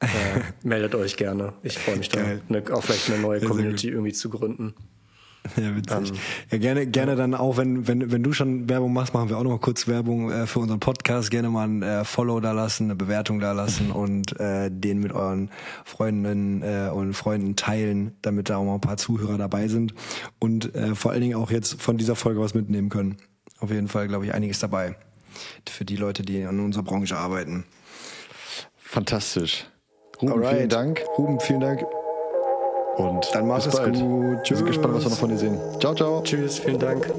äh, 0.00 0.06
meldet 0.66 0.94
euch 0.94 1.16
gerne. 1.16 1.52
Ich 1.62 1.78
freue 1.78 1.96
mich 1.96 2.08
da, 2.08 2.20
eine, 2.20 2.64
auch 2.72 2.82
vielleicht 2.82 3.10
eine 3.10 3.20
neue 3.20 3.40
Community 3.40 3.88
irgendwie 3.88 4.12
zu 4.12 4.30
gründen. 4.30 4.74
Ja, 5.56 5.76
witzig. 5.76 6.10
Ähm, 6.10 6.16
ja, 6.50 6.58
gerne, 6.58 6.86
gerne 6.86 7.16
dann 7.16 7.34
auch, 7.34 7.56
wenn, 7.56 7.86
wenn, 7.86 8.10
wenn 8.10 8.22
du 8.22 8.32
schon 8.32 8.68
Werbung 8.68 8.92
machst, 8.92 9.14
machen 9.14 9.28
wir 9.28 9.38
auch 9.38 9.42
noch 9.42 9.50
mal 9.50 9.58
kurz 9.58 9.86
Werbung 9.86 10.30
äh, 10.30 10.46
für 10.46 10.60
unseren 10.60 10.80
Podcast. 10.80 11.30
Gerne 11.30 11.50
mal 11.50 11.68
ein 11.68 11.82
äh, 11.82 12.04
Follow 12.04 12.40
da 12.40 12.52
lassen, 12.52 12.84
eine 12.84 12.96
Bewertung 12.96 13.40
da 13.40 13.52
lassen 13.52 13.90
und 13.92 14.38
äh, 14.40 14.70
den 14.70 15.00
mit 15.00 15.12
euren 15.12 15.50
Freundinnen 15.84 16.62
äh, 16.62 16.90
und 16.90 17.14
Freunden 17.14 17.56
teilen, 17.56 18.16
damit 18.22 18.48
da 18.48 18.56
auch 18.56 18.64
mal 18.64 18.74
ein 18.74 18.80
paar 18.80 18.96
Zuhörer 18.96 19.38
dabei 19.38 19.68
sind 19.68 19.94
und 20.38 20.74
äh, 20.74 20.94
vor 20.94 21.12
allen 21.12 21.20
Dingen 21.20 21.36
auch 21.36 21.50
jetzt 21.50 21.80
von 21.80 21.98
dieser 21.98 22.16
Folge 22.16 22.40
was 22.40 22.54
mitnehmen 22.54 22.88
können. 22.88 23.18
Auf 23.60 23.70
jeden 23.70 23.88
Fall, 23.88 24.08
glaube 24.08 24.26
ich, 24.26 24.34
einiges 24.34 24.58
dabei. 24.58 24.96
Für 25.68 25.84
die 25.84 25.96
Leute, 25.96 26.22
die 26.22 26.44
an 26.44 26.60
unserer 26.60 26.84
Branche 26.84 27.16
arbeiten. 27.16 27.64
Fantastisch. 28.76 29.66
Ruben, 30.22 30.32
Alright. 30.32 30.56
vielen 30.56 30.68
Dank. 30.68 31.04
Ruben, 31.18 31.40
vielen 31.40 31.60
Dank. 31.60 31.84
Und 32.96 33.34
dann 33.34 33.46
mach 33.46 33.58
es 33.58 33.70
gut. 33.70 33.94
Tschüss. 34.42 34.50
Wir 34.50 34.56
sind 34.58 34.66
gespannt, 34.66 34.94
was 34.94 35.04
wir 35.04 35.10
noch 35.10 35.18
von 35.18 35.30
dir 35.30 35.38
sehen. 35.38 35.58
Ciao, 35.80 35.94
ciao. 35.94 36.22
Tschüss, 36.22 36.58
vielen 36.58 36.78
Dank. 36.78 37.10